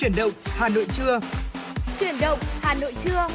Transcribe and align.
Chuyển 0.00 0.12
động 0.16 0.30
Hà 0.44 0.68
Nội 0.68 0.86
trưa. 0.96 1.20
Chuyển 2.00 2.14
động 2.20 2.38
Hà 2.60 2.74
Nội 2.74 2.92
trưa. 3.04 3.28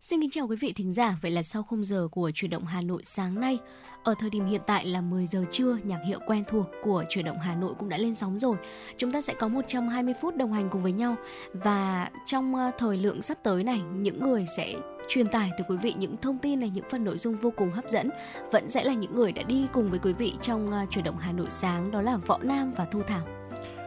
Xin 0.00 0.20
kính 0.20 0.30
chào 0.30 0.46
quý 0.48 0.56
vị 0.60 0.72
thính 0.76 0.92
giả. 0.92 1.16
Vậy 1.22 1.30
là 1.30 1.42
sau 1.42 1.62
khung 1.62 1.84
giờ 1.84 2.08
của 2.10 2.30
chuyển 2.34 2.50
động 2.50 2.64
Hà 2.64 2.82
Nội 2.82 3.02
sáng 3.04 3.40
nay, 3.40 3.58
ở 4.04 4.14
thời 4.18 4.30
điểm 4.30 4.46
hiện 4.46 4.60
tại 4.66 4.86
là 4.86 5.00
10 5.00 5.26
giờ 5.26 5.44
trưa, 5.50 5.78
nhạc 5.84 6.00
hiệu 6.06 6.18
quen 6.26 6.44
thuộc 6.48 6.66
của 6.82 7.04
chuyển 7.08 7.24
động 7.24 7.38
Hà 7.40 7.54
Nội 7.54 7.74
cũng 7.78 7.88
đã 7.88 7.98
lên 7.98 8.14
sóng 8.14 8.38
rồi. 8.38 8.56
Chúng 8.96 9.12
ta 9.12 9.20
sẽ 9.20 9.34
có 9.34 9.48
120 9.48 10.14
phút 10.20 10.36
đồng 10.36 10.52
hành 10.52 10.68
cùng 10.70 10.82
với 10.82 10.92
nhau 10.92 11.16
và 11.52 12.10
trong 12.26 12.54
ờ, 12.54 12.70
thời 12.78 12.96
lượng 12.96 13.22
sắp 13.22 13.38
tới 13.42 13.64
này, 13.64 13.80
những 13.94 14.20
người 14.20 14.46
sẽ 14.56 14.74
truyền 15.08 15.28
tải 15.28 15.50
từ 15.58 15.64
quý 15.68 15.76
vị 15.76 15.94
những 15.96 16.16
thông 16.16 16.38
tin 16.38 16.60
này, 16.60 16.70
những 16.74 16.84
phần 16.90 17.04
nội 17.04 17.18
dung 17.18 17.36
vô 17.36 17.52
cùng 17.56 17.70
hấp 17.70 17.88
dẫn 17.88 18.10
vẫn 18.52 18.70
sẽ 18.70 18.84
là 18.84 18.94
những 18.94 19.14
người 19.14 19.32
đã 19.32 19.42
đi 19.42 19.66
cùng 19.72 19.88
với 19.88 19.98
quý 19.98 20.12
vị 20.12 20.34
trong 20.42 20.68
uh, 20.68 20.90
chuyển 20.90 21.04
động 21.04 21.18
Hà 21.18 21.32
Nội 21.32 21.46
sáng 21.50 21.90
đó 21.90 22.02
là 22.02 22.16
Võ 22.16 22.38
Nam 22.42 22.72
và 22.76 22.84
Thu 22.84 23.00
Thảo. 23.02 23.26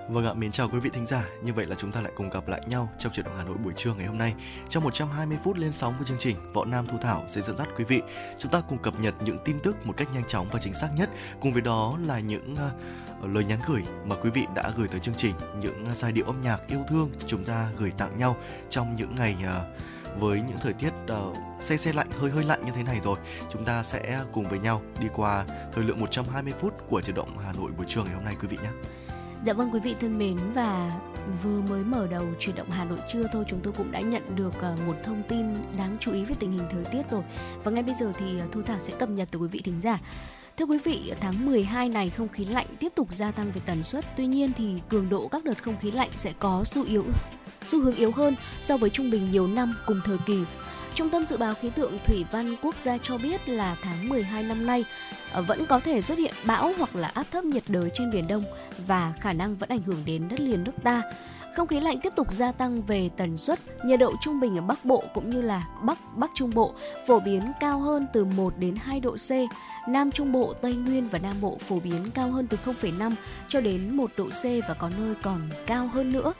Vâng 0.09 0.25
ạ, 0.25 0.33
mến 0.33 0.51
chào 0.51 0.69
quý 0.69 0.79
vị 0.79 0.89
thính 0.93 1.05
giả. 1.05 1.25
Như 1.43 1.53
vậy 1.53 1.65
là 1.65 1.75
chúng 1.75 1.91
ta 1.91 2.01
lại 2.01 2.11
cùng 2.15 2.29
gặp 2.29 2.47
lại 2.47 2.61
nhau 2.67 2.89
trong 2.99 3.13
chuyển 3.13 3.25
động 3.25 3.35
Hà 3.37 3.43
Nội 3.43 3.57
buổi 3.63 3.73
trưa 3.75 3.93
ngày 3.93 4.05
hôm 4.05 4.17
nay. 4.17 4.33
Trong 4.69 4.83
120 4.83 5.37
phút 5.43 5.57
lên 5.57 5.71
sóng 5.71 5.93
của 5.99 6.05
chương 6.05 6.17
trình, 6.19 6.37
Võ 6.53 6.65
Nam 6.65 6.85
Thu 6.87 6.97
Thảo 7.01 7.23
sẽ 7.27 7.41
dẫn 7.41 7.57
dắt 7.57 7.67
quý 7.77 7.83
vị. 7.83 8.01
Chúng 8.37 8.51
ta 8.51 8.61
cùng 8.69 8.77
cập 8.77 8.99
nhật 8.99 9.13
những 9.25 9.37
tin 9.45 9.59
tức 9.59 9.85
một 9.85 9.93
cách 9.97 10.07
nhanh 10.13 10.27
chóng 10.27 10.47
và 10.51 10.59
chính 10.59 10.73
xác 10.73 10.89
nhất. 10.97 11.09
Cùng 11.41 11.53
với 11.53 11.61
đó 11.61 11.97
là 12.07 12.19
những 12.19 12.53
uh, 12.53 13.35
lời 13.35 13.43
nhắn 13.43 13.59
gửi 13.67 13.83
mà 14.05 14.15
quý 14.15 14.29
vị 14.29 14.45
đã 14.55 14.71
gửi 14.77 14.87
tới 14.87 14.99
chương 14.99 15.15
trình, 15.15 15.35
những 15.61 15.85
à, 15.85 15.95
giai 15.95 16.11
điệu 16.11 16.25
âm 16.25 16.41
nhạc 16.41 16.67
yêu 16.67 16.79
thương 16.87 17.09
chúng 17.25 17.45
ta 17.45 17.69
gửi 17.77 17.91
tặng 17.97 18.17
nhau 18.17 18.37
trong 18.69 18.95
những 18.95 19.15
ngày 19.15 19.35
uh, 19.43 19.81
với 20.19 20.41
những 20.47 20.57
thời 20.61 20.73
tiết 20.73 20.93
ờ, 21.07 21.27
uh, 21.29 21.37
xe 21.63 21.77
xe 21.77 21.93
lạnh 21.93 22.07
hơi 22.19 22.31
hơi 22.31 22.43
lạnh 22.43 22.65
như 22.65 22.71
thế 22.75 22.83
này 22.83 22.99
rồi 23.03 23.17
chúng 23.49 23.65
ta 23.65 23.83
sẽ 23.83 24.19
cùng 24.33 24.43
với 24.49 24.59
nhau 24.59 24.81
đi 24.99 25.07
qua 25.15 25.45
thời 25.73 25.83
lượng 25.83 25.99
120 25.99 26.53
phút 26.59 26.73
của 26.89 27.01
chuyển 27.01 27.15
động 27.15 27.29
Hà 27.45 27.53
Nội 27.53 27.71
buổi 27.77 27.85
trưa 27.89 28.03
ngày 28.03 28.13
hôm 28.13 28.23
nay 28.23 28.35
quý 28.41 28.47
vị 28.47 28.57
nhé. 28.63 28.69
Dạ 29.45 29.53
vâng 29.53 29.69
quý 29.73 29.79
vị 29.79 29.95
thân 29.99 30.17
mến 30.17 30.37
và 30.53 30.91
vừa 31.43 31.61
mới 31.61 31.83
mở 31.83 32.07
đầu 32.07 32.25
chuyển 32.39 32.55
động 32.55 32.69
Hà 32.69 32.85
Nội 32.85 32.99
trưa 33.07 33.23
thôi 33.31 33.45
chúng 33.47 33.59
tôi 33.63 33.73
cũng 33.77 33.91
đã 33.91 33.99
nhận 33.99 34.35
được 34.35 34.53
ờ, 34.61 34.75
một 34.87 34.95
thông 35.03 35.23
tin 35.27 35.45
đáng 35.77 35.97
chú 35.99 36.11
ý 36.11 36.25
về 36.25 36.35
tình 36.39 36.51
hình 36.51 36.67
thời 36.71 36.85
tiết 36.85 37.09
rồi. 37.09 37.23
Và 37.63 37.71
ngay 37.71 37.83
bây 37.83 37.95
giờ 37.95 38.13
thì 38.17 38.39
ờ, 38.39 38.45
Thu 38.51 38.61
Thảo 38.61 38.79
sẽ 38.79 38.93
cập 38.99 39.09
nhật 39.09 39.27
từ 39.31 39.39
quý 39.39 39.47
vị 39.47 39.61
thính 39.63 39.81
giả. 39.81 39.99
Thưa 40.57 40.65
quý 40.65 40.77
vị, 40.83 41.13
tháng 41.21 41.45
12 41.45 41.89
này 41.89 42.09
không 42.09 42.27
khí 42.27 42.45
lạnh 42.45 42.65
tiếp 42.79 42.91
tục 42.95 43.13
gia 43.13 43.31
tăng 43.31 43.51
về 43.51 43.61
tần 43.65 43.83
suất. 43.83 44.05
Tuy 44.17 44.27
nhiên 44.27 44.51
thì 44.57 44.73
cường 44.89 45.09
độ 45.09 45.27
các 45.27 45.43
đợt 45.45 45.63
không 45.63 45.77
khí 45.81 45.91
lạnh 45.91 46.09
sẽ 46.15 46.33
có 46.39 46.63
xu 46.65 46.83
yếu 46.83 47.03
xu 47.63 47.81
hướng 47.81 47.95
yếu 47.95 48.11
hơn 48.11 48.35
so 48.61 48.77
với 48.77 48.89
trung 48.89 49.11
bình 49.11 49.31
nhiều 49.31 49.47
năm 49.47 49.75
cùng 49.85 50.01
thời 50.05 50.17
kỳ. 50.25 50.43
Trung 50.95 51.09
tâm 51.09 51.25
Dự 51.25 51.37
báo 51.37 51.53
Khí 51.53 51.69
tượng 51.69 51.97
Thủy 52.05 52.25
văn 52.31 52.55
Quốc 52.61 52.75
gia 52.81 52.97
cho 52.97 53.17
biết 53.17 53.49
là 53.49 53.77
tháng 53.81 54.09
12 54.09 54.43
năm 54.43 54.65
nay 54.65 54.85
ờ, 55.31 55.41
vẫn 55.41 55.65
có 55.65 55.79
thể 55.79 56.01
xuất 56.01 56.17
hiện 56.17 56.33
bão 56.45 56.73
hoặc 56.77 56.95
là 56.95 57.07
áp 57.07 57.25
thấp 57.31 57.43
nhiệt 57.43 57.63
đới 57.67 57.89
trên 57.93 58.11
Biển 58.11 58.27
Đông 58.27 58.43
và 58.87 59.13
khả 59.19 59.33
năng 59.33 59.55
vẫn 59.55 59.69
ảnh 59.69 59.81
hưởng 59.81 60.03
đến 60.05 60.27
đất 60.29 60.39
liền 60.39 60.63
nước 60.63 60.83
ta. 60.83 61.01
Không 61.57 61.67
khí 61.67 61.79
lạnh 61.79 61.99
tiếp 61.99 62.13
tục 62.15 62.31
gia 62.31 62.51
tăng 62.51 62.81
về 62.81 63.09
tần 63.17 63.37
suất, 63.37 63.59
nhiệt 63.85 63.99
độ 63.99 64.13
trung 64.21 64.39
bình 64.39 64.55
ở 64.55 64.61
Bắc 64.61 64.85
Bộ 64.85 65.03
cũng 65.13 65.29
như 65.29 65.41
là 65.41 65.67
Bắc 65.81 65.97
Bắc 66.15 66.31
Trung 66.35 66.51
Bộ 66.55 66.73
phổ 67.07 67.19
biến 67.19 67.41
cao 67.59 67.79
hơn 67.79 68.07
từ 68.13 68.25
1 68.25 68.53
đến 68.57 68.75
2 68.75 68.99
độ 68.99 69.15
C. 69.15 69.31
Nam 69.89 70.11
Trung 70.11 70.31
Bộ, 70.31 70.53
Tây 70.61 70.75
Nguyên 70.75 71.07
và 71.09 71.19
Nam 71.19 71.35
Bộ 71.41 71.57
phổ 71.67 71.79
biến 71.79 72.11
cao 72.13 72.31
hơn 72.31 72.47
từ 72.47 72.57
0,5 72.65 73.11
cho 73.47 73.61
đến 73.61 73.97
1 73.97 74.11
độ 74.17 74.25
C 74.25 74.43
và 74.43 74.73
có 74.79 74.89
nơi 74.97 75.15
còn 75.21 75.49
cao 75.65 75.89
hơn 75.93 76.11
nữa. 76.11 76.33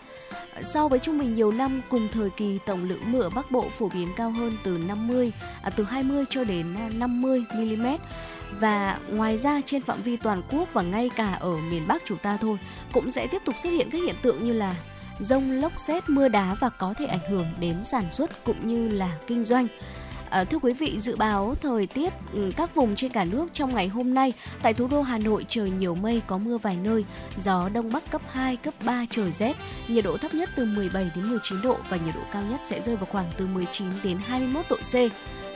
So 0.64 0.88
với 0.88 1.00
trung 1.00 1.20
bình 1.20 1.34
nhiều 1.34 1.52
năm 1.52 1.82
cùng 1.90 2.08
thời 2.12 2.30
kỳ 2.30 2.60
tổng 2.66 2.84
lượng 2.84 3.12
mưa 3.12 3.22
ở 3.22 3.30
Bắc 3.30 3.52
Bộ 3.52 3.70
phổ 3.70 3.90
biến 3.94 4.08
cao 4.18 4.32
hơn 4.32 4.54
từ 4.64 4.78
50 4.78 5.32
à, 5.62 5.70
từ 5.70 5.84
20 5.84 6.26
cho 6.30 6.44
đến 6.44 6.76
à, 6.76 6.90
50 6.98 7.44
mm. 7.56 7.86
Và 8.60 9.00
ngoài 9.10 9.38
ra 9.38 9.62
trên 9.66 9.82
phạm 9.82 10.02
vi 10.02 10.18
toàn 10.18 10.42
quốc 10.52 10.70
và 10.74 10.82
ngay 10.82 11.10
cả 11.16 11.34
ở 11.34 11.58
miền 11.58 11.88
Bắc 11.88 12.02
chúng 12.06 12.18
ta 12.18 12.38
thôi 12.42 12.58
cũng 12.94 13.12
sẽ 13.12 13.28
tiếp 13.28 13.42
tục 13.46 13.58
xuất 13.58 13.70
hiện 13.70 13.90
các 13.92 13.98
hiện 13.98 14.16
tượng 14.22 14.46
như 14.46 14.54
là 14.54 14.76
rông 15.20 15.52
lốc 15.52 15.72
xét 15.78 16.10
mưa 16.10 16.28
đá 16.28 16.56
và 16.60 16.70
có 16.70 16.94
thể 16.98 17.06
ảnh 17.06 17.30
hưởng 17.30 17.48
đến 17.60 17.84
sản 17.84 18.12
xuất 18.12 18.44
cũng 18.44 18.68
như 18.68 18.90
là 18.90 19.18
kinh 19.28 19.44
doanh. 19.44 19.68
À, 20.30 20.44
thưa 20.44 20.60
quý 20.60 20.74
vị, 20.74 21.00
dự 21.00 21.16
báo 21.16 21.56
thời 21.62 21.88
tiết 21.88 22.14
ừ, 22.34 22.52
các 22.58 22.76
vùng 22.76 22.96
trên 22.96 23.12
cả 23.12 23.26
nước 23.26 23.48
trong 23.54 23.76
ngày 23.76 23.88
hôm 23.88 24.14
nay 24.14 24.34
tại 24.62 24.74
thủ 24.74 24.88
đô 24.88 25.02
Hà 25.02 25.18
Nội 25.18 25.46
trời 25.48 25.70
nhiều 25.70 25.96
mây 25.96 26.22
có 26.28 26.38
mưa 26.38 26.58
vài 26.58 26.78
nơi, 26.84 27.06
gió 27.40 27.70
đông 27.70 27.92
bắc 27.92 28.12
cấp 28.12 28.22
2, 28.32 28.56
cấp 28.56 28.74
3 28.86 29.06
trời 29.10 29.32
rét, 29.32 29.54
nhiệt 29.88 30.04
độ 30.04 30.18
thấp 30.18 30.34
nhất 30.34 30.50
từ 30.56 30.66
17 30.66 31.12
đến 31.16 31.30
19 31.30 31.62
độ 31.62 31.78
và 31.90 31.98
nhiệt 31.98 32.16
độ 32.16 32.22
cao 32.34 32.44
nhất 32.50 32.60
sẽ 32.64 32.82
rơi 32.82 32.96
vào 32.96 33.08
khoảng 33.12 33.32
từ 33.38 33.48
19 33.48 33.90
đến 34.04 34.18
21 34.26 34.66
độ 34.70 34.78
C. 34.78 34.94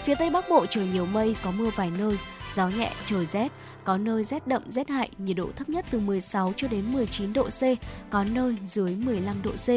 Phía 0.03 0.15
Tây 0.15 0.29
Bắc 0.29 0.45
Bộ 0.49 0.65
trời 0.65 0.87
nhiều 0.93 1.05
mây 1.05 1.35
có 1.43 1.51
mưa 1.51 1.69
vài 1.75 1.91
nơi, 1.99 2.17
gió 2.51 2.67
nhẹ 2.67 2.91
trời 3.05 3.25
rét, 3.25 3.51
có 3.83 3.97
nơi 3.97 4.23
rét 4.23 4.47
đậm 4.47 4.63
rét 4.67 4.89
hại, 4.89 5.09
nhiệt 5.17 5.37
độ 5.37 5.49
thấp 5.55 5.69
nhất 5.69 5.85
từ 5.91 5.99
16 5.99 6.53
cho 6.57 6.67
đến 6.67 6.93
19 6.93 7.33
độ 7.33 7.43
C, 7.43 7.61
có 8.09 8.23
nơi 8.23 8.57
dưới 8.65 8.95
15 9.05 9.41
độ 9.41 9.51
C. 9.51 9.69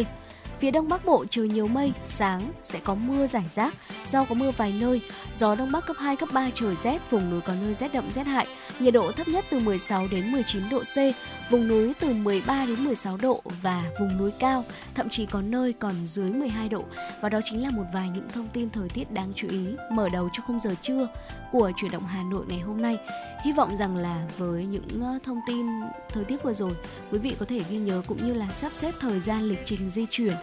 Phía 0.58 0.70
Đông 0.70 0.88
Bắc 0.88 1.04
Bộ 1.04 1.24
trời 1.30 1.48
nhiều 1.48 1.68
mây, 1.68 1.92
sáng 2.04 2.52
sẽ 2.60 2.80
có 2.84 2.94
mưa 2.94 3.26
rải 3.26 3.44
rác, 3.48 3.74
sau 4.02 4.26
có 4.28 4.34
mưa 4.34 4.50
vài 4.56 4.74
nơi, 4.80 5.00
gió 5.32 5.54
Đông 5.54 5.72
Bắc 5.72 5.86
cấp 5.86 5.96
2, 5.98 6.16
cấp 6.16 6.28
3 6.32 6.50
trời 6.54 6.76
rét, 6.76 7.10
vùng 7.10 7.30
núi 7.30 7.40
có 7.40 7.52
nơi 7.62 7.74
rét 7.74 7.92
đậm 7.92 8.12
rét 8.12 8.26
hại, 8.26 8.46
nhiệt 8.78 8.94
độ 8.94 9.12
thấp 9.12 9.28
nhất 9.28 9.44
từ 9.50 9.58
16 9.58 10.08
đến 10.08 10.32
19 10.32 10.62
độ 10.70 10.80
C, 10.80 10.96
vùng 11.50 11.68
núi 11.68 11.92
từ 12.00 12.14
13 12.14 12.66
đến 12.66 12.84
16 12.84 13.16
độ 13.16 13.42
và 13.62 13.82
vùng 14.00 14.18
núi 14.18 14.30
cao, 14.38 14.64
thậm 14.94 15.08
chí 15.08 15.26
có 15.26 15.42
nơi 15.42 15.72
còn 15.72 15.94
dưới 16.06 16.30
12 16.30 16.68
độ. 16.68 16.84
Và 17.20 17.28
đó 17.28 17.40
chính 17.44 17.62
là 17.62 17.70
một 17.70 17.84
vài 17.94 18.10
những 18.14 18.28
thông 18.28 18.48
tin 18.52 18.70
thời 18.70 18.88
tiết 18.88 19.12
đáng 19.12 19.32
chú 19.36 19.48
ý 19.48 19.66
mở 19.92 20.08
đầu 20.08 20.28
cho 20.32 20.42
khung 20.46 20.60
giờ 20.60 20.74
trưa 20.82 21.08
của 21.52 21.72
chuyển 21.76 21.90
động 21.90 22.06
Hà 22.06 22.22
Nội 22.22 22.44
ngày 22.48 22.60
hôm 22.60 22.82
nay. 22.82 22.96
Hy 23.44 23.52
vọng 23.52 23.76
rằng 23.76 23.96
là 23.96 24.26
với 24.38 24.64
những 24.64 25.02
ờ, 25.02 25.18
thông 25.24 25.40
tin 25.46 25.66
thời 26.08 26.24
tiết 26.24 26.42
vừa 26.42 26.52
rồi, 26.52 26.70
quý 27.12 27.18
vị 27.18 27.36
có 27.38 27.46
thể 27.48 27.60
ghi 27.70 27.78
nhớ 27.78 28.02
cũng 28.06 28.26
như 28.26 28.34
là 28.34 28.46
sắp 28.52 28.72
xếp 28.74 28.92
thời 29.00 29.20
gian 29.20 29.42
lịch 29.42 29.60
trình 29.64 29.90
di 29.90 30.06
chuyển 30.10 30.34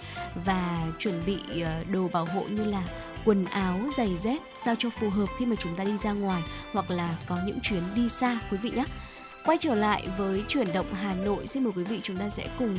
và 0.46 0.88
chuẩn 1.00 1.26
bị 1.26 1.62
ờ, 1.62 1.84
đồ 1.84 2.08
bảo 2.08 2.26
hộ 2.26 2.44
như 2.44 2.64
là 2.66 2.84
quần 3.26 3.46
áo, 3.46 3.78
giày 3.98 4.18
dép 4.18 4.38
sao 4.56 4.76
cho 4.80 4.90
phù 4.90 5.10
hợp 5.10 5.30
khi 5.40 5.46
mà 5.46 5.56
chúng 5.56 5.76
ta 5.76 5.84
đi 5.84 5.98
ra 5.98 6.12
ngoài 6.12 6.44
hoặc 6.74 6.92
là 6.92 7.16
có 7.28 7.38
những 7.46 7.60
chuyến 7.64 7.84
đi 7.96 8.10
xa 8.10 8.40
quý 8.52 8.58
vị 8.58 8.70
nhé. 8.70 8.86
Quay 9.46 9.58
trở 9.58 9.76
lại 9.76 10.08
với 10.18 10.44
chuyển 10.48 10.68
động 10.74 10.94
Hà 10.94 11.16
Nội, 11.16 11.48
xin 11.48 11.64
mời 11.64 11.74
quý 11.76 11.84
vị 11.84 12.00
chúng 12.04 12.18
ta 12.18 12.30
sẽ 12.30 12.50
cùng 12.60 12.78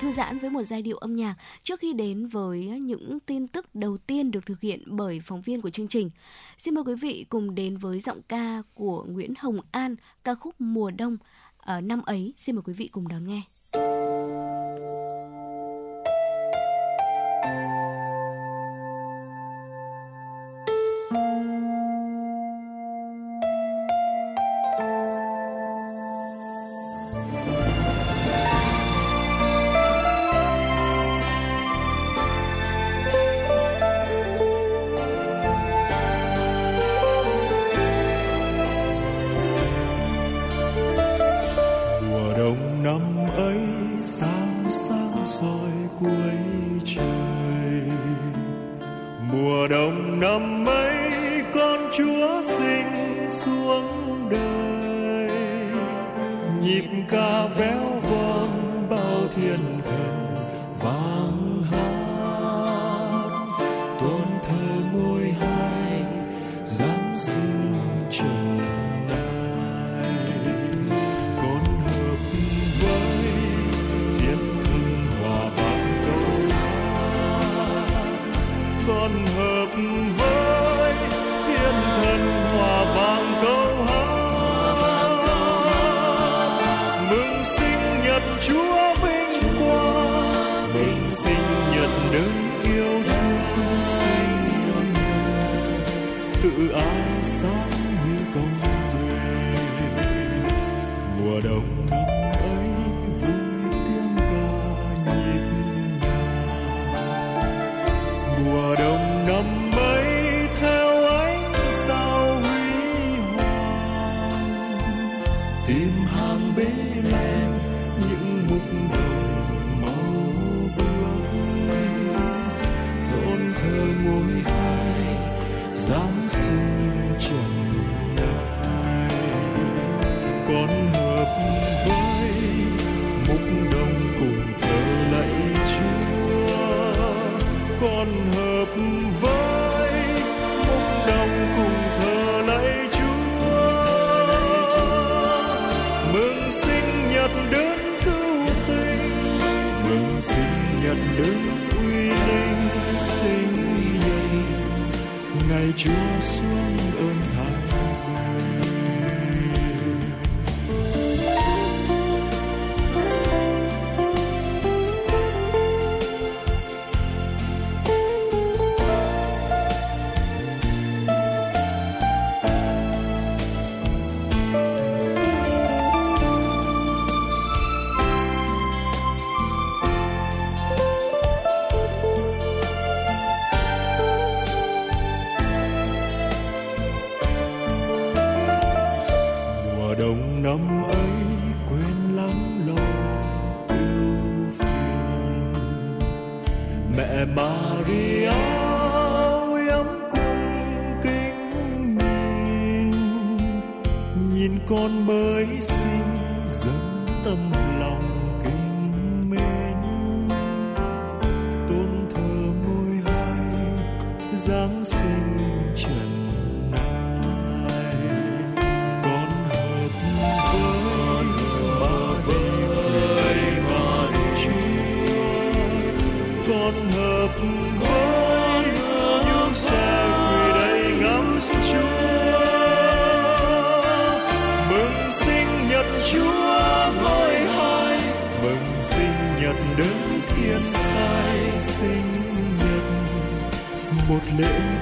thư 0.00 0.12
giãn 0.12 0.38
với 0.38 0.50
một 0.50 0.62
giai 0.62 0.82
điệu 0.82 0.96
âm 0.96 1.16
nhạc 1.16 1.34
trước 1.62 1.80
khi 1.80 1.92
đến 1.92 2.26
với 2.26 2.64
những 2.64 3.18
tin 3.20 3.48
tức 3.48 3.74
đầu 3.74 3.96
tiên 3.96 4.30
được 4.30 4.46
thực 4.46 4.60
hiện 4.60 4.82
bởi 4.86 5.20
phóng 5.24 5.40
viên 5.40 5.60
của 5.60 5.70
chương 5.70 5.88
trình. 5.88 6.10
Xin 6.58 6.74
mời 6.74 6.84
quý 6.84 6.94
vị 6.94 7.26
cùng 7.28 7.54
đến 7.54 7.76
với 7.76 8.00
giọng 8.00 8.22
ca 8.28 8.62
của 8.74 9.04
Nguyễn 9.08 9.34
Hồng 9.38 9.60
An, 9.70 9.96
ca 10.24 10.34
khúc 10.34 10.54
Mùa 10.58 10.90
Đông 10.90 11.16
ở 11.56 11.80
năm 11.80 12.02
ấy. 12.02 12.34
Xin 12.36 12.54
mời 12.54 12.62
quý 12.66 12.72
vị 12.72 12.88
cùng 12.92 13.08
đón 13.08 13.26
nghe. 13.26 13.42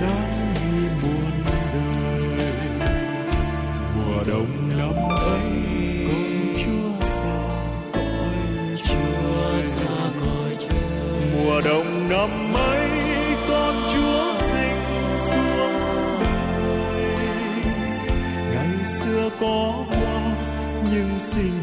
đón 0.09 0.31
đi 0.55 0.89
muôn 1.03 1.43
đời 1.73 2.23
mùa 3.97 4.23
đông 4.27 4.79
năm 4.79 5.09
ấy, 5.11 5.43
con 6.07 6.55
chúa 6.65 7.05
xa 7.05 7.39
cõi 7.93 8.77
chúa 8.89 9.63
xa 9.63 9.95
cõi 10.21 10.57
mùa 11.35 11.61
đông 11.61 12.09
năm 12.09 12.55
ấy 12.55 12.89
con 13.49 13.75
chúa 13.93 14.35
sinh 14.35 14.81
xuống 15.19 15.81
đời 16.21 17.15
ngày 18.53 18.87
xưa 18.87 19.31
có 19.41 19.85
qua 19.91 20.37
nhưng 20.93 21.19
sinh 21.19 21.58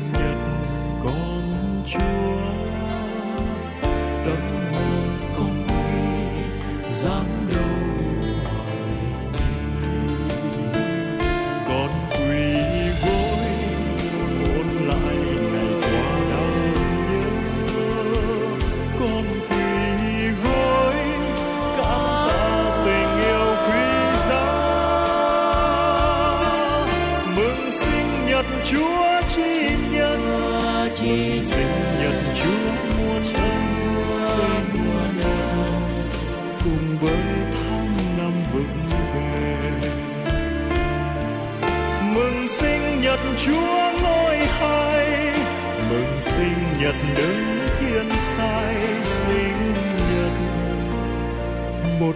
Quý 52.06 52.12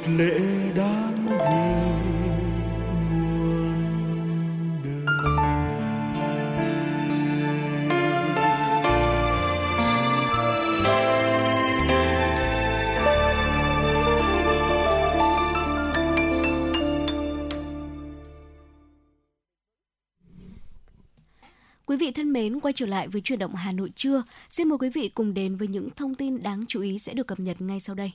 vị 21.97 22.11
thân 22.11 22.33
mến, 22.33 22.59
quay 22.59 22.73
trở 22.73 22.85
lại 22.85 23.07
với 23.07 23.21
chuyển 23.21 23.39
động 23.39 23.55
Hà 23.55 23.71
Nội 23.71 23.91
trưa. 23.95 24.23
Xin 24.49 24.69
mời 24.69 24.77
quý 24.77 24.89
vị 24.89 25.09
cùng 25.09 25.33
đến 25.33 25.55
với 25.55 25.67
những 25.67 25.89
thông 25.89 26.15
tin 26.15 26.43
đáng 26.43 26.65
chú 26.67 26.81
ý 26.81 26.99
sẽ 26.99 27.13
được 27.13 27.27
cập 27.27 27.39
nhật 27.39 27.61
ngay 27.61 27.79
sau 27.79 27.95
đây. 27.95 28.11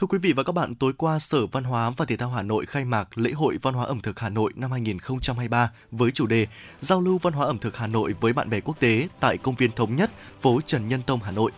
Thưa 0.00 0.06
quý 0.06 0.18
vị 0.18 0.32
và 0.32 0.42
các 0.42 0.52
bạn, 0.52 0.74
tối 0.74 0.92
qua 0.96 1.18
Sở 1.18 1.46
Văn 1.46 1.64
hóa 1.64 1.90
và 1.90 2.04
Thể 2.04 2.16
thao 2.16 2.30
Hà 2.30 2.42
Nội 2.42 2.66
khai 2.66 2.84
mạc 2.84 3.18
lễ 3.18 3.30
hội 3.30 3.58
văn 3.62 3.74
hóa 3.74 3.86
ẩm 3.86 4.00
thực 4.00 4.18
Hà 4.18 4.28
Nội 4.28 4.52
năm 4.56 4.70
2023 4.72 5.72
với 5.90 6.10
chủ 6.10 6.26
đề 6.26 6.46
Giao 6.80 7.00
lưu 7.00 7.18
văn 7.18 7.32
hóa 7.32 7.46
ẩm 7.46 7.58
thực 7.58 7.76
Hà 7.76 7.86
Nội 7.86 8.14
với 8.20 8.32
bạn 8.32 8.50
bè 8.50 8.60
quốc 8.60 8.80
tế 8.80 9.08
tại 9.20 9.38
công 9.38 9.54
viên 9.54 9.72
Thống 9.72 9.96
Nhất, 9.96 10.10
phố 10.40 10.60
Trần 10.66 10.88
Nhân 10.88 11.02
Tông, 11.06 11.20
Hà 11.20 11.30
Nội. 11.30 11.52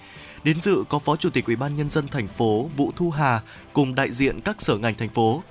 Đến 0.45 0.61
dự 0.61 0.85
có 0.89 0.99
Phó 0.99 1.17
Chủ 1.17 1.31
tịch 1.31 1.47
Ủy 1.47 1.57
ban 1.57 1.77
nhân 1.77 1.89
dân 1.89 2.09
thành 2.09 2.29
phố 2.29 2.71
Vũ 2.77 2.93
Thu 2.97 3.11
Hà 3.11 3.43
cùng 3.73 3.95
đại 3.95 4.13
diện 4.13 4.41
các 4.41 4.63
sở 4.63 4.77
ngành 4.77 4.95
thành 4.95 5.09
phố. 5.09 5.43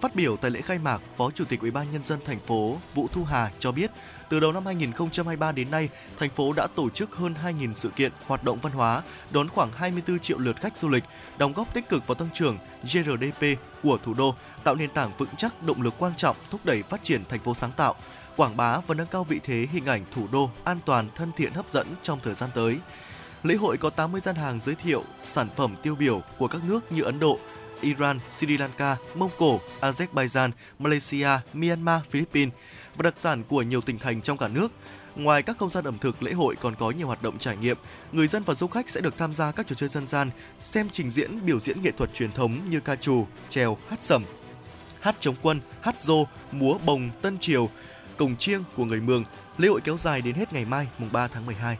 Phát 0.00 0.14
biểu 0.14 0.36
tại 0.36 0.50
lễ 0.50 0.60
khai 0.60 0.78
mạc, 0.78 1.02
Phó 1.16 1.30
Chủ 1.30 1.44
tịch 1.44 1.60
Ủy 1.60 1.70
ban 1.70 1.92
nhân 1.92 2.02
dân 2.02 2.18
thành 2.24 2.40
phố 2.40 2.76
Vũ 2.94 3.08
Thu 3.12 3.24
Hà 3.24 3.50
cho 3.58 3.72
biết, 3.72 3.90
từ 4.32 4.40
đầu 4.40 4.52
năm 4.52 4.66
2023 4.66 5.52
đến 5.52 5.70
nay, 5.70 5.88
thành 6.18 6.30
phố 6.30 6.52
đã 6.52 6.66
tổ 6.66 6.90
chức 6.90 7.14
hơn 7.14 7.34
2.000 7.44 7.74
sự 7.74 7.88
kiện, 7.96 8.12
hoạt 8.26 8.44
động 8.44 8.58
văn 8.62 8.72
hóa, 8.72 9.02
đón 9.30 9.48
khoảng 9.48 9.70
24 9.72 10.18
triệu 10.18 10.38
lượt 10.38 10.56
khách 10.60 10.78
du 10.78 10.88
lịch, 10.88 11.04
đóng 11.38 11.52
góp 11.52 11.74
tích 11.74 11.88
cực 11.88 12.06
vào 12.06 12.14
tăng 12.14 12.28
trưởng 12.34 12.58
GRDP 12.82 13.58
của 13.82 13.98
thủ 14.04 14.14
đô, 14.14 14.34
tạo 14.64 14.74
nền 14.74 14.90
tảng 14.90 15.10
vững 15.18 15.28
chắc, 15.36 15.62
động 15.62 15.82
lực 15.82 15.94
quan 15.98 16.12
trọng 16.16 16.36
thúc 16.50 16.60
đẩy 16.64 16.82
phát 16.82 17.04
triển 17.04 17.24
thành 17.28 17.40
phố 17.40 17.54
sáng 17.54 17.70
tạo, 17.76 17.94
quảng 18.36 18.56
bá 18.56 18.78
và 18.86 18.94
nâng 18.94 19.06
cao 19.06 19.24
vị 19.24 19.40
thế 19.44 19.66
hình 19.72 19.86
ảnh 19.86 20.04
thủ 20.14 20.26
đô 20.32 20.50
an 20.64 20.78
toàn, 20.86 21.08
thân 21.14 21.32
thiện, 21.36 21.52
hấp 21.52 21.70
dẫn 21.70 21.86
trong 22.02 22.20
thời 22.22 22.34
gian 22.34 22.50
tới. 22.54 22.78
Lễ 23.42 23.54
hội 23.54 23.76
có 23.76 23.90
80 23.90 24.20
gian 24.24 24.34
hàng 24.34 24.60
giới 24.60 24.74
thiệu 24.74 25.04
sản 25.22 25.48
phẩm 25.56 25.76
tiêu 25.82 25.94
biểu 25.94 26.22
của 26.38 26.48
các 26.48 26.60
nước 26.68 26.92
như 26.92 27.02
Ấn 27.02 27.20
Độ, 27.20 27.38
Iran, 27.80 28.18
Sri 28.38 28.56
Lanka, 28.56 28.96
Mông 29.14 29.30
Cổ, 29.38 29.60
Azerbaijan, 29.80 30.50
Malaysia, 30.78 31.28
Myanmar, 31.52 32.02
Philippines– 32.10 32.54
và 32.96 33.02
đặc 33.02 33.18
sản 33.18 33.42
của 33.48 33.62
nhiều 33.62 33.80
tỉnh 33.80 33.98
thành 33.98 34.22
trong 34.22 34.38
cả 34.38 34.48
nước. 34.48 34.72
Ngoài 35.16 35.42
các 35.42 35.58
không 35.58 35.70
gian 35.70 35.84
ẩm 35.84 35.98
thực, 35.98 36.22
lễ 36.22 36.32
hội 36.32 36.56
còn 36.60 36.74
có 36.74 36.90
nhiều 36.90 37.06
hoạt 37.06 37.22
động 37.22 37.38
trải 37.38 37.56
nghiệm. 37.56 37.76
Người 38.12 38.28
dân 38.28 38.42
và 38.42 38.54
du 38.54 38.66
khách 38.66 38.90
sẽ 38.90 39.00
được 39.00 39.18
tham 39.18 39.34
gia 39.34 39.52
các 39.52 39.66
trò 39.66 39.74
chơi 39.74 39.88
dân 39.88 40.06
gian, 40.06 40.30
xem 40.62 40.88
trình 40.92 41.10
diễn, 41.10 41.46
biểu 41.46 41.60
diễn 41.60 41.82
nghệ 41.82 41.90
thuật 41.90 42.14
truyền 42.14 42.32
thống 42.32 42.58
như 42.70 42.80
ca 42.80 42.96
trù, 42.96 43.26
trèo, 43.48 43.78
hát 43.88 44.02
sẩm, 44.02 44.24
hát 45.00 45.16
chống 45.20 45.34
quân, 45.42 45.60
hát 45.80 46.00
rô, 46.00 46.24
múa 46.52 46.78
bồng, 46.86 47.10
tân 47.22 47.38
triều, 47.38 47.68
cồng 48.16 48.36
chiêng 48.36 48.64
của 48.76 48.84
người 48.84 49.00
Mường. 49.00 49.24
Lễ 49.58 49.68
hội 49.68 49.80
kéo 49.84 49.96
dài 49.96 50.22
đến 50.22 50.34
hết 50.34 50.52
ngày 50.52 50.64
mai, 50.64 50.86
mùng 50.98 51.08
3 51.12 51.28
tháng 51.28 51.46
12. 51.46 51.76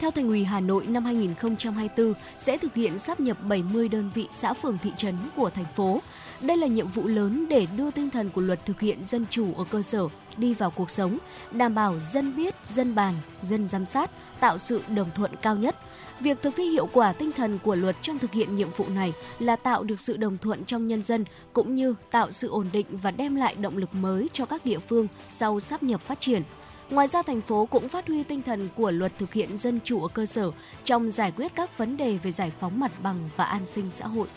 Theo 0.00 0.10
Thành 0.10 0.28
ủy 0.28 0.44
Hà 0.44 0.60
Nội 0.60 0.86
năm 0.86 1.04
2024 1.04 2.14
sẽ 2.36 2.58
thực 2.58 2.74
hiện 2.74 2.98
sắp 2.98 3.20
nhập 3.20 3.36
70 3.42 3.88
đơn 3.88 4.10
vị 4.14 4.28
xã 4.30 4.54
phường 4.54 4.78
thị 4.82 4.92
trấn 4.96 5.16
của 5.36 5.50
thành 5.50 5.64
phố. 5.76 6.02
Đây 6.40 6.56
là 6.56 6.66
nhiệm 6.66 6.88
vụ 6.88 7.06
lớn 7.06 7.48
để 7.48 7.66
đưa 7.76 7.90
tinh 7.90 8.10
thần 8.10 8.30
của 8.30 8.40
luật 8.40 8.66
thực 8.66 8.80
hiện 8.80 9.06
dân 9.06 9.26
chủ 9.30 9.54
ở 9.54 9.64
cơ 9.70 9.82
sở 9.82 10.08
đi 10.38 10.54
vào 10.54 10.70
cuộc 10.70 10.90
sống, 10.90 11.18
đảm 11.50 11.74
bảo 11.74 12.00
dân 12.00 12.36
biết, 12.36 12.54
dân 12.66 12.94
bàn, 12.94 13.14
dân 13.42 13.68
giám 13.68 13.86
sát, 13.86 14.10
tạo 14.40 14.58
sự 14.58 14.82
đồng 14.88 15.10
thuận 15.14 15.36
cao 15.42 15.56
nhất. 15.56 15.76
Việc 16.20 16.42
thực 16.42 16.56
thi 16.56 16.68
hiệu 16.68 16.88
quả 16.92 17.12
tinh 17.12 17.32
thần 17.32 17.58
của 17.58 17.74
luật 17.74 17.96
trong 18.02 18.18
thực 18.18 18.32
hiện 18.32 18.56
nhiệm 18.56 18.68
vụ 18.76 18.84
này 18.88 19.12
là 19.38 19.56
tạo 19.56 19.84
được 19.84 20.00
sự 20.00 20.16
đồng 20.16 20.38
thuận 20.38 20.64
trong 20.64 20.88
nhân 20.88 21.02
dân 21.02 21.24
cũng 21.52 21.74
như 21.74 21.94
tạo 22.10 22.30
sự 22.30 22.48
ổn 22.48 22.66
định 22.72 22.86
và 22.90 23.10
đem 23.10 23.34
lại 23.34 23.54
động 23.54 23.76
lực 23.76 23.94
mới 23.94 24.28
cho 24.32 24.46
các 24.46 24.64
địa 24.64 24.78
phương 24.78 25.08
sau 25.28 25.60
sắp 25.60 25.82
nhập 25.82 26.00
phát 26.00 26.20
triển. 26.20 26.42
Ngoài 26.90 27.08
ra, 27.08 27.22
thành 27.22 27.40
phố 27.40 27.66
cũng 27.66 27.88
phát 27.88 28.06
huy 28.06 28.22
tinh 28.22 28.42
thần 28.42 28.68
của 28.76 28.90
luật 28.90 29.12
thực 29.18 29.32
hiện 29.32 29.58
dân 29.58 29.80
chủ 29.84 30.02
ở 30.02 30.08
cơ 30.08 30.26
sở 30.26 30.50
trong 30.84 31.10
giải 31.10 31.32
quyết 31.36 31.52
các 31.54 31.78
vấn 31.78 31.96
đề 31.96 32.18
về 32.22 32.32
giải 32.32 32.52
phóng 32.60 32.80
mặt 32.80 32.92
bằng 33.02 33.28
và 33.36 33.44
an 33.44 33.66
sinh 33.66 33.90
xã 33.90 34.06
hội. 34.06 34.28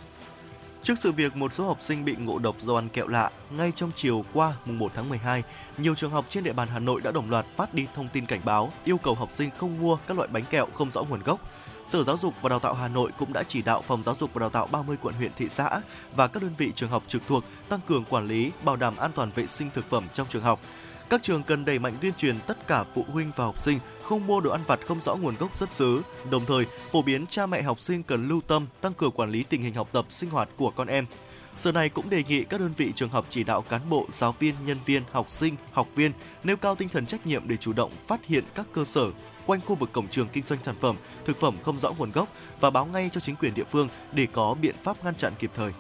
Trước 0.83 0.99
sự 0.99 1.11
việc 1.11 1.35
một 1.35 1.53
số 1.53 1.67
học 1.67 1.77
sinh 1.81 2.05
bị 2.05 2.15
ngộ 2.15 2.39
độc 2.39 2.55
do 2.61 2.75
ăn 2.75 2.89
kẹo 2.89 3.07
lạ, 3.07 3.31
ngay 3.49 3.71
trong 3.75 3.91
chiều 3.95 4.25
qua 4.33 4.53
mùng 4.65 4.79
1 4.79 4.91
tháng 4.95 5.09
12, 5.09 5.43
nhiều 5.77 5.95
trường 5.95 6.11
học 6.11 6.25
trên 6.29 6.43
địa 6.43 6.53
bàn 6.53 6.67
Hà 6.71 6.79
Nội 6.79 7.01
đã 7.03 7.11
đồng 7.11 7.29
loạt 7.29 7.45
phát 7.55 7.73
đi 7.73 7.87
thông 7.93 8.07
tin 8.13 8.25
cảnh 8.25 8.41
báo 8.45 8.71
yêu 8.85 8.97
cầu 8.97 9.15
học 9.15 9.29
sinh 9.31 9.49
không 9.57 9.81
mua 9.81 9.97
các 10.07 10.17
loại 10.17 10.29
bánh 10.31 10.43
kẹo 10.49 10.67
không 10.73 10.91
rõ 10.91 11.03
nguồn 11.03 11.23
gốc. 11.23 11.39
Sở 11.87 12.03
Giáo 12.03 12.17
dục 12.17 12.33
và 12.41 12.49
Đào 12.49 12.59
tạo 12.59 12.73
Hà 12.73 12.87
Nội 12.87 13.11
cũng 13.19 13.33
đã 13.33 13.43
chỉ 13.43 13.61
đạo 13.61 13.81
Phòng 13.81 14.03
Giáo 14.03 14.15
dục 14.15 14.33
và 14.33 14.39
Đào 14.39 14.49
tạo 14.49 14.67
30 14.71 14.97
quận 15.01 15.15
huyện 15.15 15.31
thị 15.35 15.49
xã 15.49 15.81
và 16.15 16.27
các 16.27 16.43
đơn 16.43 16.51
vị 16.57 16.71
trường 16.75 16.89
học 16.89 17.03
trực 17.07 17.21
thuộc 17.27 17.43
tăng 17.69 17.79
cường 17.87 18.05
quản 18.09 18.27
lý, 18.27 18.51
bảo 18.63 18.75
đảm 18.75 18.97
an 18.97 19.11
toàn 19.15 19.31
vệ 19.35 19.47
sinh 19.47 19.69
thực 19.73 19.89
phẩm 19.89 20.03
trong 20.13 20.27
trường 20.29 20.43
học. 20.43 20.59
Các 21.11 21.23
trường 21.23 21.43
cần 21.43 21.65
đẩy 21.65 21.79
mạnh 21.79 21.93
tuyên 22.01 22.13
truyền 22.17 22.35
tất 22.47 22.67
cả 22.67 22.83
phụ 22.93 23.05
huynh 23.11 23.31
và 23.35 23.45
học 23.45 23.61
sinh 23.61 23.79
không 24.03 24.27
mua 24.27 24.41
đồ 24.41 24.51
ăn 24.51 24.61
vặt 24.67 24.79
không 24.87 25.01
rõ 25.01 25.15
nguồn 25.15 25.35
gốc 25.39 25.57
xuất 25.57 25.71
xứ, 25.71 26.01
đồng 26.31 26.45
thời 26.45 26.65
phổ 26.91 27.01
biến 27.01 27.27
cha 27.27 27.45
mẹ 27.45 27.61
học 27.61 27.79
sinh 27.79 28.03
cần 28.03 28.27
lưu 28.27 28.41
tâm 28.47 28.67
tăng 28.81 28.93
cường 28.93 29.11
quản 29.11 29.31
lý 29.31 29.43
tình 29.43 29.61
hình 29.61 29.73
học 29.73 29.89
tập 29.91 30.05
sinh 30.09 30.29
hoạt 30.29 30.49
của 30.57 30.71
con 30.71 30.87
em. 30.87 31.05
Sở 31.57 31.71
này 31.71 31.89
cũng 31.89 32.09
đề 32.09 32.23
nghị 32.23 32.43
các 32.43 32.59
đơn 32.59 32.73
vị 32.77 32.91
trường 32.95 33.09
học 33.09 33.25
chỉ 33.29 33.43
đạo 33.43 33.61
cán 33.61 33.81
bộ, 33.89 34.07
giáo 34.11 34.35
viên, 34.39 34.55
nhân 34.65 34.77
viên, 34.85 35.03
học 35.11 35.29
sinh, 35.29 35.55
học 35.71 35.87
viên 35.95 36.11
nêu 36.43 36.57
cao 36.57 36.75
tinh 36.75 36.89
thần 36.89 37.05
trách 37.05 37.27
nhiệm 37.27 37.47
để 37.47 37.57
chủ 37.57 37.73
động 37.73 37.91
phát 38.07 38.25
hiện 38.25 38.43
các 38.55 38.65
cơ 38.73 38.83
sở 38.85 39.05
quanh 39.45 39.61
khu 39.61 39.75
vực 39.75 39.91
cổng 39.91 40.07
trường 40.07 40.27
kinh 40.33 40.43
doanh 40.43 40.59
sản 40.63 40.75
phẩm, 40.79 40.95
thực 41.25 41.39
phẩm 41.39 41.55
không 41.63 41.79
rõ 41.79 41.91
nguồn 41.97 42.11
gốc 42.11 42.27
và 42.59 42.69
báo 42.69 42.85
ngay 42.85 43.09
cho 43.13 43.19
chính 43.19 43.35
quyền 43.35 43.53
địa 43.53 43.63
phương 43.63 43.89
để 44.13 44.27
có 44.33 44.55
biện 44.61 44.75
pháp 44.83 45.05
ngăn 45.05 45.15
chặn 45.15 45.33
kịp 45.39 45.51
thời. 45.55 45.71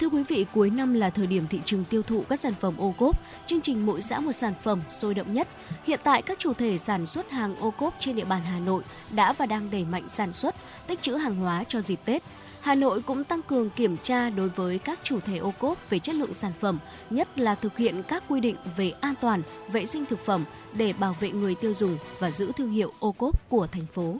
Thưa 0.00 0.08
quý 0.08 0.22
vị, 0.22 0.46
cuối 0.52 0.70
năm 0.70 0.94
là 0.94 1.10
thời 1.10 1.26
điểm 1.26 1.46
thị 1.50 1.60
trường 1.64 1.84
tiêu 1.84 2.02
thụ 2.02 2.24
các 2.28 2.40
sản 2.40 2.54
phẩm 2.60 2.74
ô 2.78 2.94
cốp, 2.98 3.16
chương 3.46 3.60
trình 3.60 3.86
mỗi 3.86 4.02
xã 4.02 4.20
một 4.20 4.32
sản 4.32 4.54
phẩm 4.62 4.80
sôi 4.90 5.14
động 5.14 5.34
nhất. 5.34 5.48
Hiện 5.84 6.00
tại 6.04 6.22
các 6.22 6.38
chủ 6.38 6.54
thể 6.54 6.78
sản 6.78 7.06
xuất 7.06 7.30
hàng 7.30 7.56
ô 7.56 7.70
cốp 7.70 7.94
trên 8.00 8.16
địa 8.16 8.24
bàn 8.24 8.42
Hà 8.42 8.58
Nội 8.58 8.82
đã 9.10 9.32
và 9.32 9.46
đang 9.46 9.70
đẩy 9.70 9.84
mạnh 9.84 10.08
sản 10.08 10.32
xuất, 10.32 10.54
tích 10.86 11.02
trữ 11.02 11.14
hàng 11.14 11.36
hóa 11.36 11.64
cho 11.68 11.80
dịp 11.80 12.00
Tết. 12.04 12.22
Hà 12.60 12.74
Nội 12.74 13.02
cũng 13.02 13.24
tăng 13.24 13.42
cường 13.42 13.70
kiểm 13.70 13.96
tra 13.96 14.30
đối 14.30 14.48
với 14.48 14.78
các 14.78 15.00
chủ 15.04 15.20
thể 15.20 15.36
ô 15.36 15.52
cốp 15.58 15.90
về 15.90 15.98
chất 15.98 16.14
lượng 16.14 16.34
sản 16.34 16.52
phẩm, 16.60 16.78
nhất 17.10 17.38
là 17.38 17.54
thực 17.54 17.76
hiện 17.76 18.02
các 18.02 18.24
quy 18.28 18.40
định 18.40 18.56
về 18.76 18.92
an 19.00 19.14
toàn, 19.20 19.42
vệ 19.72 19.86
sinh 19.86 20.06
thực 20.06 20.20
phẩm 20.20 20.44
để 20.72 20.92
bảo 20.92 21.16
vệ 21.20 21.30
người 21.30 21.54
tiêu 21.54 21.74
dùng 21.74 21.98
và 22.18 22.30
giữ 22.30 22.52
thương 22.56 22.70
hiệu 22.70 22.92
ô 22.98 23.12
cốp 23.12 23.48
của 23.48 23.66
thành 23.66 23.86
phố. 23.86 24.16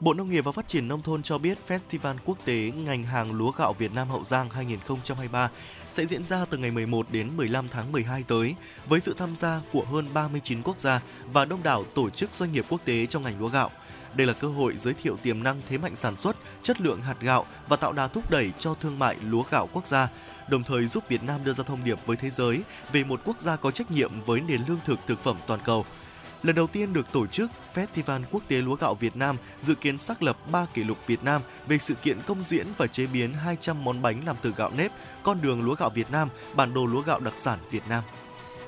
Bộ 0.00 0.14
Nông 0.14 0.30
nghiệp 0.30 0.44
và 0.44 0.52
Phát 0.52 0.68
triển 0.68 0.88
Nông 0.88 1.02
thôn 1.02 1.22
cho 1.22 1.38
biết 1.38 1.58
Festival 1.68 2.16
Quốc 2.24 2.38
tế 2.44 2.72
ngành 2.76 3.04
hàng 3.04 3.32
lúa 3.32 3.50
gạo 3.50 3.72
Việt 3.72 3.94
Nam 3.94 4.08
Hậu 4.08 4.24
Giang 4.24 4.50
2023 4.50 5.50
sẽ 5.90 6.06
diễn 6.06 6.26
ra 6.26 6.44
từ 6.50 6.58
ngày 6.58 6.70
11 6.70 7.06
đến 7.10 7.36
15 7.36 7.68
tháng 7.68 7.92
12 7.92 8.22
tới 8.28 8.54
với 8.88 9.00
sự 9.00 9.14
tham 9.18 9.36
gia 9.36 9.60
của 9.72 9.84
hơn 9.84 10.06
39 10.14 10.62
quốc 10.62 10.80
gia 10.80 11.00
và 11.32 11.44
đông 11.44 11.62
đảo 11.62 11.84
tổ 11.94 12.10
chức 12.10 12.30
doanh 12.34 12.52
nghiệp 12.52 12.64
quốc 12.68 12.80
tế 12.84 13.06
trong 13.06 13.22
ngành 13.22 13.40
lúa 13.40 13.48
gạo. 13.48 13.70
Đây 14.14 14.26
là 14.26 14.32
cơ 14.32 14.48
hội 14.48 14.76
giới 14.78 14.94
thiệu 14.94 15.16
tiềm 15.22 15.42
năng 15.42 15.60
thế 15.68 15.78
mạnh 15.78 15.96
sản 15.96 16.16
xuất, 16.16 16.36
chất 16.62 16.80
lượng 16.80 17.02
hạt 17.02 17.16
gạo 17.20 17.46
và 17.68 17.76
tạo 17.76 17.92
đà 17.92 18.08
thúc 18.08 18.30
đẩy 18.30 18.52
cho 18.58 18.74
thương 18.74 18.98
mại 18.98 19.16
lúa 19.24 19.44
gạo 19.50 19.68
quốc 19.72 19.86
gia, 19.86 20.08
đồng 20.48 20.62
thời 20.62 20.86
giúp 20.86 21.04
Việt 21.08 21.22
Nam 21.22 21.44
đưa 21.44 21.52
ra 21.52 21.64
thông 21.64 21.84
điệp 21.84 21.98
với 22.06 22.16
thế 22.16 22.30
giới 22.30 22.62
về 22.92 23.04
một 23.04 23.20
quốc 23.24 23.40
gia 23.40 23.56
có 23.56 23.70
trách 23.70 23.90
nhiệm 23.90 24.10
với 24.26 24.40
nền 24.40 24.60
lương 24.68 24.80
thực 24.84 24.98
thực 25.06 25.20
phẩm 25.20 25.36
toàn 25.46 25.60
cầu– 25.64 25.84
lần 26.42 26.56
đầu 26.56 26.66
tiên 26.66 26.92
được 26.92 27.12
tổ 27.12 27.26
chức, 27.26 27.50
Festival 27.74 28.22
Quốc 28.30 28.42
tế 28.48 28.56
Lúa 28.56 28.76
gạo 28.76 28.94
Việt 28.94 29.16
Nam 29.16 29.36
dự 29.60 29.74
kiến 29.74 29.98
xác 29.98 30.22
lập 30.22 30.36
3 30.52 30.66
kỷ 30.74 30.84
lục 30.84 30.98
Việt 31.06 31.24
Nam 31.24 31.42
về 31.68 31.78
sự 31.78 31.94
kiện 31.94 32.18
công 32.26 32.42
diễn 32.46 32.66
và 32.76 32.86
chế 32.86 33.06
biến 33.06 33.34
200 33.34 33.84
món 33.84 34.02
bánh 34.02 34.26
làm 34.26 34.36
từ 34.42 34.54
gạo 34.56 34.70
nếp, 34.76 34.92
con 35.22 35.38
đường 35.42 35.62
lúa 35.62 35.74
gạo 35.74 35.90
Việt 35.90 36.10
Nam, 36.10 36.28
bản 36.54 36.74
đồ 36.74 36.86
lúa 36.86 37.02
gạo 37.02 37.20
đặc 37.20 37.34
sản 37.36 37.58
Việt 37.70 37.82
Nam. 37.88 38.02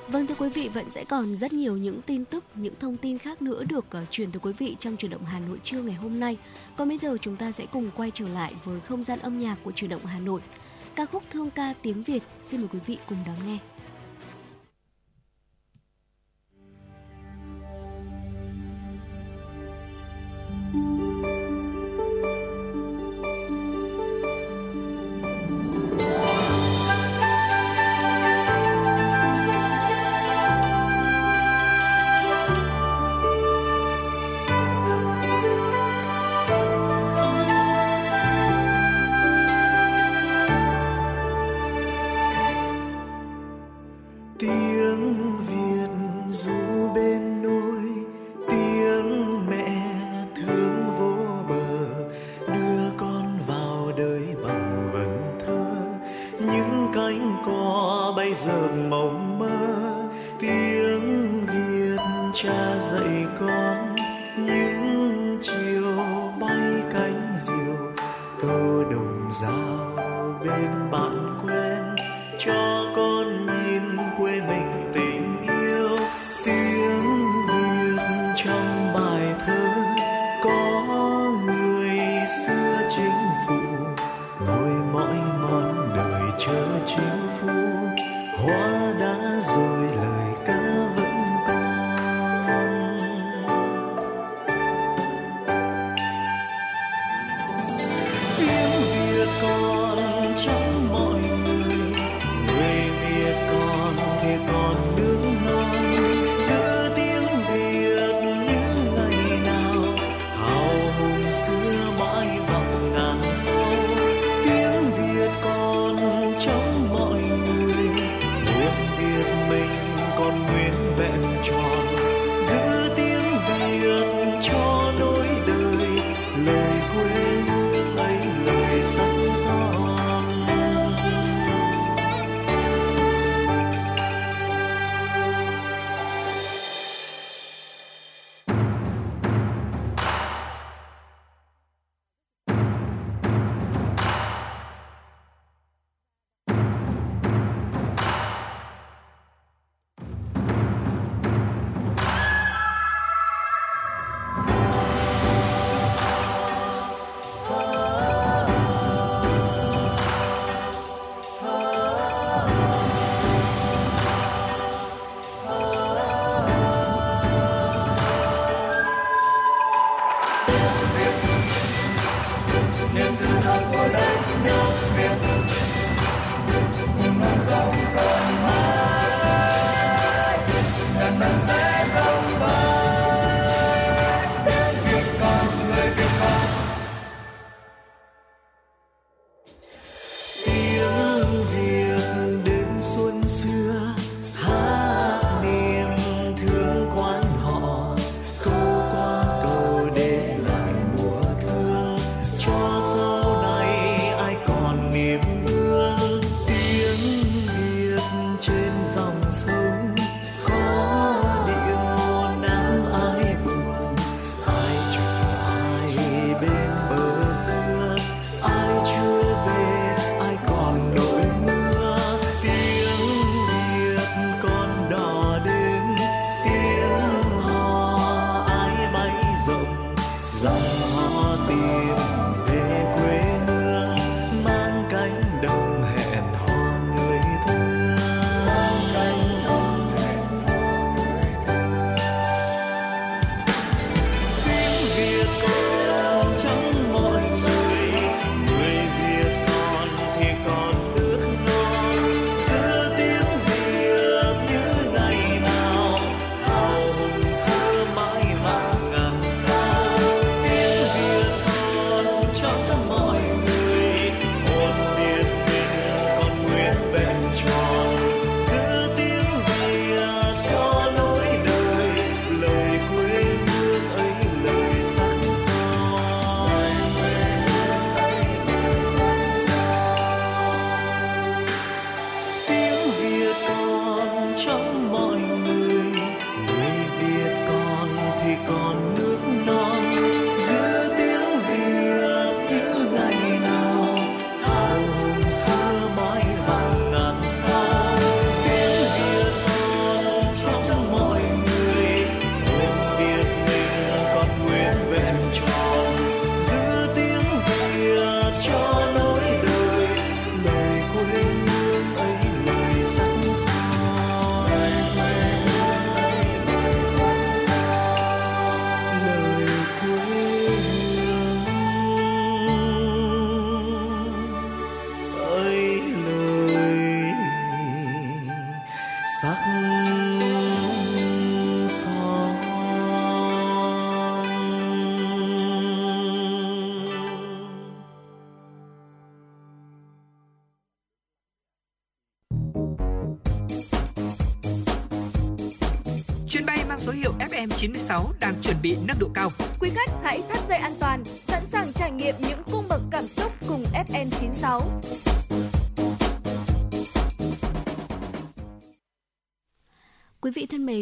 Vâng 0.07 0.27
thưa 0.27 0.35
quý 0.35 0.49
vị, 0.49 0.67
vẫn 0.67 0.89
sẽ 0.89 1.03
còn 1.03 1.35
rất 1.35 1.53
nhiều 1.53 1.77
những 1.77 2.01
tin 2.01 2.25
tức, 2.25 2.43
những 2.55 2.73
thông 2.79 2.97
tin 2.97 3.17
khác 3.17 3.41
nữa 3.41 3.63
được 3.63 3.85
uh, 3.97 4.11
truyền 4.11 4.31
tới 4.31 4.39
quý 4.43 4.53
vị 4.57 4.75
trong 4.79 4.97
chuyển 4.97 5.11
động 5.11 5.25
Hà 5.25 5.39
Nội 5.39 5.59
trưa 5.63 5.81
ngày 5.81 5.95
hôm 5.95 6.19
nay. 6.19 6.37
Còn 6.77 6.87
bây 6.87 6.97
giờ 6.97 7.17
chúng 7.21 7.35
ta 7.35 7.51
sẽ 7.51 7.65
cùng 7.65 7.89
quay 7.95 8.11
trở 8.13 8.27
lại 8.27 8.53
với 8.63 8.79
không 8.79 9.03
gian 9.03 9.19
âm 9.19 9.39
nhạc 9.39 9.55
của 9.63 9.71
chuyển 9.71 9.89
động 9.89 10.05
Hà 10.05 10.19
Nội. 10.19 10.41
Ca 10.95 11.05
khúc 11.05 11.23
Thương 11.31 11.49
ca 11.49 11.73
tiếng 11.81 12.03
Việt, 12.03 12.23
xin 12.41 12.61
mời 12.61 12.69
quý 12.73 12.79
vị 12.85 12.97
cùng 13.09 13.17
đón 13.25 13.35
nghe. 13.47 13.57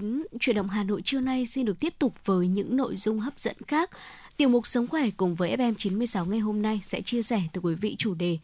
Mến, 0.02 0.24
chuyển 0.40 0.56
động 0.56 0.70
Hà 0.70 0.84
Nội 0.84 1.02
trưa 1.02 1.20
nay 1.20 1.46
xin 1.46 1.66
được 1.66 1.80
tiếp 1.80 1.94
tục 2.00 2.14
với 2.26 2.48
những 2.48 2.78
nội 2.78 2.96
dung 2.96 3.20
hấp 3.20 3.40
dẫn 3.40 3.56
khác. 3.68 3.90
Tiểu 4.38 4.50
mục 4.50 4.68
Sống 4.68 4.88
khỏe 4.88 5.10
cùng 5.18 5.36
với 5.36 5.58
FM96 5.58 6.26
ngày 6.26 6.40
hôm 6.40 6.62
nay 6.62 6.82
sẽ 6.84 7.02
chia 7.02 7.22
sẻ 7.22 7.42
từ 7.54 7.62
quý 7.62 7.76
vị 7.76 7.96
chủ 8.00 8.14
đề 8.14 8.38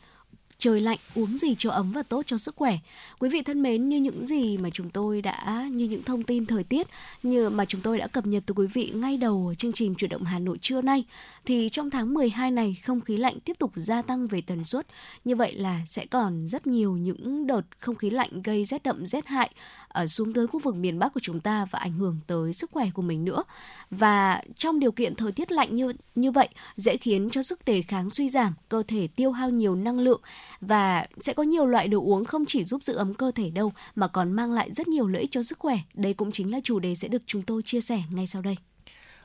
trời 0.57 0.81
lạnh 0.81 0.97
uống 1.15 1.37
gì 1.37 1.55
cho 1.57 1.71
ấm 1.71 1.91
và 1.91 2.03
tốt 2.03 2.23
cho 2.25 2.37
sức 2.37 2.55
khỏe. 2.55 2.77
Quý 3.19 3.29
vị 3.29 3.41
thân 3.41 3.63
mến, 3.63 3.89
như 3.89 3.97
những 3.97 4.25
gì 4.25 4.57
mà 4.57 4.69
chúng 4.73 4.89
tôi 4.89 5.21
đã 5.21 5.67
như 5.71 5.85
những 5.85 6.03
thông 6.03 6.23
tin 6.23 6.45
thời 6.45 6.63
tiết 6.63 6.87
như 7.23 7.49
mà 7.49 7.65
chúng 7.65 7.81
tôi 7.81 7.97
đã 7.97 8.07
cập 8.07 8.25
nhật 8.25 8.43
từ 8.45 8.53
quý 8.53 8.67
vị 8.73 8.91
ngay 8.95 9.17
đầu 9.17 9.53
chương 9.57 9.73
trình 9.73 9.95
chuyển 9.95 10.09
động 10.09 10.23
Hà 10.23 10.39
Nội 10.39 10.57
trưa 10.61 10.81
nay 10.81 11.03
thì 11.45 11.69
trong 11.71 11.89
tháng 11.89 12.13
12 12.13 12.51
này 12.51 12.77
không 12.85 13.01
khí 13.01 13.17
lạnh 13.17 13.39
tiếp 13.39 13.59
tục 13.59 13.71
gia 13.75 14.01
tăng 14.01 14.27
về 14.27 14.41
tần 14.41 14.63
suất. 14.63 14.87
Như 15.25 15.35
vậy 15.35 15.53
là 15.53 15.81
sẽ 15.87 16.05
còn 16.05 16.47
rất 16.47 16.67
nhiều 16.67 16.97
những 16.97 17.47
đợt 17.47 17.61
không 17.79 17.95
khí 17.95 18.09
lạnh 18.09 18.41
gây 18.41 18.65
rét 18.65 18.83
đậm 18.83 19.05
rét 19.05 19.27
hại 19.27 19.51
ở 19.97 20.07
xuống 20.07 20.33
tới 20.33 20.47
khu 20.47 20.59
vực 20.59 20.75
miền 20.75 20.99
Bắc 20.99 21.13
của 21.13 21.19
chúng 21.19 21.39
ta 21.39 21.65
và 21.71 21.79
ảnh 21.79 21.93
hưởng 21.93 22.19
tới 22.27 22.53
sức 22.53 22.71
khỏe 22.71 22.89
của 22.93 23.01
mình 23.01 23.25
nữa. 23.25 23.43
Và 23.91 24.41
trong 24.55 24.79
điều 24.79 24.91
kiện 24.91 25.15
thời 25.15 25.31
tiết 25.31 25.51
lạnh 25.51 25.75
như 25.75 25.93
như 26.15 26.31
vậy 26.31 26.49
dễ 26.75 26.97
khiến 26.97 27.29
cho 27.29 27.43
sức 27.43 27.65
đề 27.65 27.81
kháng 27.81 28.09
suy 28.09 28.29
giảm, 28.29 28.53
cơ 28.69 28.83
thể 28.87 29.07
tiêu 29.07 29.31
hao 29.31 29.49
nhiều 29.49 29.75
năng 29.75 29.99
lượng 29.99 30.21
và 30.61 31.07
sẽ 31.19 31.33
có 31.33 31.43
nhiều 31.43 31.65
loại 31.65 31.87
đồ 31.87 32.01
uống 32.01 32.25
không 32.25 32.45
chỉ 32.45 32.63
giúp 32.63 32.83
giữ 32.83 32.95
ấm 32.95 33.13
cơ 33.13 33.31
thể 33.31 33.49
đâu 33.49 33.73
mà 33.95 34.07
còn 34.07 34.31
mang 34.31 34.51
lại 34.51 34.73
rất 34.73 34.87
nhiều 34.87 35.07
lợi 35.07 35.21
ích 35.21 35.31
cho 35.31 35.43
sức 35.43 35.59
khỏe. 35.59 35.77
Đây 35.93 36.13
cũng 36.13 36.31
chính 36.31 36.51
là 36.51 36.59
chủ 36.63 36.79
đề 36.79 36.95
sẽ 36.95 37.07
được 37.07 37.21
chúng 37.25 37.41
tôi 37.41 37.61
chia 37.63 37.81
sẻ 37.81 38.03
ngay 38.11 38.27
sau 38.27 38.41
đây. 38.41 38.57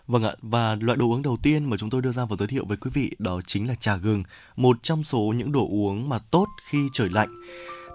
Vâng 0.07 0.25
ạ, 0.25 0.33
và 0.43 0.77
loại 0.81 0.99
đồ 0.99 1.07
uống 1.07 1.23
đầu 1.23 1.37
tiên 1.43 1.71
mà 1.71 1.77
chúng 1.77 1.91
tôi 1.91 2.03
đưa 2.03 2.13
ra 2.13 2.25
và 2.25 2.37
giới 2.37 2.49
thiệu 2.49 2.65
với 2.69 2.77
quý 2.77 2.91
vị 2.95 3.11
đó 3.19 3.41
chính 3.47 3.69
là 3.69 3.75
trà 3.75 3.97
gừng, 3.97 4.23
một 4.57 4.83
trong 4.83 5.05
số 5.05 5.21
những 5.21 5.53
đồ 5.53 5.69
uống 5.71 6.09
mà 6.09 6.19
tốt 6.19 6.47
khi 6.71 6.79
trời 6.93 7.09
lạnh. 7.11 7.29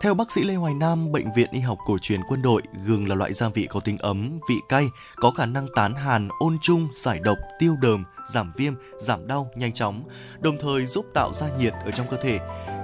Theo 0.01 0.13
bác 0.13 0.31
sĩ 0.31 0.43
Lê 0.43 0.55
Hoài 0.55 0.73
Nam, 0.73 1.11
Bệnh 1.11 1.33
viện 1.33 1.49
Y 1.51 1.59
học 1.59 1.77
cổ 1.85 1.97
truyền 2.01 2.21
quân 2.27 2.41
đội, 2.41 2.61
gừng 2.85 3.09
là 3.09 3.15
loại 3.15 3.33
gia 3.33 3.49
vị 3.49 3.67
có 3.69 3.79
tính 3.79 3.97
ấm, 3.97 4.39
vị 4.49 4.55
cay, 4.69 4.89
có 5.15 5.31
khả 5.31 5.45
năng 5.45 5.67
tán 5.75 5.95
hàn, 5.95 6.29
ôn 6.39 6.57
trung, 6.61 6.87
giải 6.95 7.19
độc, 7.19 7.37
tiêu 7.59 7.75
đờm, 7.81 8.03
giảm 8.33 8.51
viêm, 8.55 8.73
giảm 8.99 9.27
đau 9.27 9.49
nhanh 9.55 9.73
chóng, 9.73 10.03
đồng 10.39 10.57
thời 10.61 10.85
giúp 10.85 11.05
tạo 11.13 11.33
ra 11.33 11.47
nhiệt 11.59 11.73
ở 11.85 11.91
trong 11.91 12.07
cơ 12.11 12.17
thể. 12.17 12.39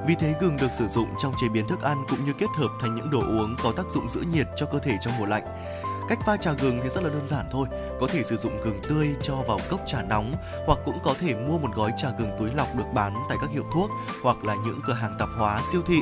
Vì 0.08 0.16
thế 0.20 0.36
gừng 0.42 0.56
được 0.62 0.72
sử 0.74 0.88
dụng 0.88 1.08
trong 1.20 1.34
chế 1.42 1.50
biến 1.50 1.68
thức 1.68 1.82
ăn 1.82 2.04
cũng 2.10 2.26
như 2.26 2.34
kết 2.34 2.50
hợp 2.58 2.70
thành 2.82 2.96
những 2.96 3.10
đồ 3.10 3.20
uống 3.20 3.56
có 3.64 3.72
tác 3.72 3.90
dụng 3.90 4.10
giữ 4.10 4.22
nhiệt 4.34 4.48
cho 4.56 4.66
cơ 4.66 4.80
thể 4.80 4.98
trong 5.02 5.14
mùa 5.20 5.26
lạnh. 5.26 5.44
Cách 6.10 6.20
pha 6.26 6.38
trà 6.38 6.54
gừng 6.54 6.80
thì 6.84 6.90
rất 6.90 7.04
là 7.04 7.10
đơn 7.10 7.28
giản 7.28 7.46
thôi, 7.52 7.68
có 8.00 8.08
thể 8.08 8.24
sử 8.24 8.38
dụng 8.38 8.62
gừng 8.64 8.82
tươi 8.90 9.16
cho 9.22 9.36
vào 9.36 9.60
cốc 9.70 9.82
trà 9.86 10.02
nóng 10.02 10.34
hoặc 10.66 10.80
cũng 10.86 11.00
có 11.04 11.14
thể 11.20 11.36
mua 11.36 11.58
một 11.58 11.76
gói 11.76 11.92
trà 11.98 12.10
gừng 12.20 12.32
túi 12.40 12.50
lọc 12.54 12.68
được 12.78 12.94
bán 12.94 13.16
tại 13.30 13.38
các 13.42 13.50
hiệu 13.50 13.64
thuốc 13.74 13.90
hoặc 14.24 14.44
là 14.44 14.56
những 14.56 14.82
cửa 14.88 14.94
hàng 14.94 15.16
tạp 15.20 15.30
hóa 15.38 15.62
siêu 15.72 15.82
thị. 15.88 16.02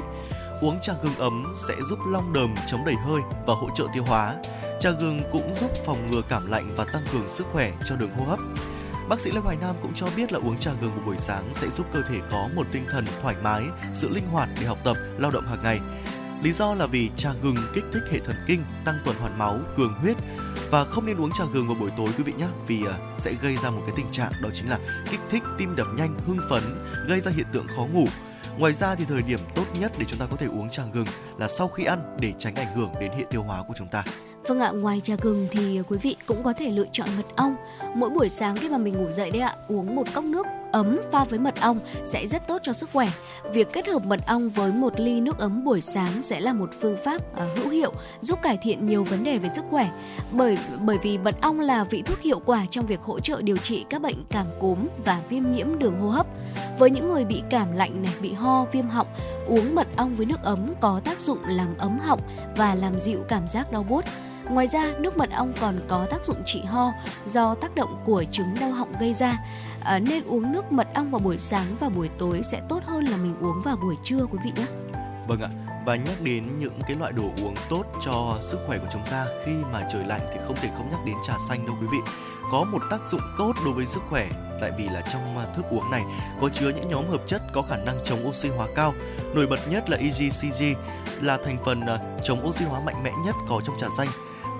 Uống 0.61 0.79
trà 0.81 0.93
gừng 1.03 1.15
ấm 1.15 1.53
sẽ 1.55 1.75
giúp 1.89 1.99
long 2.07 2.33
đờm 2.33 2.53
chống 2.71 2.85
đầy 2.85 2.95
hơi 2.95 3.21
và 3.45 3.53
hỗ 3.53 3.69
trợ 3.75 3.87
tiêu 3.93 4.03
hóa. 4.03 4.35
Trà 4.79 4.91
gừng 4.91 5.21
cũng 5.31 5.53
giúp 5.61 5.71
phòng 5.85 6.11
ngừa 6.11 6.21
cảm 6.29 6.51
lạnh 6.51 6.73
và 6.75 6.85
tăng 6.93 7.03
cường 7.13 7.29
sức 7.29 7.47
khỏe 7.51 7.71
cho 7.85 7.95
đường 7.95 8.09
hô 8.17 8.23
hấp. 8.23 8.39
Bác 9.09 9.21
sĩ 9.21 9.31
Lê 9.31 9.39
Hoài 9.39 9.57
Nam 9.61 9.75
cũng 9.81 9.93
cho 9.93 10.07
biết 10.15 10.31
là 10.31 10.39
uống 10.39 10.59
trà 10.59 10.71
gừng 10.81 10.95
một 10.95 11.01
buổi 11.05 11.17
sáng 11.17 11.49
sẽ 11.53 11.69
giúp 11.69 11.85
cơ 11.93 12.01
thể 12.09 12.19
có 12.31 12.49
một 12.55 12.67
tinh 12.71 12.85
thần 12.91 13.05
thoải 13.21 13.35
mái, 13.43 13.63
sự 13.93 14.09
linh 14.09 14.27
hoạt 14.27 14.49
để 14.59 14.67
học 14.67 14.77
tập, 14.83 14.97
lao 15.17 15.31
động 15.31 15.47
hàng 15.47 15.63
ngày. 15.63 15.79
Lý 16.43 16.51
do 16.51 16.73
là 16.73 16.85
vì 16.85 17.09
trà 17.15 17.33
gừng 17.43 17.55
kích 17.73 17.85
thích 17.93 18.03
hệ 18.11 18.19
thần 18.19 18.35
kinh, 18.47 18.63
tăng 18.85 18.99
tuần 19.05 19.15
hoàn 19.17 19.39
máu, 19.39 19.59
cường 19.77 19.93
huyết 19.93 20.17
và 20.69 20.85
không 20.85 21.05
nên 21.05 21.21
uống 21.21 21.31
trà 21.31 21.43
gừng 21.53 21.67
vào 21.67 21.75
buổi 21.79 21.91
tối 21.97 22.07
quý 22.17 22.23
vị 22.23 22.33
nhé 22.37 22.47
vì 22.67 22.85
à, 22.85 22.97
sẽ 23.17 23.33
gây 23.41 23.55
ra 23.55 23.69
một 23.69 23.81
cái 23.85 23.95
tình 23.95 24.11
trạng 24.11 24.31
đó 24.43 24.49
chính 24.53 24.69
là 24.69 24.79
kích 25.11 25.19
thích 25.31 25.43
tim 25.57 25.75
đập 25.75 25.87
nhanh, 25.97 26.15
hưng 26.27 26.39
phấn, 26.49 26.63
gây 27.07 27.21
ra 27.21 27.31
hiện 27.31 27.47
tượng 27.53 27.67
khó 27.67 27.85
ngủ 27.93 28.07
Ngoài 28.57 28.73
ra 28.73 28.95
thì 28.95 29.05
thời 29.05 29.21
điểm 29.21 29.39
tốt 29.55 29.65
nhất 29.79 29.91
để 29.97 30.05
chúng 30.07 30.19
ta 30.19 30.25
có 30.31 30.35
thể 30.35 30.47
uống 30.47 30.69
trà 30.69 30.83
gừng 30.93 31.05
là 31.37 31.47
sau 31.47 31.67
khi 31.67 31.83
ăn 31.83 32.17
để 32.19 32.33
tránh 32.39 32.55
ảnh 32.55 32.75
hưởng 32.75 32.91
đến 32.99 33.11
hệ 33.11 33.23
tiêu 33.29 33.43
hóa 33.43 33.63
của 33.67 33.73
chúng 33.77 33.87
ta. 33.87 34.03
Vâng 34.47 34.59
ạ, 34.59 34.71
ngoài 34.71 35.01
trà 35.03 35.15
gừng 35.21 35.47
thì 35.51 35.81
quý 35.89 35.97
vị 35.97 36.15
cũng 36.25 36.43
có 36.43 36.53
thể 36.53 36.71
lựa 36.71 36.85
chọn 36.91 37.07
mật 37.17 37.35
ong. 37.35 37.55
Mỗi 37.95 38.09
buổi 38.09 38.29
sáng 38.29 38.55
khi 38.55 38.69
mà 38.69 38.77
mình 38.77 38.93
ngủ 38.97 39.11
dậy 39.11 39.31
đấy 39.31 39.41
ạ, 39.41 39.55
uống 39.67 39.95
một 39.95 40.13
cốc 40.13 40.23
nước 40.23 40.47
ấm 40.71 40.99
pha 41.11 41.23
với 41.23 41.39
mật 41.39 41.61
ong 41.61 41.79
sẽ 42.03 42.27
rất 42.27 42.47
tốt 42.47 42.61
cho 42.63 42.73
sức 42.73 42.89
khỏe. 42.93 43.07
Việc 43.53 43.67
kết 43.73 43.87
hợp 43.87 44.05
mật 44.05 44.19
ong 44.27 44.49
với 44.49 44.71
một 44.71 44.99
ly 44.99 45.21
nước 45.21 45.39
ấm 45.39 45.63
buổi 45.63 45.81
sáng 45.81 46.21
sẽ 46.21 46.39
là 46.39 46.53
một 46.53 46.69
phương 46.79 46.97
pháp 47.03 47.21
uh, 47.33 47.57
hữu 47.57 47.69
hiệu 47.69 47.93
giúp 48.21 48.39
cải 48.41 48.57
thiện 48.61 48.87
nhiều 48.87 49.03
vấn 49.03 49.23
đề 49.23 49.37
về 49.37 49.49
sức 49.55 49.65
khỏe. 49.69 49.91
Bởi 50.31 50.57
bởi 50.81 50.97
vì 50.97 51.17
mật 51.17 51.35
ong 51.41 51.59
là 51.59 51.83
vị 51.83 52.01
thuốc 52.01 52.19
hiệu 52.19 52.39
quả 52.45 52.65
trong 52.71 52.85
việc 52.85 52.99
hỗ 53.01 53.19
trợ 53.19 53.41
điều 53.41 53.57
trị 53.57 53.85
các 53.89 54.01
bệnh 54.01 54.25
cảm 54.29 54.45
cúm 54.59 54.87
và 55.05 55.21
viêm 55.29 55.51
nhiễm 55.51 55.79
đường 55.79 55.99
hô 55.99 56.09
hấp. 56.09 56.27
Với 56.79 56.89
những 56.89 57.13
người 57.13 57.25
bị 57.25 57.41
cảm 57.49 57.71
lạnh 57.71 58.03
này, 58.03 58.13
bị 58.21 58.33
ho, 58.33 58.65
viêm 58.71 58.87
họng, 58.87 59.07
uống 59.47 59.75
mật 59.75 59.87
ong 59.95 60.15
với 60.15 60.25
nước 60.25 60.43
ấm 60.43 60.73
có 60.81 61.01
tác 61.03 61.21
dụng 61.21 61.39
làm 61.47 61.77
ấm 61.77 61.99
họng 61.99 62.19
và 62.57 62.75
làm 62.75 62.99
dịu 62.99 63.19
cảm 63.27 63.47
giác 63.47 63.71
đau 63.71 63.83
buốt. 63.83 64.05
Ngoài 64.51 64.67
ra, 64.67 64.93
nước 64.99 65.17
mật 65.17 65.29
ong 65.31 65.53
còn 65.61 65.75
có 65.87 66.07
tác 66.11 66.25
dụng 66.25 66.43
trị 66.45 66.61
ho 66.61 66.91
do 67.25 67.55
tác 67.55 67.75
động 67.75 68.01
của 68.05 68.23
trứng 68.31 68.53
đau 68.59 68.71
họng 68.71 68.93
gây 68.99 69.13
ra. 69.13 69.37
À, 69.83 69.99
nên 69.99 70.23
uống 70.23 70.51
nước 70.51 70.71
mật 70.71 70.87
ong 70.93 71.11
vào 71.11 71.19
buổi 71.19 71.37
sáng 71.37 71.65
và 71.79 71.89
buổi 71.89 72.09
tối 72.17 72.41
sẽ 72.43 72.61
tốt 72.69 72.83
hơn 72.85 73.03
là 73.03 73.17
mình 73.17 73.35
uống 73.41 73.61
vào 73.61 73.77
buổi 73.77 73.95
trưa 74.03 74.25
quý 74.31 74.37
vị 74.43 74.51
nhé. 74.55 74.65
Vâng 75.27 75.41
ạ. 75.41 75.49
Và 75.85 75.95
nhắc 75.95 76.21
đến 76.21 76.59
những 76.59 76.79
cái 76.87 76.95
loại 76.95 77.11
đồ 77.11 77.23
uống 77.23 77.53
tốt 77.69 77.83
cho 78.05 78.37
sức 78.41 78.59
khỏe 78.67 78.77
của 78.77 78.87
chúng 78.93 79.01
ta 79.11 79.25
khi 79.45 79.51
mà 79.71 79.87
trời 79.93 80.03
lạnh 80.05 80.21
thì 80.33 80.39
không 80.47 80.55
thể 80.55 80.69
không 80.77 80.89
nhắc 80.91 80.99
đến 81.05 81.15
trà 81.27 81.33
xanh 81.49 81.65
đâu 81.65 81.75
quý 81.81 81.87
vị. 81.91 81.97
Có 82.51 82.63
một 82.63 82.81
tác 82.89 82.99
dụng 83.11 83.21
tốt 83.37 83.53
đối 83.65 83.73
với 83.73 83.85
sức 83.85 84.01
khỏe 84.09 84.29
tại 84.61 84.71
vì 84.77 84.83
là 84.89 85.01
trong 85.13 85.37
à, 85.37 85.45
thức 85.55 85.65
uống 85.69 85.91
này 85.91 86.03
có 86.41 86.49
chứa 86.49 86.69
những 86.69 86.89
nhóm 86.89 87.09
hợp 87.09 87.21
chất 87.27 87.41
có 87.53 87.61
khả 87.61 87.77
năng 87.77 87.99
chống 88.03 88.27
oxy 88.27 88.49
hóa 88.49 88.67
cao. 88.75 88.93
Nổi 89.35 89.47
bật 89.47 89.59
nhất 89.69 89.89
là 89.89 89.97
EGCG 89.97 90.63
là 91.21 91.37
thành 91.45 91.57
phần 91.65 91.81
à, 91.81 91.99
chống 92.23 92.47
oxy 92.47 92.65
hóa 92.65 92.79
mạnh 92.79 93.03
mẽ 93.03 93.11
nhất 93.25 93.35
có 93.49 93.61
trong 93.65 93.77
trà 93.79 93.87
xanh 93.97 94.07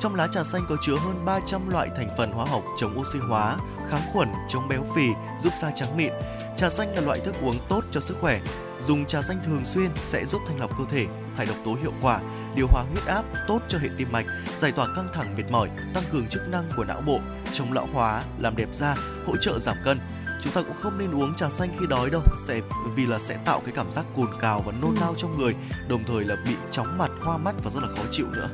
trong 0.02 0.16
lá 0.16 0.28
trà 0.28 0.44
xanh 0.44 0.66
có 0.70 0.78
chứa 0.82 0.96
hơn 0.96 1.26
300 1.26 1.70
loại 1.70 1.90
thành 1.96 2.10
phần 2.18 2.32
hóa 2.32 2.46
học 2.46 2.64
chống 2.78 3.00
oxy 3.00 3.20
hóa, 3.20 3.58
kháng 3.90 4.02
khuẩn, 4.14 4.28
chống 4.50 4.68
béo 4.68 4.86
phì, 4.96 5.08
giúp 5.42 5.54
da 5.62 5.72
trắng 5.76 5.98
mịn. 5.98 6.14
Trà 6.58 6.70
xanh 6.70 6.96
là 6.96 7.02
loại 7.02 7.20
thức 7.20 7.36
uống 7.42 7.56
tốt 7.70 7.84
cho 7.92 8.02
sức 8.02 8.18
khỏe. 8.22 8.42
Dùng 8.88 9.06
trà 9.06 9.22
xanh 9.22 9.42
thường 9.46 9.66
xuyên 9.66 9.90
sẽ 9.96 10.26
giúp 10.26 10.42
thanh 10.48 10.60
lọc 10.60 10.78
cơ 10.78 10.84
thể, 10.90 11.06
thải 11.38 11.46
độc 11.46 11.56
tố 11.66 11.74
hiệu 11.82 11.92
quả, 12.02 12.20
điều 12.56 12.68
hòa 12.68 12.84
huyết 12.84 13.06
áp, 13.06 13.26
tốt 13.48 13.60
cho 13.68 13.78
hệ 13.78 13.90
tim 13.98 14.12
mạch, 14.12 14.26
giải 14.60 14.72
tỏa 14.72 14.88
căng 14.96 15.08
thẳng 15.14 15.36
mệt 15.38 15.52
mỏi, 15.52 15.70
tăng 15.94 16.04
cường 16.12 16.28
chức 16.28 16.42
năng 16.48 16.70
của 16.78 16.84
não 16.84 17.02
bộ, 17.02 17.20
chống 17.54 17.74
lão 17.74 17.88
hóa, 17.94 18.24
làm 18.40 18.56
đẹp 18.56 18.70
da, 18.74 18.96
hỗ 19.28 19.38
trợ 19.38 19.60
giảm 19.60 19.78
cân. 19.86 20.00
Chúng 20.44 20.54
ta 20.54 20.62
cũng 20.62 20.78
không 20.82 20.98
nên 20.98 21.16
uống 21.16 21.36
trà 21.36 21.50
xanh 21.50 21.76
khi 21.80 21.86
đói 21.90 22.10
đâu, 22.10 22.22
sẽ 22.48 22.62
vì 22.96 23.06
là 23.06 23.20
sẽ 23.20 23.38
tạo 23.46 23.62
cái 23.66 23.74
cảm 23.76 23.92
giác 23.92 24.06
cồn 24.18 24.30
cào 24.40 24.64
và 24.66 24.72
nôn 24.72 24.96
nao 25.02 25.14
trong 25.18 25.38
người, 25.40 25.56
đồng 25.88 26.04
thời 26.08 26.26
là 26.26 26.36
bị 26.48 26.56
chóng 26.72 26.98
mặt, 26.98 27.12
hoa 27.22 27.38
mắt 27.38 27.56
và 27.64 27.72
rất 27.72 27.84
là 27.84 27.90
khó 27.96 28.04
chịu 28.12 28.28
nữa. 28.32 28.50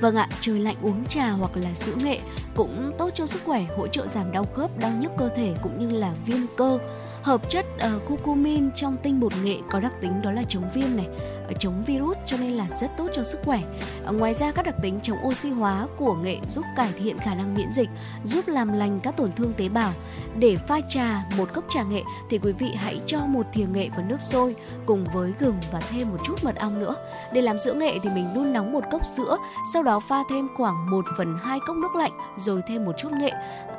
Vâng 0.00 0.16
ạ, 0.16 0.28
trời 0.40 0.58
lạnh 0.58 0.76
uống 0.82 1.04
trà 1.06 1.30
hoặc 1.30 1.50
là 1.54 1.74
sữa 1.74 1.94
nghệ 1.96 2.20
cũng 2.54 2.92
tốt 2.98 3.10
cho 3.14 3.26
sức 3.26 3.42
khỏe, 3.44 3.64
hỗ 3.76 3.86
trợ 3.86 4.06
giảm 4.06 4.32
đau 4.32 4.44
khớp, 4.54 4.78
đau 4.78 4.90
nhức 5.00 5.12
cơ 5.18 5.28
thể 5.28 5.54
cũng 5.62 5.78
như 5.78 5.90
là 5.90 6.12
viêm 6.26 6.40
cơ. 6.56 6.78
Hợp 7.22 7.50
chất 7.50 7.66
uh, 7.96 8.06
curcumin 8.06 8.70
trong 8.76 8.96
tinh 9.02 9.20
bột 9.20 9.32
nghệ 9.42 9.56
có 9.70 9.80
đặc 9.80 9.92
tính 10.00 10.22
đó 10.22 10.30
là 10.30 10.42
chống 10.48 10.70
viêm 10.74 10.96
này, 10.96 11.06
chống 11.54 11.84
virus 11.84 12.16
cho 12.26 12.36
nên 12.40 12.50
là 12.50 12.66
rất 12.80 12.90
tốt 12.96 13.08
cho 13.14 13.22
sức 13.22 13.40
khỏe. 13.44 13.60
Ờ, 14.04 14.12
ngoài 14.12 14.34
ra 14.34 14.52
các 14.52 14.66
đặc 14.66 14.74
tính 14.82 14.98
chống 15.02 15.18
oxy 15.26 15.50
hóa 15.50 15.86
của 15.96 16.14
nghệ 16.14 16.38
giúp 16.48 16.64
cải 16.76 16.92
thiện 16.98 17.18
khả 17.18 17.34
năng 17.34 17.54
miễn 17.54 17.72
dịch, 17.72 17.88
giúp 18.24 18.48
làm 18.48 18.72
lành 18.72 19.00
các 19.00 19.16
tổn 19.16 19.32
thương 19.32 19.52
tế 19.52 19.68
bào. 19.68 19.92
Để 20.38 20.56
pha 20.56 20.80
trà 20.88 21.24
một 21.38 21.52
cốc 21.52 21.64
trà 21.68 21.82
nghệ 21.82 22.02
thì 22.30 22.38
quý 22.38 22.52
vị 22.52 22.74
hãy 22.76 23.00
cho 23.06 23.26
một 23.26 23.46
thìa 23.52 23.66
nghệ 23.72 23.88
vào 23.96 24.06
nước 24.06 24.20
sôi 24.20 24.56
cùng 24.86 25.04
với 25.14 25.32
gừng 25.38 25.56
và 25.72 25.80
thêm 25.90 26.10
một 26.10 26.18
chút 26.24 26.44
mật 26.44 26.56
ong 26.56 26.80
nữa. 26.80 26.94
Để 27.32 27.42
làm 27.42 27.58
sữa 27.58 27.74
nghệ 27.74 27.98
thì 28.02 28.10
mình 28.10 28.34
đun 28.34 28.52
nóng 28.52 28.72
một 28.72 28.84
cốc 28.90 29.04
sữa, 29.04 29.36
sau 29.72 29.82
đó 29.82 30.00
pha 30.00 30.22
thêm 30.30 30.48
khoảng 30.56 30.90
1 30.90 31.04
phần 31.16 31.38
2 31.42 31.58
cốc 31.66 31.76
nước 31.76 31.94
lạnh 31.94 32.12
rồi 32.36 32.62
thêm 32.68 32.84
một 32.84 32.92
chút 32.98 33.12
nghệ. 33.12 33.32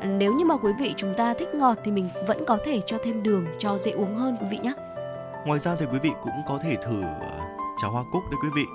Nếu 0.06 0.34
như 0.34 0.46
mà 0.46 0.58
quý 0.58 0.72
vị 0.80 0.94
chúng 0.98 1.14
ta 1.18 1.34
thích 1.34 1.50
ngọt 1.54 1.78
thì 1.84 1.92
mình 1.92 2.10
vẫn 2.28 2.46
có 2.48 2.58
thể 2.66 2.82
cho 2.86 2.98
thêm 3.04 3.24
đường 3.24 3.46
cho 3.60 3.78
dễ 3.78 3.92
uống 3.92 4.16
hơn 4.16 4.36
quý 4.42 4.48
vị 4.52 4.58
nhé. 4.58 4.74
Ngoài 5.46 5.60
ra 5.60 5.76
thì 5.80 5.86
quý 5.92 6.00
vị 6.00 6.12
cũng 6.24 6.42
có 6.48 6.60
thể 6.64 6.76
thử 6.76 7.02
trà 7.82 7.88
hoa 7.88 8.04
cúc 8.12 8.24
đấy 8.32 8.40
quý 8.44 8.50
vị 8.56 8.66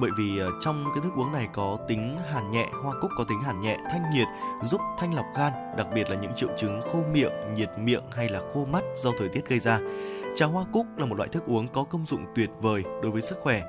bởi 0.00 0.10
vì 0.16 0.38
ờ, 0.38 0.50
trong 0.60 0.84
cái 0.94 1.02
thức 1.02 1.12
uống 1.16 1.32
này 1.32 1.48
có 1.52 1.78
tính 1.88 2.16
hàn 2.32 2.50
nhẹ, 2.50 2.68
hoa 2.82 2.94
cúc 3.00 3.10
có 3.16 3.24
tính 3.24 3.40
hàn 3.42 3.60
nhẹ, 3.60 3.78
thanh 3.90 4.10
nhiệt, 4.12 4.28
giúp 4.62 4.80
thanh 4.98 5.14
lọc 5.14 5.26
gan, 5.36 5.52
đặc 5.76 5.86
biệt 5.94 6.10
là 6.10 6.16
những 6.16 6.32
triệu 6.36 6.48
chứng 6.58 6.80
khô 6.92 7.02
miệng, 7.12 7.32
nhiệt 7.54 7.70
miệng 7.78 8.02
hay 8.12 8.28
là 8.28 8.40
khô 8.54 8.64
mắt 8.64 8.84
do 8.96 9.10
thời 9.18 9.28
tiết 9.28 9.48
gây 9.48 9.58
ra. 9.58 9.80
Trà 10.36 10.46
hoa 10.46 10.64
cúc 10.72 10.86
là 10.96 11.06
một 11.06 11.16
loại 11.16 11.28
thức 11.28 11.46
uống 11.46 11.68
có 11.68 11.84
công 11.84 12.06
dụng 12.06 12.26
tuyệt 12.34 12.50
vời 12.60 12.84
đối 13.02 13.12
với 13.12 13.22
sức 13.22 13.38
khỏe. 13.40 13.62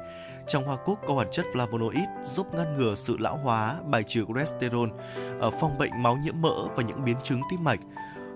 Trong 0.47 0.63
hoa 0.63 0.77
cúc 0.85 0.99
có 1.07 1.13
hoạt 1.13 1.27
chất 1.31 1.45
flavonoid 1.53 2.23
giúp 2.23 2.47
ngăn 2.53 2.77
ngừa 2.77 2.95
sự 2.95 3.17
lão 3.19 3.37
hóa, 3.37 3.75
bài 3.85 4.03
trừ 4.03 4.25
cholesterol, 4.27 4.89
ờ, 5.39 5.51
phòng 5.51 5.77
bệnh 5.77 6.03
máu 6.03 6.17
nhiễm 6.17 6.41
mỡ 6.41 6.67
và 6.75 6.83
những 6.83 7.05
biến 7.05 7.17
chứng 7.23 7.41
tim 7.51 7.63
mạch. 7.63 7.79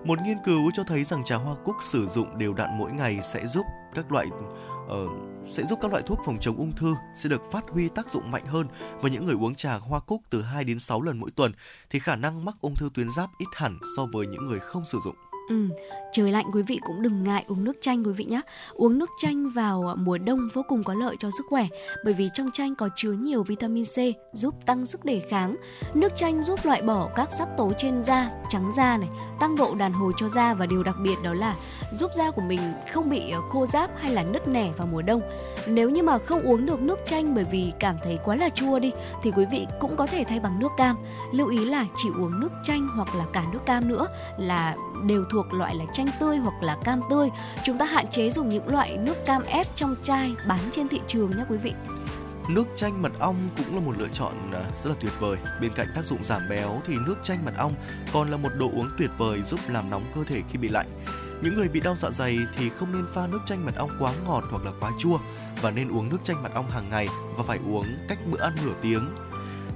Một 0.04 0.18
nghiên 0.22 0.38
cứu 0.44 0.70
cho 0.74 0.84
thấy 0.84 1.04
rằng 1.04 1.24
trà 1.24 1.36
hoa 1.36 1.54
cúc 1.64 1.76
sử 1.80 2.06
dụng 2.06 2.38
đều 2.38 2.54
đặn 2.54 2.78
mỗi 2.78 2.92
ngày 2.92 3.18
sẽ 3.22 3.46
giúp 3.46 3.66
các 3.94 4.12
loại 4.12 4.26
uh, 4.26 5.35
sẽ 5.50 5.62
giúp 5.66 5.78
các 5.82 5.90
loại 5.90 6.02
thuốc 6.06 6.18
phòng 6.24 6.38
chống 6.40 6.56
ung 6.56 6.72
thư 6.72 6.94
sẽ 7.14 7.28
được 7.28 7.42
phát 7.52 7.64
huy 7.68 7.88
tác 7.88 8.10
dụng 8.10 8.30
mạnh 8.30 8.46
hơn 8.46 8.66
và 9.00 9.08
những 9.08 9.26
người 9.26 9.34
uống 9.34 9.54
trà 9.54 9.74
hoa 9.74 10.00
cúc 10.00 10.22
từ 10.30 10.42
2 10.42 10.64
đến 10.64 10.78
6 10.78 11.02
lần 11.02 11.18
mỗi 11.18 11.30
tuần 11.30 11.52
thì 11.90 11.98
khả 11.98 12.16
năng 12.16 12.44
mắc 12.44 12.54
ung 12.60 12.74
thư 12.74 12.90
tuyến 12.94 13.08
giáp 13.10 13.30
ít 13.38 13.48
hẳn 13.52 13.78
so 13.96 14.06
với 14.12 14.26
những 14.26 14.46
người 14.46 14.58
không 14.58 14.84
sử 14.84 14.98
dụng. 15.04 15.16
Ừ, 15.48 15.68
trời 16.12 16.32
lạnh 16.32 16.46
quý 16.52 16.62
vị 16.62 16.80
cũng 16.86 17.02
đừng 17.02 17.24
ngại 17.24 17.44
uống 17.48 17.64
nước 17.64 17.76
chanh 17.80 18.04
quý 18.04 18.12
vị 18.12 18.24
nhé. 18.24 18.40
Uống 18.72 18.98
nước 18.98 19.10
chanh 19.22 19.50
vào 19.50 19.96
mùa 19.98 20.18
đông 20.18 20.48
vô 20.54 20.62
cùng 20.68 20.84
có 20.84 20.94
lợi 20.94 21.16
cho 21.18 21.30
sức 21.30 21.46
khỏe 21.48 21.66
bởi 22.04 22.14
vì 22.14 22.30
trong 22.34 22.50
chanh 22.52 22.74
có 22.74 22.88
chứa 22.96 23.12
nhiều 23.12 23.42
vitamin 23.42 23.84
C 23.84 23.98
giúp 24.32 24.54
tăng 24.66 24.86
sức 24.86 25.04
đề 25.04 25.22
kháng. 25.30 25.56
Nước 25.94 26.16
chanh 26.16 26.42
giúp 26.42 26.60
loại 26.64 26.82
bỏ 26.82 27.08
các 27.16 27.32
sắc 27.32 27.48
tố 27.56 27.72
trên 27.78 28.04
da, 28.04 28.30
trắng 28.48 28.72
da 28.76 28.98
này, 28.98 29.08
tăng 29.40 29.56
độ 29.56 29.74
đàn 29.74 29.92
hồi 29.92 30.12
cho 30.16 30.28
da 30.28 30.54
và 30.54 30.66
điều 30.66 30.82
đặc 30.82 30.96
biệt 31.02 31.16
đó 31.24 31.34
là 31.34 31.56
giúp 31.92 32.14
da 32.14 32.30
của 32.30 32.42
mình 32.42 32.60
không 32.92 33.10
bị 33.10 33.30
ờ, 33.30 33.40
khô 33.40 33.66
ráp 33.66 33.90
hay 33.98 34.12
là 34.12 34.22
nứt 34.22 34.48
nẻ 34.48 34.70
vào 34.76 34.86
mùa 34.86 35.02
đông. 35.02 35.22
Nếu 35.66 35.90
như 35.90 36.02
mà 36.02 36.18
không 36.18 36.42
uống 36.42 36.66
được 36.66 36.80
nước 36.80 36.98
chanh 37.06 37.34
bởi 37.34 37.44
vì 37.44 37.72
cảm 37.78 37.96
thấy 38.04 38.18
quá 38.24 38.36
là 38.36 38.48
chua 38.48 38.78
đi, 38.78 38.92
thì 39.22 39.30
quý 39.30 39.44
vị 39.50 39.66
cũng 39.80 39.96
có 39.96 40.06
thể 40.06 40.24
thay 40.24 40.40
bằng 40.40 40.58
nước 40.58 40.72
cam. 40.76 40.96
Lưu 41.32 41.48
ý 41.48 41.64
là 41.64 41.84
chỉ 41.96 42.08
uống 42.08 42.40
nước 42.40 42.52
chanh 42.62 42.88
hoặc 42.96 43.14
là 43.14 43.24
cả 43.32 43.44
nước 43.52 43.60
cam 43.66 43.88
nữa 43.88 44.08
là 44.38 44.76
đều 45.06 45.24
thuộc 45.32 45.52
loại 45.52 45.74
là 45.74 45.84
chanh 45.92 46.06
tươi 46.20 46.36
hoặc 46.36 46.54
là 46.60 46.76
cam 46.84 47.00
tươi. 47.10 47.30
Chúng 47.64 47.78
ta 47.78 47.84
hạn 47.84 48.06
chế 48.10 48.30
dùng 48.30 48.48
những 48.48 48.68
loại 48.68 48.96
nước 48.96 49.26
cam 49.26 49.42
ép 49.42 49.66
trong 49.74 49.94
chai 50.02 50.32
bán 50.48 50.58
trên 50.72 50.88
thị 50.88 51.00
trường 51.06 51.30
nhé 51.30 51.44
quý 51.48 51.56
vị. 51.56 51.72
Nước 52.48 52.64
chanh 52.76 53.02
mật 53.02 53.12
ong 53.18 53.48
cũng 53.56 53.74
là 53.74 53.80
một 53.80 53.92
lựa 53.98 54.08
chọn 54.12 54.32
à, 54.52 54.64
rất 54.84 54.90
là 54.90 54.96
tuyệt 55.00 55.12
vời. 55.20 55.36
Bên 55.60 55.72
cạnh 55.74 55.86
tác 55.94 56.04
dụng 56.04 56.24
giảm 56.24 56.42
béo 56.50 56.80
thì 56.86 56.94
nước 57.06 57.16
chanh 57.22 57.44
mật 57.44 57.54
ong 57.56 57.72
còn 58.12 58.30
là 58.30 58.36
một 58.36 58.48
đồ 58.58 58.66
uống 58.66 58.90
tuyệt 58.98 59.10
vời 59.18 59.42
giúp 59.42 59.60
làm 59.68 59.90
nóng 59.90 60.02
cơ 60.14 60.24
thể 60.24 60.42
khi 60.50 60.58
bị 60.58 60.68
lạnh. 60.68 60.86
Những 61.42 61.54
người 61.54 61.68
bị 61.68 61.80
đau 61.80 61.96
dạ 61.96 62.10
dày 62.10 62.38
thì 62.56 62.70
không 62.70 62.92
nên 62.92 63.04
pha 63.14 63.26
nước 63.26 63.40
chanh 63.46 63.64
mật 63.64 63.74
ong 63.76 63.90
quá 63.98 64.12
ngọt 64.26 64.44
hoặc 64.50 64.64
là 64.64 64.72
quá 64.80 64.90
chua 64.98 65.18
và 65.62 65.70
nên 65.70 65.88
uống 65.88 66.08
nước 66.08 66.18
chanh 66.24 66.42
mật 66.42 66.54
ong 66.54 66.70
hàng 66.70 66.90
ngày 66.90 67.08
và 67.36 67.42
phải 67.42 67.58
uống 67.66 67.86
cách 68.08 68.18
bữa 68.30 68.40
ăn 68.40 68.52
nửa 68.64 68.72
tiếng. 68.82 69.08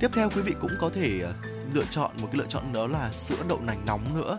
Tiếp 0.00 0.10
theo 0.14 0.30
quý 0.30 0.42
vị 0.42 0.54
cũng 0.60 0.70
có 0.80 0.90
thể 0.94 1.20
ờ, 1.22 1.32
lựa 1.74 1.84
chọn 1.90 2.10
một 2.20 2.28
cái 2.32 2.38
lựa 2.38 2.46
chọn 2.48 2.72
đó 2.72 2.86
là 2.86 3.12
sữa 3.12 3.44
đậu 3.48 3.60
nành 3.60 3.82
nóng 3.86 4.04
nữa. 4.14 4.38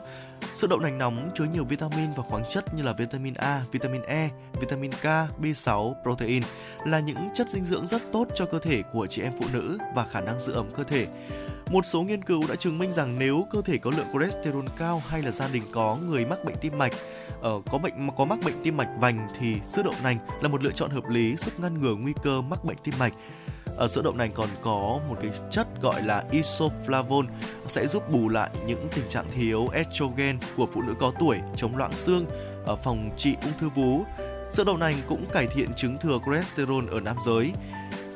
Sữa 0.55 0.67
đậu 0.69 0.79
nành 0.79 0.97
nóng 0.97 1.29
chứa 1.35 1.45
nhiều 1.45 1.65
vitamin 1.65 2.11
và 2.15 2.23
khoáng 2.23 2.43
chất 2.49 2.73
như 2.73 2.83
là 2.83 2.93
vitamin 2.93 3.33
A, 3.33 3.63
vitamin 3.71 4.01
E, 4.01 4.29
vitamin 4.61 4.91
K, 4.91 5.05
B6, 5.41 5.93
protein 6.03 6.43
là 6.85 6.99
những 6.99 7.29
chất 7.33 7.49
dinh 7.49 7.65
dưỡng 7.65 7.87
rất 7.87 8.01
tốt 8.11 8.27
cho 8.35 8.45
cơ 8.45 8.59
thể 8.59 8.81
của 8.93 9.07
chị 9.07 9.21
em 9.21 9.33
phụ 9.39 9.45
nữ 9.53 9.77
và 9.95 10.05
khả 10.05 10.21
năng 10.21 10.39
giữ 10.39 10.53
ấm 10.53 10.65
cơ 10.77 10.83
thể. 10.83 11.07
Một 11.69 11.85
số 11.85 12.01
nghiên 12.01 12.23
cứu 12.23 12.41
đã 12.49 12.55
chứng 12.55 12.77
minh 12.79 12.91
rằng 12.91 13.19
nếu 13.19 13.45
cơ 13.51 13.61
thể 13.61 13.77
có 13.77 13.91
lượng 13.97 14.07
cholesterol 14.13 14.65
cao 14.77 15.01
hay 15.07 15.21
là 15.21 15.31
gia 15.31 15.47
đình 15.47 15.63
có 15.71 15.97
người 16.07 16.25
mắc 16.25 16.45
bệnh 16.45 16.55
tim 16.61 16.77
mạch, 16.77 16.93
ở 17.41 17.61
có 17.71 17.77
bệnh 17.77 18.09
có 18.17 18.25
mắc 18.25 18.39
bệnh 18.45 18.63
tim 18.63 18.77
mạch 18.77 18.89
vành 18.99 19.27
thì 19.39 19.55
sữa 19.73 19.81
đậu 19.83 19.93
nành 20.03 20.17
là 20.41 20.49
một 20.49 20.63
lựa 20.63 20.71
chọn 20.71 20.89
hợp 20.89 21.09
lý 21.09 21.35
giúp 21.35 21.59
ngăn 21.59 21.81
ngừa 21.81 21.95
nguy 21.95 22.13
cơ 22.23 22.41
mắc 22.41 22.65
bệnh 22.65 22.77
tim 22.83 22.93
mạch. 22.99 23.13
Ở 23.77 23.87
sữa 23.87 24.01
đậu 24.03 24.13
nành 24.13 24.31
còn 24.31 24.49
có 24.61 24.99
một 25.09 25.17
cái 25.21 25.31
chất 25.51 25.67
gọi 25.81 26.01
là 26.01 26.23
isoflavone 26.31 27.27
sẽ 27.67 27.87
giúp 27.87 28.09
bù 28.11 28.29
lại 28.29 28.49
những 28.67 28.87
tình 28.95 29.07
trạng 29.09 29.25
thiếu 29.31 29.67
estrogen 29.67 30.39
của 30.57 30.67
phụ 30.73 30.81
nữ 30.81 30.93
có 30.99 31.11
tuổi, 31.19 31.37
chống 31.55 31.77
loãng 31.77 31.93
xương, 31.93 32.25
ở 32.65 32.75
phòng 32.75 33.09
trị 33.17 33.35
ung 33.43 33.53
thư 33.59 33.69
vú. 33.69 34.03
Sữa 34.51 34.63
đậu 34.63 34.77
nành 34.77 34.95
cũng 35.07 35.25
cải 35.33 35.47
thiện 35.47 35.73
chứng 35.75 35.97
thừa 35.97 36.19
cholesterol 36.25 36.89
ở 36.91 36.99
nam 36.99 37.17
giới 37.25 37.51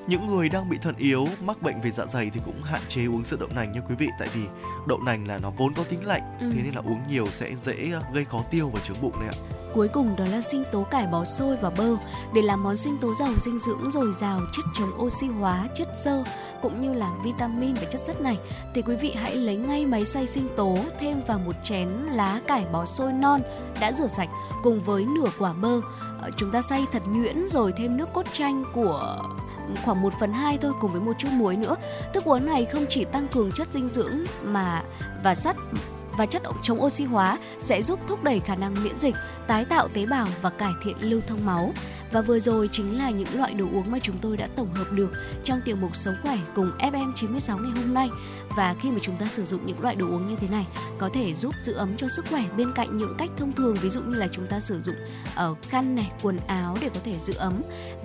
những 0.07 0.27
người 0.27 0.49
đang 0.49 0.69
bị 0.69 0.77
thận 0.77 0.95
yếu 0.97 1.27
mắc 1.45 1.61
bệnh 1.61 1.81
về 1.81 1.91
dạ 1.91 2.05
dày 2.05 2.29
thì 2.33 2.39
cũng 2.45 2.63
hạn 2.63 2.81
chế 2.87 3.05
uống 3.05 3.25
sữa 3.25 3.37
đậu 3.39 3.49
nành 3.55 3.71
nha 3.71 3.81
quý 3.89 3.95
vị. 3.95 4.07
Tại 4.19 4.27
vì 4.33 4.41
đậu 4.87 4.99
nành 4.99 5.27
là 5.27 5.37
nó 5.37 5.49
vốn 5.57 5.73
có 5.73 5.83
tính 5.83 6.05
lạnh 6.05 6.21
ừ. 6.39 6.51
thế 6.53 6.61
nên 6.63 6.73
là 6.73 6.81
uống 6.81 7.01
nhiều 7.09 7.27
sẽ 7.27 7.55
dễ 7.55 7.91
gây 8.13 8.25
khó 8.25 8.43
tiêu 8.51 8.71
và 8.73 8.79
chướng 8.79 9.01
bụng 9.01 9.13
đấy 9.19 9.29
ạ. 9.31 9.35
Cuối 9.73 9.87
cùng 9.87 10.15
đó 10.15 10.25
là 10.31 10.41
sinh 10.41 10.63
tố 10.71 10.83
cải 10.83 11.07
bó 11.07 11.25
xôi 11.25 11.57
và 11.57 11.69
bơ. 11.69 11.95
Để 12.33 12.41
làm 12.41 12.63
món 12.63 12.77
sinh 12.77 12.97
tố 12.97 13.15
giàu 13.15 13.33
dinh 13.39 13.59
dưỡng 13.59 13.91
dồi 13.91 14.13
dào 14.13 14.41
chất 14.53 14.65
chống 14.73 15.01
oxy 15.01 15.27
hóa 15.27 15.67
chất 15.75 15.87
xơ 16.03 16.23
cũng 16.61 16.81
như 16.81 16.93
là 16.93 17.11
vitamin 17.23 17.73
và 17.73 17.85
chất 17.85 18.01
sắt 18.01 18.21
này 18.21 18.37
thì 18.73 18.81
quý 18.81 18.95
vị 18.95 19.13
hãy 19.15 19.35
lấy 19.35 19.55
ngay 19.55 19.85
máy 19.85 20.05
xay 20.05 20.27
sinh 20.27 20.47
tố 20.55 20.77
thêm 20.99 21.21
vào 21.27 21.39
một 21.39 21.55
chén 21.63 21.89
lá 21.89 22.41
cải 22.47 22.65
bó 22.71 22.85
xôi 22.85 23.13
non 23.13 23.41
đã 23.79 23.93
rửa 23.93 24.07
sạch 24.07 24.29
cùng 24.63 24.81
với 24.81 25.05
nửa 25.05 25.29
quả 25.39 25.53
bơ. 25.53 25.81
Ờ, 26.21 26.31
chúng 26.37 26.51
ta 26.51 26.61
xay 26.61 26.85
thật 26.91 27.03
nhuyễn 27.07 27.47
rồi 27.47 27.73
thêm 27.77 27.97
nước 27.97 28.09
cốt 28.13 28.25
chanh 28.33 28.63
của 28.73 29.17
khoảng 29.85 30.01
1 30.01 30.13
phần 30.19 30.33
2 30.33 30.57
thôi 30.57 30.73
cùng 30.81 30.91
với 30.91 31.01
một 31.01 31.13
chút 31.19 31.29
muối 31.31 31.55
nữa. 31.55 31.75
Thức 32.13 32.23
uống 32.23 32.45
này 32.45 32.65
không 32.65 32.85
chỉ 32.89 33.05
tăng 33.05 33.27
cường 33.27 33.51
chất 33.51 33.67
dinh 33.71 33.89
dưỡng 33.89 34.23
mà 34.43 34.83
và 35.23 35.35
sắt 35.35 35.55
và 36.17 36.25
chất 36.25 36.41
chống 36.61 36.83
oxy 36.83 37.03
hóa 37.03 37.37
sẽ 37.59 37.83
giúp 37.83 37.99
thúc 38.07 38.23
đẩy 38.23 38.39
khả 38.39 38.55
năng 38.55 38.75
miễn 38.83 38.97
dịch, 38.97 39.15
tái 39.47 39.65
tạo 39.65 39.87
tế 39.87 40.05
bào 40.05 40.27
và 40.41 40.49
cải 40.49 40.71
thiện 40.83 40.97
lưu 40.99 41.21
thông 41.27 41.45
máu. 41.45 41.73
Và 42.15 42.21
vừa 42.21 42.39
rồi 42.39 42.69
chính 42.71 42.97
là 42.97 43.09
những 43.09 43.27
loại 43.37 43.53
đồ 43.53 43.65
uống 43.73 43.91
mà 43.91 43.99
chúng 43.99 44.17
tôi 44.21 44.37
đã 44.37 44.47
tổng 44.55 44.73
hợp 44.73 44.91
được 44.91 45.11
trong 45.43 45.61
tiểu 45.65 45.75
mục 45.75 45.95
Sống 45.95 46.15
khỏe 46.23 46.37
cùng 46.55 46.71
FM 46.79 47.13
96 47.15 47.57
ngày 47.57 47.71
hôm 47.75 47.93
nay. 47.93 48.09
Và 48.57 48.75
khi 48.81 48.91
mà 48.91 48.97
chúng 49.01 49.17
ta 49.17 49.25
sử 49.25 49.45
dụng 49.45 49.65
những 49.65 49.81
loại 49.81 49.95
đồ 49.95 50.05
uống 50.05 50.27
như 50.27 50.35
thế 50.35 50.47
này 50.47 50.67
có 50.97 51.09
thể 51.13 51.33
giúp 51.33 51.55
giữ 51.61 51.73
ấm 51.73 51.97
cho 51.97 52.07
sức 52.07 52.25
khỏe 52.29 52.43
bên 52.57 52.71
cạnh 52.71 52.97
những 52.97 53.15
cách 53.17 53.29
thông 53.37 53.53
thường 53.53 53.75
ví 53.81 53.89
dụ 53.89 54.01
như 54.01 54.15
là 54.15 54.27
chúng 54.27 54.47
ta 54.47 54.59
sử 54.59 54.81
dụng 54.81 54.95
ở 55.35 55.55
khăn 55.69 55.95
này, 55.95 56.11
quần 56.21 56.37
áo 56.47 56.77
để 56.81 56.89
có 56.89 56.99
thể 57.03 57.19
giữ 57.19 57.33
ấm 57.33 57.53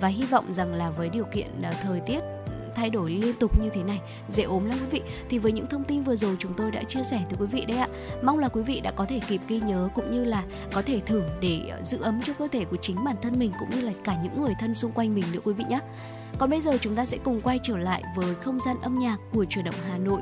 và 0.01 0.07
hy 0.07 0.25
vọng 0.25 0.53
rằng 0.53 0.73
là 0.73 0.89
với 0.89 1.09
điều 1.09 1.25
kiện 1.33 1.61
ờ, 1.63 1.73
thời 1.83 1.99
tiết 1.99 2.19
thay 2.75 2.89
đổi 2.89 3.11
liên 3.11 3.35
tục 3.39 3.59
như 3.61 3.69
thế 3.69 3.83
này 3.83 4.01
dễ 4.29 4.43
ốm 4.43 4.65
lắm 4.65 4.77
quý 4.81 4.87
vị. 4.91 5.01
Thì 5.29 5.39
với 5.39 5.51
những 5.51 5.67
thông 5.67 5.83
tin 5.83 6.03
vừa 6.03 6.15
rồi 6.15 6.35
chúng 6.39 6.53
tôi 6.53 6.71
đã 6.71 6.83
chia 6.83 7.03
sẻ 7.03 7.21
tới 7.29 7.37
quý 7.39 7.45
vị 7.45 7.65
đấy 7.65 7.77
ạ. 7.77 7.87
Mong 8.23 8.39
là 8.39 8.47
quý 8.47 8.61
vị 8.61 8.79
đã 8.79 8.91
có 8.91 9.05
thể 9.05 9.19
kịp 9.27 9.41
ghi 9.47 9.59
nhớ 9.59 9.89
cũng 9.95 10.11
như 10.11 10.25
là 10.25 10.43
có 10.73 10.81
thể 10.81 10.99
thử 11.05 11.23
để 11.41 11.71
giữ 11.83 12.01
ấm 12.01 12.21
cho 12.21 12.33
cơ 12.33 12.47
thể 12.51 12.65
của 12.65 12.77
chính 12.81 13.03
bản 13.03 13.15
thân 13.21 13.39
mình 13.39 13.51
cũng 13.59 13.69
như 13.69 13.81
là 13.81 13.91
cả 14.03 14.17
những 14.23 14.41
người 14.41 14.53
thân 14.59 14.75
xung 14.75 14.91
quanh 14.91 15.15
mình 15.15 15.25
nữa 15.33 15.39
quý 15.43 15.53
vị 15.53 15.63
nhé 15.69 15.79
còn 16.37 16.49
bây 16.49 16.61
giờ 16.61 16.77
chúng 16.81 16.95
ta 16.95 17.05
sẽ 17.05 17.17
cùng 17.23 17.41
quay 17.41 17.59
trở 17.63 17.77
lại 17.77 18.03
với 18.15 18.35
không 18.35 18.59
gian 18.59 18.77
âm 18.81 18.99
nhạc 18.99 19.17
của 19.33 19.45
truyền 19.45 19.65
động 19.65 19.75
Hà 19.89 19.97
Nội. 19.97 20.21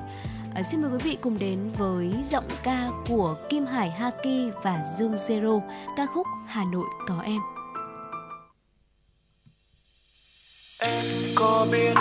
À, 0.55 0.63
xin 0.63 0.81
mời 0.81 0.91
quý 0.91 0.97
vị 1.03 1.17
cùng 1.21 1.39
đến 1.39 1.71
với 1.77 2.13
giọng 2.23 2.43
ca 2.63 2.89
của 3.09 3.35
Kim 3.49 3.65
Hải 3.65 3.91
Haki 3.91 4.51
và 4.63 4.83
Dương 4.97 5.15
Zero 5.15 5.61
ca 5.97 6.05
khúc 6.05 6.27
Hà 6.47 6.65
Nội 6.65 6.85
có 7.07 7.21
em. 7.21 7.58
Em 10.81 11.05
có 11.35 11.67
biết 11.71 11.93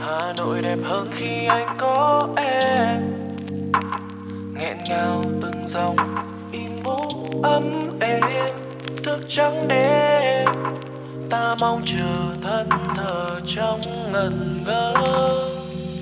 Hà 0.00 0.32
Nội 0.38 0.62
đẹp 0.62 0.78
hơn 0.84 1.08
khi 1.12 1.46
anh 1.46 1.76
có 1.78 2.28
em? 2.36 3.02
Nghẹn 4.54 4.76
ngào 4.88 5.24
từng 5.42 5.68
dòng 5.68 5.96
im 6.52 6.70
bố 6.84 7.08
ấm 7.42 7.90
êm, 8.00 8.20
thức 9.04 9.20
trắng 9.28 9.68
đêm. 9.68 10.48
Ta 11.30 11.54
mong 11.60 11.82
chờ 11.86 12.34
thân 12.42 12.68
thờ 12.96 13.40
trong 13.46 13.80
ngần 14.12 14.62
ngơ. 14.66 14.94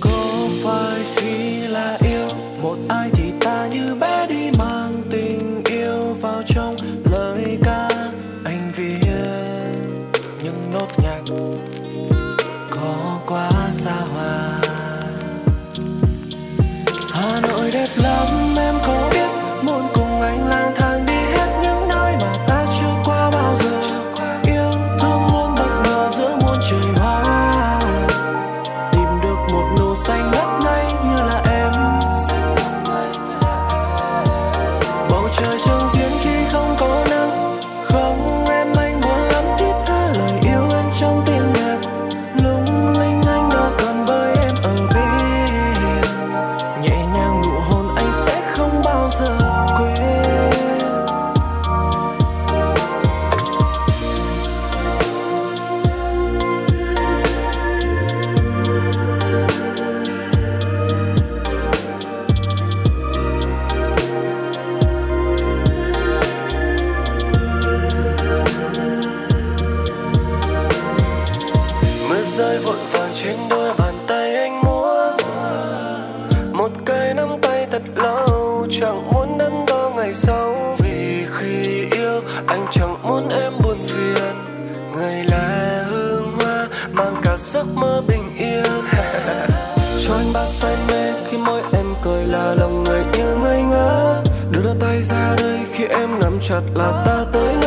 Có 0.00 0.48
phải 0.64 1.00
khi 1.16 1.66
là 1.66 1.98
yêu, 2.00 2.28
một 2.62 2.76
ai 2.88 3.10
thì 3.12 3.32
ta 3.40 3.66
như 3.66 3.94
quá 13.86 14.15
chặt 96.48 96.62
là 96.74 97.02
ta 97.06 97.24
tới 97.32 97.54
nơi 97.60 97.65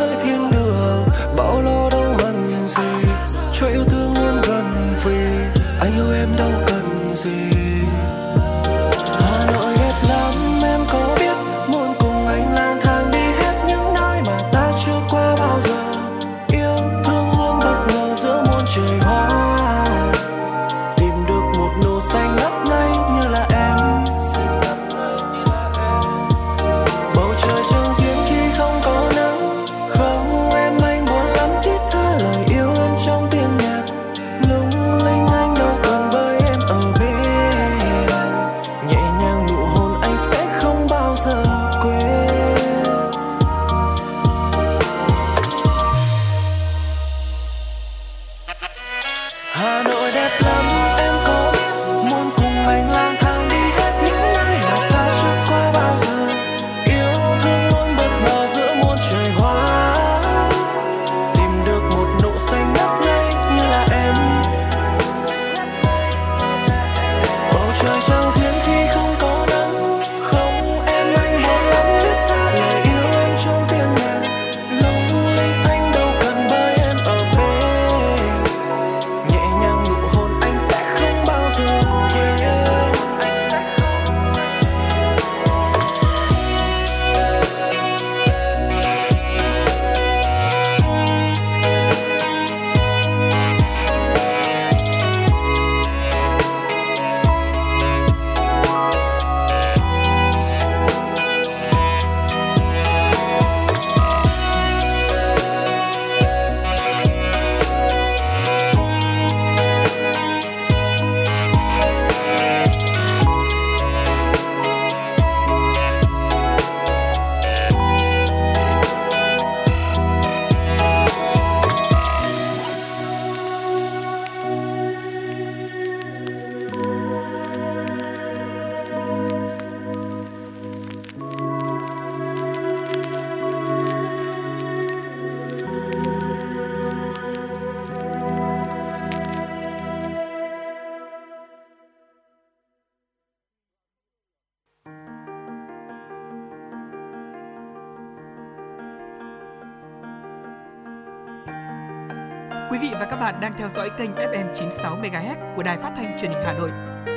theo 153.59 153.69
dõi 153.75 153.89
kênh 153.97 154.11
FM 154.11 154.53
96 154.55 154.97
MHz 154.97 155.55
của 155.55 155.63
đài 155.63 155.77
phát 155.77 155.93
thanh 155.95 156.17
truyền 156.19 156.31
hình 156.31 156.41
Hà 156.45 156.53
Nội. 156.53 156.71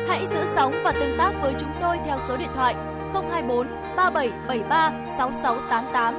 Hãy 0.08 0.26
giữ 0.26 0.44
sóng 0.54 0.74
và 0.84 0.92
tương 0.92 1.18
tác 1.18 1.32
với 1.42 1.54
chúng 1.60 1.70
tôi 1.80 1.96
theo 2.06 2.18
số 2.28 2.36
điện 2.36 2.48
thoại 2.54 2.74
024 3.12 3.66
3773 3.96 4.92
6688. 5.18 6.14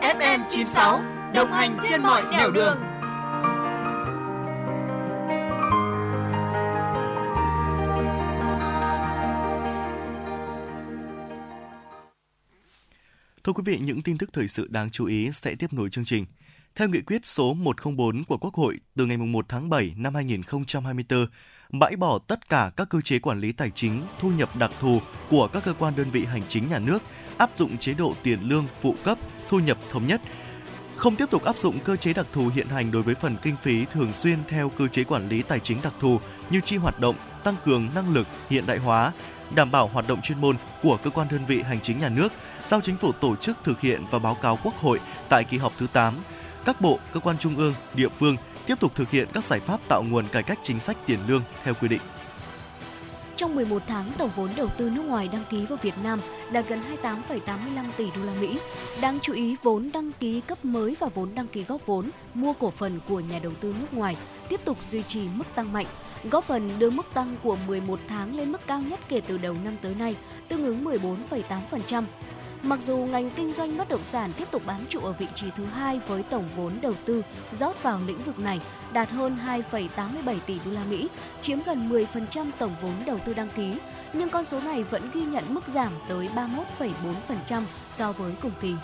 FM 0.00 0.40
96 0.48 1.02
đồng 1.34 1.52
hành 1.52 1.78
trên 1.90 2.02
mọi 2.02 2.22
nẻo 2.30 2.50
đường. 2.50 2.78
Thưa 13.44 13.52
quý 13.52 13.62
vị, 13.66 13.78
những 13.82 14.02
tin 14.02 14.18
tức 14.18 14.32
thời 14.32 14.48
sự 14.48 14.66
đáng 14.70 14.90
chú 14.90 15.06
ý 15.06 15.30
sẽ 15.32 15.54
tiếp 15.58 15.72
nối 15.72 15.90
chương 15.90 16.04
trình. 16.04 16.24
Theo 16.76 16.88
nghị 16.88 17.00
quyết 17.00 17.26
số 17.26 17.54
104 17.54 18.24
của 18.24 18.36
Quốc 18.36 18.54
hội 18.54 18.78
từ 18.96 19.06
ngày 19.06 19.16
1 19.16 19.44
tháng 19.48 19.70
7 19.70 19.94
năm 19.96 20.14
2024, 20.14 21.26
bãi 21.70 21.96
bỏ 21.96 22.18
tất 22.18 22.48
cả 22.48 22.70
các 22.76 22.88
cơ 22.88 23.00
chế 23.00 23.18
quản 23.18 23.40
lý 23.40 23.52
tài 23.52 23.70
chính, 23.70 24.02
thu 24.20 24.30
nhập 24.30 24.56
đặc 24.56 24.70
thù 24.80 25.00
của 25.30 25.48
các 25.48 25.64
cơ 25.64 25.74
quan 25.78 25.96
đơn 25.96 26.10
vị 26.10 26.24
hành 26.24 26.42
chính 26.48 26.68
nhà 26.68 26.78
nước, 26.78 27.02
áp 27.38 27.50
dụng 27.58 27.78
chế 27.78 27.94
độ 27.94 28.14
tiền 28.22 28.38
lương 28.42 28.66
phụ 28.80 28.94
cấp, 29.04 29.18
thu 29.48 29.58
nhập 29.58 29.78
thống 29.90 30.06
nhất, 30.06 30.20
không 30.96 31.16
tiếp 31.16 31.30
tục 31.30 31.44
áp 31.44 31.56
dụng 31.56 31.78
cơ 31.84 31.96
chế 31.96 32.12
đặc 32.12 32.26
thù 32.32 32.50
hiện 32.54 32.68
hành 32.68 32.92
đối 32.92 33.02
với 33.02 33.14
phần 33.14 33.36
kinh 33.42 33.56
phí 33.62 33.84
thường 33.84 34.12
xuyên 34.12 34.38
theo 34.48 34.68
cơ 34.68 34.88
chế 34.88 35.04
quản 35.04 35.28
lý 35.28 35.42
tài 35.42 35.60
chính 35.60 35.78
đặc 35.82 35.94
thù 36.00 36.20
như 36.50 36.60
chi 36.60 36.76
hoạt 36.76 37.00
động, 37.00 37.16
tăng 37.44 37.56
cường 37.64 37.88
năng 37.94 38.14
lực, 38.14 38.26
hiện 38.50 38.66
đại 38.66 38.78
hóa, 38.78 39.12
đảm 39.54 39.70
bảo 39.70 39.88
hoạt 39.88 40.08
động 40.08 40.22
chuyên 40.22 40.40
môn 40.40 40.56
của 40.82 40.96
cơ 40.96 41.10
quan 41.10 41.28
đơn 41.30 41.46
vị 41.46 41.62
hành 41.62 41.80
chính 41.80 42.00
nhà 42.00 42.08
nước, 42.08 42.32
giao 42.64 42.80
chính 42.80 42.96
phủ 42.96 43.12
tổ 43.12 43.36
chức 43.36 43.58
thực 43.64 43.80
hiện 43.80 44.04
và 44.10 44.18
báo 44.18 44.34
cáo 44.34 44.58
Quốc 44.62 44.74
hội 44.76 45.00
tại 45.28 45.44
kỳ 45.44 45.58
họp 45.58 45.72
thứ 45.78 45.86
8. 45.92 46.14
Các 46.64 46.80
bộ, 46.80 46.98
cơ 47.12 47.20
quan 47.20 47.38
trung 47.38 47.56
ương, 47.56 47.74
địa 47.94 48.08
phương 48.08 48.36
tiếp 48.66 48.80
tục 48.80 48.92
thực 48.94 49.10
hiện 49.10 49.28
các 49.32 49.44
giải 49.44 49.60
pháp 49.60 49.80
tạo 49.88 50.02
nguồn 50.02 50.26
cải 50.26 50.42
cách 50.42 50.58
chính 50.62 50.78
sách 50.78 50.96
tiền 51.06 51.18
lương 51.26 51.42
theo 51.64 51.74
quy 51.74 51.88
định. 51.88 52.00
Trong 53.36 53.54
11 53.54 53.82
tháng, 53.86 54.12
tổng 54.18 54.30
vốn 54.36 54.50
đầu 54.56 54.68
tư 54.76 54.90
nước 54.90 55.02
ngoài 55.02 55.28
đăng 55.32 55.44
ký 55.50 55.66
vào 55.66 55.78
Việt 55.82 55.94
Nam 56.02 56.20
đạt 56.52 56.68
gần 56.68 56.80
28,85 57.02 57.84
tỷ 57.96 58.10
đô 58.16 58.22
la 58.24 58.32
Mỹ. 58.40 58.58
Đáng 59.00 59.18
chú 59.22 59.32
ý, 59.32 59.56
vốn 59.62 59.90
đăng 59.92 60.12
ký 60.20 60.40
cấp 60.40 60.64
mới 60.64 60.96
và 61.00 61.08
vốn 61.14 61.34
đăng 61.34 61.46
ký 61.46 61.64
góp 61.64 61.86
vốn 61.86 62.10
mua 62.34 62.52
cổ 62.52 62.70
phần 62.70 63.00
của 63.08 63.20
nhà 63.20 63.38
đầu 63.38 63.52
tư 63.60 63.74
nước 63.80 63.94
ngoài 63.94 64.16
tiếp 64.48 64.60
tục 64.64 64.78
duy 64.88 65.02
trì 65.02 65.28
mức 65.34 65.44
tăng 65.54 65.72
mạnh, 65.72 65.86
góp 66.30 66.44
phần 66.44 66.70
đưa 66.78 66.90
mức 66.90 67.06
tăng 67.14 67.34
của 67.42 67.56
11 67.66 68.00
tháng 68.08 68.36
lên 68.36 68.52
mức 68.52 68.66
cao 68.66 68.80
nhất 68.80 69.00
kể 69.08 69.20
từ 69.26 69.38
đầu 69.38 69.56
năm 69.64 69.76
tới 69.82 69.94
nay, 69.94 70.16
tương 70.48 70.64
ứng 70.64 70.84
14,8%. 70.84 72.04
Mặc 72.62 72.80
dù 72.82 72.96
ngành 72.96 73.30
kinh 73.30 73.52
doanh 73.52 73.76
bất 73.76 73.88
động 73.88 74.04
sản 74.04 74.30
tiếp 74.36 74.48
tục 74.50 74.62
bám 74.66 74.86
trụ 74.88 75.00
ở 75.00 75.12
vị 75.12 75.26
trí 75.34 75.46
thứ 75.56 75.64
hai 75.64 76.00
với 76.06 76.22
tổng 76.22 76.48
vốn 76.56 76.72
đầu 76.82 76.94
tư 77.04 77.22
rót 77.52 77.82
vào 77.82 78.00
lĩnh 78.06 78.22
vực 78.22 78.38
này 78.38 78.60
đạt 78.92 79.10
hơn 79.10 79.38
2,87 79.46 80.36
tỷ 80.46 80.58
đô 80.64 80.70
la 80.72 80.84
Mỹ, 80.90 81.08
chiếm 81.40 81.58
gần 81.66 81.90
10% 81.90 82.50
tổng 82.58 82.74
vốn 82.82 82.92
đầu 83.06 83.18
tư 83.24 83.34
đăng 83.34 83.50
ký, 83.50 83.74
nhưng 84.12 84.30
con 84.30 84.44
số 84.44 84.60
này 84.60 84.82
vẫn 84.82 85.10
ghi 85.14 85.20
nhận 85.20 85.44
mức 85.48 85.66
giảm 85.66 85.92
tới 86.08 86.28
31,4% 86.34 87.62
so 87.88 88.12
với 88.12 88.32
cùng 88.42 88.52
kỳ. 88.60 88.74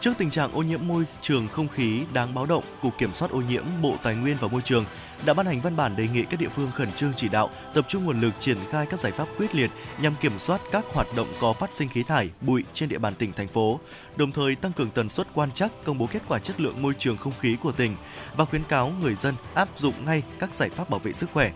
Trước 0.00 0.12
tình 0.18 0.30
trạng 0.30 0.52
ô 0.52 0.62
nhiễm 0.62 0.80
môi 0.88 1.04
trường 1.20 1.48
không 1.48 1.68
khí 1.68 2.02
đáng 2.12 2.34
báo 2.34 2.46
động, 2.46 2.64
Cục 2.82 2.98
Kiểm 2.98 3.12
soát 3.12 3.30
ô 3.30 3.42
nhiễm 3.48 3.64
Bộ 3.82 3.96
Tài 4.02 4.14
nguyên 4.14 4.36
và 4.40 4.48
Môi 4.48 4.62
trường 4.62 4.84
đã 5.26 5.34
ban 5.34 5.46
hành 5.46 5.60
văn 5.60 5.76
bản 5.76 5.96
đề 5.96 6.08
nghị 6.08 6.22
các 6.22 6.40
địa 6.40 6.48
phương 6.48 6.70
khẩn 6.74 6.92
trương 6.92 7.12
chỉ 7.16 7.28
đạo, 7.28 7.50
tập 7.74 7.84
trung 7.88 8.04
nguồn 8.04 8.20
lực 8.20 8.34
triển 8.38 8.58
khai 8.70 8.86
các 8.86 9.00
giải 9.00 9.12
pháp 9.12 9.28
quyết 9.38 9.54
liệt 9.54 9.70
nhằm 10.00 10.14
kiểm 10.20 10.38
soát 10.38 10.60
các 10.72 10.84
hoạt 10.92 11.06
động 11.16 11.28
có 11.40 11.52
phát 11.52 11.72
sinh 11.72 11.88
khí 11.88 12.02
thải, 12.02 12.30
bụi 12.40 12.64
trên 12.72 12.88
địa 12.88 12.98
bàn 12.98 13.14
tỉnh 13.14 13.32
thành 13.32 13.48
phố, 13.48 13.80
đồng 14.16 14.32
thời 14.32 14.54
tăng 14.54 14.72
cường 14.72 14.90
tần 14.90 15.08
suất 15.08 15.26
quan 15.34 15.50
trắc, 15.52 15.72
công 15.84 15.98
bố 15.98 16.06
kết 16.06 16.22
quả 16.28 16.38
chất 16.38 16.60
lượng 16.60 16.82
môi 16.82 16.94
trường 16.98 17.16
không 17.16 17.32
khí 17.40 17.56
của 17.62 17.72
tỉnh 17.72 17.96
và 18.36 18.44
khuyến 18.44 18.64
cáo 18.64 18.92
người 19.00 19.14
dân 19.14 19.34
áp 19.54 19.68
dụng 19.76 19.94
ngay 20.04 20.22
các 20.38 20.54
giải 20.54 20.70
pháp 20.70 20.90
bảo 20.90 21.00
vệ 21.00 21.12
sức 21.12 21.30
khỏe. 21.32 21.52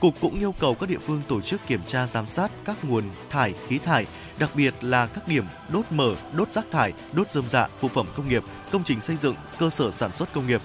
Cục 0.00 0.14
cũng 0.20 0.38
yêu 0.38 0.54
cầu 0.58 0.74
các 0.74 0.88
địa 0.88 0.98
phương 0.98 1.22
tổ 1.28 1.40
chức 1.40 1.66
kiểm 1.66 1.80
tra 1.88 2.06
giám 2.06 2.26
sát 2.26 2.50
các 2.64 2.84
nguồn 2.84 3.04
thải, 3.30 3.54
khí 3.68 3.78
thải, 3.78 4.06
đặc 4.38 4.50
biệt 4.54 4.74
là 4.80 5.06
các 5.06 5.28
điểm 5.28 5.44
đốt 5.68 5.84
mở, 5.90 6.14
đốt 6.32 6.50
rác 6.50 6.64
thải, 6.72 6.92
đốt 7.12 7.30
rơm 7.30 7.48
dạ, 7.48 7.68
phụ 7.78 7.88
phẩm 7.88 8.06
công 8.16 8.28
nghiệp, 8.28 8.42
công 8.72 8.84
trình 8.84 9.00
xây 9.00 9.16
dựng, 9.16 9.34
cơ 9.58 9.70
sở 9.70 9.90
sản 9.90 10.12
xuất 10.12 10.32
công 10.32 10.46
nghiệp. 10.46 10.60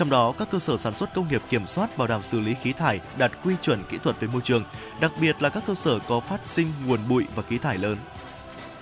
Trong 0.00 0.10
đó, 0.10 0.32
các 0.38 0.48
cơ 0.50 0.58
sở 0.58 0.76
sản 0.76 0.94
xuất 0.94 1.14
công 1.14 1.28
nghiệp 1.28 1.42
kiểm 1.48 1.66
soát 1.66 1.98
bảo 1.98 2.08
đảm 2.08 2.22
xử 2.22 2.40
lý 2.40 2.54
khí 2.62 2.72
thải 2.72 3.00
đạt 3.18 3.32
quy 3.44 3.54
chuẩn 3.62 3.84
kỹ 3.84 3.98
thuật 4.02 4.20
về 4.20 4.28
môi 4.28 4.40
trường, 4.40 4.64
đặc 5.00 5.12
biệt 5.20 5.42
là 5.42 5.48
các 5.48 5.62
cơ 5.66 5.74
sở 5.74 5.98
có 6.08 6.20
phát 6.20 6.46
sinh 6.46 6.72
nguồn 6.86 7.00
bụi 7.08 7.24
và 7.34 7.42
khí 7.42 7.58
thải 7.58 7.78
lớn. 7.78 7.96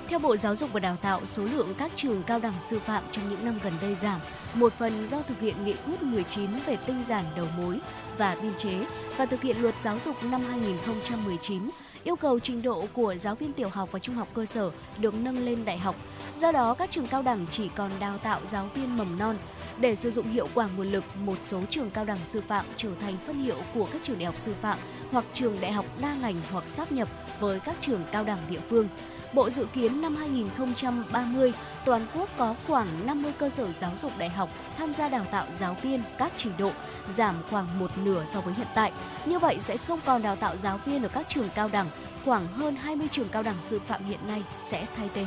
Theo 0.08 0.18
Bộ 0.18 0.36
Giáo 0.36 0.56
dục 0.56 0.72
và 0.72 0.80
Đào 0.80 0.96
tạo, 1.02 1.26
số 1.26 1.44
lượng 1.44 1.74
các 1.78 1.92
trường 1.96 2.22
cao 2.22 2.38
đẳng 2.38 2.54
sư 2.66 2.78
phạm 2.78 3.02
trong 3.12 3.30
những 3.30 3.44
năm 3.44 3.58
gần 3.62 3.72
đây 3.80 3.94
giảm, 3.94 4.20
một 4.54 4.72
phần 4.72 5.06
do 5.06 5.22
thực 5.22 5.40
hiện 5.40 5.64
nghị 5.64 5.74
quyết 5.86 6.02
19 6.02 6.50
về 6.66 6.76
tinh 6.86 7.04
giản 7.04 7.24
đầu 7.36 7.46
mối 7.56 7.78
và 8.18 8.36
biên 8.42 8.52
chế 8.58 8.86
và 9.16 9.26
thực 9.26 9.42
hiện 9.42 9.62
luật 9.62 9.74
giáo 9.80 9.98
dục 9.98 10.16
năm 10.24 10.40
2019 10.50 11.62
yêu 12.08 12.16
cầu 12.16 12.38
trình 12.38 12.62
độ 12.62 12.84
của 12.92 13.14
giáo 13.14 13.34
viên 13.34 13.52
tiểu 13.52 13.68
học 13.68 13.88
và 13.92 13.98
trung 13.98 14.14
học 14.14 14.28
cơ 14.34 14.44
sở 14.44 14.70
được 14.98 15.14
nâng 15.14 15.44
lên 15.44 15.64
đại 15.64 15.78
học. 15.78 15.96
Do 16.36 16.52
đó, 16.52 16.74
các 16.74 16.90
trường 16.90 17.06
cao 17.06 17.22
đẳng 17.22 17.46
chỉ 17.50 17.68
còn 17.68 17.90
đào 18.00 18.18
tạo 18.18 18.40
giáo 18.46 18.68
viên 18.74 18.96
mầm 18.96 19.18
non. 19.18 19.36
Để 19.80 19.94
sử 19.94 20.10
dụng 20.10 20.28
hiệu 20.28 20.48
quả 20.54 20.68
nguồn 20.76 20.86
lực, 20.92 21.04
một 21.24 21.34
số 21.44 21.60
trường 21.70 21.90
cao 21.90 22.04
đẳng 22.04 22.18
sư 22.24 22.42
phạm 22.48 22.66
trở 22.76 22.90
thành 23.00 23.14
phân 23.26 23.42
hiệu 23.42 23.56
của 23.74 23.88
các 23.92 24.00
trường 24.04 24.18
đại 24.18 24.24
học 24.24 24.36
sư 24.36 24.54
phạm 24.60 24.78
hoặc 25.10 25.24
trường 25.32 25.56
đại 25.60 25.72
học 25.72 25.86
đa 26.02 26.14
ngành 26.14 26.34
hoặc 26.52 26.68
sáp 26.68 26.92
nhập 26.92 27.08
với 27.40 27.60
các 27.60 27.76
trường 27.80 28.04
cao 28.12 28.24
đẳng 28.24 28.46
địa 28.50 28.60
phương. 28.68 28.88
Bộ 29.32 29.50
dự 29.50 29.66
kiến 29.72 30.00
năm 30.00 30.16
2030, 30.16 31.52
toàn 31.84 32.06
quốc 32.14 32.28
có 32.38 32.54
khoảng 32.66 33.06
50 33.06 33.32
cơ 33.38 33.48
sở 33.48 33.68
giáo 33.80 33.92
dục 34.02 34.12
đại 34.18 34.28
học 34.28 34.50
tham 34.78 34.92
gia 34.92 35.08
đào 35.08 35.26
tạo 35.30 35.46
giáo 35.54 35.76
viên 35.82 36.02
các 36.18 36.32
trình 36.36 36.52
độ, 36.58 36.70
giảm 37.08 37.42
khoảng 37.50 37.78
một 37.78 37.90
nửa 37.98 38.24
so 38.24 38.40
với 38.40 38.54
hiện 38.54 38.66
tại. 38.74 38.92
Như 39.26 39.38
vậy 39.38 39.56
sẽ 39.60 39.76
không 39.76 40.00
còn 40.04 40.22
đào 40.22 40.36
tạo 40.36 40.56
giáo 40.56 40.80
viên 40.84 41.02
ở 41.02 41.08
các 41.08 41.26
trường 41.28 41.48
cao 41.54 41.68
đẳng, 41.72 41.86
khoảng 42.24 42.46
hơn 42.46 42.76
20 42.76 43.08
trường 43.10 43.28
cao 43.28 43.42
đẳng 43.42 43.56
sư 43.62 43.80
phạm 43.86 44.04
hiện 44.04 44.20
nay 44.26 44.42
sẽ 44.58 44.86
thay 44.96 45.08
tên. 45.14 45.26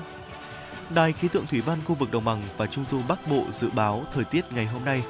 Đài 0.90 1.14
khí 1.14 1.28
tượng 1.28 1.48
thủy 1.48 1.62
văn 1.62 1.80
khu 1.86 1.96
vực 1.96 2.12
đồng 2.12 2.26
bằng 2.26 2.44
và 2.58 2.66
trung 2.66 2.86
du 2.92 3.00
Bắc 3.08 3.28
Bộ 3.28 3.44
dự 3.60 3.70
báo 3.70 4.04
thời 4.14 4.24
tiết 4.24 4.52
ngày 4.52 4.66
hôm 4.66 4.86
nay. 4.86 5.04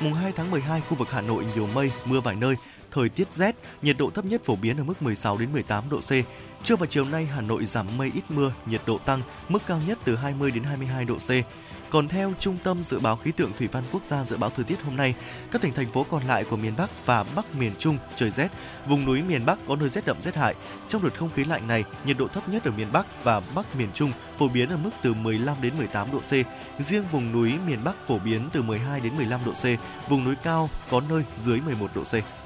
Mùng 0.00 0.14
2 0.14 0.32
tháng 0.32 0.50
12, 0.50 0.80
khu 0.80 0.96
vực 0.96 1.10
Hà 1.10 1.20
Nội 1.20 1.44
nhiều 1.54 1.68
mây, 1.74 1.92
mưa 2.04 2.20
vài 2.20 2.36
nơi, 2.36 2.54
thời 2.90 3.08
tiết 3.08 3.32
rét, 3.32 3.56
nhiệt 3.82 3.96
độ 3.98 4.10
thấp 4.10 4.24
nhất 4.24 4.44
phổ 4.44 4.56
biến 4.56 4.76
ở 4.76 4.84
mức 4.84 5.02
16 5.02 5.38
đến 5.38 5.52
18 5.52 5.84
độ 5.90 6.00
C. 6.00 6.10
Trưa 6.66 6.76
và 6.76 6.86
chiều 6.86 7.04
nay 7.04 7.26
Hà 7.26 7.40
Nội 7.40 7.66
giảm 7.66 7.86
mây 7.98 8.10
ít 8.14 8.22
mưa, 8.28 8.52
nhiệt 8.66 8.80
độ 8.86 8.98
tăng, 8.98 9.22
mức 9.48 9.62
cao 9.66 9.80
nhất 9.86 9.98
từ 10.04 10.16
20 10.16 10.50
đến 10.50 10.62
22 10.62 11.04
độ 11.04 11.14
C. 11.14 11.30
Còn 11.90 12.08
theo 12.08 12.32
Trung 12.38 12.56
tâm 12.64 12.82
Dự 12.82 12.98
báo 12.98 13.16
Khí 13.16 13.32
tượng 13.32 13.52
Thủy 13.58 13.68
văn 13.72 13.84
Quốc 13.92 14.02
gia 14.06 14.24
dự 14.24 14.36
báo 14.36 14.50
thời 14.50 14.64
tiết 14.64 14.82
hôm 14.82 14.96
nay, 14.96 15.14
các 15.52 15.62
tỉnh 15.62 15.74
thành 15.74 15.92
phố 15.92 16.06
còn 16.10 16.22
lại 16.22 16.44
của 16.44 16.56
miền 16.56 16.72
Bắc 16.76 17.06
và 17.06 17.24
Bắc 17.36 17.54
miền 17.54 17.72
Trung 17.78 17.98
trời 18.16 18.30
rét, 18.30 18.48
vùng 18.86 19.04
núi 19.04 19.22
miền 19.22 19.46
Bắc 19.46 19.58
có 19.68 19.76
nơi 19.76 19.88
rét 19.88 20.06
đậm 20.06 20.22
rét 20.22 20.34
hại. 20.34 20.54
Trong 20.88 21.02
đợt 21.02 21.18
không 21.18 21.30
khí 21.36 21.44
lạnh 21.44 21.68
này, 21.68 21.84
nhiệt 22.04 22.16
độ 22.18 22.28
thấp 22.28 22.48
nhất 22.48 22.64
ở 22.64 22.70
miền 22.76 22.88
Bắc 22.92 23.24
và 23.24 23.40
Bắc 23.54 23.76
miền 23.76 23.88
Trung 23.94 24.12
phổ 24.38 24.48
biến 24.48 24.68
ở 24.68 24.76
mức 24.76 24.90
từ 25.02 25.14
15 25.14 25.56
đến 25.62 25.76
18 25.76 26.12
độ 26.12 26.18
C. 26.18 26.32
Riêng 26.86 27.04
vùng 27.12 27.32
núi 27.32 27.54
miền 27.66 27.84
Bắc 27.84 28.06
phổ 28.06 28.18
biến 28.18 28.48
từ 28.52 28.62
12 28.62 29.00
đến 29.00 29.16
15 29.16 29.40
độ 29.44 29.52
C, 29.52 29.64
vùng 30.10 30.24
núi 30.24 30.34
cao 30.42 30.70
có 30.90 31.00
nơi 31.08 31.24
dưới 31.44 31.60
11 31.60 31.90
độ 31.94 32.02
C. 32.04 32.45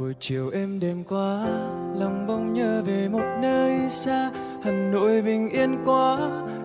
Buổi 0.00 0.14
chiều 0.20 0.50
êm 0.50 0.80
đêm 0.80 1.04
qua 1.08 1.46
lòng 1.96 2.24
bỗng 2.28 2.52
nhớ 2.52 2.82
về 2.86 3.08
một 3.08 3.24
nơi 3.42 3.88
xa. 3.88 4.30
Hà 4.62 4.70
nội 4.92 5.22
bình 5.22 5.48
yên 5.50 5.76
quá, 5.84 6.18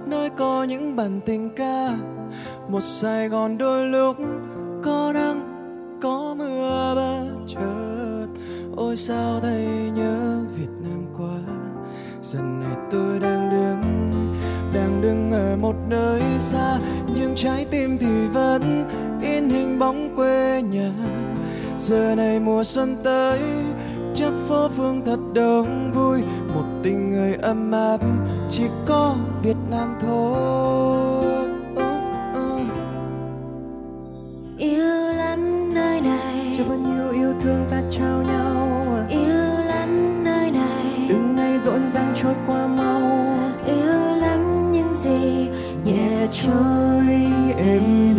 nơi 0.08 0.30
có 0.30 0.64
những 0.64 0.96
bản 0.96 1.20
tình 1.26 1.50
ca. 1.56 1.98
Một 2.70 2.84
sài 2.84 3.30
gòn 3.30 3.58
đôi 3.58 3.88
lúc 3.88 4.18
có 4.84 5.12
nắng, 5.14 5.42
có 6.02 6.36
mưa 6.38 6.94
bất 6.96 7.46
chợt. 7.48 8.28
Ôi 8.76 8.96
sao 8.96 9.40
thấy 9.40 9.68
nhớ 9.96 10.46
việt 10.58 10.72
nam 10.84 11.06
quá. 11.18 11.54
Giờ 12.22 12.40
này 12.40 12.78
tôi 12.92 13.20
đang 13.20 13.50
đứng 13.50 13.82
đang 14.74 15.02
đứng 15.02 15.32
ở 15.32 15.58
một 15.62 15.76
nơi 15.90 16.22
xa. 16.38 16.80
Nhưng 17.16 17.36
trái 17.36 17.66
tim 17.72 17.98
thì 18.00 18.28
vẫn 18.34 18.90
in 19.22 19.50
hình 19.50 19.80
bóng 19.80 20.16
quê 20.16 20.62
nhà 20.72 20.92
giờ 21.86 22.16
này 22.16 22.40
mùa 22.40 22.64
xuân 22.64 22.96
tới 23.04 23.40
chắc 24.16 24.34
phố 24.48 24.68
phương 24.68 25.02
thật 25.06 25.20
đông 25.34 25.92
vui. 25.94 26.22
Một 26.56 26.64
tình 26.84 27.12
người 27.12 27.36
ấm 27.36 27.72
áp 27.72 27.98
chỉ 28.50 28.64
có 28.86 29.16
việt 29.44 29.58
nam 29.72 29.96
thôi. 30.02 31.26
Yêu 34.58 35.14
lắm 35.18 35.74
nơi 35.74 36.02
này. 36.02 36.54
Cho 36.58 36.64
bao 36.64 36.78
nhiêu 36.78 37.12
yêu 37.14 37.34
thương 37.44 37.68
ta 37.70 37.82
trao 37.92 38.24
nhau. 38.24 38.84
Yêu 39.10 39.66
lắm 39.68 40.24
nơi 40.24 40.52
này. 40.52 41.08
Từng 41.10 41.36
ngày 41.36 41.60
rộn 41.66 41.88
ràng 41.88 42.14
trôi 42.22 42.34
qua 42.48 42.68
mau. 42.68 43.36
Yêu 43.66 44.16
lắm 44.22 44.72
những 44.72 44.94
gì 44.94 45.48
nhẹ 45.86 46.28
trôi 46.32 47.08
êm 47.58 48.15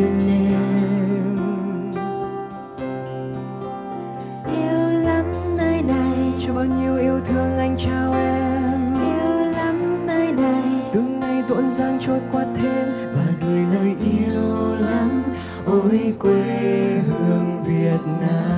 bao 6.57 6.65
nhiêu 6.65 6.97
yêu 6.97 7.21
thương 7.27 7.57
anh 7.57 7.77
trao 7.79 8.13
em. 8.13 8.95
Yêu 8.95 9.51
lắm 9.53 10.07
nơi 10.07 10.33
này. 10.33 10.63
Từng 10.95 11.21
ngày 11.21 11.43
rộn 11.43 11.71
ràng 11.71 11.99
trôi 12.01 12.21
qua 12.33 12.45
thêm 12.57 12.89
và 13.15 13.25
gửi 13.41 13.65
lời 13.75 13.97
yêu 14.01 14.77
lắm. 14.81 15.23
Ôi 15.67 16.15
quê 16.19 17.01
hương 17.09 17.63
Việt 17.63 18.01
Nam. 18.21 18.57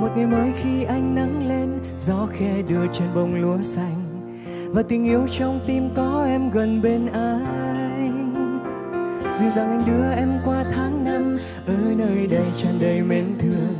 Một 0.00 0.08
ngày 0.16 0.26
mới 0.26 0.52
khi 0.62 0.84
ánh 0.84 1.14
nắng 1.14 1.48
lên 1.48 1.78
gió 1.98 2.26
khe 2.32 2.62
đưa 2.68 2.86
trên 2.92 3.08
bông 3.14 3.34
lúa 3.34 3.62
xanh 3.62 4.09
và 4.72 4.82
tình 4.82 5.04
yêu 5.04 5.26
trong 5.38 5.60
tim 5.66 5.90
có 5.96 6.24
em 6.28 6.50
gần 6.50 6.82
bên 6.82 7.06
anh. 7.12 8.32
Dịu 9.38 9.50
dàng 9.50 9.68
anh 9.68 9.82
đưa 9.86 10.10
em 10.16 10.38
qua 10.44 10.64
tháng 10.74 11.04
năm, 11.04 11.38
ở 11.66 11.74
nơi 11.96 12.26
đây 12.26 12.44
tràn 12.56 12.78
đầy 12.80 13.02
mến 13.02 13.24
thương. 13.38 13.76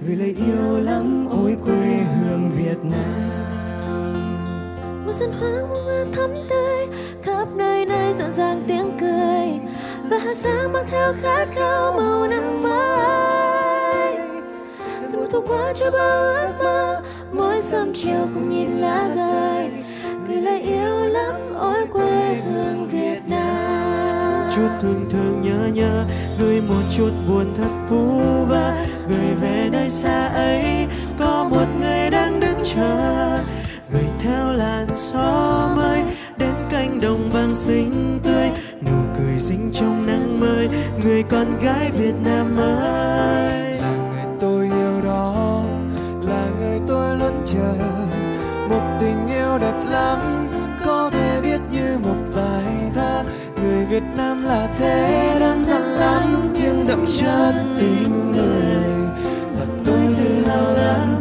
Vì 0.00 0.14
lời 0.14 0.36
yêu 0.46 0.78
lắm, 0.78 1.26
ôi 1.30 1.56
quê 1.64 1.96
hương 1.96 2.50
Việt 2.56 2.78
Nam. 2.82 3.30
Mùa 5.06 5.12
xuân 5.12 5.32
hoang 5.40 5.68
hoa 5.68 6.04
thắm 6.16 6.30
tươi, 6.50 6.86
khắp 7.22 7.48
nơi 7.56 7.86
nơi 7.86 8.14
rộn 8.18 8.32
ràng 8.32 8.62
tiếng 8.68 8.90
cười. 9.00 9.58
Và 10.10 10.18
hát 10.18 10.36
sáng 10.36 10.72
mang 10.72 10.84
theo 10.90 11.12
khát 11.22 11.48
khao 11.54 11.92
màu 11.92 12.28
nắng 12.28 12.62
mới 12.62 14.16
dù 15.06 15.18
mùa 15.18 15.26
thu 15.30 15.40
qua 15.48 15.72
cho 15.74 15.90
bao 15.90 16.20
ước 16.20 16.52
mơ, 16.58 17.00
mỗi 17.32 17.62
sớm 17.62 17.92
chiều 17.94 18.28
cùng 18.34 18.48
nhìn 18.48 18.70
lá 18.70 19.10
rơi 19.16 19.70
người 20.38 20.52
lại 20.52 20.60
yêu 20.60 21.08
lắm 21.08 21.34
ôi 21.58 21.86
quê 21.92 22.34
hương 22.46 22.88
Việt 22.88 23.20
Nam. 23.26 24.50
Chút 24.56 24.68
thương 24.80 25.04
thương 25.10 25.42
nhớ 25.42 25.68
nhớ 25.74 26.04
gửi 26.40 26.60
một 26.68 26.82
chút 26.96 27.10
buồn 27.28 27.46
thật 27.56 27.70
vu 27.88 28.20
vơ. 28.44 28.72
Gửi 29.08 29.34
về 29.42 29.68
nơi 29.72 29.88
xa 29.88 30.26
ấy 30.26 30.86
có 31.18 31.48
một 31.50 31.66
người 31.80 32.10
đang 32.10 32.40
đứng 32.40 32.62
chờ. 32.74 33.38
Gửi 33.90 34.04
theo 34.18 34.52
làn 34.52 34.86
gió 34.96 35.68
mới 35.76 36.02
đến 36.38 36.54
cánh 36.70 37.00
đồng 37.00 37.30
vàng 37.32 37.54
xinh 37.54 38.20
tươi. 38.22 38.50
Nụ 38.86 38.96
cười 39.18 39.38
xinh 39.38 39.70
trong 39.74 40.06
nắng 40.06 40.40
mới 40.40 40.68
người 41.04 41.22
con 41.22 41.46
gái 41.62 41.90
Việt 41.90 42.14
Nam 42.24 42.56
ơi. 42.56 43.78
Là 43.80 43.96
người 44.10 44.36
tôi 44.40 44.64
yêu 44.64 45.00
đó 45.04 45.62
là 46.22 46.46
người 46.60 46.80
tôi 46.88 47.16
luôn 47.16 47.42
chờ 47.44 47.87
là 54.48 54.68
thế 54.78 55.36
đơn 55.40 55.58
giản 55.58 55.82
lắm, 55.82 56.52
nhưng 56.54 56.86
đậm 56.86 57.04
chất 57.18 57.52
tình 57.78 58.32
người. 58.32 59.08
Và 59.58 59.66
tôi 59.84 60.00
tự 60.18 60.46
hào 60.46 60.72
lắm 60.74 61.17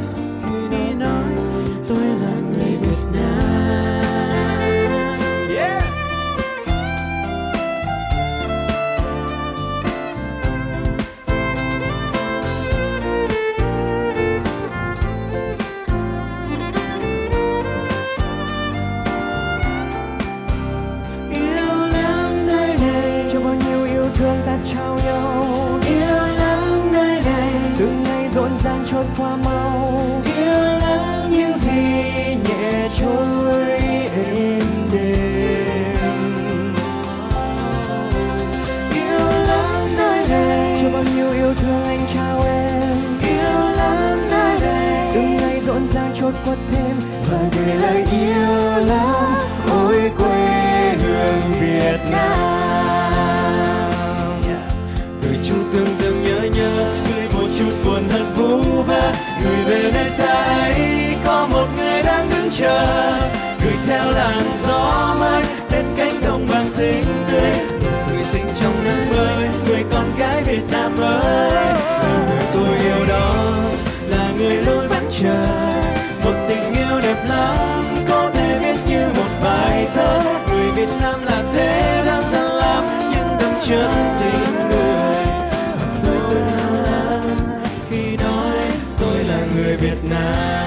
ràng 46.48 46.58
thêm 46.72 46.96
và 47.32 47.38
gửi 47.56 47.76
lời 47.76 48.06
yêu 48.12 48.86
lắm 48.86 49.36
ôi 49.72 50.12
quê 50.18 50.96
hương 51.04 51.42
Việt 51.62 52.00
Nam. 52.12 53.12
Gửi 55.22 55.38
chút 55.44 55.64
tương 55.74 55.98
thương 56.00 56.24
nhớ 56.24 56.42
nhớ 56.56 56.94
gửi 57.10 57.28
một 57.34 57.48
chút 57.60 57.72
buồn 57.86 58.04
thật 58.10 58.26
vũ 58.38 58.82
vơ. 58.82 59.14
Gửi 59.44 59.64
về 59.66 59.92
nơi 59.94 60.10
xa 60.10 60.44
ấy, 60.44 61.16
có 61.26 61.48
một 61.52 61.68
người 61.78 62.04
đang 62.04 62.30
đứng 62.30 62.50
chờ. 62.50 63.20
Gửi 63.64 63.74
theo 63.88 64.12
làn 64.12 64.58
gió 64.68 65.16
mới 65.20 65.44
đến 65.72 65.86
cánh 65.98 66.22
đồng 66.26 66.46
vàng 66.46 66.70
xinh 66.70 67.04
tươi. 67.32 67.52
Người 68.08 68.24
sinh 68.24 68.46
trong 68.62 68.84
nắng 68.84 69.10
mới, 69.10 69.48
người 69.68 69.84
con 69.92 70.16
gái 70.18 70.44
Việt 70.44 70.64
Nam 70.72 70.92
ơi 71.02 71.74
người 72.28 72.46
tôi 72.54 72.78
yêu 72.78 73.06
đó 73.08 73.36
là 74.10 74.30
người 74.38 74.56
luôn 74.56 74.88
vẫn 74.90 75.08
chờ. 75.12 75.57
Việt 80.88 80.98
Nam 81.02 81.22
là 81.26 81.44
thế 81.54 82.04
đơn 82.06 82.24
gian 82.32 82.52
lắm 82.52 82.84
nhưng 83.12 83.38
đậm 83.40 83.54
chân 83.62 83.92
tình 84.20 84.70
người. 84.70 85.26
Và 85.78 85.88
tôi 86.04 86.36
tự 86.36 86.40
hào 86.40 86.82
lắm 86.82 87.22
khi 87.90 88.18
nói 88.18 88.58
tôi 89.00 89.24
là 89.24 89.40
người 89.56 89.78
Việt 89.78 90.04
Nam. 90.10 90.67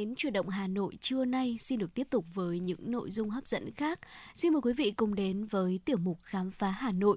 Mến, 0.00 0.14
chuyển 0.16 0.32
động 0.32 0.48
Hà 0.48 0.66
Nội 0.66 0.96
trưa 1.00 1.24
nay 1.24 1.56
xin 1.60 1.78
được 1.78 1.94
tiếp 1.94 2.06
tục 2.10 2.24
với 2.34 2.60
những 2.60 2.90
nội 2.90 3.10
dung 3.10 3.30
hấp 3.30 3.46
dẫn 3.46 3.70
khác. 3.72 4.00
Xin 4.34 4.52
mời 4.52 4.62
quý 4.62 4.72
vị 4.72 4.90
cùng 4.90 5.14
đến 5.14 5.44
với 5.44 5.80
tiểu 5.84 5.96
mục 5.96 6.18
Khám 6.22 6.50
phá 6.50 6.70
Hà 6.70 6.92
Nội. 6.92 7.16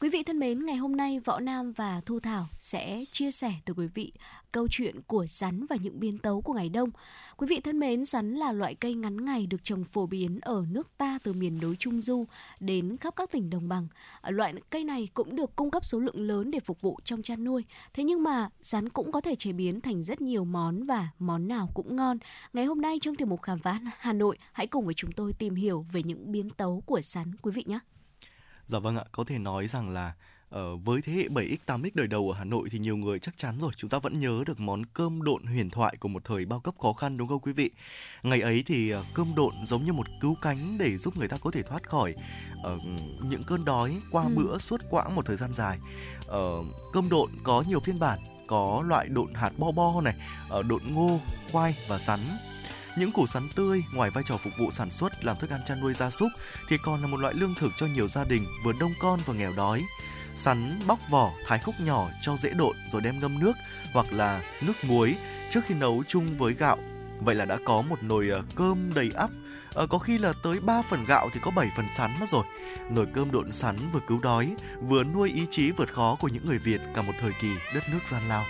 Quý 0.00 0.10
vị 0.10 0.22
thân 0.22 0.38
mến, 0.38 0.66
ngày 0.66 0.76
hôm 0.76 0.96
nay 0.96 1.20
Võ 1.20 1.40
Nam 1.40 1.72
và 1.72 2.00
Thu 2.06 2.20
Thảo 2.20 2.48
sẽ 2.58 3.04
chia 3.12 3.30
sẻ 3.30 3.52
tới 3.64 3.74
quý 3.74 3.86
vị 3.94 4.12
câu 4.52 4.68
chuyện 4.70 5.00
của 5.06 5.26
rắn 5.26 5.66
và 5.66 5.76
những 5.76 6.00
biến 6.00 6.18
tấu 6.18 6.40
của 6.40 6.52
ngày 6.52 6.68
đông. 6.68 6.90
Quý 7.36 7.46
vị 7.50 7.60
thân 7.60 7.78
mến, 7.80 8.04
rắn 8.04 8.34
là 8.34 8.52
loại 8.52 8.74
cây 8.74 8.94
ngắn 8.94 9.24
ngày 9.24 9.46
được 9.46 9.64
trồng 9.64 9.84
phổ 9.84 10.06
biến 10.06 10.38
ở 10.42 10.64
nước 10.70 10.88
ta 10.98 11.18
từ 11.22 11.32
miền 11.32 11.60
núi 11.60 11.76
Trung 11.76 12.00
Du 12.00 12.24
đến 12.60 12.96
khắp 12.96 13.16
các 13.16 13.30
tỉnh 13.30 13.50
đồng 13.50 13.68
bằng. 13.68 13.88
Loại 14.28 14.54
cây 14.70 14.84
này 14.84 15.08
cũng 15.14 15.36
được 15.36 15.56
cung 15.56 15.70
cấp 15.70 15.84
số 15.84 15.98
lượng 15.98 16.20
lớn 16.20 16.50
để 16.50 16.60
phục 16.60 16.80
vụ 16.80 16.98
trong 17.04 17.22
chăn 17.22 17.44
nuôi. 17.44 17.64
Thế 17.94 18.04
nhưng 18.04 18.22
mà 18.22 18.48
rắn 18.60 18.88
cũng 18.88 19.12
có 19.12 19.20
thể 19.20 19.34
chế 19.34 19.52
biến 19.52 19.80
thành 19.80 20.02
rất 20.02 20.20
nhiều 20.20 20.44
món 20.44 20.82
và 20.82 21.08
món 21.18 21.48
nào 21.48 21.68
cũng 21.74 21.96
ngon. 21.96 22.18
Ngày 22.52 22.64
hôm 22.64 22.80
nay 22.80 22.98
trong 23.00 23.14
tiểu 23.16 23.26
mục 23.26 23.42
khám 23.42 23.58
phá 23.58 23.80
Hà 23.98 24.12
Nội, 24.12 24.38
hãy 24.52 24.66
cùng 24.66 24.84
với 24.84 24.94
chúng 24.94 25.12
tôi 25.12 25.32
tìm 25.32 25.54
hiểu 25.54 25.86
về 25.92 26.02
những 26.02 26.32
biến 26.32 26.50
tấu 26.50 26.82
của 26.86 27.00
rắn, 27.00 27.32
quý 27.42 27.52
vị 27.52 27.64
nhé. 27.66 27.78
Dạ 28.66 28.78
vâng 28.78 28.96
ạ, 28.96 29.04
có 29.12 29.24
thể 29.24 29.38
nói 29.38 29.66
rằng 29.66 29.90
là 29.90 30.14
Ờ, 30.54 30.76
với 30.76 31.02
thế 31.02 31.12
hệ 31.12 31.28
7X 31.28 31.56
8X 31.66 31.90
đời 31.94 32.06
đầu 32.06 32.30
ở 32.30 32.38
Hà 32.38 32.44
Nội 32.44 32.68
thì 32.70 32.78
nhiều 32.78 32.96
người 32.96 33.18
chắc 33.18 33.38
chắn 33.38 33.58
rồi 33.60 33.70
chúng 33.76 33.90
ta 33.90 33.98
vẫn 33.98 34.18
nhớ 34.18 34.44
được 34.46 34.60
món 34.60 34.86
cơm 34.86 35.22
độn 35.22 35.44
huyền 35.44 35.70
thoại 35.70 35.96
của 36.00 36.08
một 36.08 36.24
thời 36.24 36.44
bao 36.44 36.60
cấp 36.60 36.74
khó 36.78 36.92
khăn 36.92 37.16
đúng 37.16 37.28
không 37.28 37.40
quý 37.40 37.52
vị? 37.52 37.70
Ngày 38.22 38.40
ấy 38.40 38.62
thì 38.66 38.94
uh, 38.94 39.06
cơm 39.14 39.34
độn 39.34 39.54
giống 39.64 39.84
như 39.84 39.92
một 39.92 40.06
cứu 40.20 40.36
cánh 40.42 40.78
để 40.78 40.96
giúp 40.96 41.16
người 41.16 41.28
ta 41.28 41.36
có 41.40 41.50
thể 41.50 41.62
thoát 41.62 41.88
khỏi 41.88 42.14
uh, 42.60 42.82
những 43.24 43.42
cơn 43.46 43.64
đói 43.64 43.96
qua 44.10 44.22
ừ. 44.22 44.28
bữa 44.36 44.58
suốt 44.58 44.80
quãng 44.90 45.14
một 45.14 45.26
thời 45.26 45.36
gian 45.36 45.54
dài. 45.54 45.78
Uh, 46.20 46.66
cơm 46.92 47.08
độn 47.08 47.30
có 47.42 47.64
nhiều 47.68 47.80
phiên 47.80 47.98
bản, 47.98 48.18
có 48.46 48.84
loại 48.88 49.08
độn 49.08 49.34
hạt 49.34 49.50
bo 49.58 49.70
bo 49.70 50.00
này, 50.00 50.14
uh, 50.58 50.66
độn 50.66 50.82
ngô, 50.90 51.20
khoai 51.52 51.76
và 51.88 51.98
sắn 51.98 52.20
những 52.96 53.12
củ 53.12 53.26
sắn 53.26 53.48
tươi 53.54 53.84
ngoài 53.94 54.10
vai 54.10 54.24
trò 54.26 54.36
phục 54.36 54.52
vụ 54.58 54.70
sản 54.70 54.90
xuất 54.90 55.24
làm 55.24 55.36
thức 55.36 55.50
ăn 55.50 55.60
chăn 55.66 55.80
nuôi 55.80 55.94
gia 55.94 56.10
súc 56.10 56.28
thì 56.68 56.76
còn 56.82 57.00
là 57.00 57.06
một 57.06 57.20
loại 57.20 57.34
lương 57.34 57.54
thực 57.54 57.72
cho 57.76 57.86
nhiều 57.86 58.08
gia 58.08 58.24
đình 58.24 58.46
vừa 58.64 58.72
đông 58.80 58.92
con 59.00 59.20
vừa 59.26 59.34
nghèo 59.34 59.52
đói. 59.52 59.82
Sắn 60.36 60.78
bóc 60.86 60.98
vỏ, 61.10 61.30
thái 61.46 61.58
khúc 61.58 61.74
nhỏ 61.80 62.08
cho 62.22 62.36
dễ 62.36 62.50
độn 62.50 62.76
rồi 62.92 63.02
đem 63.02 63.20
ngâm 63.20 63.40
nước 63.40 63.52
hoặc 63.92 64.12
là 64.12 64.42
nước 64.60 64.72
muối 64.82 65.16
trước 65.50 65.60
khi 65.66 65.74
nấu 65.74 66.02
chung 66.08 66.38
với 66.38 66.54
gạo. 66.54 66.78
Vậy 67.20 67.34
là 67.34 67.44
đã 67.44 67.58
có 67.64 67.82
một 67.82 68.02
nồi 68.02 68.28
ờ, 68.28 68.42
cơm 68.54 68.90
đầy 68.94 69.10
ắp 69.14 69.30
à, 69.74 69.86
có 69.90 69.98
khi 69.98 70.18
là 70.18 70.32
tới 70.42 70.60
3 70.60 70.82
phần 70.82 71.04
gạo 71.04 71.28
thì 71.32 71.40
có 71.42 71.50
7 71.50 71.70
phần 71.76 71.86
sắn 71.96 72.10
mất 72.20 72.28
rồi. 72.28 72.44
Nồi 72.90 73.06
cơm 73.14 73.30
độn 73.30 73.52
sắn 73.52 73.76
vừa 73.92 74.00
cứu 74.08 74.20
đói, 74.22 74.54
vừa 74.80 75.04
nuôi 75.04 75.30
ý 75.30 75.46
chí 75.50 75.70
vượt 75.70 75.92
khó 75.92 76.16
của 76.20 76.28
những 76.28 76.46
người 76.46 76.58
Việt 76.58 76.80
cả 76.94 77.02
một 77.02 77.12
thời 77.20 77.32
kỳ 77.40 77.48
đất 77.74 77.82
nước 77.92 78.00
gian 78.10 78.22
lao. 78.28 78.44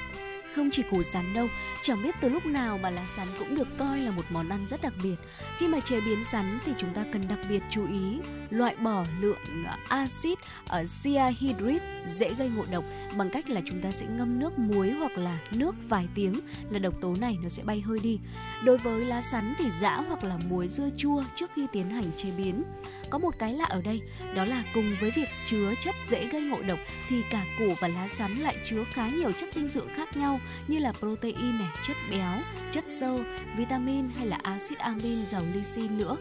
Không 0.57 0.71
chỉ 0.73 0.83
củ 0.91 1.03
sắn 1.03 1.25
đâu, 1.35 1.49
chẳng 1.83 2.03
biết 2.03 2.15
từ 2.21 2.29
lúc 2.29 2.47
nào 2.47 2.79
mà 2.79 2.91
lá 2.91 3.07
sắn 3.17 3.29
cũng 3.39 3.57
được 3.57 3.69
coi 3.79 3.99
là 4.01 4.11
một 4.11 4.23
món 4.31 4.49
ăn 4.49 4.61
rất 4.69 4.83
đặc 4.83 4.93
biệt. 5.03 5.17
Khi 5.59 5.69
mà 5.69 5.81
chế 5.81 6.01
biến 6.01 6.25
sắn 6.25 6.59
thì 6.65 6.73
chúng 6.79 6.95
ta 6.95 7.05
cần 7.13 7.23
đặc 7.29 7.39
biệt 7.49 7.63
chú 7.71 7.87
ý 7.89 8.19
loại 8.51 8.77
bỏ 8.77 9.05
lượng 9.21 9.65
à, 9.67 9.79
axit 9.89 10.39
à, 10.41 10.47
ở 10.69 10.85
cyanhydric 11.03 11.83
dễ 12.09 12.35
gây 12.35 12.51
ngộ 12.57 12.65
độc 12.73 12.85
bằng 13.17 13.31
cách 13.31 13.51
là 13.51 13.61
chúng 13.67 13.81
ta 13.81 13.91
sẽ 13.91 14.07
ngâm 14.07 14.39
nước 14.39 14.59
muối 14.59 14.91
hoặc 14.91 15.19
là 15.19 15.39
nước 15.51 15.75
vài 15.89 16.09
tiếng 16.15 16.35
là 16.71 16.79
độc 16.79 17.01
tố 17.01 17.17
này 17.21 17.39
nó 17.43 17.49
sẽ 17.49 17.63
bay 17.63 17.81
hơi 17.81 17.99
đi. 18.03 18.19
Đối 18.65 18.79
với 18.79 19.05
lá 19.05 19.23
sắn 19.23 19.55
thì 19.59 19.65
giã 19.81 19.97
hoặc 20.09 20.25
là 20.25 20.39
muối 20.49 20.69
dưa 20.69 20.89
chua 20.97 21.23
trước 21.37 21.51
khi 21.55 21.67
tiến 21.73 21.91
hành 21.91 22.11
chế 22.17 22.31
biến. 22.31 22.63
Có 23.11 23.19
một 23.19 23.35
cái 23.39 23.53
lạ 23.53 23.65
ở 23.65 23.83
đây, 23.83 24.03
đó 24.35 24.45
là 24.45 24.65
cùng 24.75 24.97
với 25.01 25.11
việc 25.11 25.29
chứa 25.47 25.75
chất 25.85 25.95
dễ 26.07 26.27
gây 26.27 26.43
ngộ 26.43 26.63
độc 26.63 26.79
thì 27.09 27.23
cả 27.31 27.45
củ 27.59 27.75
và 27.81 27.89
lá 27.89 28.09
sắn 28.09 28.39
lại 28.39 28.57
chứa 28.65 28.85
khá 28.93 29.09
nhiều 29.09 29.33
chất 29.33 29.55
dinh 29.55 29.69
dưỡng 29.69 29.89
khác 29.97 30.17
nhau 30.17 30.41
như 30.69 30.79
là 30.79 30.93
protein 30.93 31.59
này, 31.59 31.69
chất 31.87 31.97
béo, 32.11 32.41
chất 32.73 32.85
xơ, 32.89 33.19
vitamin 33.57 34.09
hay 34.19 34.27
là 34.27 34.39
axit 34.43 34.79
amin 34.79 35.27
giàu 35.27 35.43
lysine 35.55 35.95
nữa. 35.95 36.17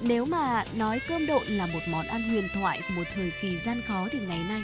Nếu 0.00 0.26
mà 0.26 0.64
nói 0.76 1.00
cơm 1.08 1.26
độn 1.26 1.46
là 1.46 1.66
một 1.66 1.80
món 1.90 2.06
ăn 2.06 2.22
huyền 2.30 2.48
thoại 2.54 2.80
của 2.88 2.94
một 2.96 3.04
thời 3.14 3.32
kỳ 3.42 3.58
gian 3.58 3.82
khó 3.86 4.08
thì 4.10 4.18
ngày 4.28 4.40
nay 4.48 4.62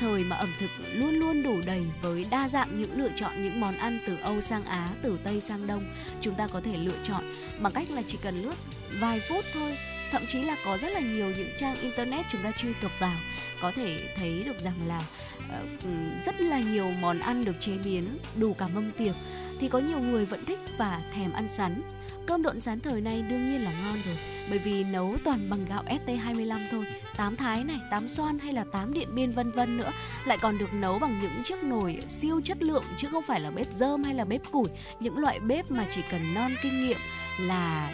thời 0.00 0.24
mà 0.24 0.36
ẩm 0.36 0.48
thực 0.60 0.70
luôn 0.94 1.14
luôn 1.14 1.42
đủ 1.42 1.56
đầy 1.66 1.82
với 2.02 2.26
đa 2.30 2.48
dạng 2.48 2.80
những 2.80 2.98
lựa 2.98 3.10
chọn 3.16 3.42
những 3.42 3.60
món 3.60 3.76
ăn 3.76 3.98
từ 4.06 4.16
Âu 4.22 4.40
sang 4.40 4.64
Á, 4.64 4.88
từ 5.02 5.18
Tây 5.24 5.40
sang 5.40 5.66
Đông. 5.66 5.84
Chúng 6.20 6.34
ta 6.34 6.48
có 6.52 6.60
thể 6.60 6.76
lựa 6.76 6.98
chọn 7.04 7.24
bằng 7.60 7.72
cách 7.72 7.90
là 7.90 8.02
chỉ 8.06 8.18
cần 8.22 8.42
lướt 8.42 8.54
vài 9.00 9.20
phút 9.28 9.44
thôi 9.54 9.76
thậm 10.10 10.22
chí 10.28 10.42
là 10.42 10.56
có 10.64 10.78
rất 10.78 10.88
là 10.92 11.00
nhiều 11.00 11.26
những 11.36 11.48
trang 11.58 11.76
internet 11.80 12.26
chúng 12.32 12.42
ta 12.42 12.52
truy 12.58 12.72
cập 12.82 12.90
vào 13.00 13.16
có 13.60 13.72
thể 13.72 14.08
thấy 14.16 14.42
được 14.44 14.60
rằng 14.60 14.74
là 14.86 15.02
uh, 15.46 16.24
rất 16.26 16.40
là 16.40 16.60
nhiều 16.60 16.90
món 17.00 17.18
ăn 17.18 17.44
được 17.44 17.60
chế 17.60 17.72
biến 17.84 18.04
đủ 18.36 18.54
cả 18.54 18.68
mâm 18.74 18.90
tiệc. 18.98 19.14
Thì 19.60 19.68
có 19.68 19.78
nhiều 19.78 19.98
người 19.98 20.26
vẫn 20.26 20.44
thích 20.44 20.58
và 20.78 21.02
thèm 21.14 21.32
ăn 21.32 21.48
sắn. 21.48 21.82
Cơm 22.26 22.42
độn 22.42 22.60
sắn 22.60 22.80
thời 22.80 23.00
nay 23.00 23.22
đương 23.22 23.50
nhiên 23.50 23.64
là 23.64 23.72
ngon 23.72 24.02
rồi 24.04 24.16
Bởi 24.50 24.58
vì 24.58 24.84
nấu 24.84 25.16
toàn 25.24 25.50
bằng 25.50 25.64
gạo 25.68 25.84
ST25 25.84 26.58
thôi. 26.70 26.84
Tám 27.16 27.36
thái 27.36 27.64
này, 27.64 27.76
tám 27.90 28.08
xoan 28.08 28.38
hay 28.38 28.52
là 28.52 28.64
tám 28.72 28.92
điện 28.92 29.14
biên 29.14 29.32
vân 29.32 29.50
vân 29.50 29.76
nữa 29.76 29.92
Lại 30.24 30.38
còn 30.40 30.58
được 30.58 30.72
nấu 30.72 30.98
bằng 30.98 31.18
những 31.22 31.42
chiếc 31.44 31.62
nồi 31.62 31.98
siêu 32.08 32.40
chất 32.44 32.62
lượng 32.62 32.84
Chứ 32.96 33.08
không 33.12 33.22
phải 33.22 33.40
là 33.40 33.50
bếp 33.50 33.72
dơm 33.72 34.04
hay 34.04 34.14
là 34.14 34.24
bếp 34.24 34.50
củi. 34.50 34.68
Những 35.00 35.18
loại 35.18 35.40
bếp 35.40 35.70
mà 35.70 35.86
chỉ 35.90 36.02
cần 36.10 36.20
non 36.34 36.54
kinh 36.62 36.86
nghiệm 36.86 36.98
là 37.40 37.90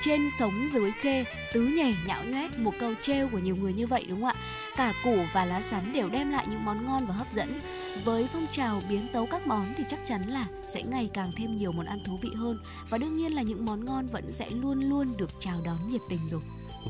trên 0.00 0.28
sống 0.38 0.68
dưới 0.72 0.92
khê 0.92 1.24
tứ 1.52 1.60
nhảy 1.60 1.96
nhão 2.06 2.24
nhoét 2.24 2.58
một 2.58 2.74
câu 2.80 2.94
trêu 3.02 3.28
của 3.28 3.38
nhiều 3.38 3.56
người 3.56 3.72
như 3.72 3.86
vậy 3.86 4.06
đúng 4.08 4.20
không 4.20 4.28
ạ? 4.28 4.42
Cả 4.76 4.92
củ 5.04 5.16
và 5.32 5.44
lá 5.44 5.62
sắn 5.62 5.92
đều 5.92 6.08
đem 6.08 6.30
lại 6.30 6.46
những 6.50 6.64
món 6.64 6.86
ngon 6.86 7.06
và 7.06 7.14
hấp 7.14 7.32
dẫn. 7.32 7.60
Với 8.04 8.28
phong 8.32 8.46
trào 8.52 8.82
biến 8.88 9.08
tấu 9.12 9.26
các 9.26 9.46
món 9.46 9.74
thì 9.76 9.84
chắc 9.90 10.00
chắn 10.06 10.28
là 10.28 10.44
sẽ 10.62 10.82
ngày 10.88 11.10
càng 11.14 11.32
thêm 11.36 11.58
nhiều 11.58 11.72
món 11.72 11.86
ăn 11.86 11.98
thú 12.06 12.18
vị 12.22 12.30
hơn. 12.36 12.58
Và 12.90 12.98
đương 12.98 13.16
nhiên 13.16 13.34
là 13.34 13.42
những 13.42 13.66
món 13.66 13.84
ngon 13.84 14.06
vẫn 14.06 14.32
sẽ 14.32 14.50
luôn 14.50 14.80
luôn 14.80 15.16
được 15.18 15.30
chào 15.40 15.60
đón 15.64 15.78
nhiệt 15.86 16.00
tình 16.10 16.28
rồi. 16.28 16.40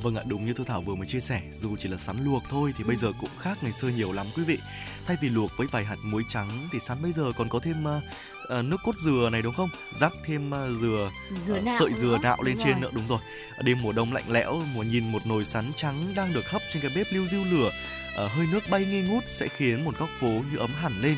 Vâng 0.02 0.16
ạ, 0.16 0.22
đúng 0.28 0.46
như 0.46 0.52
Thu 0.52 0.64
Thảo 0.64 0.80
vừa 0.80 0.94
mới 0.94 1.06
chia 1.06 1.20
sẻ, 1.20 1.42
dù 1.60 1.76
chỉ 1.76 1.88
là 1.88 1.96
sắn 1.96 2.24
luộc 2.24 2.42
thôi 2.50 2.74
thì 2.78 2.84
bây 2.84 2.96
giờ 2.96 3.12
cũng 3.20 3.30
khác 3.38 3.58
ngày 3.62 3.72
xưa 3.72 3.88
nhiều 3.88 4.12
lắm 4.12 4.26
quý 4.36 4.44
vị. 4.44 4.58
Thay 5.06 5.16
vì 5.22 5.28
luộc 5.28 5.50
với 5.56 5.66
vài 5.66 5.84
hạt 5.84 5.96
muối 6.02 6.22
trắng 6.28 6.68
thì 6.72 6.78
sắn 6.78 7.02
bây 7.02 7.12
giờ 7.12 7.32
còn 7.36 7.48
có 7.48 7.58
thêm 7.58 7.84
uh, 7.84 8.02
uh, 8.58 8.64
nước 8.64 8.76
cốt 8.84 8.96
dừa 8.96 9.28
này 9.32 9.42
đúng 9.42 9.54
không? 9.54 9.68
Rắc 10.00 10.12
thêm 10.24 10.50
uh, 10.50 10.80
dừa, 10.80 11.10
dừa 11.46 11.58
uh, 11.58 11.68
sợi 11.78 11.92
dừa 11.92 12.18
nạo 12.22 12.42
lên 12.42 12.56
trên 12.64 12.80
nữa 12.80 12.90
đúng 12.92 13.08
rồi. 13.08 13.18
Đêm 13.62 13.82
mùa 13.82 13.92
đông 13.92 14.12
lạnh 14.12 14.24
lẽo, 14.28 14.62
mùa 14.74 14.82
nhìn 14.82 15.12
một 15.12 15.26
nồi 15.26 15.44
sắn 15.44 15.72
trắng 15.76 16.14
đang 16.14 16.32
được 16.32 16.50
hấp 16.50 16.62
trên 16.72 16.82
cái 16.82 16.90
bếp 16.94 17.06
lưu 17.10 17.26
diêu 17.26 17.44
lửa, 17.50 17.70
uh, 18.24 18.30
hơi 18.30 18.46
nước 18.52 18.60
bay 18.70 18.84
nghi 18.84 19.02
ngút 19.02 19.24
sẽ 19.28 19.48
khiến 19.48 19.84
một 19.84 19.98
góc 19.98 20.08
phố 20.20 20.28
như 20.28 20.58
ấm 20.58 20.70
hẳn 20.80 20.92
lên. 21.02 21.16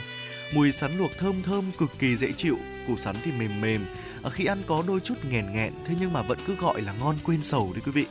Mùi 0.53 0.73
sắn 0.73 0.99
luộc 0.99 1.11
thơm 1.19 1.43
thơm 1.43 1.73
cực 1.79 1.91
kỳ 1.99 2.17
dễ 2.17 2.33
chịu, 2.33 2.59
củ 2.87 2.97
sắn 2.97 3.17
thì 3.25 3.33
mềm 3.33 3.61
mềm. 3.61 3.87
Uh, 4.27 4.33
khi 4.33 4.45
ăn 4.45 4.63
có 4.67 4.85
đôi 4.87 5.01
chút 5.01 5.15
nghèn 5.31 5.53
nghẹn 5.53 5.73
thế 5.87 5.95
nhưng 6.01 6.13
mà 6.13 6.23
vẫn 6.23 6.39
cứ 6.47 6.55
gọi 6.55 6.81
là 6.81 6.93
ngon 6.93 7.17
quên 7.25 7.43
sầu 7.43 7.71
đấy 7.75 7.83
quý 7.87 7.93
vị. 7.93 8.07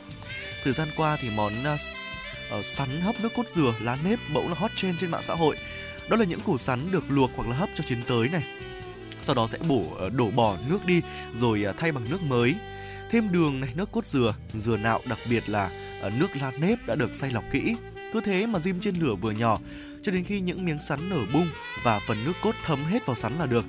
Thời 0.64 0.72
gian 0.72 0.88
qua 0.96 1.16
thì 1.20 1.30
món 1.36 1.52
uh, 1.74 2.64
sắn 2.64 3.00
hấp 3.00 3.14
nước 3.20 3.28
cốt 3.36 3.48
dừa 3.48 3.74
lá 3.80 3.96
nếp 4.04 4.18
bỗng 4.34 4.48
là 4.48 4.54
hot 4.54 4.70
trend 4.76 5.00
trên 5.00 5.10
mạng 5.10 5.22
xã 5.24 5.34
hội. 5.34 5.56
Đó 6.08 6.16
là 6.16 6.24
những 6.24 6.40
củ 6.40 6.58
sắn 6.58 6.80
được 6.90 7.04
luộc 7.08 7.30
hoặc 7.36 7.48
là 7.48 7.56
hấp 7.56 7.68
cho 7.74 7.84
chín 7.86 8.02
tới 8.02 8.28
này. 8.28 8.42
Sau 9.20 9.34
đó 9.34 9.46
sẽ 9.46 9.58
bổ 9.68 9.84
ờ, 9.98 10.10
đổ 10.10 10.30
bỏ 10.30 10.56
nước 10.68 10.86
đi 10.86 11.02
rồi 11.40 11.62
ờ, 11.62 11.72
thay 11.76 11.92
bằng 11.92 12.04
nước 12.10 12.22
mới. 12.22 12.54
Thêm 13.10 13.32
đường 13.32 13.60
này, 13.60 13.70
nước 13.74 13.92
cốt 13.92 14.06
dừa, 14.06 14.34
dừa 14.54 14.76
nạo 14.76 15.00
đặc 15.04 15.18
biệt 15.30 15.48
là 15.48 15.70
ờ, 16.00 16.10
nước 16.10 16.36
lá 16.36 16.52
nếp 16.58 16.86
đã 16.86 16.94
được 16.94 17.14
xay 17.14 17.30
lọc 17.30 17.44
kỹ. 17.52 17.74
Cứ 18.12 18.20
thế 18.20 18.46
mà 18.46 18.58
diêm 18.58 18.80
trên 18.80 18.96
lửa 18.96 19.14
vừa 19.14 19.30
nhỏ 19.30 19.58
cho 20.02 20.12
đến 20.12 20.24
khi 20.24 20.40
những 20.40 20.64
miếng 20.64 20.78
sắn 20.80 20.98
nở 21.10 21.20
bung 21.32 21.48
và 21.82 22.00
phần 22.06 22.24
nước 22.24 22.32
cốt 22.42 22.54
thấm 22.64 22.84
hết 22.84 23.06
vào 23.06 23.16
sắn 23.16 23.38
là 23.38 23.46
được 23.46 23.64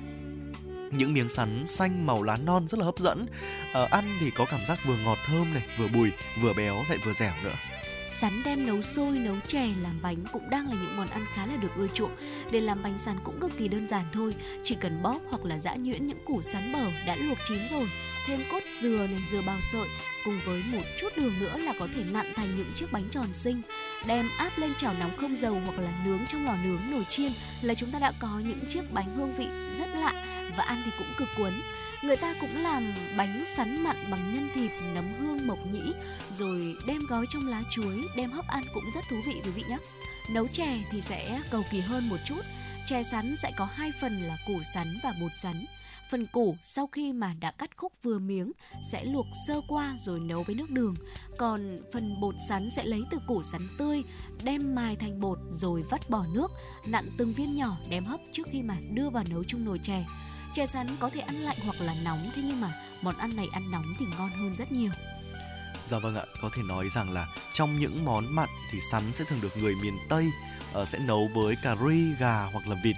những 0.90 1.12
miếng 1.12 1.28
sắn 1.28 1.66
xanh 1.66 2.06
màu 2.06 2.22
lá 2.22 2.36
non 2.36 2.68
rất 2.68 2.78
là 2.78 2.84
hấp 2.84 2.98
dẫn 2.98 3.26
à, 3.72 3.84
ăn 3.90 4.04
thì 4.20 4.30
có 4.30 4.44
cảm 4.50 4.60
giác 4.68 4.78
vừa 4.86 4.96
ngọt 5.04 5.18
thơm 5.26 5.54
này 5.54 5.62
vừa 5.78 5.88
bùi 5.88 6.12
vừa 6.42 6.52
béo 6.52 6.74
lại 6.88 6.98
vừa 7.04 7.12
dẻo 7.12 7.32
nữa 7.44 7.54
Sắn 8.20 8.42
đem 8.44 8.66
nấu 8.66 8.82
sôi, 8.82 9.18
nấu 9.18 9.36
chè, 9.48 9.66
làm 9.82 9.98
bánh 10.02 10.24
cũng 10.32 10.50
đang 10.50 10.66
là 10.66 10.72
những 10.82 10.96
món 10.96 11.06
ăn 11.06 11.24
khá 11.34 11.46
là 11.46 11.56
được 11.56 11.68
ưa 11.76 11.86
chuộng. 11.86 12.10
Để 12.50 12.60
làm 12.60 12.82
bánh 12.82 12.98
sắn 12.98 13.16
cũng 13.24 13.40
cực 13.40 13.58
kỳ 13.58 13.68
đơn 13.68 13.88
giản 13.88 14.04
thôi, 14.12 14.34
chỉ 14.62 14.74
cần 14.80 15.02
bóp 15.02 15.20
hoặc 15.30 15.44
là 15.44 15.58
giã 15.58 15.74
nhuyễn 15.74 16.06
những 16.06 16.18
củ 16.24 16.42
sắn 16.42 16.72
bở 16.72 16.84
đã 17.06 17.16
luộc 17.16 17.38
chín 17.48 17.58
rồi, 17.70 17.86
thêm 18.26 18.40
cốt 18.50 18.60
dừa 18.80 19.06
này, 19.10 19.20
dừa 19.30 19.42
bào 19.46 19.58
sợi 19.72 19.88
cùng 20.24 20.40
với 20.44 20.62
một 20.72 20.82
chút 21.00 21.08
đường 21.16 21.34
nữa 21.40 21.58
là 21.58 21.74
có 21.78 21.88
thể 21.94 22.02
nặn 22.12 22.32
thành 22.36 22.56
những 22.56 22.72
chiếc 22.74 22.92
bánh 22.92 23.08
tròn 23.10 23.26
xinh. 23.32 23.62
Đem 24.06 24.28
áp 24.38 24.52
lên 24.56 24.74
chảo 24.78 24.94
nóng 24.94 25.16
không 25.16 25.36
dầu 25.36 25.60
hoặc 25.66 25.78
là 25.78 25.92
nướng 26.04 26.20
trong 26.28 26.44
lò 26.44 26.56
nướng 26.64 26.90
nồi 26.90 27.04
chiên 27.08 27.32
là 27.62 27.74
chúng 27.74 27.90
ta 27.90 27.98
đã 27.98 28.12
có 28.18 28.40
những 28.44 28.60
chiếc 28.68 28.92
bánh 28.92 29.16
hương 29.16 29.36
vị 29.36 29.46
rất 29.78 29.88
lạ 29.88 30.26
và 30.56 30.64
ăn 30.64 30.82
thì 30.84 30.90
cũng 30.98 31.08
cực 31.16 31.28
cuốn. 31.36 31.52
Người 32.02 32.16
ta 32.16 32.34
cũng 32.40 32.62
làm 32.62 32.92
bánh 33.16 33.44
sắn 33.46 33.84
mặn 33.84 33.96
bằng 34.10 34.34
nhân 34.34 34.50
thịt, 34.54 34.70
nấm 34.94 35.04
hương, 35.20 35.46
mộc 35.46 35.58
nhĩ 35.72 35.92
rồi 36.34 36.74
đem 36.86 37.00
gói 37.08 37.26
trong 37.32 37.48
lá 37.48 37.62
chuối, 37.70 38.02
đem 38.16 38.30
hấp 38.30 38.48
ăn 38.48 38.62
cũng 38.74 38.84
rất 38.94 39.04
thú 39.10 39.16
vị 39.26 39.40
quý 39.44 39.50
vị 39.50 39.62
nhé. 39.68 39.76
Nấu 40.30 40.46
chè 40.46 40.78
thì 40.90 41.00
sẽ 41.02 41.40
cầu 41.50 41.62
kỳ 41.70 41.80
hơn 41.80 42.08
một 42.08 42.16
chút. 42.24 42.40
Chè 42.86 43.02
sắn 43.02 43.36
sẽ 43.36 43.52
có 43.56 43.68
hai 43.74 43.92
phần 44.00 44.22
là 44.22 44.36
củ 44.46 44.62
sắn 44.74 44.98
và 45.02 45.14
bột 45.20 45.32
sắn. 45.36 45.64
Phần 46.10 46.26
củ 46.26 46.56
sau 46.64 46.86
khi 46.86 47.12
mà 47.12 47.34
đã 47.40 47.50
cắt 47.50 47.70
khúc 47.76 47.92
vừa 48.02 48.18
miếng 48.18 48.52
sẽ 48.92 49.04
luộc 49.04 49.26
sơ 49.46 49.60
qua 49.68 49.94
rồi 49.98 50.20
nấu 50.20 50.42
với 50.42 50.54
nước 50.54 50.70
đường. 50.70 50.94
Còn 51.38 51.76
phần 51.92 52.20
bột 52.20 52.34
sắn 52.48 52.70
sẽ 52.70 52.84
lấy 52.84 53.02
từ 53.10 53.18
củ 53.26 53.42
sắn 53.42 53.60
tươi, 53.78 54.02
đem 54.44 54.74
mài 54.74 54.96
thành 54.96 55.20
bột 55.20 55.38
rồi 55.52 55.84
vắt 55.90 56.10
bỏ 56.10 56.24
nước, 56.34 56.50
nặn 56.86 57.08
từng 57.18 57.34
viên 57.34 57.56
nhỏ 57.56 57.76
đem 57.90 58.04
hấp 58.04 58.20
trước 58.32 58.46
khi 58.52 58.62
mà 58.62 58.74
đưa 58.94 59.10
vào 59.10 59.24
nấu 59.30 59.44
chung 59.44 59.64
nồi 59.64 59.78
chè. 59.82 60.04
Chè 60.54 60.66
sắn 60.66 60.86
có 61.00 61.08
thể 61.08 61.20
ăn 61.20 61.36
lạnh 61.36 61.58
hoặc 61.64 61.80
là 61.80 61.94
nóng 62.04 62.30
thế 62.34 62.42
nhưng 62.46 62.60
mà 62.60 62.74
món 63.02 63.16
ăn 63.16 63.36
này 63.36 63.46
ăn 63.52 63.70
nóng 63.70 63.94
thì 63.98 64.06
ngon 64.18 64.30
hơn 64.30 64.54
rất 64.54 64.72
nhiều. 64.72 64.90
Dạ 65.90 65.98
vâng 65.98 66.14
ạ, 66.16 66.24
có 66.42 66.50
thể 66.56 66.62
nói 66.62 66.88
rằng 66.94 67.10
là 67.10 67.26
trong 67.54 67.76
những 67.76 68.04
món 68.04 68.34
mặn 68.34 68.48
thì 68.70 68.78
sắn 68.90 69.02
sẽ 69.12 69.24
thường 69.24 69.40
được 69.42 69.56
người 69.56 69.74
miền 69.74 69.98
Tây 70.08 70.26
uh, 70.82 70.88
sẽ 70.88 70.98
nấu 70.98 71.30
với 71.34 71.56
cà 71.62 71.76
ri, 71.76 72.14
gà 72.18 72.42
hoặc 72.52 72.68
là 72.68 72.76
vịt. 72.84 72.96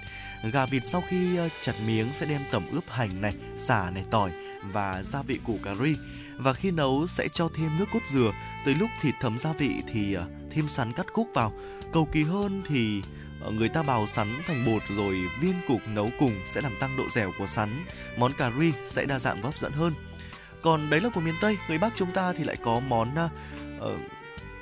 Gà 0.53 0.65
vịt 0.65 0.85
sau 0.85 1.03
khi 1.09 1.39
uh, 1.39 1.51
chặt 1.61 1.73
miếng 1.87 2.07
sẽ 2.13 2.25
đem 2.25 2.41
tẩm 2.51 2.65
ướp 2.71 2.89
hành 2.89 3.21
này, 3.21 3.33
xả 3.55 3.89
này, 3.89 4.03
tỏi 4.11 4.31
và 4.61 5.03
gia 5.03 5.21
vị 5.21 5.39
củ 5.45 5.59
cà 5.63 5.73
ri. 5.73 5.95
Và 6.37 6.53
khi 6.53 6.71
nấu 6.71 7.07
sẽ 7.07 7.27
cho 7.27 7.49
thêm 7.57 7.69
nước 7.79 7.85
cốt 7.93 7.99
dừa. 8.11 8.31
Tới 8.65 8.75
lúc 8.75 8.89
thịt 9.01 9.15
thấm 9.21 9.37
gia 9.37 9.53
vị 9.53 9.75
thì 9.93 10.17
uh, 10.17 10.23
thêm 10.51 10.69
sắn 10.69 10.93
cắt 10.93 11.05
khúc 11.13 11.27
vào. 11.33 11.53
Cầu 11.93 12.07
kỳ 12.11 12.23
hơn 12.23 12.63
thì 12.67 13.01
người 13.51 13.69
ta 13.69 13.83
bào 13.83 14.07
sắn 14.07 14.27
thành 14.47 14.65
bột 14.65 14.81
rồi 14.97 15.15
viên 15.41 15.55
cục 15.67 15.81
nấu 15.87 16.09
cùng 16.19 16.33
sẽ 16.47 16.61
làm 16.61 16.71
tăng 16.79 16.97
độ 16.97 17.03
dẻo 17.09 17.31
của 17.37 17.47
sắn. 17.47 17.85
Món 18.17 18.33
cà 18.33 18.51
ri 18.59 18.71
sẽ 18.87 19.05
đa 19.05 19.19
dạng 19.19 19.41
và 19.41 19.49
hấp 19.49 19.59
dẫn 19.59 19.71
hơn. 19.71 19.93
Còn 20.61 20.89
đấy 20.89 21.01
là 21.01 21.09
của 21.09 21.21
miền 21.21 21.35
Tây, 21.41 21.57
người 21.67 21.77
Bắc 21.77 21.93
chúng 21.95 22.11
ta 22.11 22.33
thì 22.33 22.43
lại 22.43 22.55
có 22.63 22.79
món 22.79 23.09
uh, 23.25 23.31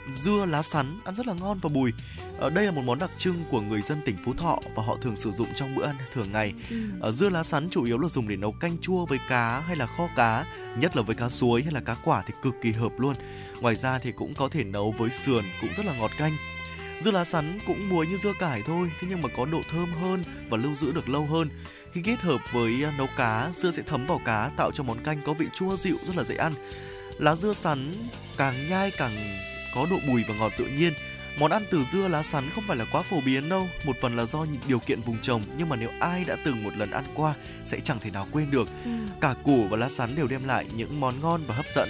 dưa 0.10 0.46
lá 0.46 0.64
sắn 0.64 1.00
ăn 1.06 1.16
rất 1.16 1.28
là 1.28 1.34
ngon 1.34 1.60
và 1.62 1.70
bùi. 1.70 1.94
Ở 2.38 2.50
đây 2.50 2.66
là 2.66 2.72
một 2.72 2.82
món 2.86 3.00
đặc 3.00 3.12
trưng 3.18 3.44
của 3.50 3.62
người 3.62 3.82
dân 3.82 4.02
tỉnh 4.06 4.18
Phú 4.26 4.34
Thọ 4.34 4.60
và 4.76 4.84
họ 4.84 4.98
thường 5.02 5.16
sử 5.16 5.32
dụng 5.32 5.48
trong 5.56 5.76
bữa 5.76 5.86
ăn 5.86 5.96
thường 6.14 6.32
ngày. 6.32 6.54
Ừ. 6.70 6.78
Ở 7.00 7.12
dưa 7.12 7.30
lá 7.30 7.44
sắn 7.44 7.70
chủ 7.70 7.84
yếu 7.84 7.98
là 7.98 8.08
dùng 8.08 8.28
để 8.28 8.36
nấu 8.36 8.52
canh 8.52 8.78
chua 8.78 9.06
với 9.06 9.20
cá 9.30 9.60
hay 9.60 9.76
là 9.76 9.86
kho 9.86 10.10
cá, 10.16 10.46
nhất 10.78 10.96
là 10.96 11.02
với 11.02 11.16
cá 11.16 11.30
suối 11.30 11.64
hay 11.64 11.72
là 11.72 11.82
cá 11.82 11.96
quả 12.04 12.24
thì 12.28 12.34
cực 12.42 12.56
kỳ 12.62 12.72
hợp 12.72 12.92
luôn. 12.98 13.16
Ngoài 13.62 13.76
ra 13.76 14.00
thì 14.00 14.12
cũng 14.12 14.34
có 14.34 14.50
thể 14.50 14.64
nấu 14.64 14.92
với 14.92 15.10
sườn 15.10 15.44
cũng 15.62 15.70
rất 15.78 15.86
là 15.86 15.94
ngọt 16.00 16.12
canh. 16.18 16.32
Dưa 17.04 17.12
lá 17.12 17.26
sắn 17.26 17.60
cũng 17.68 17.90
muối 17.90 18.08
như 18.08 18.18
dưa 18.18 18.34
cải 18.40 18.62
thôi, 18.62 18.92
thế 19.02 19.08
nhưng 19.10 19.22
mà 19.22 19.30
có 19.38 19.46
độ 19.46 19.62
thơm 19.72 19.94
hơn 20.02 20.24
và 20.50 20.58
lưu 20.58 20.76
giữ 20.76 20.92
được 20.92 21.10
lâu 21.10 21.26
hơn. 21.26 21.50
Khi 21.94 22.02
kết 22.02 22.20
hợp 22.20 22.42
với 22.52 22.84
à, 22.84 22.94
nấu 22.98 23.08
cá, 23.18 23.52
dưa 23.56 23.72
sẽ 23.72 23.84
thấm 23.88 24.06
vào 24.06 24.22
cá 24.26 24.52
tạo 24.58 24.72
cho 24.72 24.84
món 24.84 24.98
canh 25.04 25.22
có 25.26 25.34
vị 25.34 25.46
chua 25.54 25.78
dịu 25.78 25.98
rất 26.08 26.16
là 26.16 26.24
dễ 26.24 26.36
ăn. 26.36 26.54
Lá 27.18 27.36
dưa 27.36 27.54
sắn 27.54 27.94
càng 28.38 28.70
nhai 28.70 28.92
càng 28.98 29.12
có 29.76 29.88
độ 29.92 29.98
bùi 30.08 30.24
và 30.28 30.36
ngọt 30.36 30.52
tự 30.58 30.66
nhiên. 30.66 30.94
Món 31.40 31.52
ăn 31.52 31.64
từ 31.72 31.84
dưa 31.92 32.08
lá 32.08 32.24
sắn 32.24 32.50
không 32.56 32.64
phải 32.68 32.78
là 32.78 32.86
quá 32.92 33.02
phổ 33.02 33.22
biến 33.26 33.50
đâu, 33.50 33.68
một 33.86 33.96
phần 34.02 34.16
là 34.18 34.26
do 34.26 34.40
những 34.40 34.62
điều 34.68 34.80
kiện 34.80 35.02
vùng 35.02 35.18
trồng 35.22 35.42
nhưng 35.58 35.70
mà 35.70 35.76
nếu 35.76 35.90
ai 36.00 36.24
đã 36.28 36.38
từng 36.46 36.64
một 36.64 36.78
lần 36.78 36.92
ăn 36.92 37.04
qua 37.14 37.34
sẽ 37.66 37.80
chẳng 37.80 38.00
thể 38.00 38.12
nào 38.12 38.28
quên 38.32 38.52
được. 38.52 38.68
Ừ. 38.86 38.92
Cả 39.22 39.36
củ 39.44 39.68
và 39.70 39.78
lá 39.78 39.90
sắn 39.90 40.16
đều 40.16 40.28
đem 40.28 40.48
lại 40.48 40.66
những 40.76 41.00
món 41.00 41.22
ngon 41.22 41.42
và 41.48 41.56
hấp 41.56 41.66
dẫn. 41.76 41.90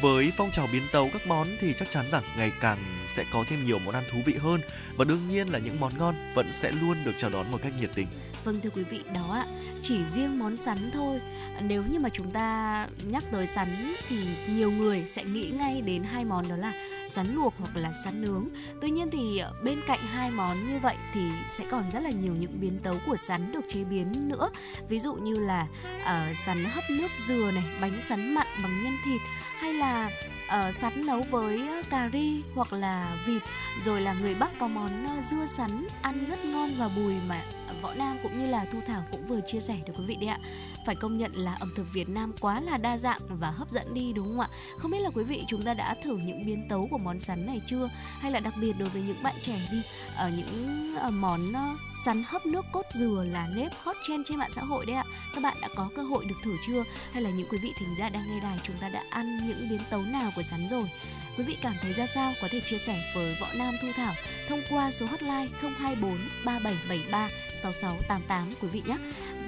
Với 0.00 0.32
phong 0.36 0.50
trào 0.50 0.68
biến 0.72 0.82
tấu 0.92 1.10
các 1.12 1.26
món 1.26 1.46
thì 1.60 1.74
chắc 1.78 1.90
chắn 1.90 2.06
rằng 2.10 2.22
ngày 2.36 2.52
càng 2.60 2.78
sẽ 3.14 3.24
có 3.32 3.44
thêm 3.48 3.66
nhiều 3.66 3.78
món 3.78 3.94
ăn 3.94 4.04
thú 4.12 4.18
vị 4.26 4.34
hơn 4.38 4.60
và 4.96 5.04
đương 5.04 5.28
nhiên 5.28 5.48
là 5.48 5.58
những 5.58 5.80
món 5.80 5.98
ngon 5.98 6.14
vẫn 6.34 6.52
sẽ 6.52 6.72
luôn 6.72 6.96
được 7.04 7.12
chào 7.18 7.30
đón 7.30 7.50
một 7.50 7.58
cách 7.62 7.72
nhiệt 7.80 7.90
tình. 7.94 8.06
Vâng 8.44 8.60
thưa 8.62 8.70
quý 8.70 8.82
vị, 8.82 9.00
đó 9.14 9.34
ạ, 9.34 9.46
chỉ 9.82 10.04
riêng 10.04 10.38
món 10.38 10.56
sắn 10.56 10.78
thôi. 10.92 11.20
Nếu 11.60 11.84
như 11.90 11.98
mà 11.98 12.08
chúng 12.08 12.30
ta 12.30 12.88
nhắc 13.04 13.24
tới 13.32 13.46
sắn 13.46 13.94
thì 14.08 14.16
nhiều 14.48 14.70
người 14.70 15.04
sẽ 15.06 15.24
nghĩ 15.24 15.50
ngay 15.50 15.80
đến 15.80 16.02
hai 16.02 16.24
món 16.24 16.48
đó 16.48 16.56
là 16.56 16.72
sắn 17.08 17.34
luộc 17.34 17.54
hoặc 17.58 17.76
là 17.76 17.92
sắn 18.04 18.22
nướng. 18.22 18.46
Tuy 18.80 18.90
nhiên 18.90 19.10
thì 19.10 19.42
bên 19.64 19.78
cạnh 19.86 19.98
hai 19.98 20.30
món 20.30 20.72
như 20.72 20.78
vậy 20.78 20.96
thì 21.14 21.20
sẽ 21.50 21.64
còn 21.70 21.90
rất 21.90 22.00
là 22.00 22.10
nhiều 22.10 22.34
những 22.40 22.60
biến 22.60 22.78
tấu 22.82 22.94
của 23.06 23.16
sắn 23.16 23.52
được 23.52 23.64
chế 23.68 23.84
biến 23.84 24.28
nữa. 24.28 24.50
Ví 24.88 25.00
dụ 25.00 25.14
như 25.14 25.34
là 25.34 25.66
uh, 25.96 26.36
sắn 26.36 26.64
hấp 26.64 26.84
nước 26.90 27.10
dừa 27.26 27.50
này, 27.54 27.64
bánh 27.80 28.00
sắn 28.02 28.34
mặn 28.34 28.46
bằng 28.62 28.82
nhân 28.82 28.92
thịt 29.04 29.20
hay 29.58 29.74
là 29.74 30.10
uh, 30.46 30.74
sắn 30.74 31.06
nấu 31.06 31.22
với 31.30 31.62
cà 31.90 32.10
ri 32.12 32.42
hoặc 32.54 32.72
là 32.72 33.16
vịt 33.26 33.42
rồi 33.84 34.00
là 34.00 34.12
người 34.12 34.34
bắc 34.34 34.58
có 34.58 34.68
món 34.68 35.06
ờ, 35.06 35.22
dưa 35.30 35.46
sắn 35.46 35.86
ăn 36.02 36.24
rất 36.28 36.44
ngon 36.44 36.70
và 36.78 36.88
bùi 36.88 37.14
mà 37.28 37.42
võ 37.82 37.94
nam 37.94 38.16
cũng 38.22 38.38
như 38.38 38.46
là 38.46 38.64
thu 38.72 38.78
thảo 38.86 39.04
cũng 39.12 39.26
vừa 39.28 39.40
chia 39.46 39.60
sẻ 39.60 39.76
được 39.86 39.92
quý 39.96 40.04
vị 40.06 40.16
đấy 40.20 40.28
ạ 40.28 40.38
phải 40.86 40.94
công 40.94 41.18
nhận 41.18 41.32
là 41.34 41.54
ẩm 41.60 41.72
thực 41.76 41.92
Việt 41.92 42.08
Nam 42.08 42.32
quá 42.40 42.60
là 42.60 42.76
đa 42.76 42.98
dạng 42.98 43.18
và 43.28 43.50
hấp 43.50 43.70
dẫn 43.70 43.94
đi, 43.94 44.12
đúng 44.12 44.26
không 44.26 44.40
ạ? 44.40 44.48
Không 44.78 44.90
biết 44.90 44.98
là 44.98 45.10
quý 45.14 45.24
vị 45.24 45.44
chúng 45.48 45.62
ta 45.62 45.74
đã 45.74 45.94
thử 46.04 46.16
những 46.16 46.46
biến 46.46 46.66
tấu 46.68 46.88
của 46.90 46.98
món 46.98 47.20
sắn 47.20 47.46
này 47.46 47.60
chưa? 47.66 47.90
Hay 48.20 48.32
là 48.32 48.40
đặc 48.40 48.54
biệt 48.60 48.72
đối 48.78 48.88
với 48.88 49.02
những 49.02 49.22
bạn 49.22 49.34
trẻ 49.42 49.60
đi 49.72 49.82
ở 50.16 50.30
những 50.36 50.94
ờ, 50.96 51.10
món 51.10 51.52
ờ, 51.52 51.68
sắn 52.04 52.24
hấp 52.26 52.46
nước 52.46 52.64
cốt 52.72 52.86
dừa 52.92 53.24
là 53.32 53.48
nếp 53.54 53.72
hot 53.82 53.96
trend 54.08 54.28
trên 54.28 54.38
mạng 54.38 54.50
xã 54.54 54.62
hội 54.62 54.86
đấy 54.86 54.96
ạ. 54.96 55.04
Các 55.34 55.42
bạn 55.42 55.56
đã 55.60 55.68
có 55.76 55.88
cơ 55.96 56.02
hội 56.02 56.24
được 56.24 56.36
thử 56.44 56.56
chưa? 56.66 56.84
Hay 57.12 57.22
là 57.22 57.30
những 57.30 57.48
quý 57.50 57.58
vị 57.62 57.72
thính 57.78 57.94
giả 57.98 58.08
đang 58.08 58.28
nghe 58.28 58.40
đài 58.40 58.58
chúng 58.62 58.76
ta 58.76 58.88
đã 58.88 59.04
ăn 59.10 59.48
những 59.48 59.68
biến 59.70 59.80
tấu 59.90 60.02
nào 60.02 60.30
của 60.36 60.42
sắn 60.42 60.68
rồi? 60.68 60.90
Quý 61.38 61.44
vị 61.44 61.56
cảm 61.60 61.74
thấy 61.82 61.92
ra 61.92 62.06
sao 62.06 62.32
có 62.42 62.48
thể 62.50 62.60
chia 62.60 62.78
sẻ 62.78 63.12
với 63.14 63.36
Võ 63.40 63.46
Nam 63.54 63.74
Thu 63.82 63.88
Thảo 63.96 64.14
thông 64.48 64.60
qua 64.70 64.92
số 64.92 65.06
hotline 65.06 65.46
024 65.60 66.18
3773 66.44 67.28
6688 67.62 68.48
quý 68.62 68.68
vị 68.68 68.82
nhé. 68.86 68.96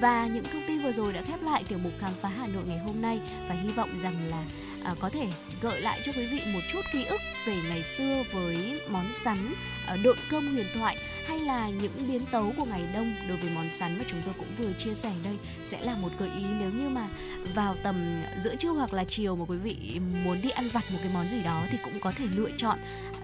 Và 0.01 0.27
những 0.27 0.45
thông 0.45 0.63
tin 0.67 0.83
vừa 0.83 0.93
rồi 0.93 1.13
đã 1.13 1.23
khép 1.23 1.43
lại 1.43 1.65
tiểu 1.69 1.79
mục 1.79 1.93
khám 2.01 2.11
phá 2.21 2.29
Hà 2.29 2.47
Nội 2.47 2.63
ngày 2.67 2.79
hôm 2.79 3.03
nay 3.03 3.21
và 3.49 3.55
hy 3.55 3.69
vọng 3.69 3.89
rằng 4.03 4.15
là 4.31 4.45
à, 4.85 4.95
có 5.01 5.09
thể 5.09 5.29
gợi 5.63 5.81
lại 5.81 6.01
cho 6.05 6.13
quý 6.13 6.27
vị 6.27 6.41
một 6.53 6.61
chút 6.73 6.81
ký 6.93 7.05
ức 7.05 7.21
về 7.47 7.57
ngày 7.69 7.83
xưa 7.83 8.23
với 8.33 8.81
món 8.89 9.13
sắn 9.15 9.55
à, 9.87 9.97
độn 10.05 10.17
cơm 10.31 10.55
huyền 10.55 10.67
thoại 10.75 10.97
hay 11.27 11.39
là 11.39 11.69
những 11.69 11.93
biến 12.09 12.21
tấu 12.31 12.53
của 12.57 12.65
ngày 12.65 12.83
đông 12.95 13.15
đối 13.29 13.37
với 13.37 13.51
món 13.55 13.69
sắn 13.79 13.99
mà 13.99 14.05
chúng 14.11 14.23
tôi 14.25 14.35
cũng 14.39 14.47
vừa 14.59 14.73
chia 14.79 14.95
sẻ 14.95 15.13
đây 15.25 15.37
sẽ 15.65 15.81
là 15.81 15.95
một 15.95 16.09
gợi 16.19 16.31
ý 16.39 16.45
nếu 16.61 16.71
như 16.71 16.89
mà 16.89 17.09
vào 17.55 17.77
tầm 17.83 18.23
giữa 18.41 18.57
trưa 18.57 18.71
hoặc 18.71 18.93
là 18.93 19.05
chiều 19.05 19.37
mà 19.37 19.45
quý 19.49 19.57
vị 19.57 20.01
muốn 20.25 20.43
đi 20.43 20.51
ăn 20.51 20.69
vặt 20.69 20.85
một 20.93 20.99
cái 21.03 21.11
món 21.15 21.29
gì 21.29 21.43
đó 21.43 21.63
thì 21.71 21.79
cũng 21.85 22.01
có 22.01 22.13
thể 22.17 22.25
lựa 22.37 22.51
chọn 22.57 22.79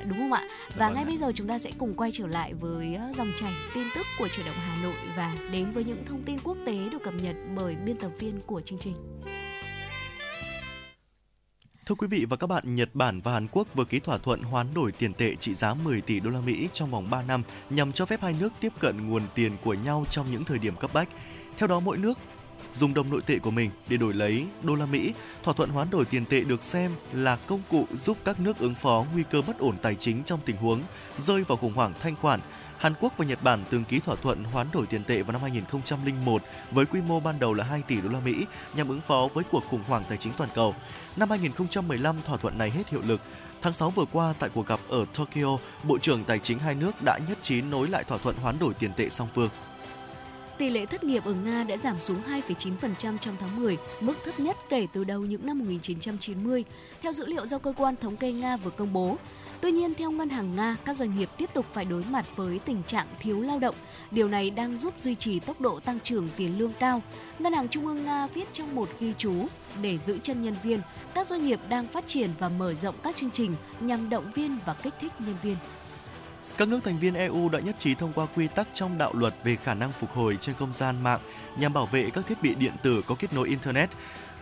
đúng 0.09 0.19
không 0.19 0.33
ạ? 0.33 0.43
Và 0.77 0.87
vâng 0.87 0.95
ngay 0.95 1.05
bây 1.05 1.17
giờ 1.17 1.33
chúng 1.35 1.49
ta 1.49 1.59
sẽ 1.59 1.71
cùng 1.79 1.95
quay 1.95 2.11
trở 2.13 2.27
lại 2.27 2.55
với 2.55 2.99
dòng 3.15 3.33
chảy 3.41 3.53
tin 3.75 3.87
tức 3.95 4.07
của 4.19 4.29
chuyển 4.29 4.47
động 4.47 4.55
Hà 4.59 4.83
Nội 4.83 4.95
và 5.17 5.35
đến 5.53 5.71
với 5.71 5.85
những 5.85 6.05
thông 6.05 6.23
tin 6.23 6.37
quốc 6.45 6.57
tế 6.67 6.89
được 6.93 7.03
cập 7.03 7.15
nhật 7.15 7.37
bởi 7.57 7.77
biên 7.77 7.97
tập 7.97 8.11
viên 8.19 8.41
của 8.41 8.61
chương 8.61 8.79
trình. 8.79 8.95
Thưa 11.87 11.95
quý 11.95 12.07
vị 12.07 12.27
và 12.29 12.37
các 12.37 12.47
bạn, 12.47 12.75
Nhật 12.75 12.89
Bản 12.95 13.21
và 13.21 13.33
Hàn 13.33 13.47
Quốc 13.53 13.75
vừa 13.75 13.85
ký 13.85 14.01
thỏa 14.01 14.19
thuận 14.19 14.43
hoán 14.43 14.67
đổi 14.75 14.93
tiền 14.93 15.15
tệ 15.15 15.35
trị 15.37 15.55
giá 15.55 15.75
10 15.75 16.01
tỷ 16.01 16.21
đô 16.21 16.31
la 16.31 16.41
Mỹ 16.41 16.69
trong 16.73 16.91
vòng 16.91 17.11
3 17.11 17.23
năm 17.23 17.43
nhằm 17.71 17.93
cho 17.93 18.07
phép 18.07 18.23
hai 18.23 18.35
nước 18.41 18.53
tiếp 18.61 18.73
cận 18.81 19.09
nguồn 19.09 19.23
tiền 19.35 19.53
của 19.65 19.75
nhau 19.75 20.05
trong 20.11 20.27
những 20.33 20.45
thời 20.45 20.59
điểm 20.59 20.77
cấp 20.77 20.91
bách. 20.95 21.09
Theo 21.59 21.67
đó, 21.67 21.81
mỗi 21.81 21.99
nước 21.99 22.19
dùng 22.75 22.95
đồng 22.95 23.11
nội 23.11 23.21
tệ 23.27 23.39
của 23.39 23.51
mình 23.51 23.71
để 23.89 23.97
đổi 23.97 24.15
lấy 24.15 24.47
đô 24.63 24.75
la 24.75 24.87
Mỹ. 24.87 25.15
Thỏa 25.43 25.55
thuận 25.55 25.71
hoán 25.71 25.91
đổi 25.91 26.05
tiền 26.05 26.25
tệ 26.25 26.41
được 26.41 26.63
xem 26.63 26.91
là 27.13 27.37
công 27.37 27.61
cụ 27.71 27.87
giúp 28.01 28.17
các 28.25 28.41
nước 28.41 28.59
ứng 28.59 28.75
phó 28.75 29.05
nguy 29.13 29.23
cơ 29.31 29.43
bất 29.47 29.59
ổn 29.59 29.77
tài 29.83 29.95
chính 29.95 30.23
trong 30.25 30.41
tình 30.45 30.57
huống 30.57 30.81
rơi 31.19 31.45
vào 31.45 31.59
khủng 31.59 31.75
hoảng 31.75 31.93
thanh 32.03 32.17
khoản. 32.17 32.41
Hàn 32.79 32.95
Quốc 33.01 33.13
và 33.17 33.25
Nhật 33.25 33.43
Bản 33.43 33.65
từng 33.71 33.85
ký 33.85 34.01
thỏa 34.01 34.17
thuận 34.17 34.45
hoán 34.45 34.67
đổi 34.73 34.87
tiền 34.87 35.05
tệ 35.05 35.23
vào 35.23 35.33
năm 35.33 35.43
2001 35.43 36.43
với 36.71 36.87
quy 36.87 37.01
mô 37.01 37.21
ban 37.21 37.39
đầu 37.39 37.55
là 37.55 37.65
2 37.65 37.83
tỷ 37.83 38.01
đô 38.01 38.09
la 38.09 38.21
Mỹ 38.21 38.47
nhằm 38.75 38.89
ứng 38.89 39.01
phó 39.01 39.29
với 39.35 39.45
cuộc 39.51 39.65
khủng 39.71 39.85
hoảng 39.87 40.03
tài 40.09 40.19
chính 40.19 40.33
toàn 40.37 40.51
cầu. 40.55 40.75
Năm 41.17 41.31
2015 41.31 42.17
thỏa 42.25 42.37
thuận 42.37 42.59
này 42.59 42.71
hết 42.71 42.89
hiệu 42.89 43.01
lực. 43.07 43.21
Tháng 43.63 43.73
6 43.73 43.91
vừa 43.91 44.05
qua 44.13 44.35
tại 44.39 44.51
cuộc 44.55 44.67
gặp 44.67 44.81
ở 44.89 45.05
Tokyo, 45.15 45.59
Bộ 45.83 45.99
trưởng 45.99 46.25
Tài 46.25 46.39
chính 46.39 46.59
hai 46.59 46.75
nước 46.75 46.93
đã 47.05 47.19
nhất 47.29 47.39
trí 47.43 47.63
nối 47.63 47.89
lại 47.89 48.05
thỏa 48.05 48.19
thuận 48.19 48.37
hoán 48.37 48.59
đổi 48.59 48.75
tiền 48.75 48.93
tệ 48.97 49.09
song 49.09 49.29
phương. 49.35 49.49
Tỷ 50.61 50.71
lệ 50.71 50.87
thất 50.87 51.05
nghiệp 51.05 51.25
ở 51.25 51.35
Nga 51.35 51.65
đã 51.65 51.77
giảm 51.77 52.01
xuống 52.01 52.17
2,9% 52.49 53.19
trong 53.19 53.37
tháng 53.41 53.61
10, 53.63 53.79
mức 54.01 54.15
thấp 54.25 54.41
nhất 54.41 54.57
kể 54.69 54.87
từ 54.93 55.05
đầu 55.05 55.21
những 55.21 55.47
năm 55.47 55.59
1990, 55.59 56.65
theo 57.03 57.13
dữ 57.13 57.27
liệu 57.27 57.47
do 57.47 57.59
cơ 57.59 57.73
quan 57.77 57.97
thống 57.97 58.17
kê 58.17 58.33
Nga 58.33 58.57
vừa 58.57 58.71
công 58.71 58.93
bố. 58.93 59.17
Tuy 59.61 59.71
nhiên, 59.71 59.95
theo 59.95 60.11
Ngân 60.11 60.29
hàng 60.29 60.57
Nga, 60.57 60.77
các 60.85 60.97
doanh 60.97 61.19
nghiệp 61.19 61.29
tiếp 61.37 61.51
tục 61.55 61.67
phải 61.73 61.85
đối 61.85 62.05
mặt 62.11 62.37
với 62.37 62.59
tình 62.59 62.83
trạng 62.83 63.07
thiếu 63.21 63.41
lao 63.41 63.59
động. 63.59 63.75
Điều 64.11 64.29
này 64.29 64.51
đang 64.51 64.79
giúp 64.79 64.95
duy 65.03 65.15
trì 65.15 65.41
tốc 65.41 65.61
độ 65.61 65.81
tăng 65.81 66.01
trưởng 66.01 66.29
tiền 66.37 66.59
lương 66.59 66.73
cao. 66.79 67.03
Ngân 67.39 67.53
hàng 67.53 67.69
Trung 67.69 67.87
ương 67.87 68.05
Nga 68.05 68.27
viết 68.27 68.53
trong 68.53 68.75
một 68.75 68.89
ghi 69.01 69.15
chú 69.19 69.47
để 69.83 69.99
giữ 69.99 70.19
chân 70.23 70.43
nhân 70.43 70.55
viên, 70.63 70.81
các 71.15 71.27
doanh 71.27 71.47
nghiệp 71.47 71.61
đang 71.69 71.89
phát 71.89 72.07
triển 72.07 72.31
và 72.39 72.49
mở 72.49 72.75
rộng 72.75 72.95
các 73.03 73.17
chương 73.17 73.31
trình 73.31 73.55
nhằm 73.81 74.11
động 74.11 74.31
viên 74.35 74.59
và 74.67 74.75
kích 74.75 74.95
thích 75.01 75.13
nhân 75.19 75.37
viên. 75.43 75.57
Các 76.61 76.69
nước 76.69 76.81
thành 76.85 76.99
viên 76.99 77.15
EU 77.15 77.49
đã 77.49 77.61
nhất 77.61 77.77
trí 77.79 77.95
thông 77.95 78.13
qua 78.13 78.27
quy 78.37 78.49
tắc 78.49 78.69
trong 78.73 78.99
đạo 78.99 79.13
luật 79.15 79.35
về 79.45 79.57
khả 79.57 79.75
năng 79.75 79.93
phục 79.93 80.11
hồi 80.11 80.39
trên 80.41 80.55
không 80.55 80.75
gian 80.75 81.03
mạng 81.03 81.21
nhằm 81.59 81.73
bảo 81.73 81.87
vệ 81.87 82.11
các 82.11 82.27
thiết 82.27 82.43
bị 82.43 82.55
điện 82.55 82.73
tử 82.83 83.03
có 83.07 83.15
kết 83.19 83.33
nối 83.33 83.49
Internet. 83.49 83.91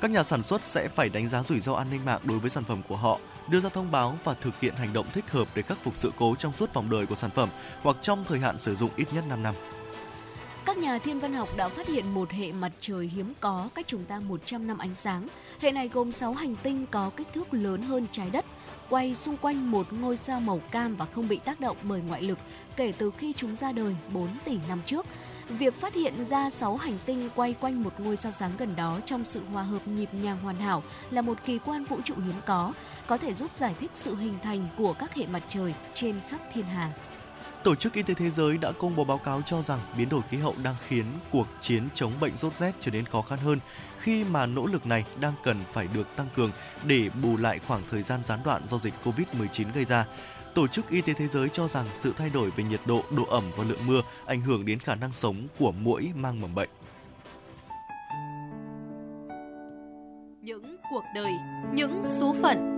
Các 0.00 0.10
nhà 0.10 0.22
sản 0.22 0.42
xuất 0.42 0.64
sẽ 0.64 0.88
phải 0.88 1.08
đánh 1.08 1.28
giá 1.28 1.42
rủi 1.42 1.60
ro 1.60 1.74
an 1.74 1.86
ninh 1.90 2.04
mạng 2.04 2.20
đối 2.24 2.38
với 2.38 2.50
sản 2.50 2.64
phẩm 2.64 2.82
của 2.88 2.96
họ, 2.96 3.18
đưa 3.48 3.60
ra 3.60 3.68
thông 3.68 3.90
báo 3.90 4.18
và 4.24 4.34
thực 4.34 4.60
hiện 4.60 4.74
hành 4.74 4.92
động 4.92 5.06
thích 5.12 5.30
hợp 5.30 5.48
để 5.54 5.62
khắc 5.62 5.78
phục 5.82 5.96
sự 5.96 6.12
cố 6.16 6.34
trong 6.38 6.52
suốt 6.52 6.74
vòng 6.74 6.90
đời 6.90 7.06
của 7.06 7.14
sản 7.14 7.30
phẩm 7.30 7.48
hoặc 7.82 7.96
trong 8.00 8.24
thời 8.28 8.38
hạn 8.38 8.58
sử 8.58 8.76
dụng 8.76 8.90
ít 8.96 9.06
nhất 9.12 9.24
5 9.28 9.42
năm. 9.42 9.54
Các 10.68 10.78
nhà 10.78 10.98
thiên 10.98 11.20
văn 11.20 11.32
học 11.32 11.48
đã 11.56 11.68
phát 11.68 11.86
hiện 11.86 12.14
một 12.14 12.30
hệ 12.30 12.52
mặt 12.52 12.72
trời 12.80 13.06
hiếm 13.06 13.32
có 13.40 13.68
cách 13.74 13.86
chúng 13.88 14.04
ta 14.04 14.20
100 14.20 14.66
năm 14.66 14.78
ánh 14.78 14.94
sáng. 14.94 15.28
Hệ 15.60 15.72
này 15.72 15.88
gồm 15.88 16.12
6 16.12 16.32
hành 16.32 16.54
tinh 16.62 16.86
có 16.90 17.10
kích 17.16 17.32
thước 17.34 17.54
lớn 17.54 17.82
hơn 17.82 18.06
trái 18.12 18.30
đất, 18.30 18.44
quay 18.88 19.14
xung 19.14 19.36
quanh 19.36 19.70
một 19.70 19.92
ngôi 19.92 20.16
sao 20.16 20.40
màu 20.40 20.60
cam 20.70 20.94
và 20.94 21.06
không 21.14 21.28
bị 21.28 21.36
tác 21.44 21.60
động 21.60 21.76
bởi 21.82 22.00
ngoại 22.08 22.22
lực 22.22 22.38
kể 22.76 22.92
từ 22.98 23.10
khi 23.18 23.32
chúng 23.32 23.56
ra 23.56 23.72
đời 23.72 23.96
4 24.12 24.28
tỷ 24.44 24.58
năm 24.68 24.80
trước. 24.86 25.06
Việc 25.48 25.80
phát 25.80 25.94
hiện 25.94 26.24
ra 26.24 26.50
6 26.50 26.76
hành 26.76 26.98
tinh 27.06 27.28
quay 27.34 27.54
quanh 27.60 27.82
một 27.82 27.92
ngôi 27.98 28.16
sao 28.16 28.32
sáng 28.32 28.52
gần 28.58 28.76
đó 28.76 29.00
trong 29.04 29.24
sự 29.24 29.40
hòa 29.52 29.62
hợp 29.62 29.88
nhịp 29.88 30.14
nhàng 30.14 30.38
hoàn 30.38 30.56
hảo 30.56 30.82
là 31.10 31.22
một 31.22 31.38
kỳ 31.44 31.58
quan 31.58 31.84
vũ 31.84 32.00
trụ 32.04 32.14
hiếm 32.14 32.36
có, 32.46 32.72
có 33.06 33.18
thể 33.18 33.34
giúp 33.34 33.56
giải 33.56 33.74
thích 33.80 33.90
sự 33.94 34.16
hình 34.16 34.38
thành 34.42 34.66
của 34.78 34.92
các 34.92 35.14
hệ 35.14 35.26
mặt 35.26 35.42
trời 35.48 35.74
trên 35.94 36.20
khắp 36.30 36.40
thiên 36.52 36.64
hà. 36.64 36.92
Tổ 37.68 37.74
chức 37.74 37.92
Y 37.92 38.02
tế 38.02 38.14
Thế 38.14 38.30
giới 38.30 38.58
đã 38.58 38.72
công 38.72 38.96
bố 38.96 39.04
báo 39.04 39.18
cáo 39.18 39.42
cho 39.42 39.62
rằng 39.62 39.78
biến 39.98 40.08
đổi 40.08 40.20
khí 40.30 40.36
hậu 40.36 40.54
đang 40.62 40.74
khiến 40.88 41.04
cuộc 41.32 41.46
chiến 41.60 41.88
chống 41.94 42.12
bệnh 42.20 42.36
sốt 42.36 42.52
rét 42.52 42.72
trở 42.80 42.90
nên 42.90 43.04
khó 43.04 43.22
khăn 43.22 43.38
hơn 43.38 43.58
khi 43.98 44.24
mà 44.24 44.46
nỗ 44.46 44.66
lực 44.66 44.86
này 44.86 45.04
đang 45.20 45.32
cần 45.44 45.56
phải 45.72 45.88
được 45.94 46.16
tăng 46.16 46.26
cường 46.36 46.50
để 46.86 47.10
bù 47.22 47.36
lại 47.36 47.58
khoảng 47.66 47.82
thời 47.90 48.02
gian 48.02 48.20
gián 48.24 48.40
đoạn 48.44 48.62
do 48.68 48.78
dịch 48.78 48.94
Covid-19 49.04 49.72
gây 49.74 49.84
ra. 49.84 50.06
Tổ 50.54 50.66
chức 50.66 50.90
Y 50.90 51.00
tế 51.00 51.12
Thế 51.12 51.28
giới 51.28 51.48
cho 51.48 51.68
rằng 51.68 51.86
sự 51.92 52.12
thay 52.16 52.30
đổi 52.30 52.50
về 52.50 52.64
nhiệt 52.64 52.80
độ, 52.86 53.02
độ 53.16 53.24
ẩm 53.24 53.44
và 53.56 53.64
lượng 53.64 53.86
mưa 53.86 54.00
ảnh 54.26 54.40
hưởng 54.40 54.66
đến 54.66 54.78
khả 54.78 54.94
năng 54.94 55.12
sống 55.12 55.36
của 55.58 55.72
muỗi 55.72 56.12
mang 56.16 56.40
mầm 56.40 56.54
bệnh. 56.54 56.70
Những 60.42 60.76
cuộc 60.90 61.04
đời, 61.14 61.32
những 61.74 62.00
số 62.02 62.34
phận, 62.42 62.77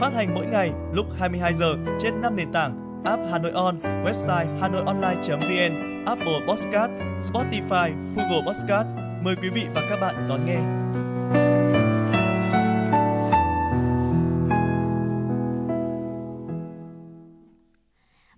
Phát 0.00 0.14
hành 0.14 0.34
mỗi 0.34 0.46
ngày 0.46 0.70
lúc 0.92 1.06
22 1.18 1.54
giờ 1.54 1.74
trên 2.00 2.20
5 2.20 2.36
nền 2.36 2.52
tảng 2.52 3.02
app 3.04 3.22
Hà 3.30 3.38
Nội 3.38 3.52
On, 3.52 3.80
website 3.80 4.58
hanoionline.vn, 4.58 6.04
Apple 6.06 6.40
Podcast, 6.48 6.90
Spotify, 7.32 8.14
Google 8.16 8.42
Podcast. 8.46 8.88
Mời 9.24 9.34
quý 9.42 9.48
vị 9.54 9.62
và 9.74 9.86
các 9.90 10.00
bạn 10.00 10.28
đón 10.28 10.46
nghe. 10.46 10.80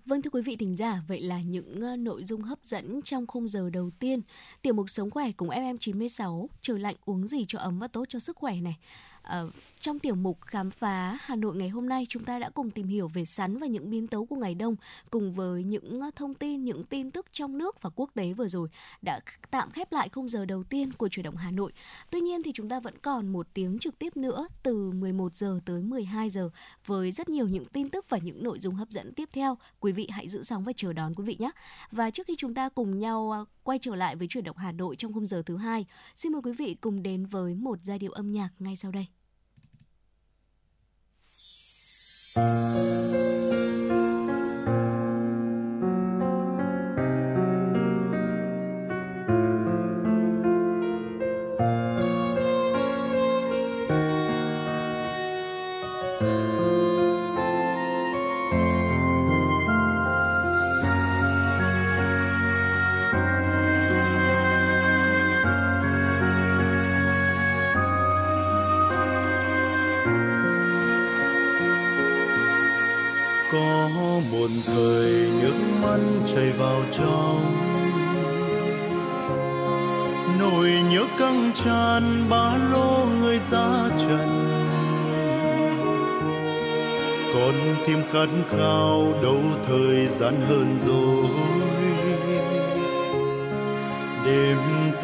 Vâng 0.06 0.22
thưa 0.22 0.30
quý 0.30 0.42
vị 0.42 0.56
thính 0.56 0.76
giả, 0.76 1.02
vậy 1.08 1.20
là 1.20 1.40
những 1.40 1.80
ờ, 1.80 1.96
nội 1.96 2.24
dung 2.24 2.42
hấp 2.42 2.58
dẫn 2.62 3.02
trong 3.02 3.26
khung 3.26 3.48
giờ 3.48 3.70
đầu 3.70 3.90
tiên 3.98 4.20
tiểu 4.62 4.74
mục 4.74 4.90
sống 4.90 5.10
khỏe 5.10 5.32
cùng 5.36 5.48
FM96 5.48 6.46
trời 6.60 6.78
lạnh 6.78 6.96
uống 7.04 7.26
gì 7.26 7.44
cho 7.48 7.58
ấm 7.58 7.78
và 7.78 7.88
tốt 7.88 8.04
cho 8.08 8.18
sức 8.18 8.36
khỏe 8.36 8.54
này. 8.54 8.76
Ờ, 9.22 9.50
trong 9.80 9.98
tiểu 9.98 10.14
mục 10.14 10.38
khám 10.40 10.70
phá 10.70 11.18
Hà 11.20 11.36
Nội 11.36 11.56
ngày 11.56 11.68
hôm 11.68 11.88
nay 11.88 12.06
chúng 12.08 12.24
ta 12.24 12.38
đã 12.38 12.50
cùng 12.50 12.70
tìm 12.70 12.86
hiểu 12.86 13.08
về 13.08 13.24
sắn 13.24 13.58
và 13.58 13.66
những 13.66 13.90
biến 13.90 14.06
tấu 14.06 14.26
của 14.26 14.36
ngày 14.36 14.54
đông 14.54 14.76
cùng 15.10 15.32
với 15.32 15.64
những 15.64 16.00
ờ, 16.00 16.10
thông 16.16 16.34
tin, 16.34 16.64
những 16.64 16.84
tin 16.84 17.10
tức 17.10 17.26
trong 17.32 17.58
nước 17.58 17.82
và 17.82 17.90
quốc 17.96 18.10
tế 18.14 18.32
vừa 18.32 18.48
rồi 18.48 18.68
đã 19.02 19.20
tạm 19.50 19.70
khép 19.70 19.92
lại 19.92 20.08
khung 20.08 20.28
giờ 20.28 20.44
đầu 20.44 20.64
tiên 20.64 20.92
của 20.92 21.08
chuyển 21.08 21.24
động 21.24 21.36
Hà 21.36 21.50
Nội. 21.50 21.72
Tuy 22.10 22.20
nhiên 22.20 22.42
thì 22.42 22.52
chúng 22.54 22.68
ta 22.68 22.80
vẫn 22.80 22.98
còn 22.98 23.28
một 23.28 23.46
tiếng 23.54 23.78
trực 23.78 23.98
tiếp 23.98 24.16
nữa 24.16 24.46
từ 24.62 24.92
11 24.92 25.36
giờ 25.36 25.60
tới 25.64 25.82
12 25.82 26.30
giờ 26.30 26.50
với 26.86 27.12
rất 27.12 27.28
nhiều 27.28 27.48
những 27.48 27.66
tin 27.66 27.88
tức 27.88 28.06
và 28.08 28.18
những 28.18 28.42
nội 28.42 28.58
dung 28.60 28.74
hấp 28.74 28.88
dẫn 28.88 29.14
tiếp 29.14 29.28
theo. 29.32 29.58
Quý 29.80 29.92
vị 29.92 30.08
hãy 30.10 30.28
giữ 30.28 30.42
sóng 30.42 30.64
và 30.64 30.72
chờ 30.76 30.92
đón 30.92 31.14
quý 31.14 31.24
vị 31.24 31.36
nhé. 31.38 31.50
Và 31.90 32.10
trước 32.10 32.26
khi 32.26 32.34
chúng 32.38 32.54
ta 32.54 32.68
cùng 32.68 32.98
nhau 32.98 33.30
ờ, 33.30 33.44
quay 33.64 33.78
trở 33.78 33.94
lại 33.94 34.16
với 34.16 34.26
chuyển 34.30 34.44
động 34.44 34.56
Hà 34.56 34.72
Nội 34.72 34.96
trong 34.96 35.12
khung 35.12 35.26
giờ 35.26 35.42
thứ 35.46 35.56
hai, 35.56 35.86
xin 36.16 36.32
mời 36.32 36.42
quý 36.44 36.52
vị 36.52 36.76
cùng 36.80 37.02
đến 37.02 37.26
với 37.26 37.54
một 37.54 37.78
giai 37.82 37.98
điệu 37.98 38.12
âm 38.12 38.32
nhạc 38.32 38.48
ngay 38.58 38.76
sau 38.76 38.92
đây. 38.92 39.06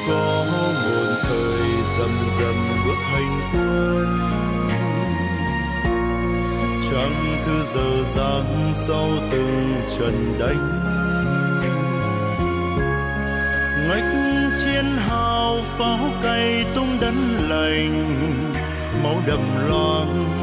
Có 0.07 0.45
một 0.51 1.13
thời 1.23 1.67
dầm 1.97 2.13
dầm 2.39 2.55
bước 2.85 2.99
hành 3.11 3.33
quân, 3.53 4.09
chẳng 6.91 7.41
cứ 7.45 7.65
giờ 7.73 8.03
giang 8.15 8.71
sau 8.73 9.09
từng 9.31 9.71
trận 9.97 10.15
đánh. 10.39 10.65
Ngách 13.89 14.11
chiến 14.63 14.85
hào 14.97 15.57
pháo 15.77 15.99
cay 16.23 16.65
tung 16.75 16.97
đấn 17.01 17.37
lành, 17.49 18.15
máu 19.03 19.15
đầm 19.27 19.67
loang 19.67 20.38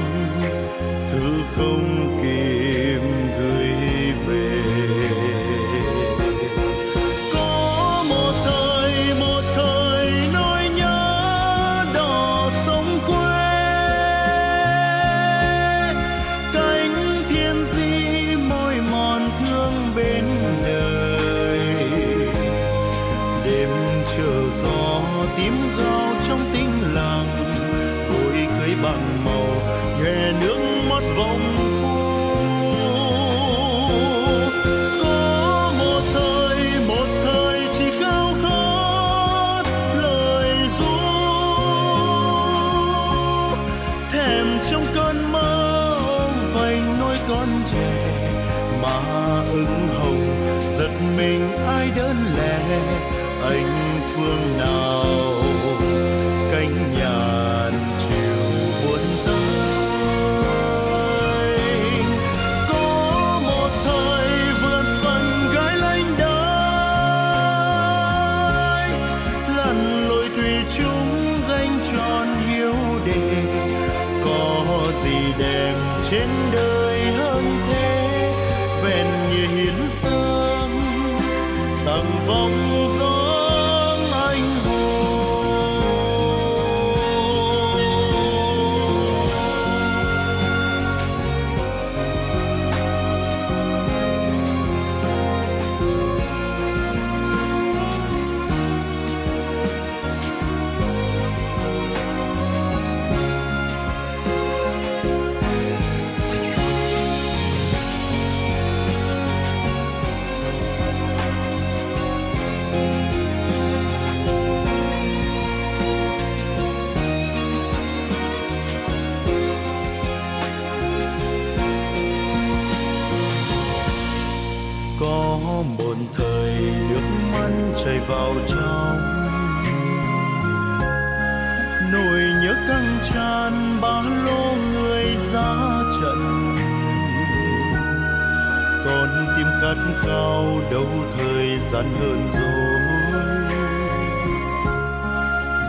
gian 141.87 142.01
hơn 142.01 142.28
rồi. 142.32 142.80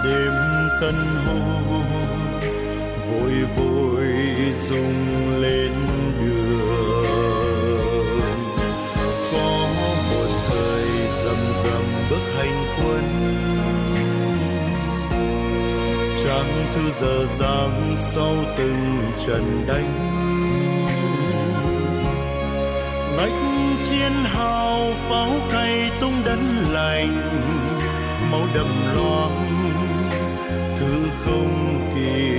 Đêm 0.03 0.34
tân 0.82 0.95
hồ 1.26 1.82
vội 3.11 3.34
vội 3.55 4.05
rung 4.70 5.41
lên 5.41 5.72
đường. 6.20 6.61
Có 9.32 9.68
một 9.80 10.30
thời 10.49 10.86
rầm 11.24 11.38
rầm 11.63 11.84
bước 12.09 12.24
hành 12.38 12.65
quân. 12.78 13.05
Trang 16.24 16.72
thư 16.74 16.91
giờ 17.01 17.26
giang 17.39 17.95
sau 17.97 18.36
từng 18.57 18.97
trận 19.28 19.65
đánh. 19.68 20.07
Hào 24.26 24.93
pháo 25.09 25.30
cay 25.51 25.91
tung 26.01 26.24
đánh 26.26 26.65
lành 26.72 27.15
máu 28.32 28.41
đậm 28.55 28.95
loang 28.95 29.47
thư 30.80 31.09
không 31.26 31.91
kịp. 31.95 32.37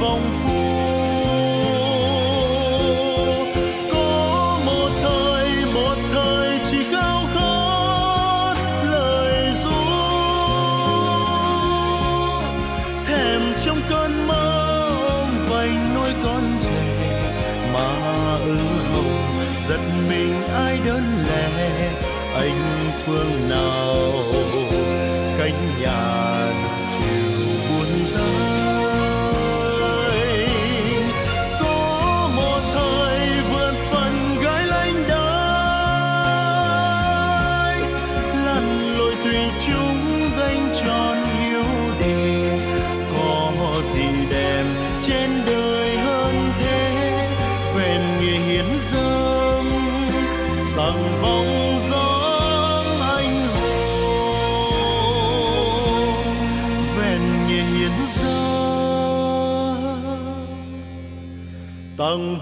Mắt 0.00 0.37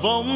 tặng 0.02 0.35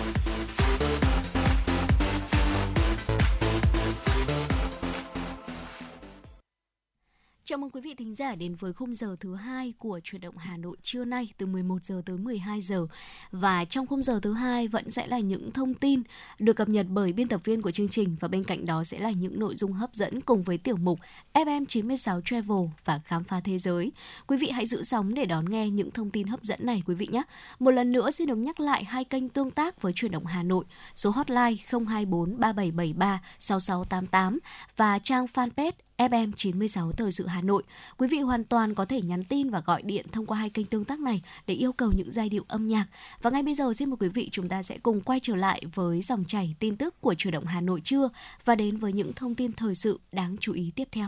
Giả 8.31 8.35
đến 8.35 8.55
với 8.55 8.73
khung 8.73 8.95
giờ 8.95 9.15
thứ 9.19 9.35
hai 9.35 9.73
của 9.79 9.99
chuyển 10.03 10.21
động 10.21 10.37
Hà 10.37 10.57
Nội 10.57 10.77
trưa 10.83 11.05
nay 11.05 11.33
từ 11.37 11.45
11 11.45 11.85
giờ 11.85 12.01
tới 12.05 12.17
12 12.17 12.61
giờ. 12.61 12.87
Và 13.31 13.65
trong 13.65 13.87
khung 13.87 14.03
giờ 14.03 14.19
thứ 14.21 14.33
hai 14.33 14.67
vẫn 14.67 14.91
sẽ 14.91 15.07
là 15.07 15.19
những 15.19 15.51
thông 15.51 15.73
tin 15.73 16.01
được 16.39 16.53
cập 16.53 16.69
nhật 16.69 16.85
bởi 16.89 17.13
biên 17.13 17.27
tập 17.27 17.41
viên 17.43 17.61
của 17.61 17.71
chương 17.71 17.89
trình 17.89 18.15
và 18.19 18.27
bên 18.27 18.43
cạnh 18.43 18.65
đó 18.65 18.83
sẽ 18.83 18.99
là 18.99 19.11
những 19.11 19.39
nội 19.39 19.55
dung 19.55 19.73
hấp 19.73 19.95
dẫn 19.95 20.21
cùng 20.21 20.43
với 20.43 20.57
tiểu 20.57 20.77
mục 20.77 20.99
FM96 21.33 22.21
Travel 22.25 22.67
và 22.85 22.99
khám 23.05 23.23
phá 23.23 23.41
thế 23.43 23.57
giới. 23.57 23.91
Quý 24.27 24.37
vị 24.37 24.49
hãy 24.49 24.65
giữ 24.65 24.83
sóng 24.83 25.13
để 25.13 25.25
đón 25.25 25.49
nghe 25.49 25.69
những 25.69 25.91
thông 25.91 26.09
tin 26.09 26.27
hấp 26.27 26.43
dẫn 26.43 26.59
này 26.65 26.83
quý 26.85 26.95
vị 26.95 27.07
nhé. 27.11 27.23
Một 27.59 27.71
lần 27.71 27.91
nữa 27.91 28.11
xin 28.11 28.27
được 28.27 28.37
nhắc 28.37 28.59
lại 28.59 28.83
hai 28.83 29.03
kênh 29.03 29.29
tương 29.29 29.51
tác 29.51 29.81
với 29.81 29.93
chuyển 29.95 30.11
động 30.11 30.25
Hà 30.25 30.43
Nội, 30.43 30.65
số 30.95 31.09
hotline 31.09 31.55
024 31.69 32.39
3773 32.39 33.21
6688 33.39 34.39
và 34.77 34.99
trang 34.99 35.25
fanpage 35.25 35.71
FM 35.97 36.31
96 36.35 36.91
Thời 36.91 37.11
sự 37.11 37.27
Hà 37.27 37.41
Nội. 37.41 37.63
Quý 37.97 38.07
vị 38.07 38.19
hoàn 38.19 38.43
toàn 38.43 38.75
có 38.75 38.85
thể 38.85 39.01
nhắn 39.01 39.23
tin 39.23 39.49
và 39.49 39.61
gọi 39.65 39.81
điện 39.81 40.05
thông 40.11 40.25
qua 40.25 40.37
hai 40.37 40.49
kênh 40.49 40.65
tương 40.65 40.85
tác 40.85 40.99
này 40.99 41.21
để 41.47 41.53
yêu 41.53 41.73
cầu 41.73 41.91
những 41.95 42.11
giai 42.11 42.29
điệu 42.29 42.45
âm 42.47 42.67
nhạc. 42.67 42.85
Và 43.21 43.29
ngay 43.29 43.43
bây 43.43 43.55
giờ 43.55 43.73
xin 43.73 43.89
mời 43.89 43.97
quý 43.99 44.09
vị 44.09 44.29
chúng 44.31 44.49
ta 44.49 44.63
sẽ 44.63 44.77
cùng 44.77 45.01
quay 45.01 45.19
trở 45.19 45.35
lại 45.35 45.61
với 45.73 46.01
dòng 46.01 46.23
chảy 46.27 46.55
tin 46.59 46.75
tức 46.75 47.01
của 47.01 47.13
Chủ 47.13 47.31
động 47.31 47.45
Hà 47.45 47.61
Nội 47.61 47.81
trưa 47.81 48.09
và 48.45 48.55
đến 48.55 48.77
với 48.77 48.93
những 48.93 49.13
thông 49.13 49.35
tin 49.35 49.53
thời 49.53 49.75
sự 49.75 49.99
đáng 50.11 50.35
chú 50.39 50.53
ý 50.53 50.71
tiếp 50.75 50.87
theo. 50.91 51.07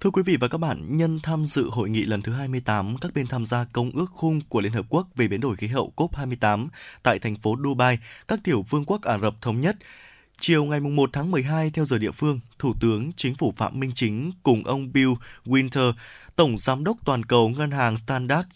Thưa 0.00 0.10
quý 0.10 0.22
vị 0.22 0.36
và 0.40 0.48
các 0.48 0.58
bạn, 0.58 0.96
nhân 0.96 1.20
tham 1.22 1.46
dự 1.46 1.68
hội 1.70 1.90
nghị 1.90 2.02
lần 2.02 2.22
thứ 2.22 2.32
28 2.32 2.96
các 3.00 3.14
bên 3.14 3.26
tham 3.26 3.46
gia 3.46 3.64
Công 3.64 3.90
ước 3.90 4.10
khung 4.12 4.40
của 4.48 4.60
Liên 4.60 4.72
Hợp 4.72 4.86
Quốc 4.88 5.08
về 5.16 5.28
biến 5.28 5.40
đổi 5.40 5.56
khí 5.56 5.66
hậu 5.66 5.92
COP28 5.96 6.68
tại 7.02 7.18
thành 7.18 7.36
phố 7.36 7.56
Dubai, 7.64 7.98
các 8.28 8.40
tiểu 8.44 8.64
vương 8.70 8.84
quốc 8.84 9.02
Ả 9.02 9.18
Rập 9.18 9.42
Thống 9.42 9.60
Nhất, 9.60 9.76
Chiều 10.40 10.64
ngày 10.64 10.80
1 10.80 11.10
tháng 11.12 11.30
12 11.30 11.70
theo 11.70 11.84
giờ 11.84 11.98
địa 11.98 12.10
phương, 12.10 12.40
Thủ 12.58 12.74
tướng 12.80 13.12
Chính 13.16 13.34
phủ 13.34 13.54
Phạm 13.56 13.80
Minh 13.80 13.92
Chính 13.94 14.32
cùng 14.42 14.64
ông 14.64 14.92
Bill 14.92 15.12
Winter, 15.44 15.92
Tổng 16.36 16.58
Giám 16.58 16.84
đốc 16.84 16.96
Toàn 17.04 17.24
cầu 17.24 17.48
Ngân 17.48 17.70
hàng 17.70 17.96
Standard 17.96 18.48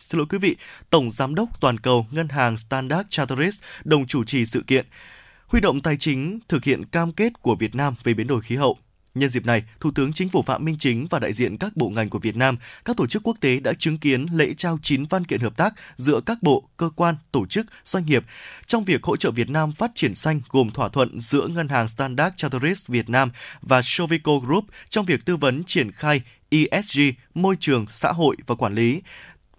xin 0.00 0.18
lỗi 0.18 0.26
quý 0.30 0.38
vị, 0.38 0.56
Tổng 0.90 1.10
Giám 1.10 1.34
đốc 1.34 1.60
Toàn 1.60 1.78
cầu 1.78 2.06
Ngân 2.10 2.28
hàng 2.28 2.56
Standard 2.56 3.08
Chartered 3.10 3.58
đồng 3.84 4.06
chủ 4.06 4.24
trì 4.24 4.46
sự 4.46 4.64
kiện, 4.66 4.86
huy 5.46 5.60
động 5.60 5.80
tài 5.80 5.96
chính 5.96 6.38
thực 6.48 6.64
hiện 6.64 6.84
cam 6.84 7.12
kết 7.12 7.32
của 7.42 7.54
Việt 7.54 7.74
Nam 7.74 7.94
về 8.04 8.14
biến 8.14 8.26
đổi 8.26 8.40
khí 8.40 8.56
hậu. 8.56 8.78
Nhân 9.18 9.30
dịp 9.30 9.46
này, 9.46 9.62
Thủ 9.80 9.90
tướng 9.94 10.12
Chính 10.12 10.28
phủ 10.28 10.42
Phạm 10.42 10.64
Minh 10.64 10.76
Chính 10.78 11.06
và 11.10 11.18
đại 11.18 11.32
diện 11.32 11.58
các 11.58 11.76
bộ 11.76 11.88
ngành 11.88 12.10
của 12.10 12.18
Việt 12.18 12.36
Nam, 12.36 12.56
các 12.84 12.96
tổ 12.96 13.06
chức 13.06 13.22
quốc 13.22 13.36
tế 13.40 13.60
đã 13.60 13.72
chứng 13.72 13.98
kiến 13.98 14.26
lễ 14.32 14.54
trao 14.56 14.78
9 14.82 15.04
văn 15.04 15.24
kiện 15.24 15.40
hợp 15.40 15.56
tác 15.56 15.74
giữa 15.96 16.20
các 16.26 16.42
bộ, 16.42 16.68
cơ 16.76 16.90
quan, 16.96 17.14
tổ 17.32 17.46
chức, 17.46 17.66
doanh 17.84 18.06
nghiệp 18.06 18.24
trong 18.66 18.84
việc 18.84 19.02
hỗ 19.02 19.16
trợ 19.16 19.30
Việt 19.30 19.50
Nam 19.50 19.72
phát 19.72 19.90
triển 19.94 20.14
xanh 20.14 20.40
gồm 20.48 20.70
thỏa 20.70 20.88
thuận 20.88 21.20
giữa 21.20 21.46
Ngân 21.46 21.68
hàng 21.68 21.88
Standard 21.88 22.36
Chartered 22.36 22.82
Việt 22.88 23.10
Nam 23.10 23.30
và 23.60 23.80
Sovico 23.84 24.38
Group 24.38 24.64
trong 24.88 25.06
việc 25.06 25.24
tư 25.24 25.36
vấn 25.36 25.64
triển 25.64 25.92
khai 25.92 26.20
ESG, 26.50 27.00
môi 27.34 27.56
trường, 27.60 27.86
xã 27.86 28.12
hội 28.12 28.36
và 28.46 28.54
quản 28.54 28.74
lý, 28.74 29.02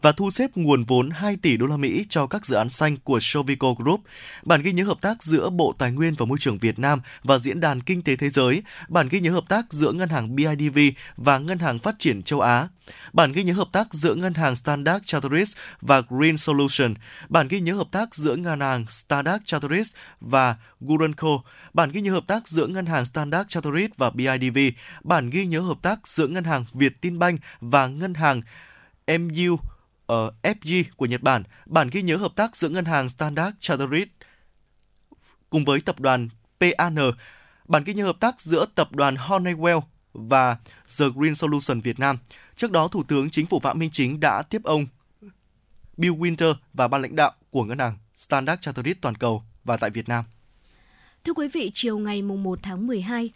và 0.02 0.12
thu 0.12 0.32
xếp 0.32 0.52
nguồn 0.56 0.84
vốn 0.84 1.10
2 1.10 1.38
tỷ 1.42 1.58
đô 1.58 1.66
la 1.66 1.78
Mỹ 1.78 2.06
cho 2.10 2.28
các 2.28 2.46
dự 2.46 2.56
án 2.56 2.70
xanh 2.70 2.98
của 2.98 3.20
Sovico 3.22 3.74
Group, 3.74 4.02
bản 4.44 4.62
ghi 4.62 4.72
nhớ 4.72 4.84
hợp 4.84 5.02
tác 5.02 5.24
giữa 5.24 5.50
Bộ 5.50 5.74
Tài 5.78 5.92
nguyên 5.92 6.14
và 6.18 6.26
Môi 6.26 6.38
trường 6.42 6.58
Việt 6.58 6.80
Nam 6.80 7.02
và 7.24 7.40
Diễn 7.40 7.60
đàn 7.60 7.82
Kinh 7.82 8.04
tế 8.04 8.16
Thế 8.16 8.30
giới, 8.30 8.64
bản 8.88 9.10
ghi 9.10 9.20
nhớ 9.20 9.32
hợp 9.32 9.44
tác 9.50 9.66
giữa 9.70 9.92
Ngân 9.92 10.10
hàng 10.10 10.36
BIDV 10.36 10.80
và 11.18 11.38
Ngân 11.38 11.60
hàng 11.60 11.80
Phát 11.80 11.96
triển 12.00 12.24
châu 12.24 12.40
Á, 12.40 12.68
bản 13.14 13.32
ghi 13.32 13.44
nhớ 13.44 13.54
hợp 13.54 13.68
tác 13.72 13.94
giữa 13.94 14.16
Ngân 14.16 14.34
hàng 14.34 14.56
Standard 14.56 15.06
Chartered 15.06 15.52
và 15.82 16.02
Green 16.10 16.38
Solution, 16.38 16.94
bản 17.30 17.48
ghi 17.48 17.60
nhớ 17.60 17.74
hợp 17.74 17.88
tác 17.92 18.16
giữa 18.16 18.36
Ngân 18.36 18.60
hàng 18.60 18.86
Standard 18.88 19.44
Chartered 19.46 19.88
và 20.22 20.56
Gurenco, 20.80 21.42
bản 21.74 21.92
ghi 21.92 22.02
nhớ 22.02 22.12
hợp 22.12 22.28
tác 22.28 22.48
giữa 22.48 22.68
Ngân 22.68 22.86
hàng 22.86 23.06
Standard 23.06 23.48
Chartered 23.48 23.92
và 23.98 24.10
BIDV, 24.10 24.58
bản 25.04 25.30
ghi 25.30 25.46
nhớ 25.46 25.60
hợp 25.60 25.78
tác 25.82 26.08
giữa 26.08 26.28
Ngân 26.28 26.44
hàng 26.44 26.66
Việt 26.74 27.02
Tinbank 27.02 27.42
và 27.62 27.88
Ngân 27.88 28.14
hàng 28.14 28.42
MU 29.08 29.58
Ờ, 30.10 30.26
uh, 30.26 30.34
FG 30.44 30.84
của 30.98 31.06
Nhật 31.06 31.22
Bản, 31.22 31.44
bản 31.66 31.90
ghi 31.92 32.02
nhớ 32.02 32.18
hợp 32.18 32.36
tác 32.36 32.56
giữa 32.56 32.70
ngân 32.70 32.86
hàng 32.86 33.10
Standard 33.10 33.58
Chartered 33.60 34.08
cùng 35.50 35.66
với 35.66 35.82
tập 35.82 36.00
đoàn 36.00 36.30
PAN, 36.60 36.96
bản 37.68 37.84
ghi 37.84 37.94
nhớ 37.94 38.06
hợp 38.06 38.20
tác 38.20 38.42
giữa 38.42 38.66
tập 38.76 38.92
đoàn 38.92 39.16
Honeywell 39.16 39.82
và 40.14 40.58
The 41.00 41.06
Green 41.16 41.36
Solution 41.36 41.80
Việt 41.80 42.00
Nam. 42.00 42.18
Trước 42.56 42.72
đó, 42.72 42.88
Thủ 42.88 43.04
tướng 43.04 43.30
Chính 43.30 43.46
phủ 43.46 43.60
Phạm 43.60 43.80
Minh 43.80 43.90
Chính 43.92 44.20
đã 44.20 44.42
tiếp 44.42 44.64
ông 44.64 44.88
Bill 45.98 46.14
Winter 46.14 46.54
và 46.74 46.88
ban 46.88 47.02
lãnh 47.02 47.16
đạo 47.16 47.32
của 47.50 47.64
ngân 47.64 47.80
hàng 47.80 47.98
Standard 48.16 48.62
Chartered 48.62 48.98
toàn 49.02 49.16
cầu 49.16 49.44
và 49.64 49.78
tại 49.78 49.90
Việt 49.90 50.10
Nam. 50.10 50.26
Thưa 51.24 51.34
quý 51.34 51.48
vị, 51.48 51.72
chiều 51.74 51.98
ngày 51.98 52.22
1 52.22 52.60
tháng 52.64 52.88
12, 52.88 53.32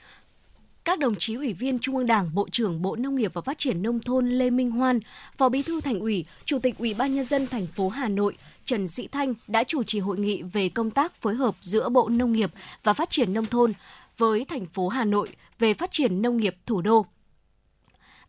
các 0.86 1.00
đồng 1.00 1.16
chí 1.16 1.36
ủy 1.36 1.54
viên 1.54 1.80
Trung 1.80 1.98
ương 1.98 2.06
Đảng, 2.06 2.30
Bộ 2.34 2.50
trưởng 2.52 2.82
Bộ 2.82 2.96
Nông 2.96 3.16
nghiệp 3.16 3.34
và 3.34 3.42
Phát 3.42 3.58
triển 3.58 3.82
nông 3.82 4.00
thôn 4.00 4.30
Lê 4.30 4.50
Minh 4.50 4.72
Hoan, 4.72 5.00
Phó 5.38 5.50
Bí 5.50 5.62
thư 5.62 5.82
Thành 5.82 6.00
ủy, 6.00 6.26
Chủ 6.46 6.60
tịch 6.60 6.78
Ủy 6.78 6.94
ban 6.94 7.16
nhân 7.16 7.26
dân 7.26 7.48
thành 7.48 7.68
phố 7.68 7.90
Hà 7.90 8.08
Nội 8.08 8.38
Trần 8.66 8.88
Sĩ 8.88 9.08
Thanh 9.08 9.34
đã 9.48 9.64
chủ 9.64 9.84
trì 9.84 10.00
hội 10.00 10.18
nghị 10.18 10.42
về 10.42 10.70
công 10.70 10.92
tác 10.92 11.22
phối 11.22 11.36
hợp 11.36 11.56
giữa 11.62 11.90
Bộ 11.90 12.10
Nông 12.10 12.34
nghiệp 12.34 12.52
và 12.84 12.94
Phát 12.94 13.10
triển 13.10 13.34
nông 13.34 13.46
thôn 13.46 13.74
với 14.18 14.46
thành 14.46 14.66
phố 14.66 14.88
Hà 14.88 15.06
Nội 15.06 15.30
về 15.60 15.74
phát 15.74 15.92
triển 15.92 16.22
nông 16.22 16.38
nghiệp 16.38 16.56
thủ 16.66 16.82
đô. 16.82 17.06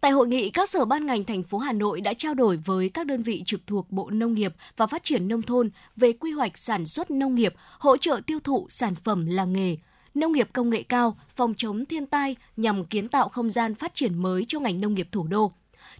Tại 0.00 0.10
hội 0.10 0.28
nghị, 0.28 0.50
các 0.50 0.70
sở 0.70 0.84
ban 0.84 1.06
ngành 1.06 1.24
thành 1.24 1.42
phố 1.42 1.58
Hà 1.58 1.72
Nội 1.72 2.00
đã 2.00 2.14
trao 2.14 2.34
đổi 2.34 2.56
với 2.56 2.88
các 2.88 3.06
đơn 3.06 3.22
vị 3.22 3.42
trực 3.46 3.66
thuộc 3.66 3.90
Bộ 3.90 4.10
Nông 4.10 4.34
nghiệp 4.34 4.54
và 4.76 4.86
Phát 4.86 5.02
triển 5.04 5.28
nông 5.28 5.42
thôn 5.42 5.70
về 5.96 6.12
quy 6.12 6.30
hoạch 6.30 6.58
sản 6.58 6.86
xuất 6.86 7.10
nông 7.10 7.34
nghiệp, 7.34 7.54
hỗ 7.78 7.96
trợ 7.96 8.20
tiêu 8.26 8.38
thụ 8.40 8.66
sản 8.68 8.94
phẩm 8.94 9.26
làng 9.26 9.52
nghề, 9.52 9.76
nông 10.14 10.32
nghiệp 10.32 10.48
công 10.52 10.70
nghệ 10.70 10.82
cao, 10.82 11.16
phòng 11.34 11.54
chống 11.56 11.84
thiên 11.84 12.06
tai 12.06 12.36
nhằm 12.56 12.84
kiến 12.84 13.08
tạo 13.08 13.28
không 13.28 13.50
gian 13.50 13.74
phát 13.74 13.94
triển 13.94 14.22
mới 14.22 14.44
cho 14.48 14.60
ngành 14.60 14.80
nông 14.80 14.94
nghiệp 14.94 15.08
thủ 15.12 15.26
đô. 15.26 15.52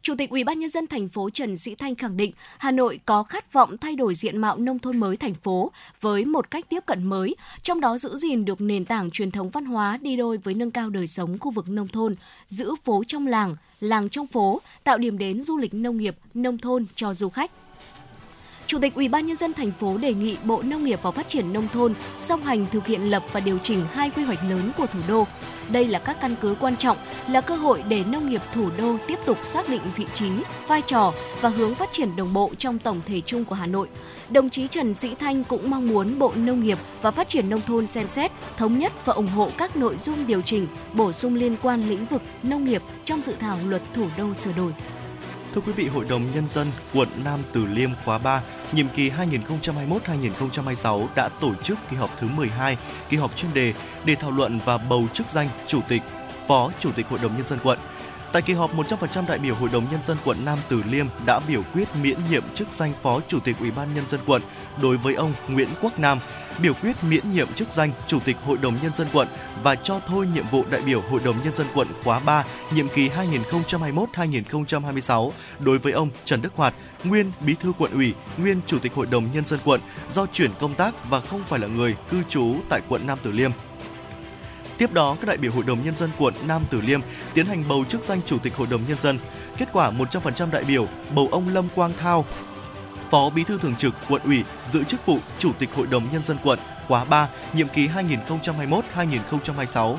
Chủ 0.02 0.14
tịch 0.18 0.30
Ủy 0.30 0.44
ban 0.44 0.58
nhân 0.58 0.68
dân 0.70 0.86
thành 0.86 1.08
phố 1.08 1.30
Trần 1.30 1.56
Sĩ 1.56 1.74
Thanh 1.74 1.94
khẳng 1.94 2.16
định 2.16 2.32
Hà 2.58 2.70
Nội 2.70 3.00
có 3.06 3.22
khát 3.22 3.52
vọng 3.52 3.78
thay 3.78 3.96
đổi 3.96 4.14
diện 4.14 4.38
mạo 4.38 4.56
nông 4.58 4.78
thôn 4.78 4.96
mới 4.96 5.16
thành 5.16 5.34
phố 5.34 5.72
với 6.00 6.24
một 6.24 6.50
cách 6.50 6.68
tiếp 6.68 6.86
cận 6.86 7.04
mới, 7.04 7.36
trong 7.62 7.80
đó 7.80 7.98
giữ 7.98 8.16
gìn 8.16 8.44
được 8.44 8.60
nền 8.60 8.84
tảng 8.84 9.10
truyền 9.10 9.30
thống 9.30 9.50
văn 9.50 9.64
hóa 9.64 9.98
đi 10.02 10.16
đôi 10.16 10.38
với 10.38 10.54
nâng 10.54 10.70
cao 10.70 10.90
đời 10.90 11.06
sống 11.06 11.38
khu 11.38 11.50
vực 11.50 11.68
nông 11.68 11.88
thôn, 11.88 12.14
giữ 12.46 12.74
phố 12.84 13.02
trong 13.06 13.26
làng, 13.26 13.56
làng 13.80 14.08
trong 14.08 14.26
phố, 14.26 14.60
tạo 14.84 14.98
điểm 14.98 15.18
đến 15.18 15.42
du 15.42 15.56
lịch 15.56 15.74
nông 15.74 15.96
nghiệp, 15.96 16.16
nông 16.34 16.58
thôn 16.58 16.86
cho 16.94 17.14
du 17.14 17.28
khách. 17.28 17.50
Chủ 18.66 18.78
tịch 18.78 18.94
Ủy 18.94 19.08
ban 19.08 19.26
nhân 19.26 19.36
dân 19.36 19.52
thành 19.52 19.72
phố 19.72 19.98
đề 19.98 20.14
nghị 20.14 20.36
Bộ 20.44 20.62
Nông 20.62 20.84
nghiệp 20.84 20.98
và 21.02 21.10
Phát 21.10 21.28
triển 21.28 21.52
nông 21.52 21.68
thôn 21.72 21.94
song 22.18 22.42
hành 22.42 22.66
thực 22.72 22.86
hiện 22.86 23.10
lập 23.10 23.22
và 23.32 23.40
điều 23.40 23.58
chỉnh 23.58 23.80
hai 23.92 24.10
quy 24.10 24.24
hoạch 24.24 24.38
lớn 24.48 24.70
của 24.76 24.86
thủ 24.86 24.98
đô. 25.08 25.26
Đây 25.68 25.88
là 25.88 25.98
các 25.98 26.20
căn 26.20 26.34
cứ 26.40 26.56
quan 26.60 26.76
trọng, 26.76 26.96
là 27.28 27.40
cơ 27.40 27.56
hội 27.56 27.82
để 27.88 28.04
nông 28.06 28.28
nghiệp 28.28 28.42
thủ 28.54 28.70
đô 28.78 28.96
tiếp 29.06 29.18
tục 29.26 29.38
xác 29.44 29.68
định 29.68 29.80
vị 29.96 30.06
trí, 30.14 30.30
vai 30.66 30.82
trò 30.82 31.12
và 31.40 31.48
hướng 31.48 31.74
phát 31.74 31.92
triển 31.92 32.16
đồng 32.16 32.32
bộ 32.32 32.50
trong 32.58 32.78
tổng 32.78 33.00
thể 33.06 33.20
chung 33.20 33.44
của 33.44 33.54
Hà 33.54 33.66
Nội. 33.66 33.88
Đồng 34.30 34.50
chí 34.50 34.66
Trần 34.66 34.94
Sĩ 34.94 35.14
Thanh 35.14 35.44
cũng 35.44 35.70
mong 35.70 35.88
muốn 35.88 36.18
Bộ 36.18 36.32
Nông 36.36 36.60
nghiệp 36.60 36.78
và 37.02 37.10
Phát 37.10 37.28
triển 37.28 37.50
nông 37.50 37.60
thôn 37.60 37.86
xem 37.86 38.08
xét, 38.08 38.32
thống 38.56 38.78
nhất 38.78 38.92
và 39.04 39.12
ủng 39.12 39.26
hộ 39.26 39.50
các 39.58 39.76
nội 39.76 39.96
dung 40.00 40.26
điều 40.26 40.42
chỉnh, 40.42 40.66
bổ 40.92 41.12
sung 41.12 41.34
liên 41.34 41.56
quan 41.62 41.88
lĩnh 41.88 42.06
vực 42.06 42.22
nông 42.42 42.64
nghiệp 42.64 42.82
trong 43.04 43.20
dự 43.20 43.34
thảo 43.40 43.58
luật 43.68 43.82
thủ 43.94 44.06
đô 44.18 44.34
sửa 44.34 44.52
đổi. 44.52 44.72
Thưa 45.54 45.60
quý 45.66 45.72
vị, 45.72 45.86
Hội 45.86 46.04
đồng 46.08 46.22
Nhân 46.34 46.48
dân 46.48 46.66
quận 46.94 47.08
Nam 47.24 47.40
Từ 47.52 47.66
Liêm 47.66 47.90
khóa 48.04 48.18
3 48.18 48.42
nhiệm 48.72 48.88
kỳ 48.88 49.10
2021-2026 49.10 51.06
đã 51.16 51.28
tổ 51.40 51.54
chức 51.54 51.78
kỳ 51.90 51.96
họp 51.96 52.10
thứ 52.18 52.28
12, 52.36 52.76
kỳ 53.08 53.16
họp 53.16 53.36
chuyên 53.36 53.54
đề 53.54 53.74
để 54.04 54.14
thảo 54.14 54.30
luận 54.30 54.60
và 54.64 54.78
bầu 54.78 55.04
chức 55.12 55.26
danh 55.30 55.48
Chủ 55.66 55.80
tịch, 55.88 56.02
Phó 56.48 56.70
Chủ 56.80 56.92
tịch 56.92 57.06
Hội 57.08 57.18
đồng 57.22 57.36
Nhân 57.36 57.46
dân 57.46 57.58
quận. 57.62 57.78
Tại 58.32 58.42
kỳ 58.42 58.52
họp, 58.52 58.74
100% 58.74 59.26
đại 59.28 59.38
biểu 59.38 59.54
Hội 59.54 59.68
đồng 59.72 59.84
Nhân 59.90 60.02
dân 60.02 60.16
quận 60.24 60.36
Nam 60.44 60.58
Từ 60.68 60.82
Liêm 60.90 61.06
đã 61.26 61.40
biểu 61.48 61.62
quyết 61.74 61.88
miễn 62.02 62.18
nhiệm 62.30 62.42
chức 62.54 62.68
danh 62.72 62.92
Phó 63.02 63.20
Chủ 63.28 63.40
tịch 63.40 63.56
Ủy 63.60 63.70
ban 63.70 63.94
Nhân 63.94 64.06
dân 64.06 64.20
quận 64.26 64.42
đối 64.82 64.96
với 64.96 65.14
ông 65.14 65.32
Nguyễn 65.48 65.68
Quốc 65.82 65.98
Nam, 65.98 66.18
biểu 66.62 66.74
quyết 66.74 66.96
miễn 67.08 67.32
nhiệm 67.32 67.52
chức 67.52 67.72
danh 67.72 67.90
Chủ 68.06 68.20
tịch 68.20 68.36
Hội 68.44 68.58
đồng 68.58 68.74
Nhân 68.82 68.94
dân 68.94 69.06
quận 69.12 69.28
và 69.62 69.74
cho 69.74 70.00
thôi 70.06 70.26
nhiệm 70.34 70.44
vụ 70.50 70.64
đại 70.70 70.80
biểu 70.86 71.00
Hội 71.00 71.20
đồng 71.24 71.36
Nhân 71.44 71.54
dân 71.54 71.66
quận 71.74 71.88
khóa 72.04 72.18
3, 72.18 72.44
nhiệm 72.74 72.88
kỳ 72.88 73.08
2021-2026 73.08 75.30
đối 75.58 75.78
với 75.78 75.92
ông 75.92 76.08
Trần 76.24 76.42
Đức 76.42 76.52
Hoạt, 76.56 76.74
nguyên 77.04 77.32
bí 77.40 77.54
thư 77.60 77.72
quận 77.78 77.92
ủy, 77.92 78.14
nguyên 78.36 78.60
chủ 78.66 78.78
tịch 78.78 78.94
Hội 78.94 79.06
đồng 79.06 79.28
Nhân 79.32 79.46
dân 79.46 79.60
quận 79.64 79.80
do 80.12 80.26
chuyển 80.32 80.50
công 80.60 80.74
tác 80.74 81.10
và 81.10 81.20
không 81.20 81.44
phải 81.44 81.60
là 81.60 81.66
người 81.66 81.96
cư 82.10 82.22
trú 82.28 82.54
tại 82.68 82.80
quận 82.88 83.06
Nam 83.06 83.18
Từ 83.22 83.32
Liêm. 83.32 83.50
Tiếp 84.78 84.92
đó, 84.92 85.16
các 85.20 85.26
đại 85.26 85.36
biểu 85.36 85.52
Hội 85.52 85.64
đồng 85.66 85.84
Nhân 85.84 85.96
dân 85.96 86.10
quận 86.18 86.34
Nam 86.46 86.62
Tử 86.70 86.80
Liêm 86.80 87.00
tiến 87.34 87.46
hành 87.46 87.64
bầu 87.68 87.84
chức 87.84 88.02
danh 88.02 88.20
Chủ 88.26 88.38
tịch 88.38 88.56
Hội 88.56 88.66
đồng 88.70 88.80
Nhân 88.88 88.98
dân. 89.00 89.18
Kết 89.58 89.68
quả 89.72 89.90
100% 89.90 90.50
đại 90.50 90.64
biểu 90.64 90.88
bầu 91.14 91.28
ông 91.30 91.48
Lâm 91.48 91.68
Quang 91.74 91.92
Thao, 91.98 92.24
Phó 93.10 93.30
Bí 93.30 93.44
thư 93.44 93.58
Thường 93.58 93.76
trực 93.76 93.94
Quận 94.08 94.22
ủy, 94.22 94.44
giữ 94.72 94.84
chức 94.84 95.06
vụ 95.06 95.18
Chủ 95.38 95.52
tịch 95.58 95.74
Hội 95.74 95.86
đồng 95.86 96.12
Nhân 96.12 96.22
dân 96.22 96.36
quận 96.44 96.58
khóa 96.88 97.04
3, 97.04 97.28
nhiệm 97.54 97.68
kỳ 97.68 97.88
2021-2026. 97.88 99.96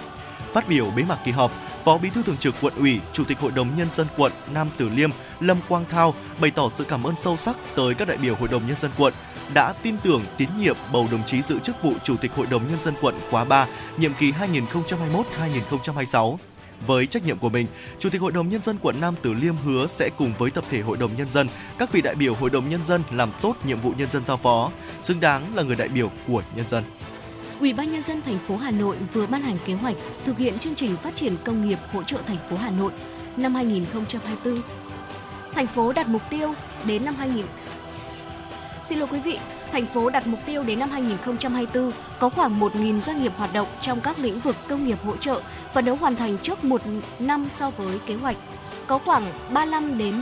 Phát 0.53 0.69
biểu 0.69 0.91
bế 0.95 1.03
mạc 1.03 1.17
kỳ 1.25 1.31
họp, 1.31 1.51
Phó 1.83 1.97
Bí 1.97 2.09
thư 2.09 2.23
Thường 2.23 2.37
trực 2.37 2.55
Quận 2.61 2.73
ủy, 2.77 2.99
Chủ 3.13 3.23
tịch 3.23 3.39
Hội 3.39 3.51
đồng 3.55 3.77
Nhân 3.77 3.87
dân 3.95 4.07
quận 4.17 4.31
Nam 4.53 4.69
Từ 4.77 4.89
Liêm 4.89 5.09
Lâm 5.39 5.57
Quang 5.69 5.85
Thao 5.85 6.13
bày 6.39 6.51
tỏ 6.51 6.69
sự 6.69 6.83
cảm 6.83 7.03
ơn 7.03 7.15
sâu 7.17 7.37
sắc 7.37 7.55
tới 7.75 7.93
các 7.93 8.07
đại 8.07 8.17
biểu 8.17 8.35
Hội 8.35 8.49
đồng 8.49 8.67
Nhân 8.67 8.79
dân 8.79 8.91
quận 8.97 9.13
đã 9.53 9.73
tin 9.83 9.97
tưởng 10.03 10.21
tín 10.37 10.49
nhiệm 10.59 10.75
bầu 10.93 11.07
đồng 11.11 11.23
chí 11.25 11.41
giữ 11.41 11.59
chức 11.59 11.83
vụ 11.83 11.93
Chủ 12.03 12.17
tịch 12.17 12.31
Hội 12.35 12.47
đồng 12.49 12.61
Nhân 12.69 12.79
dân 12.83 12.93
quận 13.01 13.15
khóa 13.31 13.45
3, 13.45 13.67
nhiệm 13.97 14.13
kỳ 14.13 14.31
2021-2026. 14.31 16.37
Với 16.87 17.07
trách 17.07 17.25
nhiệm 17.25 17.37
của 17.37 17.49
mình, 17.49 17.67
Chủ 17.99 18.09
tịch 18.09 18.21
Hội 18.21 18.31
đồng 18.31 18.49
Nhân 18.49 18.63
dân 18.63 18.77
quận 18.81 19.01
Nam 19.01 19.15
Từ 19.21 19.33
Liêm 19.33 19.55
hứa 19.55 19.87
sẽ 19.87 20.09
cùng 20.17 20.33
với 20.37 20.51
tập 20.51 20.63
thể 20.69 20.81
Hội 20.81 20.97
đồng 20.97 21.15
Nhân 21.17 21.29
dân, 21.29 21.47
các 21.77 21.91
vị 21.91 22.01
đại 22.01 22.15
biểu 22.15 22.33
Hội 22.33 22.49
đồng 22.49 22.69
Nhân 22.69 22.83
dân 22.83 23.03
làm 23.11 23.29
tốt 23.41 23.55
nhiệm 23.63 23.79
vụ 23.79 23.93
nhân 23.97 24.11
dân 24.11 24.25
giao 24.25 24.37
phó, 24.37 24.71
xứng 25.01 25.19
đáng 25.19 25.55
là 25.55 25.63
người 25.63 25.75
đại 25.75 25.87
biểu 25.87 26.11
của 26.27 26.43
nhân 26.55 26.65
dân. 26.69 26.83
Ủy 27.59 27.73
ban 27.73 27.91
nhân 27.91 28.01
dân 28.01 28.21
thành 28.21 28.37
phố 28.37 28.57
Hà 28.57 28.71
Nội 28.71 28.97
vừa 29.13 29.25
ban 29.25 29.41
hành 29.41 29.57
kế 29.65 29.73
hoạch 29.73 29.95
thực 30.25 30.37
hiện 30.37 30.59
chương 30.59 30.75
trình 30.75 30.95
phát 30.95 31.15
triển 31.15 31.37
công 31.43 31.67
nghiệp 31.67 31.79
hỗ 31.91 32.03
trợ 32.03 32.17
thành 32.27 32.37
phố 32.49 32.55
Hà 32.55 32.69
Nội 32.69 32.91
năm 33.37 33.55
2024. 33.55 34.61
Thành 35.53 35.67
phố 35.67 35.93
đặt 35.93 36.07
mục 36.07 36.21
tiêu 36.29 36.53
đến 36.85 37.05
năm 37.05 37.15
2000 37.15 37.45
Xin 38.83 38.99
lỗi 38.99 39.07
quý 39.11 39.19
vị, 39.19 39.39
thành 39.75 39.85
phố 39.85 40.09
đặt 40.09 40.27
mục 40.27 40.39
tiêu 40.45 40.63
đến 40.63 40.79
năm 40.79 40.89
2024 40.89 41.91
có 42.19 42.29
khoảng 42.29 42.59
1.000 42.59 42.99
doanh 42.99 43.23
nghiệp 43.23 43.31
hoạt 43.37 43.53
động 43.53 43.67
trong 43.81 44.01
các 44.01 44.19
lĩnh 44.19 44.39
vực 44.39 44.55
công 44.67 44.85
nghiệp 44.85 44.97
hỗ 45.03 45.17
trợ 45.17 45.41
và 45.73 45.81
đấu 45.81 45.95
hoàn 45.95 46.15
thành 46.15 46.37
trước 46.37 46.63
một 46.63 46.81
năm 47.19 47.47
so 47.49 47.69
với 47.69 47.99
kế 48.05 48.15
hoạch. 48.15 48.37
Có 48.87 48.97
khoảng 48.97 49.23
35 49.53 49.97
đến 49.97 50.13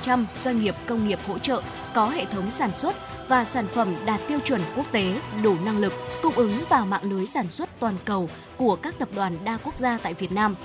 40% 0.00 0.24
doanh 0.36 0.60
nghiệp 0.60 0.74
công 0.86 1.08
nghiệp 1.08 1.18
hỗ 1.26 1.38
trợ 1.38 1.62
có 1.94 2.08
hệ 2.08 2.24
thống 2.24 2.50
sản 2.50 2.70
xuất 2.74 2.94
và 3.28 3.44
sản 3.44 3.66
phẩm 3.74 3.94
đạt 4.04 4.20
tiêu 4.28 4.38
chuẩn 4.44 4.60
quốc 4.76 4.86
tế, 4.92 5.20
đủ 5.42 5.56
năng 5.64 5.78
lực 5.78 5.92
cung 6.22 6.34
ứng 6.34 6.52
vào 6.68 6.86
mạng 6.86 7.04
lưới 7.04 7.26
sản 7.26 7.50
xuất 7.50 7.80
toàn 7.80 7.94
cầu 8.04 8.28
của 8.56 8.76
các 8.76 8.98
tập 8.98 9.08
đoàn 9.14 9.38
đa 9.44 9.58
quốc 9.64 9.78
gia 9.78 9.98
tại 9.98 10.14
Việt 10.14 10.32
Nam. 10.32 10.56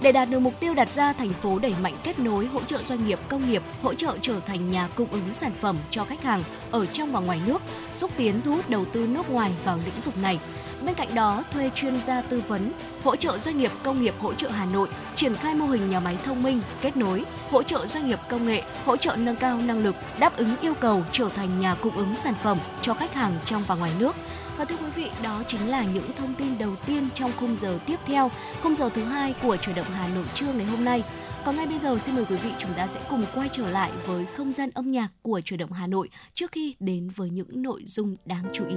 Để 0.00 0.12
đạt 0.12 0.30
được 0.30 0.38
mục 0.38 0.60
tiêu 0.60 0.74
đặt 0.74 0.94
ra, 0.94 1.12
thành 1.12 1.30
phố 1.30 1.58
đẩy 1.58 1.74
mạnh 1.82 1.94
kết 2.02 2.18
nối 2.18 2.46
hỗ 2.46 2.60
trợ 2.60 2.82
doanh 2.82 3.06
nghiệp 3.06 3.18
công 3.28 3.50
nghiệp, 3.50 3.62
hỗ 3.82 3.94
trợ 3.94 4.16
trở 4.22 4.40
thành 4.40 4.68
nhà 4.68 4.88
cung 4.94 5.08
ứng 5.10 5.32
sản 5.32 5.52
phẩm 5.60 5.76
cho 5.90 6.04
khách 6.04 6.22
hàng 6.22 6.42
ở 6.70 6.86
trong 6.86 7.12
và 7.12 7.20
ngoài 7.20 7.40
nước, 7.46 7.62
xúc 7.92 8.10
tiến 8.16 8.40
thu 8.40 8.54
hút 8.54 8.70
đầu 8.70 8.84
tư 8.84 9.06
nước 9.06 9.30
ngoài 9.30 9.52
vào 9.64 9.76
lĩnh 9.76 10.00
vực 10.04 10.14
này. 10.22 10.38
Bên 10.84 10.94
cạnh 10.94 11.14
đó, 11.14 11.44
thuê 11.52 11.70
chuyên 11.74 12.00
gia 12.04 12.22
tư 12.22 12.42
vấn, 12.48 12.72
hỗ 13.04 13.16
trợ 13.16 13.38
doanh 13.38 13.58
nghiệp 13.58 13.70
công 13.82 14.02
nghiệp 14.02 14.14
hỗ 14.20 14.34
trợ 14.34 14.48
Hà 14.48 14.64
Nội 14.64 14.88
triển 15.14 15.34
khai 15.34 15.54
mô 15.54 15.66
hình 15.66 15.90
nhà 15.90 16.00
máy 16.00 16.18
thông 16.24 16.42
minh, 16.42 16.60
kết 16.80 16.96
nối, 16.96 17.24
hỗ 17.50 17.62
trợ 17.62 17.86
doanh 17.86 18.08
nghiệp 18.08 18.18
công 18.30 18.46
nghệ, 18.46 18.62
hỗ 18.84 18.96
trợ 18.96 19.16
nâng 19.16 19.36
cao 19.36 19.58
năng 19.58 19.84
lực, 19.84 19.96
đáp 20.18 20.36
ứng 20.36 20.56
yêu 20.60 20.74
cầu 20.74 21.02
trở 21.12 21.28
thành 21.28 21.60
nhà 21.60 21.74
cung 21.74 21.96
ứng 21.96 22.14
sản 22.14 22.34
phẩm 22.42 22.58
cho 22.82 22.94
khách 22.94 23.14
hàng 23.14 23.32
trong 23.44 23.62
và 23.66 23.74
ngoài 23.74 23.92
nước. 23.98 24.16
Và 24.58 24.64
thưa 24.64 24.76
quý 24.76 24.90
vị, 24.94 25.10
đó 25.22 25.42
chính 25.48 25.68
là 25.68 25.84
những 25.84 26.10
thông 26.16 26.34
tin 26.34 26.58
đầu 26.58 26.76
tiên 26.86 27.08
trong 27.14 27.30
khung 27.36 27.56
giờ 27.56 27.78
tiếp 27.86 27.96
theo, 28.06 28.30
khung 28.62 28.74
giờ 28.74 28.88
thứ 28.94 29.04
hai 29.04 29.34
của 29.42 29.56
chuyển 29.56 29.76
động 29.76 29.86
Hà 29.92 30.08
Nội 30.14 30.24
trưa 30.34 30.52
ngày 30.52 30.66
hôm 30.66 30.84
nay. 30.84 31.02
Còn 31.44 31.56
ngay 31.56 31.66
bây 31.66 31.78
giờ 31.78 31.98
xin 31.98 32.14
mời 32.14 32.24
quý 32.24 32.36
vị 32.36 32.50
chúng 32.58 32.74
ta 32.76 32.88
sẽ 32.88 33.00
cùng 33.10 33.24
quay 33.34 33.48
trở 33.52 33.70
lại 33.70 33.90
với 34.06 34.26
không 34.36 34.52
gian 34.52 34.70
âm 34.74 34.90
nhạc 34.90 35.08
của 35.22 35.40
chuyển 35.44 35.60
động 35.60 35.72
Hà 35.72 35.86
Nội 35.86 36.08
trước 36.32 36.52
khi 36.52 36.74
đến 36.80 37.10
với 37.16 37.30
những 37.30 37.62
nội 37.62 37.82
dung 37.84 38.16
đáng 38.24 38.44
chú 38.52 38.64
ý. 38.68 38.76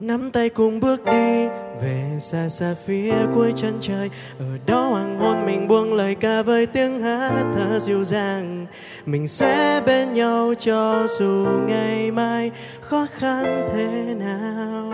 nắm 0.00 0.30
tay 0.30 0.48
cùng 0.48 0.80
bước 0.80 1.04
đi 1.04 1.48
về 1.82 2.02
xa 2.20 2.48
xa 2.48 2.74
phía 2.86 3.14
cuối 3.34 3.52
chân 3.56 3.78
trời, 3.80 4.10
ở 4.38 4.58
đó 4.66 4.88
hoàng 4.88 5.18
hôn 5.18 5.46
mình 5.46 5.68
buông 5.68 5.94
lời 5.94 6.14
ca 6.14 6.42
với 6.42 6.66
tiếng 6.66 7.02
hát 7.02 7.44
thở 7.54 7.78
dịu 7.78 8.04
dàng. 8.04 8.66
Mình 9.06 9.28
sẽ 9.28 9.82
bên 9.86 10.12
nhau 10.12 10.54
cho 10.58 11.06
dù 11.18 11.46
ngày 11.66 12.10
mai 12.10 12.50
khó 12.80 13.06
khăn 13.10 13.68
thế 13.72 14.14
nào. 14.14 14.92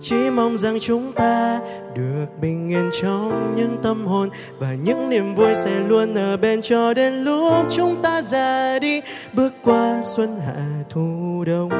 Chỉ 0.00 0.30
mong 0.30 0.58
rằng 0.58 0.78
chúng 0.80 1.12
ta 1.12 1.60
được 1.94 2.26
bình 2.40 2.70
yên 2.70 2.90
trong 3.02 3.54
những 3.56 3.76
tâm 3.82 4.06
hồn 4.06 4.28
và 4.58 4.74
những 4.84 5.10
niềm 5.10 5.34
vui 5.34 5.54
sẽ 5.54 5.80
luôn 5.88 6.14
ở 6.14 6.36
bên 6.36 6.62
cho 6.62 6.94
đến 6.94 7.14
lúc 7.14 7.66
chúng 7.70 8.02
ta 8.02 8.22
ra 8.22 8.78
đi. 8.78 9.00
Bước 9.32 9.54
qua 9.64 10.00
xuân 10.02 10.40
hạ 10.46 10.66
thu 10.90 11.44
đông, 11.46 11.70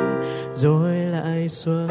rồi 0.54 0.96
lại 0.96 1.48
xuân 1.48 1.88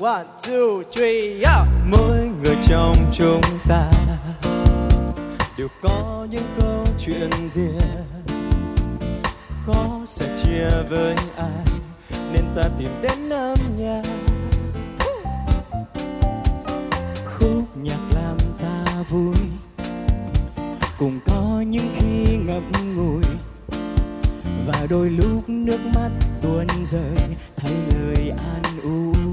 One, 0.00 0.26
two, 0.42 0.82
three, 0.92 1.40
yeah. 1.42 1.66
Mỗi 1.90 2.30
người 2.42 2.56
trong 2.68 2.96
chúng 3.12 3.40
ta 3.68 3.90
đều 5.58 5.68
có 5.82 6.26
những 6.30 6.42
câu 6.60 6.84
chuyện 6.98 7.30
riêng. 7.52 7.78
Khó 9.66 10.00
sẻ 10.06 10.26
chia 10.42 10.68
với 10.88 11.16
ai 11.36 11.64
nên 12.32 12.44
ta 12.56 12.62
tìm 12.78 12.88
đến 13.02 13.30
âm 13.30 13.58
nhạc. 13.78 14.02
Khúc 17.24 17.76
nhạc 17.76 18.00
làm 18.14 18.36
ta 18.62 19.02
vui. 19.10 19.34
Cùng 20.98 21.20
có 21.26 21.62
những 21.66 21.88
khi 21.96 22.36
ngậm 22.36 22.96
ngùi. 22.96 23.22
Và 24.66 24.86
đôi 24.90 25.10
lúc 25.10 25.48
nước 25.48 25.78
mắt 25.94 26.10
tuôn 26.42 26.66
rơi 26.84 27.16
thay 27.56 27.72
lời 27.90 28.30
an 28.30 28.80
ủi. 28.82 29.25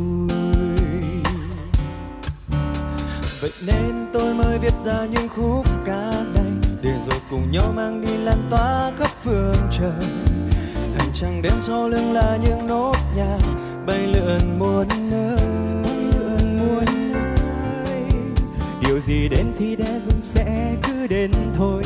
Vậy 3.44 3.52
nên 3.68 4.08
tôi 4.14 4.34
mới 4.34 4.60
viết 4.60 4.74
ra 4.86 5.06
những 5.12 5.30
khúc 5.36 5.66
ca 5.86 6.12
này 6.34 6.52
để 6.82 6.92
rồi 7.06 7.20
cùng 7.30 7.52
nhau 7.52 7.74
mang 7.76 8.02
đi 8.02 8.18
lan 8.18 8.48
tỏa 8.50 8.92
khắp 9.00 9.10
phương 9.24 9.56
trời. 9.72 10.08
Hành 10.98 11.10
trang 11.14 11.42
đêm 11.42 11.54
sau 11.62 11.90
lưng 11.90 12.14
là 12.14 12.38
những 12.44 12.68
nốt 12.68 12.96
nhạc 13.16 13.40
bay 13.88 14.08
lượn 14.08 14.60
muôn 14.60 14.88
nơi. 15.12 15.38
Lượn 16.14 16.60
muôn 16.60 17.14
nơi 17.14 18.06
điều 18.82 19.00
gì 19.00 19.28
đến 19.30 19.46
thì 19.60 19.76
đã 19.76 20.00
dùng 20.06 20.24
sẽ 20.24 20.76
cứ 20.84 21.08
đến 21.08 21.32
thôi. 21.58 21.84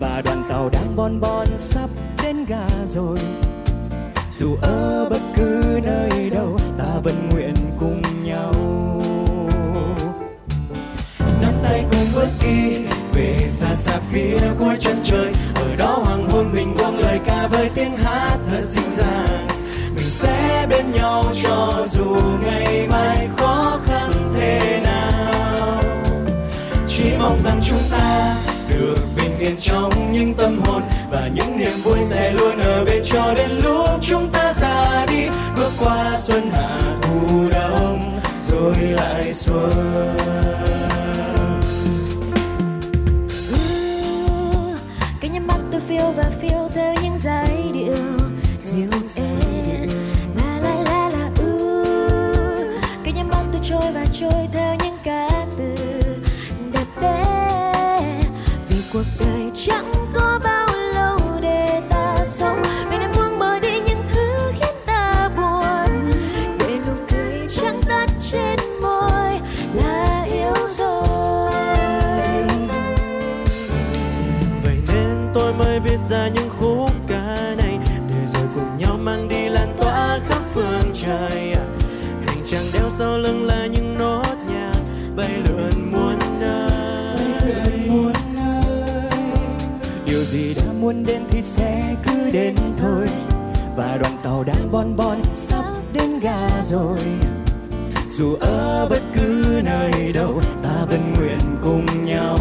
Và 0.00 0.22
đoàn 0.24 0.44
tàu 0.48 0.68
đang 0.68 0.96
bon 0.96 1.20
bon 1.20 1.48
sắp 1.56 1.90
đến 2.22 2.44
ga 2.48 2.68
rồi. 2.84 3.18
Dù 4.32 4.56
ở 4.62 5.08
bất 5.10 5.20
cứ 5.36 5.80
nơi 5.84 6.30
đâu, 6.30 6.58
ta 6.78 7.00
vẫn 7.04 7.28
nguyện 7.30 7.54
đi. 12.48 12.78
Về 13.12 13.36
xa 13.48 13.74
xa 13.74 14.00
phía 14.12 14.38
cuối 14.58 14.76
chân 14.78 15.00
trời, 15.04 15.32
ở 15.54 15.76
đó 15.76 15.98
hoàng 16.04 16.30
hôn 16.30 16.50
mình 16.52 16.74
buông 16.78 16.98
lời 16.98 17.20
ca 17.26 17.46
với 17.46 17.70
tiếng 17.74 17.96
hát 17.96 18.38
thật 18.50 18.62
dịu 18.64 18.90
dàng. 18.96 19.48
Mình 19.96 20.10
sẽ 20.10 20.66
bên 20.70 20.92
nhau 20.92 21.24
cho 21.42 21.84
dù 21.86 22.16
ngày 22.44 22.86
mai 22.90 23.28
khó 23.36 23.78
khăn 23.86 24.10
thế 24.34 24.80
nào. 24.84 25.82
Chỉ 26.86 27.04
mong 27.18 27.40
rằng 27.40 27.60
chúng 27.64 27.82
ta 27.90 28.34
được 28.70 28.96
bình 29.16 29.38
yên 29.38 29.56
trong 29.58 30.12
những 30.12 30.34
tâm 30.34 30.60
hồn 30.64 30.82
và 31.10 31.28
những 31.34 31.58
niềm 31.58 31.82
vui 31.84 31.98
sẽ 32.00 32.32
luôn 32.32 32.58
ở 32.58 32.84
bên 32.84 33.02
cho 33.04 33.34
đến 33.36 33.50
lúc 33.62 33.88
chúng 34.00 34.28
ta 34.32 34.52
ra 34.52 35.06
đi. 35.06 35.28
Bước 35.56 35.70
qua 35.78 36.16
xuân 36.18 36.50
hạ 36.52 36.78
thu 37.02 37.48
đông, 37.50 38.20
rồi 38.40 38.74
lại 38.76 39.32
xuân. 39.32 40.18
Và 46.16 46.30
phiêu 46.40 46.68
theo 46.74 46.94
những 47.02 47.18
giai 47.24 47.70
điệu. 47.72 47.94
Dịu 48.62 48.90
êm 48.92 49.88
La 50.36 50.58
la 50.62 50.74
la 50.84 51.08
la, 51.08 51.30
u. 51.40 51.84
Cái 53.04 53.12
nhắm 53.12 53.28
mắt 53.28 53.44
tôi 53.52 53.60
trôi 53.64 53.92
và 53.92 54.04
trôi 54.12 54.48
theo 54.52 54.74
những 54.84 54.98
ca 55.04 55.46
từ 55.58 55.74
đẹp 56.72 56.86
đẽ. 57.00 58.22
Vì 58.68 58.76
cuộc 58.92 59.04
đời 59.20 59.50
chẳng 59.54 59.97
muốn 90.88 91.04
đến 91.04 91.22
thì 91.30 91.42
sẽ 91.42 91.94
cứ 92.04 92.30
đến 92.32 92.54
thôi. 92.78 93.06
Và 93.76 93.96
đoàn 94.00 94.16
tàu 94.24 94.44
đang 94.44 94.72
bon 94.72 94.96
bon 94.96 95.18
sắp 95.34 95.64
đến 95.92 96.20
ga 96.20 96.48
rồi. 96.62 96.98
Dù 98.10 98.34
ở 98.40 98.86
bất 98.90 99.00
cứ 99.14 99.60
nơi 99.64 100.12
đâu, 100.12 100.40
ta 100.62 100.84
vẫn 100.90 101.14
nguyện 101.16 101.38
cùng 101.62 102.04
nhau. 102.04 102.38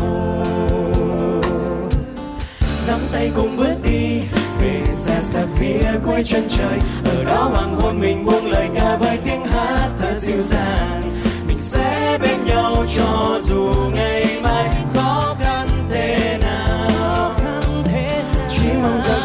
Nắm 2.88 3.00
tay 3.12 3.32
cùng 3.36 3.58
bước 3.58 3.76
đi, 3.84 4.22
về 4.62 4.82
xa 4.94 5.22
xa 5.22 5.46
phía 5.56 5.84
cuối 6.06 6.24
chân 6.26 6.44
trời. 6.50 6.80
Ở 7.06 7.24
đó 7.24 7.50
hoàng 7.52 7.76
hôn 7.76 8.00
mình 8.00 8.26
buông 8.26 8.52
lời 8.52 8.70
ca 8.76 8.98
với 8.98 9.18
tiếng 9.26 9.46
hát 9.46 9.90
thật 10.00 10.14
dịu 10.18 10.44
dàng. 10.44 11.02
Mình 11.48 11.58
sẽ 11.58 12.18
bên 12.22 12.46
nhau 12.46 12.86
cho 12.96 13.40
dù 13.42 13.74
ngày 13.94 14.40
mai 14.44 14.70
khó 14.94 15.36
khăn. 15.40 15.57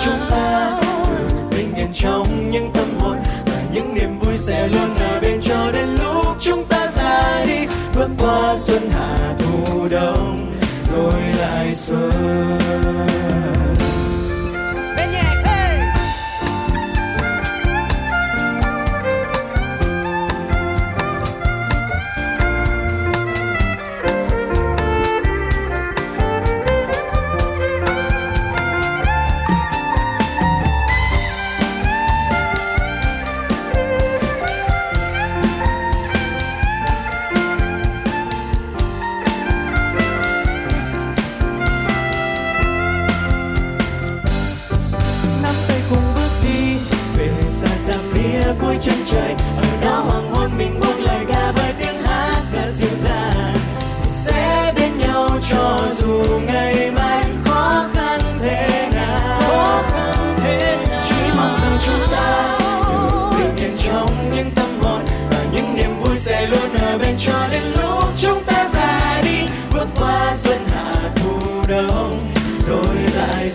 Chúng 0.04 0.20
ta 0.30 0.80
được 0.80 1.48
bình 1.50 1.74
yên 1.76 1.92
trong 1.92 2.50
những 2.50 2.70
tâm 2.72 2.88
hồn 3.00 3.16
và 3.46 3.62
những 3.72 3.94
niềm 3.94 4.18
vui 4.18 4.38
sẽ 4.38 4.68
luôn 4.68 4.96
ở 4.96 5.20
bên 5.20 5.40
cho 5.40 5.72
đến 5.72 5.88
lúc 6.02 6.26
chúng 6.40 6.64
ta 6.64 6.86
ra 6.86 7.44
đi. 7.46 7.66
Bước 7.94 8.08
qua 8.18 8.56
xuân 8.56 8.90
hạ 8.90 9.34
thu 9.38 9.88
đông, 9.88 10.52
rồi 10.82 11.22
lại 11.38 11.74
xuân. 11.74 12.10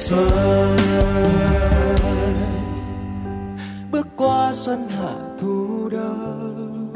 Xuân. 0.10 0.78
Bước 3.92 4.08
qua 4.18 4.54
xuân 4.54 4.88
hạ 4.90 5.14
thu 5.40 5.90
đông 5.92 6.94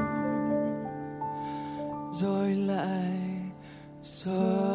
rồi 2.11 2.49
lại 2.49 3.11
xuân. 4.01 4.71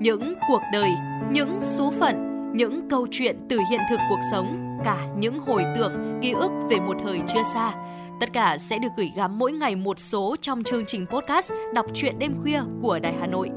Những 0.00 0.34
cuộc 0.48 0.62
đời, 0.72 0.90
những 1.30 1.60
số 1.60 1.92
phận, 2.00 2.16
những 2.56 2.88
câu 2.90 3.06
chuyện 3.10 3.36
từ 3.48 3.58
hiện 3.70 3.80
thực 3.90 4.00
cuộc 4.08 4.20
sống, 4.32 4.65
cả 4.86 5.06
những 5.18 5.38
hồi 5.38 5.64
tưởng, 5.76 6.18
ký 6.22 6.32
ức 6.32 6.50
về 6.70 6.76
một 6.80 6.96
thời 7.04 7.20
chưa 7.28 7.42
xa. 7.54 7.72
Tất 8.20 8.32
cả 8.32 8.58
sẽ 8.58 8.78
được 8.78 8.88
gửi 8.96 9.12
gắm 9.16 9.38
mỗi 9.38 9.52
ngày 9.52 9.76
một 9.76 9.98
số 9.98 10.36
trong 10.40 10.62
chương 10.62 10.86
trình 10.86 11.06
podcast 11.06 11.52
Đọc 11.74 11.86
truyện 11.94 12.18
đêm 12.18 12.32
khuya 12.42 12.60
của 12.82 12.98
Đài 12.98 13.14
Hà 13.20 13.26
Nội. 13.26 13.50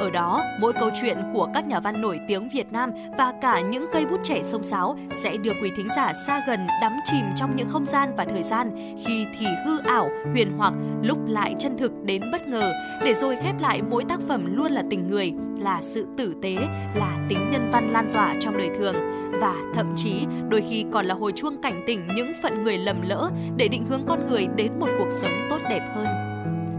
Ở 0.00 0.10
đó, 0.10 0.42
mỗi 0.60 0.72
câu 0.72 0.90
chuyện 1.00 1.18
của 1.34 1.48
các 1.54 1.66
nhà 1.66 1.80
văn 1.80 2.00
nổi 2.00 2.18
tiếng 2.28 2.48
Việt 2.54 2.72
Nam 2.72 2.90
và 3.18 3.32
cả 3.42 3.60
những 3.60 3.86
cây 3.92 4.06
bút 4.06 4.20
trẻ 4.22 4.42
sông 4.44 4.62
sáo 4.62 4.98
sẽ 5.22 5.36
đưa 5.36 5.52
quý 5.62 5.70
thính 5.76 5.88
giả 5.96 6.12
xa 6.26 6.44
gần 6.46 6.66
đắm 6.80 6.92
chìm 7.04 7.24
trong 7.36 7.56
những 7.56 7.68
không 7.68 7.86
gian 7.86 8.16
và 8.16 8.24
thời 8.24 8.42
gian 8.42 8.94
khi 9.06 9.26
thì 9.38 9.46
hư 9.66 9.78
ảo, 9.78 10.10
huyền 10.32 10.52
hoặc, 10.56 10.74
lúc 11.02 11.18
lại 11.26 11.54
chân 11.58 11.78
thực 11.78 11.92
đến 12.04 12.22
bất 12.32 12.48
ngờ, 12.48 12.72
để 13.04 13.14
rồi 13.14 13.36
khép 13.42 13.60
lại 13.60 13.82
mỗi 13.90 14.04
tác 14.08 14.20
phẩm 14.28 14.56
luôn 14.56 14.72
là 14.72 14.82
tình 14.90 15.06
người, 15.06 15.32
là 15.60 15.80
sự 15.82 16.06
tử 16.18 16.34
tế, 16.42 16.56
là 16.94 17.26
tính 17.28 17.50
nhân 17.52 17.70
văn 17.72 17.92
lan 17.92 18.10
tỏa 18.14 18.34
trong 18.40 18.58
đời 18.58 18.70
thường 18.78 18.94
và 19.40 19.54
thậm 19.74 19.92
chí 19.96 20.26
đôi 20.48 20.62
khi 20.70 20.84
còn 20.92 21.06
là 21.06 21.14
hồi 21.14 21.32
chuông 21.36 21.62
cảnh 21.62 21.84
tỉnh 21.86 22.06
những 22.16 22.32
phận 22.42 22.64
người 22.64 22.78
lầm 22.78 23.02
lỡ 23.02 23.30
để 23.56 23.68
định 23.68 23.86
hướng 23.86 24.02
con 24.06 24.26
người 24.26 24.46
đến 24.56 24.72
một 24.80 24.88
cuộc 24.98 25.08
sống 25.10 25.32
tốt 25.50 25.58
đẹp 25.70 25.92
hơn. 25.94 26.06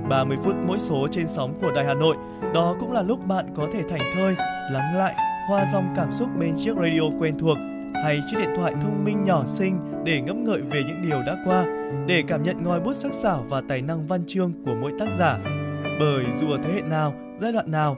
30 0.09 0.37
phút 0.43 0.55
mỗi 0.67 0.79
số 0.79 1.07
trên 1.11 1.27
sóng 1.27 1.53
của 1.61 1.71
Đài 1.71 1.85
Hà 1.85 1.93
Nội. 1.93 2.15
Đó 2.53 2.75
cũng 2.79 2.91
là 2.91 3.01
lúc 3.01 3.27
bạn 3.27 3.45
có 3.55 3.67
thể 3.73 3.81
thảnh 3.89 4.13
thơi, 4.15 4.35
lắng 4.71 4.95
lại, 4.97 5.15
hoa 5.49 5.65
dòng 5.73 5.93
cảm 5.95 6.11
xúc 6.11 6.29
bên 6.39 6.55
chiếc 6.57 6.75
radio 6.75 7.01
quen 7.19 7.39
thuộc 7.39 7.57
hay 8.03 8.19
chiếc 8.27 8.37
điện 8.39 8.49
thoại 8.55 8.73
thông 8.81 9.05
minh 9.05 9.23
nhỏ 9.25 9.43
xinh 9.45 9.79
để 10.05 10.21
ngẫm 10.21 10.43
ngợi 10.43 10.61
về 10.61 10.83
những 10.87 11.01
điều 11.09 11.21
đã 11.21 11.37
qua, 11.45 11.65
để 12.07 12.23
cảm 12.27 12.43
nhận 12.43 12.63
ngòi 12.63 12.79
bút 12.79 12.93
sắc 12.93 13.13
sảo 13.13 13.45
và 13.49 13.61
tài 13.67 13.81
năng 13.81 14.07
văn 14.07 14.23
chương 14.27 14.53
của 14.65 14.75
mỗi 14.81 14.91
tác 14.99 15.07
giả. 15.19 15.37
Bởi 15.99 16.25
dù 16.37 16.47
ở 16.47 16.57
thế 16.63 16.73
hệ 16.73 16.81
nào, 16.81 17.13
giai 17.39 17.51
đoạn 17.51 17.71
nào, 17.71 17.97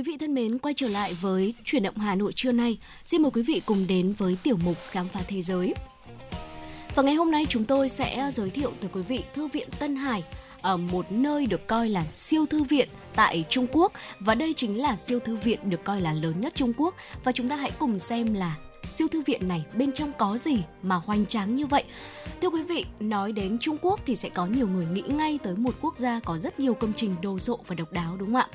Quý 0.00 0.04
vị 0.04 0.16
thân 0.16 0.34
mến, 0.34 0.58
quay 0.58 0.74
trở 0.74 0.88
lại 0.88 1.14
với 1.14 1.54
chuyển 1.64 1.82
động 1.82 1.98
Hà 1.98 2.14
Nội 2.14 2.32
trưa 2.32 2.52
nay. 2.52 2.78
Xin 3.04 3.22
mời 3.22 3.30
quý 3.30 3.42
vị 3.42 3.62
cùng 3.66 3.86
đến 3.86 4.14
với 4.18 4.36
tiểu 4.42 4.56
mục 4.64 4.76
Khám 4.90 5.08
phá 5.08 5.20
thế 5.28 5.42
giới. 5.42 5.74
Và 6.94 7.02
ngày 7.02 7.14
hôm 7.14 7.30
nay 7.30 7.46
chúng 7.48 7.64
tôi 7.64 7.88
sẽ 7.88 8.30
giới 8.32 8.50
thiệu 8.50 8.72
tới 8.80 8.90
quý 8.92 9.02
vị 9.02 9.22
Thư 9.34 9.46
viện 9.46 9.68
Tân 9.78 9.96
Hải, 9.96 10.24
ở 10.60 10.76
một 10.76 11.12
nơi 11.12 11.46
được 11.46 11.66
coi 11.66 11.88
là 11.88 12.04
siêu 12.14 12.46
thư 12.46 12.62
viện 12.62 12.88
tại 13.14 13.44
Trung 13.48 13.66
Quốc 13.72 13.92
và 14.20 14.34
đây 14.34 14.52
chính 14.56 14.82
là 14.82 14.96
siêu 14.96 15.20
thư 15.20 15.36
viện 15.36 15.70
được 15.70 15.84
coi 15.84 16.00
là 16.00 16.12
lớn 16.12 16.40
nhất 16.40 16.54
Trung 16.54 16.72
Quốc 16.76 16.94
và 17.24 17.32
chúng 17.32 17.48
ta 17.48 17.56
hãy 17.56 17.70
cùng 17.78 17.98
xem 17.98 18.34
là 18.34 18.56
siêu 18.88 19.08
thư 19.08 19.22
viện 19.22 19.48
này 19.48 19.64
bên 19.74 19.92
trong 19.92 20.12
có 20.18 20.38
gì 20.38 20.62
mà 20.82 20.96
hoành 20.96 21.26
tráng 21.26 21.54
như 21.54 21.66
vậy. 21.66 21.84
Thưa 22.42 22.50
quý 22.50 22.62
vị, 22.62 22.84
nói 23.00 23.32
đến 23.32 23.58
Trung 23.60 23.76
Quốc 23.82 24.00
thì 24.06 24.16
sẽ 24.16 24.28
có 24.28 24.46
nhiều 24.46 24.68
người 24.68 24.86
nghĩ 24.86 25.02
ngay 25.02 25.38
tới 25.42 25.56
một 25.56 25.74
quốc 25.80 25.98
gia 25.98 26.20
có 26.20 26.38
rất 26.38 26.60
nhiều 26.60 26.74
công 26.74 26.92
trình 26.96 27.14
đồ 27.22 27.38
sộ 27.38 27.58
và 27.66 27.74
độc 27.74 27.92
đáo 27.92 28.16
đúng 28.16 28.28
không 28.28 28.36
ạ? 28.36 28.48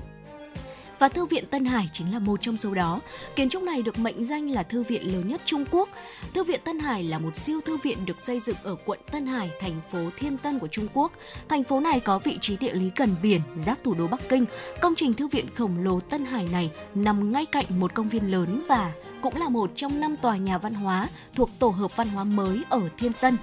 Và 0.99 1.09
Thư 1.09 1.25
viện 1.25 1.45
Tân 1.45 1.65
Hải 1.65 1.89
chính 1.93 2.13
là 2.13 2.19
một 2.19 2.41
trong 2.41 2.57
số 2.57 2.73
đó. 2.73 3.01
Kiến 3.35 3.49
trúc 3.49 3.63
này 3.63 3.81
được 3.81 3.99
mệnh 3.99 4.25
danh 4.25 4.49
là 4.49 4.63
thư 4.63 4.83
viện 4.83 5.13
lớn 5.13 5.27
nhất 5.27 5.41
Trung 5.45 5.65
Quốc. 5.71 5.89
Thư 6.33 6.43
viện 6.43 6.59
Tân 6.63 6.79
Hải 6.79 7.03
là 7.03 7.19
một 7.19 7.35
siêu 7.35 7.61
thư 7.65 7.77
viện 7.77 8.05
được 8.05 8.21
xây 8.21 8.39
dựng 8.39 8.57
ở 8.63 8.75
quận 8.85 8.99
Tân 9.11 9.27
Hải, 9.27 9.51
thành 9.59 9.81
phố 9.91 9.99
Thiên 10.17 10.37
Tân 10.37 10.59
của 10.59 10.67
Trung 10.67 10.87
Quốc. 10.93 11.11
Thành 11.49 11.63
phố 11.63 11.79
này 11.79 11.99
có 11.99 12.19
vị 12.19 12.37
trí 12.41 12.57
địa 12.57 12.73
lý 12.73 12.91
gần 12.95 13.15
biển, 13.21 13.41
giáp 13.57 13.83
thủ 13.83 13.93
đô 13.93 14.07
Bắc 14.07 14.29
Kinh. 14.29 14.45
Công 14.81 14.95
trình 14.95 15.13
thư 15.13 15.27
viện 15.27 15.45
khổng 15.55 15.83
lồ 15.83 15.99
Tân 15.99 16.25
Hải 16.25 16.47
này 16.51 16.71
nằm 16.95 17.31
ngay 17.31 17.45
cạnh 17.45 17.65
một 17.69 17.93
công 17.93 18.09
viên 18.09 18.31
lớn 18.31 18.63
và 18.67 18.91
cũng 19.25 19.35
là 19.35 19.49
một 19.49 19.71
trong 19.75 19.99
năm 19.99 20.17
tòa 20.17 20.37
nhà 20.37 20.57
văn 20.57 20.73
hóa 20.73 21.07
thuộc 21.35 21.49
tổ 21.59 21.69
hợp 21.69 21.95
văn 21.95 22.07
hóa 22.07 22.23
mới 22.23 22.63
ở 22.69 22.81
Thiên 22.97 23.11
Tân 23.21 23.37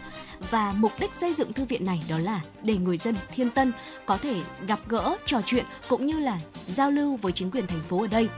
và 0.51 0.73
mục 0.77 0.93
đích 1.01 1.15
xây 1.15 1.35
dựng 1.35 1.53
thư 1.53 1.65
viện 1.65 1.85
này 1.85 2.03
đó 2.09 2.19
là 2.19 2.41
để 2.63 2.77
người 2.77 2.97
dân 2.97 3.15
Thiên 3.35 3.51
Tân 3.51 3.73
có 4.07 4.17
thể 4.17 4.41
gặp 4.67 4.79
gỡ, 4.89 5.17
trò 5.27 5.41
chuyện 5.47 5.65
cũng 5.89 6.07
như 6.07 6.19
là 6.19 6.39
giao 6.67 6.91
lưu 6.91 7.17
với 7.17 7.33
chính 7.33 7.51
quyền 7.51 7.67
thành 7.67 7.81
phố 7.81 8.01
ở 8.01 8.07
đây. 8.07 8.29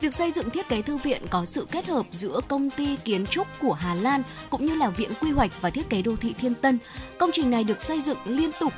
Việc 0.00 0.14
xây 0.14 0.32
dựng 0.32 0.50
thiết 0.50 0.68
kế 0.68 0.82
thư 0.82 0.96
viện 0.96 1.22
có 1.30 1.44
sự 1.44 1.66
kết 1.70 1.86
hợp 1.86 2.06
giữa 2.10 2.40
công 2.48 2.70
ty 2.70 2.96
kiến 2.96 3.26
trúc 3.26 3.46
của 3.60 3.72
Hà 3.72 3.94
Lan 3.94 4.22
cũng 4.50 4.66
như 4.66 4.74
là 4.74 4.88
Viện 4.88 5.10
Quy 5.20 5.30
hoạch 5.30 5.50
và 5.60 5.70
Thiết 5.70 5.90
kế 5.90 6.02
Đô 6.02 6.16
thị 6.16 6.34
Thiên 6.38 6.54
Tân. 6.54 6.78
Công 7.18 7.30
trình 7.32 7.50
này 7.50 7.64
được 7.64 7.80
xây 7.80 8.00
dựng 8.00 8.18
liên 8.24 8.50
tục 8.60 8.72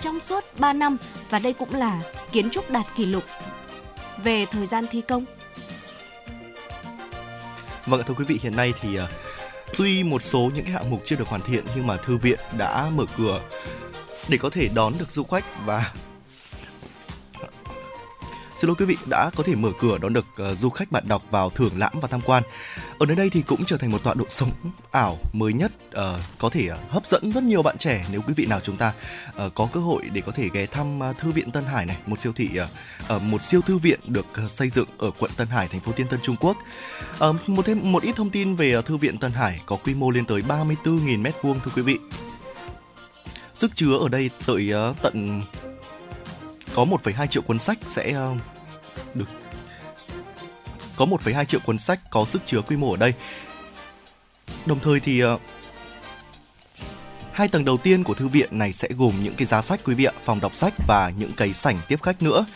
trong 0.00 0.20
suốt 0.20 0.44
3 0.58 0.72
năm 0.72 0.96
và 1.30 1.38
đây 1.38 1.52
cũng 1.52 1.74
là 1.74 2.00
kiến 2.32 2.50
trúc 2.50 2.70
đạt 2.70 2.86
kỷ 2.96 3.06
lục 3.06 3.24
về 4.24 4.46
thời 4.46 4.66
gian 4.66 4.86
thi 4.90 5.00
công. 5.00 5.24
Vâng 7.86 8.02
thưa 8.06 8.14
quý 8.14 8.24
vị, 8.28 8.38
hiện 8.42 8.56
nay 8.56 8.74
thì 8.80 8.96
ờ, 8.96 9.08
tuy 9.78 10.02
một 10.02 10.22
số 10.22 10.50
những 10.54 10.64
cái 10.64 10.72
hạng 10.72 10.90
mục 10.90 11.02
chưa 11.04 11.16
được 11.16 11.28
hoàn 11.28 11.40
thiện 11.42 11.64
nhưng 11.76 11.86
mà 11.86 11.96
thư 11.96 12.16
viện 12.16 12.38
đã 12.58 12.90
mở 12.94 13.04
cửa 13.16 13.40
để 14.28 14.38
có 14.38 14.50
thể 14.50 14.68
đón 14.74 14.92
được 14.98 15.10
du 15.10 15.24
khách 15.24 15.44
và 15.66 15.92
Xin 18.62 18.68
lỗi 18.68 18.76
quý 18.78 18.84
vị 18.84 18.96
đã 19.06 19.30
có 19.36 19.42
thể 19.42 19.54
mở 19.54 19.70
cửa 19.78 19.98
đón 19.98 20.12
được 20.12 20.26
uh, 20.50 20.58
du 20.58 20.70
khách 20.70 20.92
bạn 20.92 21.04
đọc 21.08 21.22
vào 21.30 21.50
thưởng 21.50 21.72
lãm 21.76 21.92
và 22.00 22.08
tham 22.08 22.20
quan. 22.20 22.42
Ở 22.98 23.06
nơi 23.06 23.16
đây 23.16 23.30
thì 23.30 23.42
cũng 23.42 23.64
trở 23.64 23.76
thành 23.76 23.90
một 23.90 24.02
tọa 24.02 24.14
độ 24.14 24.24
sống 24.28 24.50
ảo 24.90 25.18
mới 25.32 25.52
nhất 25.52 25.72
uh, 25.86 26.20
có 26.38 26.48
thể 26.50 26.68
uh, 26.70 26.90
hấp 26.90 27.06
dẫn 27.06 27.32
rất 27.32 27.42
nhiều 27.42 27.62
bạn 27.62 27.78
trẻ 27.78 28.04
nếu 28.12 28.20
quý 28.26 28.34
vị 28.36 28.46
nào 28.46 28.60
chúng 28.60 28.76
ta 28.76 28.92
uh, 29.46 29.54
có 29.54 29.68
cơ 29.72 29.80
hội 29.80 30.02
để 30.12 30.20
có 30.20 30.32
thể 30.32 30.48
ghé 30.52 30.66
thăm 30.66 31.10
uh, 31.10 31.18
thư 31.18 31.30
viện 31.30 31.50
Tân 31.50 31.64
Hải 31.64 31.86
này, 31.86 31.96
một 32.06 32.20
siêu 32.20 32.32
thị 32.32 32.48
uh, 32.60 33.16
uh, 33.16 33.22
một 33.22 33.42
siêu 33.42 33.60
thư 33.60 33.78
viện 33.78 34.00
được 34.06 34.26
uh, 34.44 34.50
xây 34.50 34.70
dựng 34.70 34.88
ở 34.98 35.10
quận 35.18 35.30
Tân 35.36 35.48
Hải, 35.48 35.68
thành 35.68 35.80
phố 35.80 35.92
Tiên 35.92 36.06
Tân 36.08 36.20
Trung 36.22 36.36
Quốc. 36.40 36.56
Uh, 37.28 37.48
một 37.48 37.66
thêm 37.66 37.92
một 37.92 38.02
ít 38.02 38.16
thông 38.16 38.30
tin 38.30 38.54
về 38.54 38.76
uh, 38.76 38.84
thư 38.84 38.96
viện 38.96 39.18
Tân 39.18 39.32
Hải 39.32 39.60
có 39.66 39.76
quy 39.76 39.94
mô 39.94 40.10
lên 40.10 40.24
tới 40.24 40.42
34.000 40.48 41.20
mét 41.20 41.34
vuông 41.42 41.60
thưa 41.64 41.70
quý 41.76 41.82
vị. 41.82 41.98
Sức 43.54 43.70
chứa 43.74 43.96
ở 43.96 44.08
đây 44.08 44.30
tới 44.46 44.72
uh, 44.90 44.96
tận 45.02 45.42
có 46.74 46.84
1,2 46.84 47.26
triệu 47.26 47.42
cuốn 47.42 47.58
sách 47.58 47.78
sẽ 47.86 48.16
uh, 48.32 48.38
được 49.14 49.28
có 50.96 51.06
1,2 51.06 51.44
triệu 51.44 51.60
cuốn 51.66 51.78
sách 51.78 52.00
có 52.10 52.24
sức 52.24 52.42
chứa 52.46 52.60
quy 52.60 52.76
mô 52.76 52.90
ở 52.90 52.96
đây. 52.96 53.14
Đồng 54.66 54.80
thời 54.80 55.00
thì 55.00 55.20
ờ, 55.20 55.38
hai 57.32 57.48
tầng 57.48 57.64
đầu 57.64 57.76
tiên 57.76 58.04
của 58.04 58.14
thư 58.14 58.28
viện 58.28 58.58
này 58.58 58.72
sẽ 58.72 58.88
gồm 58.96 59.12
những 59.22 59.34
cái 59.34 59.46
giá 59.46 59.62
sách 59.62 59.80
quý 59.84 59.94
vị 59.94 60.04
ạ, 60.04 60.12
phòng 60.24 60.40
đọc 60.40 60.56
sách 60.56 60.74
và 60.88 61.12
những 61.18 61.32
cái 61.36 61.52
sảnh 61.52 61.76
tiếp 61.88 62.02
khách 62.02 62.22
nữa. 62.22 62.46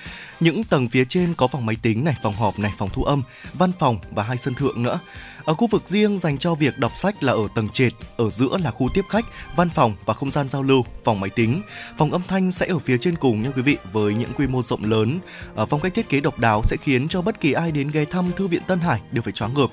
Những 0.40 0.65
tầng 0.65 0.89
phía 0.89 1.05
trên 1.05 1.35
có 1.35 1.48
phòng 1.48 1.66
máy 1.66 1.77
tính 1.82 2.05
này, 2.05 2.16
phòng 2.23 2.35
họp 2.35 2.59
này, 2.59 2.73
phòng 2.78 2.90
thu 2.93 3.05
âm, 3.05 3.23
văn 3.55 3.73
phòng 3.78 3.98
và 4.11 4.23
hai 4.23 4.36
sân 4.36 4.55
thượng 4.55 4.82
nữa. 4.82 4.98
Ở 5.44 5.55
khu 5.55 5.66
vực 5.66 5.82
riêng 5.86 6.19
dành 6.19 6.39
cho 6.39 6.55
việc 6.55 6.78
đọc 6.78 6.93
sách 6.97 7.23
là 7.23 7.32
ở 7.32 7.48
tầng 7.55 7.69
trệt, 7.69 7.93
ở 8.16 8.31
giữa 8.31 8.59
là 8.65 8.70
khu 8.70 8.89
tiếp 8.94 9.05
khách, 9.09 9.24
văn 9.57 9.69
phòng 9.70 9.97
và 10.05 10.15
không 10.15 10.31
gian 10.31 10.48
giao 10.48 10.62
lưu, 10.62 10.85
phòng 11.05 11.20
máy 11.20 11.31
tính. 11.31 11.62
Phòng 11.98 12.12
âm 12.12 12.23
thanh 12.28 12.53
sẽ 12.53 12.66
ở 12.66 12.78
phía 12.78 12.98
trên 12.98 13.16
cùng 13.16 13.43
nha 13.43 13.51
quý 13.57 13.62
vị 13.62 13.77
với 13.93 14.15
những 14.15 14.32
quy 14.32 14.47
mô 14.47 14.62
rộng 14.62 14.85
lớn. 14.85 15.19
Ở 15.55 15.66
phong 15.66 15.81
cách 15.81 15.94
thiết 15.94 16.09
kế 16.09 16.20
độc 16.20 16.39
đáo 16.39 16.62
sẽ 16.65 16.77
khiến 16.82 17.09
cho 17.09 17.23
bất 17.23 17.40
kỳ 17.40 17.53
ai 17.53 17.70
đến 17.70 17.90
ghé 17.90 18.05
thăm 18.05 18.32
thư 18.36 18.47
viện 18.47 18.62
Tân 18.66 18.81
Hải 18.81 19.01
đều 19.12 19.23
phải 19.23 19.32
choáng 19.32 19.55
ngợp. 19.55 19.70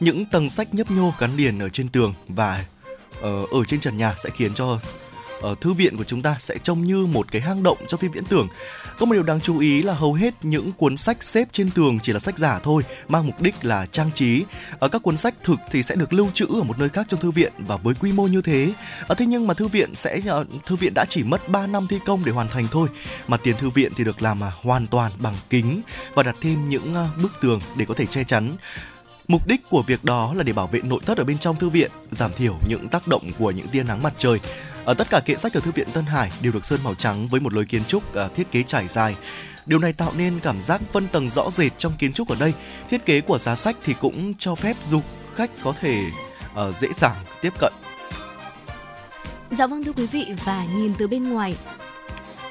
Những 0.00 0.24
tầng 0.24 0.50
sách 0.50 0.74
nhấp 0.74 0.90
nhô 0.90 1.12
gắn 1.18 1.36
liền 1.36 1.58
ở 1.58 1.68
trên 1.68 1.88
tường 1.88 2.14
và 2.28 2.64
ở, 3.22 3.46
ở 3.50 3.64
trên 3.64 3.80
trần 3.80 3.96
nhà 3.96 4.14
sẽ 4.24 4.30
khiến 4.30 4.54
cho 4.54 4.78
uh, 5.50 5.60
thư 5.60 5.72
viện 5.72 5.96
của 5.96 6.04
chúng 6.04 6.22
ta 6.22 6.36
sẽ 6.40 6.58
trông 6.62 6.82
như 6.82 7.06
một 7.06 7.32
cái 7.32 7.42
hang 7.42 7.62
động 7.62 7.78
cho 7.88 7.96
phim 7.96 8.10
viễn 8.12 8.24
tưởng. 8.24 8.48
Có 8.98 9.06
một 9.06 9.12
điều 9.12 9.22
đáng 9.22 9.40
chú 9.40 9.58
ý 9.58 9.82
là 9.82 9.94
hầu 9.94 10.14
hết 10.14 10.34
những 10.42 10.72
cuốn 10.72 10.96
sách 10.96 11.24
xếp 11.24 11.48
trên 11.52 11.70
tường 11.70 11.98
chỉ 12.02 12.12
là 12.12 12.18
sách 12.18 12.38
giả 12.38 12.60
thôi, 12.62 12.82
mang 13.08 13.26
mục 13.26 13.42
đích 13.42 13.64
là 13.64 13.86
trang 13.86 14.10
trí. 14.14 14.44
Ở 14.78 14.88
các 14.88 15.02
cuốn 15.02 15.16
sách 15.16 15.34
thực 15.42 15.58
thì 15.70 15.82
sẽ 15.82 15.94
được 15.94 16.12
lưu 16.12 16.30
trữ 16.34 16.46
ở 16.46 16.62
một 16.62 16.78
nơi 16.78 16.88
khác 16.88 17.06
trong 17.08 17.20
thư 17.20 17.30
viện 17.30 17.52
và 17.58 17.76
với 17.76 17.94
quy 18.00 18.12
mô 18.12 18.26
như 18.26 18.42
thế. 18.42 18.72
Ở 19.06 19.14
thế 19.14 19.26
nhưng 19.26 19.46
mà 19.46 19.54
thư 19.54 19.68
viện 19.68 19.94
sẽ 19.94 20.20
thư 20.66 20.76
viện 20.76 20.92
đã 20.94 21.04
chỉ 21.08 21.22
mất 21.22 21.48
3 21.48 21.66
năm 21.66 21.86
thi 21.90 21.98
công 22.06 22.24
để 22.24 22.32
hoàn 22.32 22.48
thành 22.48 22.68
thôi, 22.70 22.88
mà 23.28 23.36
tiền 23.36 23.56
thư 23.56 23.70
viện 23.70 23.92
thì 23.96 24.04
được 24.04 24.22
làm 24.22 24.44
à, 24.44 24.52
hoàn 24.62 24.86
toàn 24.86 25.12
bằng 25.18 25.34
kính 25.50 25.80
và 26.14 26.22
đặt 26.22 26.36
thêm 26.40 26.68
những 26.68 26.94
bức 27.22 27.32
tường 27.40 27.60
để 27.76 27.84
có 27.84 27.94
thể 27.94 28.06
che 28.06 28.24
chắn 28.24 28.56
Mục 29.28 29.46
đích 29.46 29.70
của 29.70 29.82
việc 29.82 30.04
đó 30.04 30.34
là 30.34 30.42
để 30.42 30.52
bảo 30.52 30.66
vệ 30.66 30.80
nội 30.80 31.00
thất 31.06 31.18
ở 31.18 31.24
bên 31.24 31.38
trong 31.38 31.56
thư 31.56 31.68
viện, 31.68 31.90
giảm 32.10 32.32
thiểu 32.32 32.58
những 32.68 32.88
tác 32.88 33.08
động 33.08 33.22
của 33.38 33.50
những 33.50 33.68
tia 33.68 33.82
nắng 33.82 34.02
mặt 34.02 34.14
trời. 34.18 34.40
Ở 34.84 34.94
tất 34.94 35.10
cả 35.10 35.20
kệ 35.20 35.36
sách 35.36 35.54
ở 35.54 35.60
thư 35.60 35.70
viện 35.70 35.88
Tân 35.92 36.04
Hải 36.04 36.32
đều 36.42 36.52
được 36.52 36.64
sơn 36.64 36.80
màu 36.84 36.94
trắng 36.94 37.28
với 37.28 37.40
một 37.40 37.52
lối 37.52 37.64
kiến 37.64 37.82
trúc 37.88 38.14
à, 38.14 38.28
thiết 38.34 38.50
kế 38.50 38.62
trải 38.62 38.88
dài. 38.88 39.16
Điều 39.66 39.78
này 39.78 39.92
tạo 39.92 40.12
nên 40.16 40.40
cảm 40.40 40.62
giác 40.62 40.80
phân 40.92 41.08
tầng 41.08 41.30
rõ 41.30 41.50
rệt 41.50 41.72
trong 41.78 41.92
kiến 41.98 42.12
trúc 42.12 42.28
ở 42.28 42.36
đây. 42.40 42.52
Thiết 42.90 43.06
kế 43.06 43.20
của 43.20 43.38
giá 43.38 43.56
sách 43.56 43.76
thì 43.84 43.94
cũng 44.00 44.34
cho 44.38 44.54
phép 44.54 44.76
du 44.90 45.00
khách 45.34 45.50
có 45.62 45.72
thể 45.80 46.04
uh, 46.68 46.76
dễ 46.80 46.88
dàng 46.96 47.16
tiếp 47.40 47.52
cận. 47.58 47.72
Dạ 49.50 49.66
vâng 49.66 49.84
thưa 49.84 49.92
quý 49.92 50.06
vị 50.06 50.26
và 50.44 50.64
nhìn 50.76 50.92
từ 50.98 51.08
bên 51.08 51.30
ngoài 51.30 51.56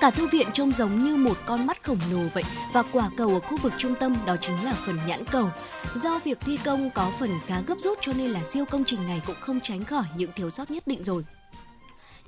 Cả 0.02 0.10
thư 0.10 0.28
viện 0.28 0.48
trông 0.53 0.72
giống 0.72 0.99
như 1.03 1.15
một 1.15 1.38
con 1.45 1.68
mắt 1.68 1.84
khổng 1.84 1.98
lồ 2.11 2.19
vậy, 2.34 2.44
và 2.73 2.84
quả 2.91 3.10
cầu 3.18 3.30
ở 3.30 3.40
khu 3.40 3.57
vực 3.57 3.73
trung 3.78 3.95
tâm 3.99 4.15
đó 4.26 4.36
chính 4.41 4.64
là 4.65 4.73
phần 4.73 4.98
nhãn 5.07 5.26
cầu. 5.26 5.49
Do 5.95 6.19
việc 6.19 6.40
thi 6.40 6.57
công 6.57 6.90
có 6.90 7.11
phần 7.19 7.30
khá 7.45 7.61
gấp 7.68 7.76
rút 7.80 7.98
cho 8.02 8.11
nên 8.18 8.32
là 8.32 8.44
siêu 8.44 8.65
công 8.65 8.84
trình 8.86 9.07
này 9.07 9.22
cũng 9.26 9.36
không 9.40 9.60
tránh 9.60 9.84
khỏi 9.84 10.03
những 10.18 10.32
thiếu 10.36 10.49
sót 10.49 10.72
nhất 10.72 10.88
định 10.88 11.03
rồi. 11.03 11.26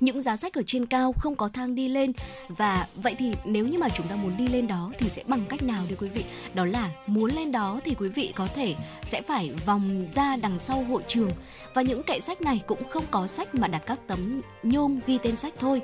Những 0.00 0.20
giá 0.20 0.36
sách 0.36 0.54
ở 0.54 0.62
trên 0.66 0.86
cao 0.86 1.12
không 1.18 1.36
có 1.36 1.48
thang 1.48 1.74
đi 1.74 1.88
lên, 1.88 2.12
và 2.48 2.86
vậy 2.94 3.14
thì 3.18 3.34
nếu 3.44 3.66
như 3.68 3.78
mà 3.78 3.88
chúng 3.88 4.08
ta 4.08 4.16
muốn 4.16 4.36
đi 4.36 4.48
lên 4.48 4.66
đó 4.66 4.90
thì 4.98 5.08
sẽ 5.08 5.22
bằng 5.26 5.44
cách 5.48 5.62
nào 5.62 5.82
đây 5.88 5.96
quý 6.00 6.08
vị? 6.08 6.24
Đó 6.54 6.64
là 6.64 6.90
muốn 7.06 7.30
lên 7.30 7.52
đó 7.52 7.80
thì 7.84 7.94
quý 7.98 8.08
vị 8.08 8.32
có 8.36 8.46
thể 8.54 8.74
sẽ 9.02 9.22
phải 9.22 9.50
vòng 9.66 10.06
ra 10.14 10.36
đằng 10.36 10.58
sau 10.58 10.84
hội 10.84 11.02
trường. 11.06 11.30
Và 11.74 11.82
những 11.82 12.02
kệ 12.02 12.20
sách 12.20 12.42
này 12.42 12.62
cũng 12.66 12.88
không 12.88 13.04
có 13.10 13.26
sách 13.26 13.54
mà 13.54 13.68
đặt 13.68 13.82
các 13.86 13.98
tấm 14.06 14.40
nhôm 14.62 15.00
ghi 15.06 15.18
tên 15.22 15.36
sách 15.36 15.54
thôi. 15.58 15.82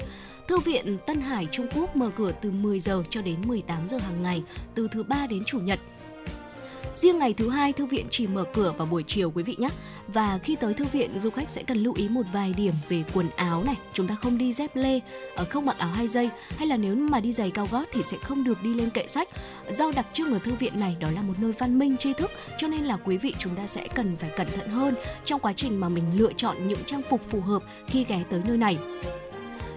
Thư 0.50 0.58
viện 0.58 0.98
Tân 1.06 1.20
Hải 1.20 1.48
Trung 1.50 1.66
Quốc 1.74 1.96
mở 1.96 2.10
cửa 2.16 2.32
từ 2.40 2.50
10 2.50 2.80
giờ 2.80 3.02
cho 3.10 3.22
đến 3.22 3.36
18 3.46 3.88
giờ 3.88 3.98
hàng 3.98 4.22
ngày, 4.22 4.42
từ 4.74 4.88
thứ 4.92 5.02
ba 5.02 5.26
đến 5.26 5.44
chủ 5.46 5.58
nhật. 5.58 5.78
Riêng 6.94 7.18
ngày 7.18 7.34
thứ 7.34 7.48
hai, 7.48 7.72
thư 7.72 7.86
viện 7.86 8.06
chỉ 8.10 8.26
mở 8.26 8.44
cửa 8.54 8.74
vào 8.78 8.86
buổi 8.86 9.02
chiều 9.06 9.30
quý 9.30 9.42
vị 9.42 9.56
nhé. 9.58 9.68
Và 10.08 10.38
khi 10.42 10.56
tới 10.56 10.74
thư 10.74 10.84
viện, 10.84 11.20
du 11.20 11.30
khách 11.30 11.50
sẽ 11.50 11.62
cần 11.62 11.82
lưu 11.82 11.94
ý 11.96 12.08
một 12.08 12.22
vài 12.32 12.52
điểm 12.52 12.74
về 12.88 13.04
quần 13.14 13.28
áo 13.36 13.64
này. 13.64 13.76
Chúng 13.92 14.08
ta 14.08 14.14
không 14.22 14.38
đi 14.38 14.52
dép 14.52 14.76
lê, 14.76 15.00
ờ, 15.36 15.44
không 15.44 15.66
mặc 15.66 15.78
áo 15.78 15.90
hai 15.90 16.08
dây, 16.08 16.30
hay 16.56 16.66
là 16.66 16.76
nếu 16.76 16.94
mà 16.94 17.20
đi 17.20 17.32
giày 17.32 17.50
cao 17.50 17.68
gót 17.70 17.84
thì 17.92 18.02
sẽ 18.02 18.16
không 18.16 18.44
được 18.44 18.62
đi 18.62 18.74
lên 18.74 18.90
kệ 18.90 19.06
sách. 19.06 19.28
Do 19.72 19.92
đặc 19.96 20.06
trưng 20.12 20.32
ở 20.32 20.38
thư 20.38 20.52
viện 20.52 20.80
này 20.80 20.96
đó 21.00 21.08
là 21.14 21.22
một 21.22 21.34
nơi 21.38 21.52
văn 21.58 21.78
minh 21.78 21.96
tri 21.96 22.12
thức, 22.12 22.30
cho 22.58 22.68
nên 22.68 22.84
là 22.84 22.96
quý 22.96 23.16
vị 23.16 23.34
chúng 23.38 23.54
ta 23.54 23.66
sẽ 23.66 23.88
cần 23.94 24.16
phải 24.16 24.30
cẩn 24.36 24.46
thận 24.50 24.68
hơn 24.68 24.94
trong 25.24 25.40
quá 25.40 25.52
trình 25.52 25.80
mà 25.80 25.88
mình 25.88 26.04
lựa 26.14 26.32
chọn 26.36 26.68
những 26.68 26.84
trang 26.86 27.02
phục 27.10 27.20
phù 27.22 27.40
hợp 27.40 27.62
khi 27.86 28.04
ghé 28.08 28.22
tới 28.30 28.40
nơi 28.46 28.56
này. 28.56 28.78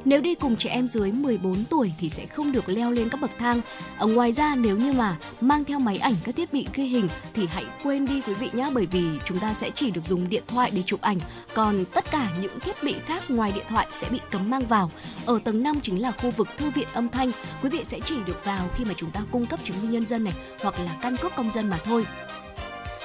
Nếu 0.06 0.22
đi 0.22 0.36
cùng 0.36 0.56
trẻ 0.56 0.70
em 0.70 0.88
dưới 0.88 1.12
14 1.12 1.64
tuổi 1.70 1.92
thì 2.00 2.10
sẽ 2.10 2.26
không 2.26 2.52
được 2.52 2.70
leo 2.70 2.92
lên 2.92 3.10
các 3.10 3.22
bậc 3.22 3.32
thang. 3.38 3.62
Ở 3.98 4.08
ngoài 4.08 4.34
ra 4.34 4.56
nếu 4.56 4.78
như 4.78 4.94
mà 4.94 5.18
mang 5.42 5.66
theo 5.66 5.80
máy 5.80 5.98
ảnh 5.98 6.14
các 6.24 6.36
thiết 6.36 6.54
bị 6.54 6.68
ghi 6.74 6.84
hình 6.84 7.08
thì 7.34 7.48
hãy 7.48 7.66
quên 7.84 8.06
đi 8.06 8.22
quý 8.28 8.34
vị 8.34 8.50
nhé 8.54 8.70
bởi 8.74 8.86
vì 8.86 9.06
chúng 9.26 9.40
ta 9.40 9.54
sẽ 9.54 9.70
chỉ 9.70 9.92
được 9.92 10.06
dùng 10.06 10.30
điện 10.30 10.44
thoại 10.48 10.72
để 10.76 10.84
chụp 10.86 11.02
ảnh, 11.02 11.18
còn 11.54 11.86
tất 11.94 12.12
cả 12.12 12.30
những 12.42 12.60
thiết 12.60 12.76
bị 12.84 12.96
khác 13.06 13.24
ngoài 13.30 13.52
điện 13.56 13.66
thoại 13.70 13.88
sẽ 13.92 14.08
bị 14.12 14.20
cấm 14.32 14.50
mang 14.50 14.66
vào. 14.66 14.92
Ở 15.26 15.40
tầng 15.44 15.64
5 15.64 15.80
chính 15.82 16.02
là 16.02 16.12
khu 16.12 16.32
vực 16.32 16.48
thư 16.58 16.70
viện 16.70 16.88
âm 16.94 17.10
thanh, 17.10 17.32
quý 17.64 17.70
vị 17.70 17.84
sẽ 17.84 18.00
chỉ 18.06 18.16
được 18.26 18.46
vào 18.46 18.68
khi 18.76 18.86
mà 18.86 18.94
chúng 18.98 19.12
ta 19.12 19.22
cung 19.32 19.46
cấp 19.46 19.60
chứng 19.64 19.82
minh 19.82 19.92
nhân 19.92 20.06
dân 20.06 20.24
này 20.24 20.34
hoặc 20.62 20.80
là 20.80 20.98
căn 21.02 21.16
cước 21.18 21.36
công 21.36 21.52
dân 21.52 21.70
mà 21.70 21.78
thôi 21.84 22.06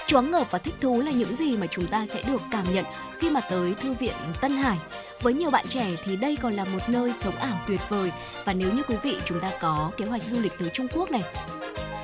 choáng 0.09 0.31
ngợp 0.31 0.51
và 0.51 0.59
thích 0.59 0.75
thú 0.81 1.01
là 1.01 1.11
những 1.11 1.37
gì 1.37 1.57
mà 1.57 1.67
chúng 1.67 1.87
ta 1.87 2.07
sẽ 2.07 2.23
được 2.23 2.43
cảm 2.51 2.65
nhận 2.75 2.85
khi 3.19 3.31
mà 3.31 3.41
tới 3.41 3.75
thư 3.75 3.93
viện 3.93 4.15
Tân 4.41 4.53
Hải. 4.53 4.79
Với 5.23 5.35
nhiều 5.35 5.51
bạn 5.51 5.65
trẻ 5.69 5.87
thì 6.05 6.17
đây 6.17 6.37
còn 6.43 6.55
là 6.55 6.65
một 6.65 6.89
nơi 6.89 7.13
sống 7.13 7.35
ảo 7.35 7.61
tuyệt 7.69 7.81
vời 7.89 8.13
và 8.45 8.53
nếu 8.53 8.73
như 8.73 8.83
quý 8.83 8.97
vị 9.03 9.17
chúng 9.25 9.41
ta 9.41 9.51
có 9.61 9.91
kế 9.97 10.05
hoạch 10.05 10.23
du 10.23 10.41
lịch 10.41 10.53
tới 10.59 10.71
Trung 10.75 10.89
Quốc 10.95 11.11
này 11.11 11.23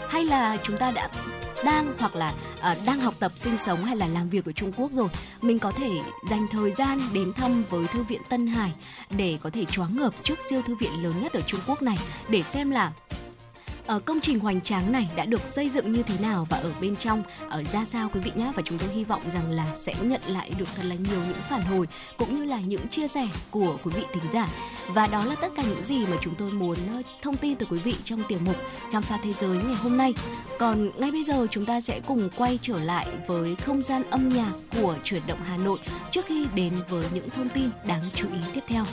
hay 0.09 0.25
là 0.25 0.57
chúng 0.63 0.77
ta 0.77 0.91
đã 0.91 1.09
đang 1.65 1.95
hoặc 1.99 2.17
là 2.17 2.33
uh, 2.59 2.87
đang 2.87 3.01
học 3.01 3.15
tập 3.19 3.33
sinh 3.37 3.59
sống 3.59 3.85
hay 3.85 3.97
là 3.97 4.07
làm 4.07 4.29
việc 4.29 4.45
ở 4.45 4.53
Trung 4.53 4.73
Quốc 4.77 4.93
rồi 4.93 5.09
mình 5.43 5.59
có 5.59 5.73
thể 5.73 5.91
dành 6.31 6.47
thời 6.53 6.71
gian 6.71 6.99
đến 7.13 7.33
thăm 7.33 7.65
với 7.71 7.87
thư 7.93 8.03
viện 8.03 8.21
Tân 8.29 8.47
Hải 8.47 8.73
để 9.17 9.39
có 9.43 9.51
thể 9.51 9.65
choáng 9.65 9.97
ngợp 9.97 10.15
trước 10.23 10.39
siêu 10.49 10.63
thư 10.67 10.75
viện 10.75 11.03
lớn 11.03 11.23
nhất 11.23 11.33
ở 11.33 11.41
Trung 11.47 11.61
Quốc 11.67 11.83
này 11.83 11.99
để 12.29 12.43
xem 12.43 12.71
là 12.71 12.93
ở 13.87 14.01
công 14.01 14.21
trình 14.21 14.39
hoành 14.39 14.61
tráng 14.61 14.93
này 14.93 15.09
đã 15.17 15.25
được 15.25 15.41
xây 15.41 15.69
dựng 15.69 15.93
như 15.93 16.03
thế 16.03 16.15
nào 16.21 16.47
và 16.51 16.57
ở 16.57 16.73
bên 16.81 16.97
trong, 16.97 17.23
ở 17.49 17.65
ra 17.65 17.85
sao 17.85 18.09
quý 18.15 18.21
vị 18.21 18.33
nhé 18.35 18.53
và 18.57 18.63
chúng 18.65 18.79
tôi 18.79 18.89
hy 18.89 19.05
vọng 19.05 19.23
rằng 19.31 19.51
là 19.51 19.67
sẽ 19.77 19.95
nhận 20.03 20.21
lại 20.29 20.51
được 20.59 20.69
thật 20.77 20.83
là 20.85 20.95
nhiều 20.95 21.21
những 21.29 21.37
phản 21.49 21.63
hồi 21.63 21.89
cũng 22.17 22.37
như 22.37 22.45
là 22.45 22.61
những 22.61 22.89
chia 22.89 23.09
sẻ 23.09 23.29
của 23.51 23.77
quý 23.85 23.93
vị 23.95 24.03
thính 24.13 24.31
giả. 24.33 24.49
Và 24.89 25.07
đó 25.07 25.25
là 25.25 25.35
tất 25.35 25.49
cả 25.57 25.63
những 25.63 25.85
gì 25.85 26.07
mà 26.07 26.17
chúng 26.21 26.35
tôi 26.35 26.51
muốn 26.51 26.77
ờ, 26.95 27.03
thông 27.23 27.37
tin 27.37 27.57
từ 27.57 27.67
quý 27.71 27.79
vị 27.79 27.95
trong 28.05 28.23
tiểu 28.29 28.39
mục 28.45 28.57
khám 28.93 29.03
phá 29.03 29.19
thế 29.23 29.33
giới 29.33 29.57
ngày 29.57 29.77
hôm 29.77 29.97
nay. 29.97 30.15
Còn 30.59 31.01
ngay 31.01 31.11
bây 31.11 31.25
giờ 31.25 31.47
chúng 31.51 31.65
ta 31.65 31.81
sẽ 31.81 32.01
cùng 32.07 32.29
quay 32.37 32.59
trở 32.63 32.79
lại 32.81 33.07
với 33.27 33.57
không 33.57 33.83
gian 33.83 34.03
âm 34.11 34.29
nhạc 34.29 34.53
của 34.83 34.97
chuyển 35.05 35.23
động 35.27 35.39
Hà 35.45 35.57
Nội 35.57 35.79
trước 36.11 36.27
khi 36.27 36.47
đến 36.55 36.73
với 36.89 37.05
những 37.15 37.31
thông 37.31 37.49
tin 37.49 37.71
đáng 37.87 38.03
chú 38.15 38.27
ý 38.33 38.41
tiếp 38.55 38.65
theo. 38.69 38.85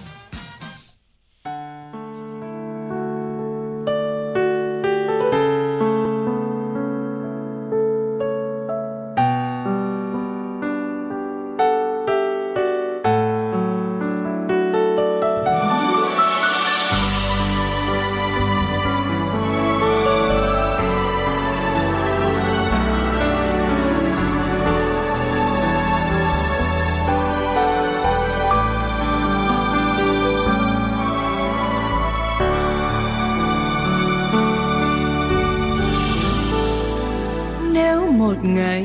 ngày 38.43 38.84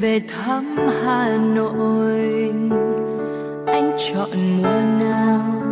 về 0.00 0.20
thăm 0.28 0.76
Hà 1.04 1.36
Nội. 1.54 2.52
Anh 3.66 3.96
chọn 3.98 4.28
mùa 4.56 5.04
nào 5.04 5.62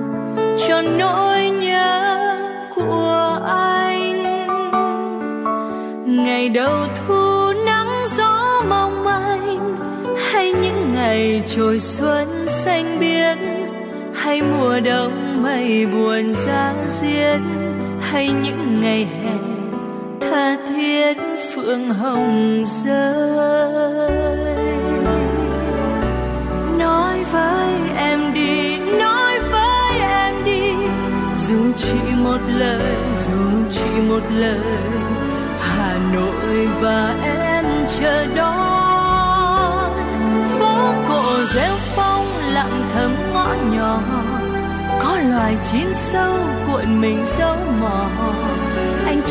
cho 0.68 0.82
nỗi 0.98 1.50
nhớ 1.50 2.38
của 2.74 3.40
anh? 3.46 4.22
Ngày 6.24 6.48
đầu 6.48 6.86
thu 6.94 7.52
nắng 7.66 8.06
gió 8.18 8.62
mong 8.68 9.04
manh, 9.04 9.76
hay 10.32 10.52
những 10.52 10.94
ngày 10.94 11.42
trồi 11.46 11.78
xuân 11.78 12.28
xanh 12.48 13.00
biếc, 13.00 13.38
hay 14.14 14.42
mùa 14.42 14.80
đông 14.80 15.42
mây 15.42 15.86
buồn 15.86 16.34
giá 16.46 16.74
diết 17.00 17.40
hay 18.00 18.28
những 18.44 18.80
ngày 18.82 19.04
hè 19.04 19.52
phượng 21.62 21.94
hồng 21.94 22.64
rơi. 22.84 23.36
Nói 26.78 27.24
với 27.32 27.68
em 27.97 28.32
đi, 28.34 28.78
nói 28.78 29.39
với 29.52 29.98
em 29.98 30.44
đi. 30.44 30.72
Dù 31.48 31.72
chỉ 31.76 31.98
một 32.24 32.39
lời, 32.59 32.97
dù 33.26 33.68
chỉ 33.70 33.89
một 34.09 34.22
lời, 34.30 34.78
hà 35.60 35.98
nội 36.14 36.68
và 36.80 37.14
em 37.24 37.64
chờ 37.86 38.26
đó 38.36 38.59
phố 40.59 40.94
cổ 41.09 41.22
rêu 41.55 41.74
phong 41.97 42.26
lặng 42.52 42.90
thầm 42.94 43.14
ngõ 43.32 43.55
nhỏ, 43.72 44.01
có 45.01 45.18
loài 45.30 45.56
chim 45.72 45.86
sâu 45.94 46.34
cuộn 46.66 47.01
mình 47.01 47.24
dấu 47.39 47.56
mòn 47.80 48.61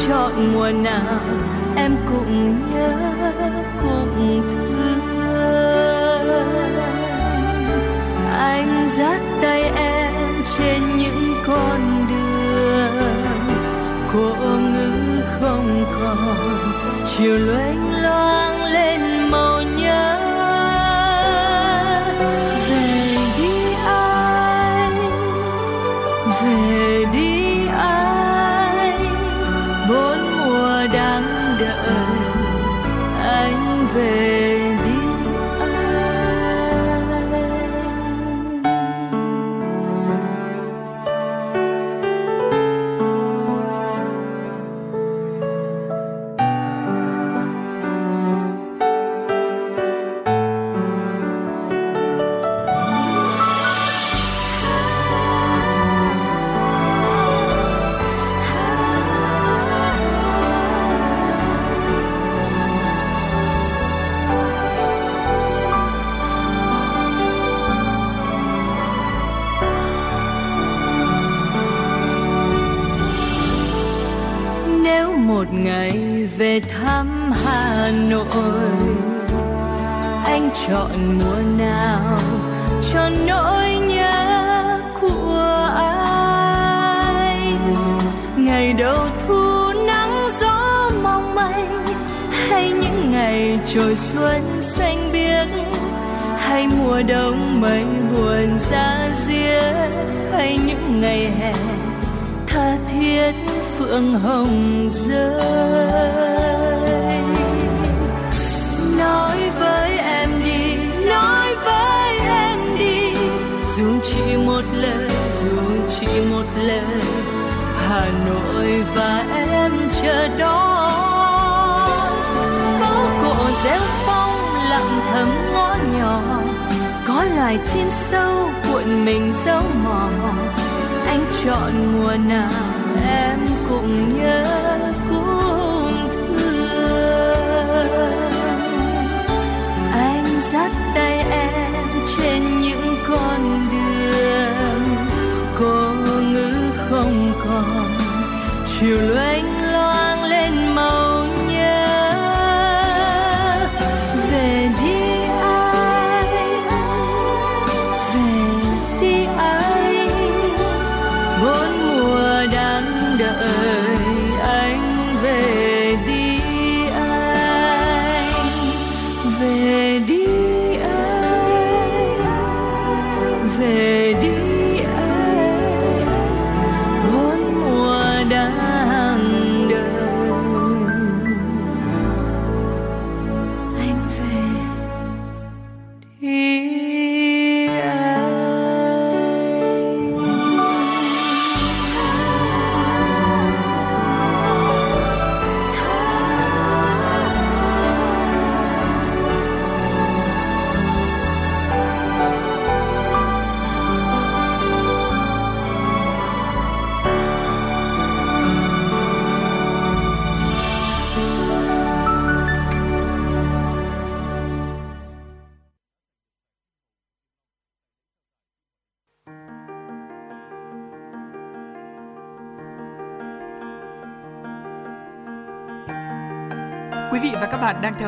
chọn 0.07 0.53
mùa 0.53 0.71
nào 0.71 1.19
em 1.75 1.95
cũng 2.09 2.55
nhớ, 2.73 2.97
cũng 3.81 4.41
thương. 4.51 4.99
Anh 8.31 8.89
dắt 8.97 9.21
tay 9.41 9.61
em 9.75 10.43
trên 10.57 10.81
những 10.97 11.33
con 11.47 12.05
đường 12.09 13.51
cô 14.13 14.35
ngữ 14.57 15.21
không 15.39 15.85
còn, 16.01 16.17
chiều 17.05 17.37
loanh 17.37 18.01
loáng 18.01 18.63
lên 18.73 19.01
mông 19.31 19.50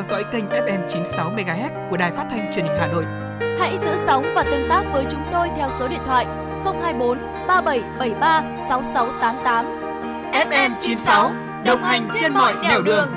theo 0.04 0.10
dõi 0.10 0.32
kênh 0.32 0.44
FM 0.44 0.88
96 0.88 1.30
MHz 1.30 1.90
của 1.90 1.96
đài 1.96 2.12
phát 2.12 2.26
thanh 2.30 2.52
truyền 2.54 2.64
hình 2.64 2.74
Hà 2.80 2.86
Nội. 2.86 3.04
Hãy 3.58 3.78
giữ 3.78 3.96
sóng 4.06 4.32
và 4.34 4.42
tương 4.42 4.68
tác 4.68 4.84
với 4.92 5.04
chúng 5.10 5.20
tôi 5.32 5.48
theo 5.56 5.70
số 5.78 5.88
điện 5.88 6.00
thoại 6.06 6.26
024 6.64 7.18
3773 7.48 8.60
6688. 8.68 9.64
FM 10.32 10.70
96 10.80 11.32
đồng 11.64 11.82
hành 11.82 12.08
trên 12.20 12.32
mọi 12.32 12.54
nẻo 12.62 12.82
đường. 12.82 13.08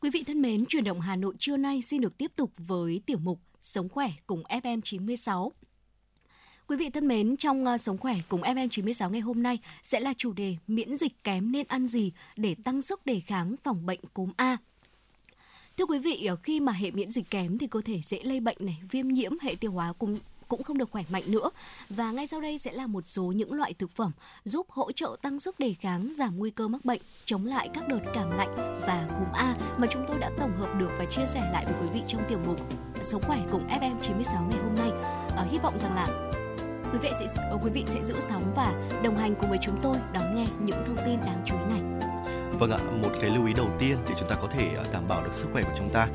Quý 0.00 0.10
vị 0.10 0.24
thân 0.26 0.42
mến, 0.42 0.64
chuyển 0.68 0.84
động 0.84 1.00
Hà 1.00 1.16
Nội 1.16 1.34
trưa 1.38 1.56
nay 1.56 1.82
xin 1.82 2.00
được 2.00 2.18
tiếp 2.18 2.32
tục 2.36 2.50
với 2.56 3.00
tiểu 3.06 3.18
mục 3.18 3.38
Sống 3.64 3.88
khỏe 3.88 4.10
cùng 4.26 4.42
FM 4.42 4.80
96. 4.80 5.52
Quý 6.68 6.76
vị 6.76 6.90
thân 6.90 7.08
mến, 7.08 7.36
trong 7.36 7.64
uh, 7.74 7.80
Sống 7.80 7.98
khỏe 7.98 8.16
cùng 8.28 8.40
FM 8.40 8.68
96 8.68 9.10
ngày 9.10 9.20
hôm 9.20 9.42
nay 9.42 9.58
sẽ 9.82 10.00
là 10.00 10.14
chủ 10.16 10.32
đề 10.32 10.56
miễn 10.66 10.96
dịch 10.96 11.24
kém 11.24 11.52
nên 11.52 11.66
ăn 11.68 11.86
gì 11.86 12.12
để 12.36 12.54
tăng 12.64 12.82
sức 12.82 13.06
đề 13.06 13.20
kháng 13.26 13.56
phòng 13.62 13.86
bệnh 13.86 14.00
cúm 14.14 14.30
A. 14.36 14.56
Thưa 15.76 15.86
quý 15.86 15.98
vị, 15.98 16.24
ờ, 16.24 16.36
khi 16.36 16.60
mà 16.60 16.72
hệ 16.72 16.90
miễn 16.90 17.10
dịch 17.10 17.30
kém 17.30 17.58
thì 17.58 17.66
cơ 17.66 17.80
thể 17.84 18.00
dễ 18.04 18.20
lây 18.22 18.40
bệnh 18.40 18.56
này, 18.60 18.78
viêm 18.90 19.08
nhiễm, 19.08 19.38
hệ 19.38 19.54
tiêu 19.60 19.72
hóa 19.72 19.92
cũng 19.98 20.16
cũng 20.48 20.62
không 20.62 20.78
được 20.78 20.90
khỏe 20.90 21.04
mạnh 21.10 21.22
nữa. 21.26 21.50
Và 21.88 22.12
ngay 22.12 22.26
sau 22.26 22.40
đây 22.40 22.58
sẽ 22.58 22.72
là 22.72 22.86
một 22.86 23.06
số 23.06 23.22
những 23.22 23.52
loại 23.52 23.74
thực 23.74 23.90
phẩm 23.90 24.12
giúp 24.44 24.70
hỗ 24.70 24.92
trợ 24.92 25.16
tăng 25.22 25.40
sức 25.40 25.58
đề 25.58 25.74
kháng, 25.80 26.12
giảm 26.14 26.38
nguy 26.38 26.50
cơ 26.50 26.68
mắc 26.68 26.84
bệnh, 26.84 27.00
chống 27.24 27.46
lại 27.46 27.68
các 27.74 27.88
đợt 27.88 28.00
cảm 28.14 28.30
lạnh 28.30 28.54
và 28.56 29.08
cúm 29.18 29.32
A 29.32 29.56
mà 29.78 29.86
chúng 29.90 30.04
tôi 30.08 30.18
đã 30.18 30.30
tổng 30.38 30.56
hợp 30.56 30.78
được 30.78 30.90
và 30.98 31.04
chia 31.04 31.26
sẻ 31.26 31.50
lại 31.52 31.64
với 31.64 31.74
quý 31.82 31.88
vị 31.94 32.00
trong 32.06 32.22
tiểu 32.28 32.38
mục 32.46 32.60
Sống 33.02 33.22
khỏe 33.22 33.38
cùng 33.50 33.68
FM 33.68 33.94
96 34.02 34.46
ngày 34.50 34.58
hôm 34.62 34.74
nay. 34.74 34.90
À, 35.36 35.46
hy 35.50 35.58
vọng 35.58 35.78
rằng 35.78 35.94
là 35.94 36.30
quý 36.94 37.00
vị 37.02 37.10
sẽ 37.18 37.42
ờ, 37.50 37.58
quý 37.62 37.70
vị 37.70 37.84
sẽ 37.86 38.04
giữ 38.04 38.14
sóng 38.20 38.52
và 38.56 38.72
đồng 39.02 39.16
hành 39.16 39.34
cùng 39.40 39.50
với 39.50 39.58
chúng 39.62 39.80
tôi 39.82 39.96
đón 40.12 40.36
nghe 40.36 40.44
những 40.64 40.84
thông 40.86 40.96
tin 41.06 41.20
đáng 41.26 41.42
chú 41.44 41.54
ý 41.54 41.64
này. 41.68 42.13
Vâng 42.58 42.70
ạ, 42.70 42.78
một 43.02 43.10
cái 43.20 43.30
lưu 43.30 43.46
ý 43.46 43.52
đầu 43.54 43.68
tiên 43.78 43.96
thì 44.06 44.14
chúng 44.20 44.28
ta 44.28 44.34
có 44.42 44.48
thể 44.50 44.68
ờ, 44.76 44.84
đảm 44.92 45.08
bảo 45.08 45.22
được 45.24 45.34
sức 45.34 45.46
khỏe 45.52 45.62
của 45.62 45.72
chúng 45.78 45.88
ta. 45.88 46.06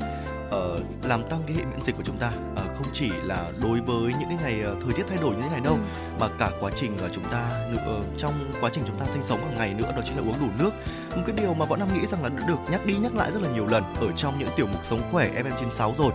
Ờ, 0.50 0.78
làm 1.04 1.22
tăng 1.28 1.42
cái 1.46 1.56
hệ 1.56 1.64
miễn 1.64 1.80
dịch 1.82 1.96
của 1.96 2.02
chúng 2.06 2.16
ta 2.16 2.32
ờ, 2.56 2.62
không 2.76 2.86
chỉ 2.92 3.10
là 3.22 3.44
đối 3.62 3.80
với 3.80 4.12
những 4.20 4.28
cái 4.28 4.38
ngày 4.42 4.60
ờ, 4.62 4.76
thời 4.84 4.92
tiết 4.92 5.02
thay 5.08 5.18
đổi 5.22 5.34
như 5.36 5.42
thế 5.42 5.48
này 5.48 5.60
đâu 5.60 5.74
Ừ. 5.74 5.80
mà 6.20 6.28
cả 6.38 6.50
quá 6.60 6.70
trình 6.76 6.96
ờ, 7.02 7.08
chúng 7.12 7.24
ta 7.24 7.50
nữa 7.72 8.00
trong 8.18 8.32
quá 8.60 8.70
trình 8.72 8.84
chúng 8.86 8.98
ta 8.98 9.06
sinh 9.06 9.22
sống 9.22 9.40
hàng 9.40 9.54
ngày 9.54 9.74
nữa 9.74 9.92
đó 9.96 10.02
chính 10.04 10.16
là 10.16 10.22
uống 10.22 10.40
đủ 10.40 10.46
nước 10.64 10.70
một 11.16 11.22
cái 11.26 11.36
điều 11.40 11.54
mà 11.54 11.66
bọn 11.66 11.78
năm 11.78 11.88
nghĩ 11.94 12.06
rằng 12.06 12.22
là 12.22 12.28
đã 12.28 12.46
được 12.46 12.56
nhắc 12.70 12.86
đi 12.86 12.94
nhắc 12.94 13.14
lại 13.14 13.32
rất 13.32 13.42
là 13.42 13.48
nhiều 13.54 13.66
lần 13.66 13.84
ở 14.00 14.06
trong 14.16 14.38
những 14.38 14.48
tiểu 14.56 14.66
mục 14.72 14.84
sống 14.84 15.00
khỏe 15.12 15.42
FM96 15.42 15.94
rồi 15.94 16.12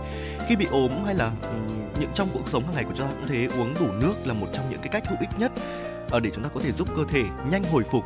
khi 0.48 0.56
bị 0.56 0.66
ốm 0.70 0.90
hay 1.04 1.14
là 1.14 1.30
ừm, 1.42 1.66
những 2.00 2.10
trong 2.14 2.28
cuộc 2.32 2.48
sống 2.48 2.64
hàng 2.64 2.74
ngày 2.74 2.84
của 2.84 2.92
chúng 2.96 3.06
ta 3.06 3.12
cũng 3.18 3.28
thế 3.28 3.48
uống 3.58 3.74
đủ 3.80 3.86
nước 4.00 4.14
là 4.24 4.34
một 4.34 4.46
trong 4.52 4.64
những 4.70 4.80
cái 4.80 4.88
cách 4.88 5.06
hữu 5.08 5.18
ích 5.20 5.30
nhất 5.38 5.52
ờ, 6.10 6.20
để 6.20 6.30
chúng 6.34 6.44
ta 6.44 6.50
có 6.54 6.60
thể 6.60 6.72
giúp 6.72 6.88
cơ 6.96 7.02
thể 7.08 7.24
nhanh 7.50 7.64
hồi 7.64 7.82
phục 7.90 8.04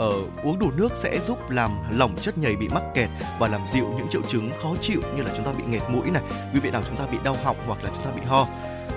Ờ, 0.00 0.12
uống 0.42 0.58
đủ 0.58 0.70
nước 0.76 0.92
sẽ 0.96 1.18
giúp 1.26 1.50
làm 1.50 1.70
lỏng 1.90 2.16
chất 2.16 2.38
nhầy 2.38 2.56
bị 2.56 2.68
mắc 2.68 2.82
kẹt 2.94 3.08
và 3.38 3.48
làm 3.48 3.60
dịu 3.72 3.86
những 3.96 4.08
triệu 4.08 4.22
chứng 4.22 4.50
khó 4.62 4.68
chịu 4.80 5.00
như 5.16 5.22
là 5.22 5.30
chúng 5.36 5.44
ta 5.46 5.52
bị 5.52 5.64
nghẹt 5.68 5.82
mũi 5.88 6.10
này, 6.10 6.22
quý 6.54 6.60
vị 6.60 6.70
nào 6.70 6.82
chúng 6.88 6.96
ta 6.96 7.06
bị 7.06 7.18
đau 7.24 7.36
họng 7.44 7.56
hoặc 7.66 7.84
là 7.84 7.90
chúng 7.94 8.04
ta 8.04 8.10
bị 8.10 8.22
ho. 8.26 8.46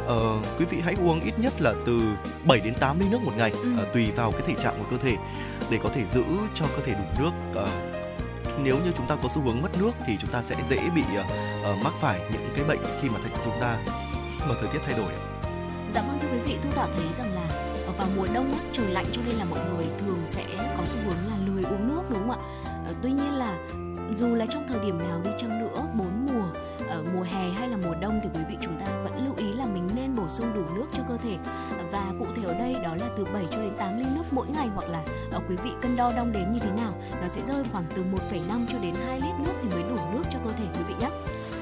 Ờ, 0.07 0.41
quý 0.59 0.65
vị 0.65 0.81
hãy 0.83 0.95
uống 1.03 1.21
ít 1.21 1.39
nhất 1.39 1.61
là 1.61 1.73
từ 1.85 2.01
7 2.45 2.59
đến 2.59 2.73
8 2.73 2.99
ly 2.99 3.05
nước 3.09 3.21
một 3.21 3.31
ngày 3.37 3.51
Ừ. 3.51 3.77
ờ, 3.77 3.85
tùy 3.93 4.11
vào 4.15 4.31
cái 4.31 4.41
thể 4.45 4.53
trạng 4.63 4.73
của 4.79 4.85
cơ 4.91 4.97
thể 4.97 5.15
để 5.69 5.79
có 5.83 5.89
thể 5.89 6.05
giữ 6.05 6.23
cho 6.53 6.65
cơ 6.75 6.83
thể 6.85 6.93
đủ 6.93 7.23
nước. 7.23 7.31
Ờ, 7.55 7.67
nếu 8.63 8.77
như 8.85 8.91
chúng 8.97 9.07
ta 9.07 9.15
có 9.23 9.29
xu 9.35 9.41
hướng 9.41 9.61
mất 9.61 9.69
nước 9.79 9.91
thì 10.07 10.17
chúng 10.21 10.31
ta 10.31 10.41
sẽ 10.41 10.55
dễ 10.69 10.79
bị 10.95 11.03
ờ, 11.15 11.23
ờ, 11.63 11.75
mắc 11.83 11.93
phải 12.01 12.19
những 12.31 12.49
cái 12.55 12.65
bệnh 12.65 12.79
khi 13.01 13.09
mà 13.09 13.19
chúng 13.45 13.59
ta 13.61 13.77
mà 14.39 14.55
thời 14.59 14.69
tiết 14.73 14.79
thay 14.85 14.97
đổi. 14.97 15.11
Dạ 15.95 16.01
vâng 16.01 16.19
thưa 16.21 16.27
quý 16.31 16.39
vị, 16.45 16.57
Thu 16.63 16.69
Thảo 16.75 16.87
thấy 16.97 17.05
rằng 17.13 17.33
là 17.35 17.62
vào 17.97 18.07
mùa 18.15 18.27
đông 18.33 18.53
á, 18.53 18.59
trời 18.71 18.87
lạnh 18.87 19.05
cho 19.11 19.21
nên 19.25 19.35
là 19.35 19.45
mọi 19.45 19.59
người 19.59 19.85
thường 19.99 20.23
sẽ 20.27 20.45
có 20.77 20.83
xu 20.85 20.99
hướng 20.99 21.29
là 21.29 21.37
lười 21.45 21.63
uống 21.63 21.87
nước 21.87 22.03
đúng 22.09 22.19
không 22.19 22.31
ạ? 22.31 22.37
à, 22.65 22.91
tuy 23.03 23.11
nhiên 23.11 23.33
là 23.33 23.57
dù 24.15 24.35
là 24.35 24.45
trong 24.49 24.67
thời 24.67 24.79
điểm 24.79 24.97
nào 24.97 25.21
đi 25.23 25.29
chăng 25.39 25.59
nữa, 25.59 25.87
bốn 25.93 26.25
mùa, 26.25 26.45
ở 26.87 27.03
mùa 27.13 27.21
hè 27.21 27.49
hay 27.49 27.69
là 27.69 27.77
mùa 27.85 27.95
đông 28.01 28.19
thì 28.23 28.29
quý 28.33 28.41
vị 28.49 28.57
chúng 28.61 28.79
ta 28.79 28.85
vẫn 29.03 29.25
lưu 29.25 29.33
ý 29.37 29.53
là 29.53 29.65
mình 29.65 29.87
nên 29.95 30.15
bổ 30.15 30.29
sung 30.29 30.53
đủ 30.53 30.61
nước 30.75 30.85
cho 30.93 31.03
cơ 31.09 31.17
thể 31.23 31.37
ờ, 31.77 31.85
và 31.91 32.13
cụ 32.19 32.25
thể 32.35 32.43
ở 32.43 32.53
đây 32.53 32.73
đó 32.83 32.95
là 32.95 33.09
từ 33.17 33.25
7 33.33 33.45
cho 33.51 33.57
đến 33.57 33.73
8 33.77 33.99
ly 33.99 34.05
nước 34.15 34.23
mỗi 34.31 34.47
ngày 34.47 34.67
hoặc 34.75 34.89
là 34.89 35.03
quý 35.49 35.55
vị 35.63 35.71
cân 35.81 35.95
đo 35.95 36.13
đong 36.15 36.31
đếm 36.31 36.51
như 36.51 36.59
thế 36.59 36.71
nào 36.71 36.93
nó 37.21 37.27
sẽ 37.27 37.41
rơi 37.47 37.63
khoảng 37.71 37.85
từ 37.95 38.03
1,5 38.03 38.65
cho 38.71 38.77
đến 38.79 38.95
2 39.07 39.21
lít 39.21 39.33
nước 39.45 39.53
thì 39.63 39.69
mới 39.69 39.83
đủ 39.89 39.97
nước 40.13 40.23
cho 40.31 40.39
cơ 40.45 40.51
thể 40.51 40.65
quý 40.73 40.83
vị 40.87 40.93
nhé. 40.99 41.09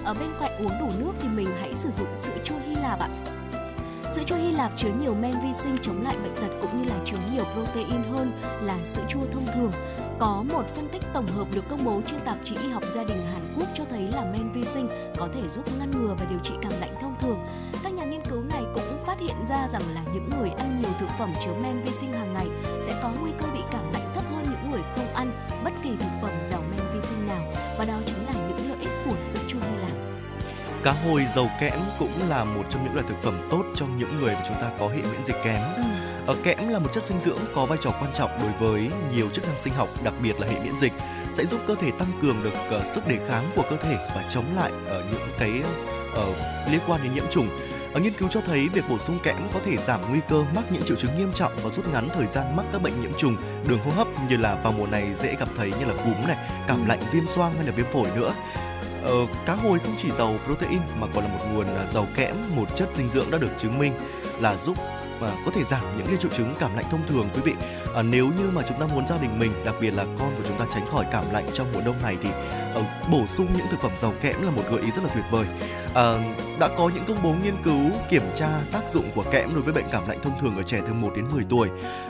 ở 0.04 0.14
bên 0.14 0.30
cạnh 0.40 0.66
uống 0.66 0.80
đủ 0.80 0.92
nước 1.00 1.14
thì 1.20 1.28
mình 1.30 1.48
hãy 1.60 1.76
sử 1.76 1.92
dụng 1.92 2.18
sữa 2.18 2.38
chua 2.44 2.60
Hy 2.68 2.76
Lạp 2.76 3.00
ạ. 3.00 3.10
Sữa 4.16 4.24
chua 4.26 4.36
Hy 4.36 4.52
Lạp 4.52 4.72
chứa 4.78 4.90
nhiều 5.00 5.16
men 5.16 5.32
vi 5.32 5.54
sinh 5.54 5.78
chống 5.82 6.04
lại 6.04 6.18
bệnh 6.24 6.36
tật 6.36 6.50
cũng 6.62 6.78
như 6.78 6.90
là 6.90 6.96
chứa 7.06 7.18
nhiều 7.34 7.44
protein 7.54 8.04
hơn 8.12 8.32
là 8.62 8.78
sữa 8.86 9.02
chua 9.10 9.26
thông 9.34 9.46
thường. 9.56 9.72
Có 10.20 10.44
một 10.54 10.64
phân 10.76 10.90
tích 10.90 11.02
tổng 11.14 11.26
hợp 11.26 11.48
được 11.56 11.70
công 11.70 11.84
bố 11.84 12.02
trên 12.06 12.20
tạp 12.20 12.38
chí 12.44 12.56
y 12.64 12.70
học 12.70 12.84
gia 12.96 13.04
đình 13.04 13.22
Hàn 13.34 13.42
Quốc 13.58 13.68
cho 13.76 13.84
thấy 13.90 14.08
là 14.12 14.26
men 14.26 14.52
vi 14.52 14.64
sinh 14.64 14.88
có 15.18 15.30
thể 15.34 15.50
giúp 15.50 15.64
ngăn 15.80 15.92
ngừa 15.92 16.16
và 16.20 16.26
điều 16.30 16.40
trị 16.44 16.54
cảm 16.62 16.72
lạnh 16.82 16.94
thông 17.02 17.16
thường. 17.22 17.46
Các 17.84 17.94
nhà 17.94 18.04
nghiên 18.04 18.22
cứu 18.30 18.42
này 18.42 18.64
cũng 18.74 19.06
phát 19.06 19.20
hiện 19.20 19.36
ra 19.50 19.68
rằng 19.68 19.82
là 19.96 20.02
những 20.14 20.30
người 20.38 20.50
ăn 20.50 20.82
nhiều 20.82 20.92
thực 21.00 21.10
phẩm 21.20 21.34
chứa 21.46 21.54
men 21.64 21.82
vi 21.86 21.92
sinh 21.92 22.12
hàng 22.12 22.34
ngày 22.34 22.48
sẽ 22.82 23.00
có 23.04 23.12
nguy 23.22 23.32
cơ 23.40 23.48
bị 23.54 23.62
cảm 23.72 23.94
lạnh 23.94 24.12
thấp 24.16 24.24
hơn 24.32 24.44
những 24.44 24.72
người 24.72 24.82
không 24.96 25.14
ăn 25.14 25.32
bất 25.64 25.72
kỳ 25.84 25.90
thực 25.90 26.12
phẩm 26.22 26.32
giàu 26.50 26.62
men 26.72 26.82
vi 26.94 27.02
sinh 27.02 27.28
nào, 27.28 27.42
và 27.78 27.86
đó 27.86 27.96
chính 28.06 28.26
là 28.26 28.34
những 28.34 28.70
lợi 28.70 28.78
ích 28.80 28.92
của 29.06 29.22
sữa 29.22 29.40
chua 29.48 29.60
Hy 29.60 29.78
Lạp. 29.82 30.21
Cá 30.84 30.92
hồi 30.92 31.26
giàu 31.36 31.50
kẽm 31.60 31.80
cũng 32.00 32.30
là 32.30 32.44
một 32.44 32.64
trong 32.70 32.84
những 32.84 32.94
loại 32.94 33.06
thực 33.10 33.24
phẩm 33.24 33.48
tốt 33.50 33.64
cho 33.76 33.86
những 33.86 34.20
người 34.20 34.34
mà 34.34 34.42
chúng 34.48 34.58
ta 34.62 34.72
có 34.80 34.88
hệ 34.88 35.02
miễn 35.02 35.26
dịch 35.26 35.36
kém. 35.44 35.62
Ừ. 35.76 35.84
Ở 36.28 36.36
kẽm 36.44 36.70
là 36.70 36.80
một 36.80 36.90
chất 36.94 37.04
dinh 37.04 37.22
dưỡng 37.22 37.38
có 37.56 37.66
vai 37.66 37.78
trò 37.82 37.92
quan 37.92 38.14
trọng 38.14 38.32
đối 38.40 38.52
với 38.60 38.90
nhiều 39.16 39.30
chức 39.30 39.48
năng 39.48 39.58
sinh 39.58 39.74
học, 39.74 39.88
đặc 40.04 40.14
biệt 40.24 40.40
là 40.40 40.48
hệ 40.48 40.60
miễn 40.64 40.78
dịch, 40.78 40.94
sẽ 41.34 41.46
giúp 41.46 41.60
cơ 41.68 41.76
thể 41.76 41.92
tăng 41.92 42.12
cường 42.22 42.44
được 42.44 42.54
uh, 42.80 42.86
sức 42.88 43.08
đề 43.08 43.20
kháng 43.30 43.44
của 43.56 43.64
cơ 43.70 43.78
thể 43.78 43.96
và 44.16 44.26
chống 44.30 44.56
lại 44.56 44.72
ở 44.88 45.04
những 45.12 45.28
cái 45.40 45.52
uh, 46.12 46.36
liên 46.72 46.82
quan 46.88 47.04
đến 47.04 47.14
nhiễm 47.14 47.26
trùng. 47.32 47.48
Ở 47.94 48.00
nghiên 48.00 48.14
cứu 48.14 48.30
cho 48.30 48.42
thấy 48.42 48.70
việc 48.74 48.84
bổ 48.90 48.98
sung 48.98 49.20
kẽm 49.24 49.38
có 49.54 49.60
thể 49.66 49.78
giảm 49.78 50.00
nguy 50.10 50.20
cơ 50.30 50.44
mắc 50.56 50.64
những 50.72 50.84
triệu 50.84 50.98
chứng 50.98 51.18
nghiêm 51.18 51.32
trọng 51.34 51.52
và 51.64 51.70
rút 51.70 51.94
ngắn 51.94 52.10
thời 52.14 52.28
gian 52.28 52.56
mắc 52.56 52.66
các 52.74 52.82
bệnh 52.82 53.02
nhiễm 53.02 53.12
trùng 53.18 53.36
đường 53.68 53.80
hô 53.80 53.92
hấp 53.92 54.08
như 54.30 54.38
là 54.38 54.56
vào 54.56 54.74
mùa 54.78 54.88
này 54.88 55.10
dễ 55.20 55.36
gặp 55.36 55.48
thấy 55.58 55.74
như 55.80 55.86
là 55.86 55.94
cúm 55.94 56.28
này, 56.28 56.38
cảm 56.68 56.88
lạnh, 56.88 57.00
viêm 57.12 57.28
xoang 57.28 57.54
hay 57.54 57.66
là 57.66 57.72
viêm 57.72 57.86
phổi 57.94 58.08
nữa. 58.16 58.34
Ờ, 59.04 59.28
cá 59.46 59.54
hồi 59.56 59.80
không 59.80 59.96
chỉ 59.98 60.12
giàu 60.12 60.36
protein 60.46 60.82
mà 61.00 61.08
còn 61.14 61.24
là 61.24 61.30
một 61.30 61.46
nguồn 61.54 61.68
à, 61.76 61.88
giàu 61.94 62.08
kẽm, 62.16 62.36
một 62.56 62.76
chất 62.76 62.90
dinh 62.94 63.10
dưỡng 63.10 63.32
đã 63.32 63.38
được 63.38 63.52
chứng 63.60 63.80
minh 63.80 63.94
là 64.40 64.56
giúp 64.66 64.78
và 65.20 65.36
có 65.46 65.52
thể 65.52 65.64
giảm 65.64 65.98
những 65.98 66.08
cái 66.08 66.18
triệu 66.18 66.32
chứng 66.32 66.56
cảm 66.60 66.76
lạnh 66.76 66.86
thông 66.92 67.08
thường 67.08 67.30
quý 67.36 67.42
vị. 67.44 67.54
À, 67.96 68.02
nếu 68.02 68.28
như 68.28 68.52
mà 68.54 68.62
chúng 68.68 68.80
ta 68.80 68.88
muốn 68.96 69.06
gia 69.06 69.18
đình 69.18 69.40
mình, 69.40 69.52
đặc 69.66 69.76
biệt 69.82 69.92
là 69.92 70.06
con 70.20 70.36
của 70.38 70.44
chúng 70.48 70.58
ta 70.58 70.66
tránh 70.74 70.88
khỏi 70.92 71.06
cảm 71.12 71.24
lạnh 71.32 71.46
trong 71.54 71.68
mùa 71.74 71.82
đông 71.86 71.96
này 72.04 72.18
thì 72.24 72.30
à, 72.76 72.82
bổ 73.12 73.26
sung 73.28 73.48
những 73.58 73.68
thực 73.72 73.80
phẩm 73.80 73.92
giàu 73.98 74.14
kẽm 74.22 74.42
là 74.42 74.52
một 74.52 74.62
gợi 74.72 74.82
ý 74.82 74.92
rất 74.92 75.04
là 75.04 75.10
tuyệt 75.14 75.26
vời. 75.32 75.46
À, 75.94 76.34
đã 76.60 76.70
có 76.78 76.92
những 76.94 77.04
công 77.08 77.18
bố 77.24 77.34
nghiên 77.44 77.56
cứu 77.64 77.92
kiểm 78.10 78.24
tra 78.36 78.50
tác 78.72 78.94
dụng 78.94 79.12
của 79.16 79.24
kẽm 79.32 79.54
đối 79.54 79.64
với 79.64 79.74
bệnh 79.74 79.86
cảm 79.92 80.08
lạnh 80.08 80.20
thông 80.24 80.40
thường 80.42 80.56
ở 80.56 80.64
trẻ 80.64 80.82
từ 80.88 80.94
1 80.94 81.12
đến 81.16 81.26
10 81.34 81.44
tuổi. 81.50 81.70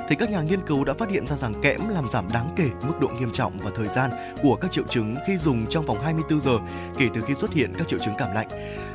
Thì 0.09 0.15
các 0.15 0.29
nhà 0.29 0.41
nghiên 0.41 0.61
cứu 0.67 0.83
đã 0.83 0.93
phát 0.93 1.09
hiện 1.09 1.27
ra 1.27 1.35
rằng 1.35 1.53
kẽm 1.61 1.89
làm 1.89 2.09
giảm 2.09 2.27
đáng 2.33 2.49
kể 2.55 2.69
mức 2.87 2.99
độ 3.01 3.07
nghiêm 3.07 3.31
trọng 3.31 3.57
và 3.57 3.71
thời 3.75 3.87
gian 3.87 4.11
của 4.41 4.55
các 4.55 4.71
triệu 4.71 4.83
chứng 4.89 5.15
khi 5.27 5.37
dùng 5.37 5.67
trong 5.67 5.85
vòng 5.85 6.03
24 6.03 6.39
giờ 6.39 6.59
kể 6.97 7.09
từ 7.13 7.21
khi 7.21 7.35
xuất 7.35 7.53
hiện 7.53 7.73
các 7.77 7.87
triệu 7.87 7.99
chứng 7.99 8.13
cảm 8.17 8.35
lạnh. 8.35 8.47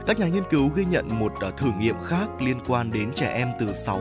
Các 0.07 0.19
nhà 0.19 0.27
nghiên 0.27 0.43
cứu 0.51 0.71
ghi 0.75 0.85
nhận 0.85 1.09
một 1.19 1.33
ờ, 1.41 1.51
thử 1.57 1.71
nghiệm 1.79 2.01
khác 2.01 2.29
liên 2.41 2.57
quan 2.69 2.91
đến 2.91 3.13
trẻ 3.15 3.33
em 3.33 3.49
từ 3.61 3.75
6 3.87 4.01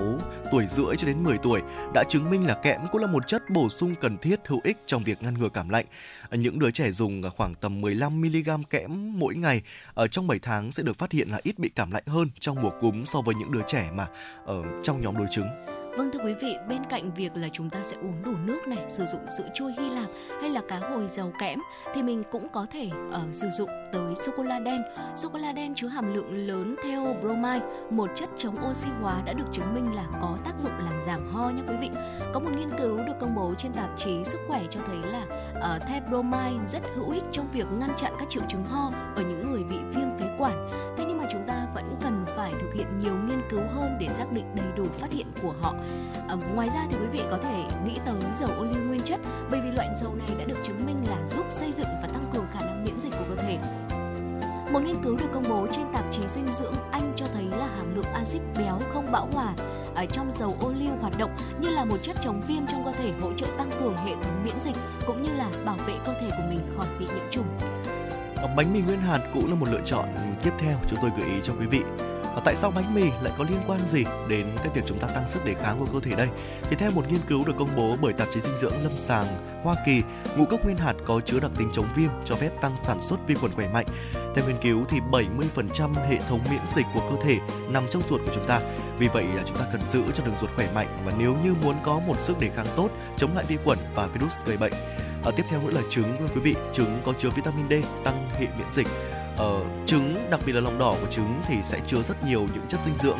tuổi 0.51 0.65
rưỡi 0.67 0.97
cho 0.97 1.07
đến 1.07 1.23
10 1.23 1.37
tuổi, 1.37 1.61
đã 1.93 2.03
chứng 2.09 2.29
minh 2.29 2.47
là 2.47 2.53
kẽm 2.53 2.81
cũng 2.91 3.01
là 3.01 3.07
một 3.07 3.27
chất 3.27 3.49
bổ 3.49 3.69
sung 3.69 3.95
cần 4.01 4.17
thiết, 4.17 4.39
hữu 4.47 4.61
ích 4.63 4.77
trong 4.85 5.03
việc 5.03 5.23
ngăn 5.23 5.33
ngừa 5.33 5.49
cảm 5.49 5.69
lạnh. 5.69 5.85
Những 6.31 6.59
đứa 6.59 6.71
trẻ 6.71 6.91
dùng 6.91 7.21
khoảng 7.37 7.55
tầm 7.55 7.81
15 7.81 8.21
mg 8.21 8.63
kẽm 8.69 9.19
mỗi 9.19 9.35
ngày 9.35 9.61
ở 9.93 10.07
trong 10.07 10.27
7 10.27 10.39
tháng 10.39 10.71
sẽ 10.71 10.83
được 10.83 10.97
phát 10.97 11.11
hiện 11.11 11.29
là 11.29 11.39
ít 11.43 11.59
bị 11.59 11.69
cảm 11.69 11.91
lạnh 11.91 12.03
hơn 12.05 12.29
trong 12.39 12.61
mùa 12.61 12.71
cúm 12.81 13.03
so 13.03 13.21
với 13.21 13.35
những 13.35 13.51
đứa 13.51 13.61
trẻ 13.67 13.89
mà 13.95 14.07
ở 14.45 14.63
trong 14.83 15.01
nhóm 15.01 15.17
đối 15.17 15.27
chứng. 15.31 15.74
Vâng 15.97 16.11
thưa 16.11 16.19
quý 16.25 16.33
vị, 16.33 16.57
bên 16.69 16.83
cạnh 16.89 17.11
việc 17.13 17.31
là 17.35 17.47
chúng 17.51 17.69
ta 17.69 17.79
sẽ 17.83 17.97
uống 18.01 18.23
đủ 18.23 18.31
nước 18.45 18.67
này, 18.67 18.85
sử 18.89 19.05
dụng 19.05 19.21
sữa 19.37 19.47
chua 19.53 19.67
Hy 19.67 19.89
Lạp 19.89 20.09
hay 20.41 20.49
là 20.49 20.61
cá 20.67 20.79
hồi 20.79 21.07
giàu 21.11 21.31
kẽm 21.39 21.59
thì 21.95 22.03
mình 22.03 22.23
cũng 22.31 22.47
có 22.53 22.67
thể 22.71 22.89
uh, 23.09 23.35
sử 23.35 23.47
dụng 23.49 23.69
tới 23.93 24.15
sô 24.15 24.31
cô 24.37 24.43
la 24.43 24.59
đen. 24.59 24.81
Sô 25.15 25.29
cô 25.33 25.39
la 25.39 25.51
đen 25.51 25.75
chứa 25.75 25.87
hàm 25.87 26.13
lượng 26.15 26.47
lớn 26.47 26.75
theo 26.83 27.15
bromide, 27.21 27.65
một 27.89 28.09
chất 28.15 28.29
chống 28.37 28.57
oxy 28.69 28.89
hóa 29.01 29.21
đã 29.25 29.33
được 29.33 29.45
chứng 29.51 29.73
minh 29.73 29.95
là 29.95 30.05
có 30.21 30.37
tác 30.45 30.59
dụng 30.59 30.71
làm 30.71 31.03
giảm 31.03 31.19
ho 31.31 31.49
nha 31.49 31.63
quý 31.67 31.75
vị. 31.81 31.89
Có 32.33 32.39
một 32.39 32.49
nghiên 32.57 32.69
cứu 32.77 32.97
được 32.97 33.13
công 33.19 33.35
bố 33.35 33.53
trên 33.57 33.73
tạp 33.73 33.89
chí 33.97 34.23
Sức 34.23 34.39
khỏe 34.47 34.61
cho 34.69 34.79
thấy 34.87 35.11
là 35.11 35.25
ờ, 35.53 35.75
uh, 35.75 35.87
the 35.87 36.01
bromide 36.09 36.65
rất 36.67 36.81
hữu 36.95 37.09
ích 37.09 37.23
trong 37.31 37.45
việc 37.53 37.65
ngăn 37.79 37.89
chặn 37.97 38.13
các 38.19 38.29
triệu 38.29 38.43
chứng 38.49 38.65
ho 38.65 38.91
ở 39.15 39.21
những 39.21 39.51
người 39.51 39.63
bị 39.63 39.77
viêm 39.77 40.17
phế 40.17 40.25
quản. 40.37 40.69
Thế 40.97 41.05
nhưng 41.07 41.17
mà 41.17 41.25
chúng 41.31 41.47
ta 41.47 41.67
vẫn 41.75 41.94
hiện 42.75 42.99
nhiều 42.99 43.15
nghiên 43.27 43.41
cứu 43.49 43.61
hơn 43.75 43.97
để 43.99 44.07
xác 44.09 44.31
định 44.31 44.45
đầy 44.55 44.67
đủ 44.77 44.85
phát 44.99 45.11
hiện 45.11 45.27
của 45.41 45.53
họ 45.61 45.75
À, 46.27 46.35
ngoài 46.55 46.69
ra 46.73 46.85
thì 46.89 46.97
quý 46.97 47.07
vị 47.11 47.21
có 47.31 47.37
thể 47.37 47.63
nghĩ 47.85 47.97
tới 48.05 48.15
dầu 48.35 48.49
ô 48.57 48.63
liu 48.63 48.83
nguyên 48.83 49.01
chất 49.01 49.19
bởi 49.51 49.61
vì 49.61 49.71
loại 49.71 49.89
dầu 50.01 50.15
này 50.15 50.27
đã 50.39 50.45
được 50.45 50.57
chứng 50.63 50.85
minh 50.85 51.03
là 51.09 51.27
giúp 51.27 51.45
xây 51.49 51.71
dựng 51.71 51.87
và 52.01 52.07
tăng 52.07 52.23
cường 52.33 52.45
khả 52.53 52.65
năng 52.65 52.83
miễn 52.83 52.99
dịch 52.99 53.11
của 53.11 53.25
cơ 53.29 53.35
thể. 53.35 53.57
Một 54.73 54.79
nghiên 54.79 55.03
cứu 55.03 55.15
được 55.15 55.27
công 55.33 55.43
bố 55.49 55.67
trên 55.71 55.85
tạp 55.93 56.11
chí 56.11 56.21
dinh 56.27 56.47
dưỡng 56.47 56.73
Anh 56.91 57.13
cho 57.15 57.25
thấy 57.33 57.43
là 57.43 57.67
hàm 57.77 57.95
lượng 57.95 58.13
axit 58.13 58.41
béo 58.57 58.79
không 58.93 59.11
bão 59.11 59.27
hòa 59.33 59.53
ở 59.95 60.05
trong 60.05 60.31
dầu 60.31 60.57
ô 60.59 60.71
liu 60.77 60.91
hoạt 61.01 61.17
động 61.17 61.35
như 61.59 61.69
là 61.69 61.85
một 61.85 61.97
chất 62.01 62.15
chống 62.23 62.41
viêm 62.47 62.67
trong 62.67 62.85
cơ 62.85 62.91
thể 62.91 63.11
hỗ 63.21 63.33
trợ 63.33 63.47
tăng 63.57 63.69
cường 63.79 63.97
hệ 63.97 64.13
thống 64.13 64.43
miễn 64.45 64.59
dịch 64.59 64.75
cũng 65.07 65.23
như 65.23 65.33
là 65.33 65.49
bảo 65.65 65.77
vệ 65.87 65.93
cơ 66.05 66.13
thể 66.21 66.29
của 66.29 66.43
mình 66.49 66.59
khỏi 66.77 66.87
bị 66.99 67.05
nhiễm 67.05 67.25
trùng. 67.31 67.45
Bánh 68.55 68.73
mì 68.73 68.81
nguyên 68.81 68.99
hạt 68.99 69.19
cũng 69.33 69.49
là 69.49 69.55
một 69.55 69.67
lựa 69.71 69.81
chọn 69.85 70.05
tiếp 70.43 70.51
theo 70.59 70.77
chúng 70.87 70.99
tôi 71.01 71.11
gợi 71.17 71.29
ý 71.29 71.39
cho 71.43 71.53
quý 71.59 71.65
vị 71.65 71.81
và 72.35 72.41
tại 72.45 72.55
sao 72.55 72.71
bánh 72.71 72.93
mì 72.93 73.01
lại 73.01 73.33
có 73.37 73.43
liên 73.49 73.59
quan 73.67 73.79
gì 73.87 74.03
đến 74.27 74.47
cái 74.57 74.69
việc 74.73 74.81
chúng 74.85 74.99
ta 74.99 75.07
tăng 75.07 75.27
sức 75.27 75.45
đề 75.45 75.53
kháng 75.53 75.79
của 75.79 75.87
cơ 75.93 75.99
thể 75.99 76.15
đây? 76.15 76.27
Thì 76.61 76.75
theo 76.75 76.91
một 76.91 77.05
nghiên 77.09 77.21
cứu 77.27 77.45
được 77.45 77.53
công 77.57 77.75
bố 77.75 77.95
bởi 78.01 78.13
tạp 78.13 78.27
chí 78.33 78.39
dinh 78.39 78.57
dưỡng 78.57 78.83
lâm 78.83 78.91
sàng 78.97 79.25
Hoa 79.63 79.75
Kỳ, 79.85 80.01
ngũ 80.37 80.45
cốc 80.45 80.65
nguyên 80.65 80.77
hạt 80.77 80.93
có 81.05 81.21
chứa 81.25 81.39
đặc 81.39 81.51
tính 81.57 81.69
chống 81.73 81.87
viêm 81.95 82.09
cho 82.25 82.35
phép 82.35 82.49
tăng 82.61 82.75
sản 82.83 83.01
xuất 83.01 83.17
vi 83.27 83.35
khuẩn 83.35 83.51
khỏe 83.51 83.69
mạnh. 83.73 83.85
Theo 84.35 84.45
nghiên 84.47 84.57
cứu 84.61 84.85
thì 84.89 84.97
70% 85.11 85.93
hệ 86.09 86.17
thống 86.29 86.39
miễn 86.49 86.61
dịch 86.75 86.85
của 86.93 87.09
cơ 87.09 87.23
thể 87.23 87.37
nằm 87.69 87.83
trong 87.89 88.01
ruột 88.09 88.21
của 88.25 88.31
chúng 88.35 88.47
ta. 88.47 88.61
Vì 88.99 89.07
vậy 89.07 89.25
là 89.35 89.43
chúng 89.45 89.57
ta 89.57 89.65
cần 89.71 89.81
giữ 89.91 90.03
cho 90.13 90.25
đường 90.25 90.35
ruột 90.41 90.49
khỏe 90.55 90.67
mạnh 90.75 90.87
và 91.05 91.11
nếu 91.17 91.35
như 91.43 91.53
muốn 91.63 91.75
có 91.83 91.99
một 91.99 92.19
sức 92.19 92.39
đề 92.39 92.49
kháng 92.55 92.67
tốt 92.75 92.89
chống 93.17 93.35
lại 93.35 93.45
vi 93.47 93.57
khuẩn 93.63 93.77
và 93.95 94.07
virus 94.07 94.33
gây 94.45 94.57
bệnh. 94.57 94.73
Ở 95.23 95.31
tiếp 95.37 95.43
theo 95.49 95.61
nữa 95.61 95.71
là 95.71 95.81
trứng 95.89 96.17
quý 96.35 96.41
vị, 96.41 96.55
trứng 96.73 97.01
có 97.05 97.13
chứa 97.17 97.29
vitamin 97.29 97.69
D 97.69 97.85
tăng 98.03 98.29
hệ 98.39 98.47
miễn 98.57 98.71
dịch 98.71 98.87
uh, 99.35 99.65
trứng 99.85 100.27
đặc 100.29 100.39
biệt 100.45 100.53
là 100.53 100.61
lòng 100.61 100.79
đỏ 100.79 100.95
của 101.01 101.07
trứng 101.09 101.41
thì 101.47 101.55
sẽ 101.63 101.79
chứa 101.87 102.01
rất 102.07 102.23
nhiều 102.25 102.41
những 102.53 102.65
chất 102.67 102.79
dinh 102.85 102.97
dưỡng 102.97 103.19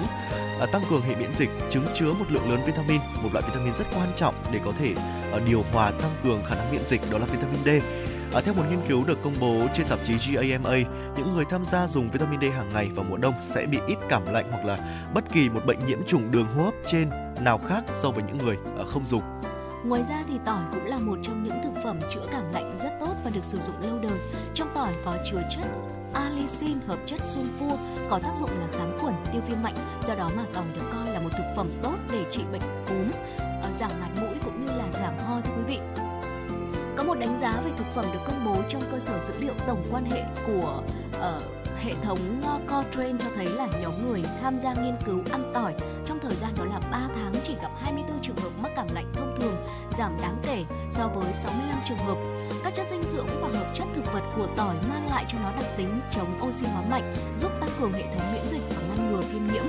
uh, 0.63 0.71
tăng 0.71 0.81
cường 0.89 1.01
hệ 1.01 1.15
miễn 1.15 1.33
dịch 1.33 1.49
trứng 1.69 1.85
chứa 1.93 2.13
một 2.13 2.25
lượng 2.29 2.51
lớn 2.51 2.61
vitamin 2.65 3.01
một 3.23 3.29
loại 3.33 3.45
vitamin 3.47 3.73
rất 3.73 3.85
quan 3.95 4.09
trọng 4.15 4.35
để 4.51 4.59
có 4.65 4.71
thể 4.79 4.93
uh, 5.35 5.41
điều 5.47 5.63
hòa 5.73 5.91
tăng 5.91 6.11
cường 6.23 6.43
khả 6.45 6.55
năng 6.55 6.71
miễn 6.71 6.85
dịch 6.85 7.01
đó 7.11 7.17
là 7.17 7.25
vitamin 7.25 7.63
D 7.65 7.85
À, 8.35 8.41
theo 8.41 8.53
một 8.53 8.63
nghiên 8.69 8.81
cứu 8.87 9.05
được 9.05 9.19
công 9.23 9.33
bố 9.39 9.67
trên 9.73 9.87
tạp 9.87 9.99
chí 10.03 10.13
GAMA, 10.13 10.75
những 11.17 11.33
người 11.33 11.45
tham 11.49 11.65
gia 11.65 11.87
dùng 11.87 12.09
vitamin 12.09 12.39
D 12.41 12.43
hàng 12.55 12.69
ngày 12.73 12.89
vào 12.95 13.05
mùa 13.09 13.17
đông 13.17 13.33
sẽ 13.41 13.65
bị 13.65 13.77
ít 13.87 13.97
cảm 14.09 14.25
lạnh 14.25 14.45
hoặc 14.51 14.65
là 14.65 14.77
bất 15.13 15.23
kỳ 15.33 15.49
một 15.49 15.65
bệnh 15.65 15.79
nhiễm 15.87 15.99
trùng 16.07 16.31
đường 16.31 16.45
hô 16.45 16.63
hấp 16.63 16.73
trên 16.87 17.09
nào 17.41 17.57
khác 17.57 17.83
so 17.93 18.11
với 18.11 18.23
những 18.27 18.37
người 18.37 18.57
à, 18.77 18.83
không 18.85 19.05
dùng. 19.07 19.21
Ngoài 19.85 20.03
ra 20.09 20.23
thì 20.27 20.33
tỏi 20.45 20.63
cũng 20.73 20.85
là 20.85 20.97
một 20.97 21.17
trong 21.23 21.43
những 21.43 21.55
thực 21.63 21.83
phẩm 21.83 21.99
chữa 22.13 22.25
cảm 22.31 22.51
lạnh 22.53 22.75
rất 22.77 22.89
tốt 22.99 23.13
và 23.23 23.29
được 23.29 23.43
sử 23.43 23.57
dụng 23.57 23.75
lâu 23.81 23.99
đời. 23.99 24.19
Trong 24.53 24.67
tỏi 24.75 24.93
có 25.05 25.17
chứa 25.31 25.41
chất 25.55 25.65
Alicin, 26.15 26.79
hợp 26.87 26.99
chất 27.05 27.19
sunfua 27.23 27.77
có 28.09 28.19
tác 28.19 28.33
dụng 28.37 28.59
là 28.59 28.67
kháng 28.71 28.97
khuẩn, 28.99 29.13
tiêu 29.33 29.41
viêm 29.47 29.63
mạnh. 29.63 29.75
Do 30.03 30.15
đó 30.15 30.29
mà 30.35 30.43
tỏi 30.53 30.65
được 30.75 30.85
coi 30.93 31.13
là 31.13 31.19
một 31.19 31.29
thực 31.31 31.53
phẩm 31.55 31.69
tốt 31.83 31.95
để 32.11 32.25
trị 32.31 32.43
bệnh 32.51 32.85
cúm, 32.87 33.11
ờ, 33.37 33.71
giảm 33.79 33.91
ngạt 33.99 34.09
mũi 34.21 34.35
cũng 34.45 34.65
như 34.65 34.71
là 34.73 34.85
giảm 34.93 35.17
ho 35.19 35.41
thưa 35.41 35.51
quý 35.57 35.63
vị. 35.67 35.79
Có 36.97 37.03
một 37.03 37.15
đánh 37.19 37.37
giá 37.41 37.61
về 37.65 37.71
thực 37.77 37.87
phẩm 37.95 38.05
được 38.13 38.19
công 38.25 38.45
bố 38.45 38.55
trong 38.69 38.81
cơ 38.91 38.99
sở 38.99 39.19
dữ 39.19 39.33
liệu 39.39 39.53
tổng 39.67 39.83
quan 39.91 40.05
hệ 40.05 40.23
của 40.47 40.83
uh, 41.17 41.55
hệ 41.83 41.93
thống 42.01 42.41
ờ, 42.43 42.59
Cochrane 42.59 43.17
cho 43.19 43.29
thấy 43.35 43.45
là 43.45 43.67
nhóm 43.81 44.07
người 44.07 44.23
tham 44.41 44.59
gia 44.59 44.73
nghiên 44.73 44.95
cứu 45.05 45.19
ăn 45.31 45.51
tỏi 45.53 45.73
trong 46.05 46.19
thời 46.19 46.35
gian 46.35 46.51
đó 46.57 46.65
là 46.65 46.79
3 46.91 47.07
tháng 47.15 47.33
chỉ 47.43 47.55
gặp 47.61 47.71
24 47.81 48.21
trường 48.21 48.35
hợp 48.35 48.49
mắc 48.61 48.71
cảm 48.75 48.87
lạnh 48.93 49.11
thông 49.13 49.35
thường, 49.41 49.55
giảm 49.91 50.17
đáng 50.21 50.37
kể 50.43 50.63
so 50.89 51.07
với 51.07 51.33
65 51.33 51.79
trường 51.87 51.97
hợp. 51.97 52.17
Các 52.65 52.73
chất 52.75 52.87
dinh 52.89 53.03
dưỡng 53.03 53.27
và 53.41 53.47
hợp 53.47 53.71
chất 53.75 53.87
thực 53.95 54.13
vật 54.13 54.21
của 54.35 54.47
tỏi 54.57 54.75
mang 54.89 55.07
lại 55.09 55.25
cho 55.27 55.37
nó 55.43 55.51
đặc 55.51 55.65
tính 55.77 56.01
chống 56.11 56.39
oxy 56.47 56.65
hóa 56.65 56.81
mạnh, 56.89 57.13
giúp 57.37 57.51
tăng 57.61 57.69
cường 57.79 57.93
hệ 57.93 58.03
thống 58.03 58.33
miễn 58.33 58.47
dịch 58.47 58.61
và 58.69 58.81
ngăn 58.87 59.11
ngừa 59.11 59.21
viêm 59.21 59.45
nhiễm. 59.45 59.63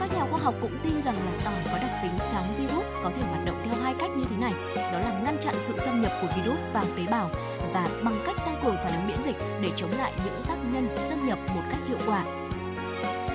Các 0.00 0.12
nhà 0.14 0.26
khoa 0.30 0.40
học 0.42 0.54
cũng 0.60 0.78
tin 0.82 1.02
rằng 1.02 1.14
là 1.14 1.32
tỏi 1.44 1.54
có 1.72 1.78
đặc 1.78 1.90
tính 2.02 2.10
kháng 2.32 2.44
virus 2.58 2.84
có 3.04 3.10
thể 3.16 3.22
hoạt 3.28 3.44
động 3.44 3.62
theo 3.64 3.74
hai 3.82 3.94
cách 3.98 4.10
như 4.16 4.24
thế 4.30 4.36
này, 4.36 4.52
đó 4.76 4.98
là 4.98 5.20
ngăn 5.24 5.36
chặn 5.40 5.54
sự 5.58 5.78
xâm 5.78 6.02
nhập 6.02 6.12
của 6.22 6.28
virus 6.36 6.58
vào 6.72 6.84
tế 6.96 7.02
bào 7.10 7.30
và 7.72 7.88
bằng 8.02 8.22
cách 8.26 8.36
tăng 8.36 8.60
cường 8.64 8.76
phản 8.76 8.92
ứng 8.92 9.06
miễn 9.06 9.22
dịch 9.22 9.36
để 9.60 9.70
chống 9.76 9.90
lại 9.98 10.12
những 10.24 10.44
tác 10.48 10.56
nhân 10.72 10.96
xâm 10.96 11.26
nhập 11.26 11.38
một 11.54 11.62
cách 11.70 11.80
hiệu 11.88 11.98
quả. 12.06 12.24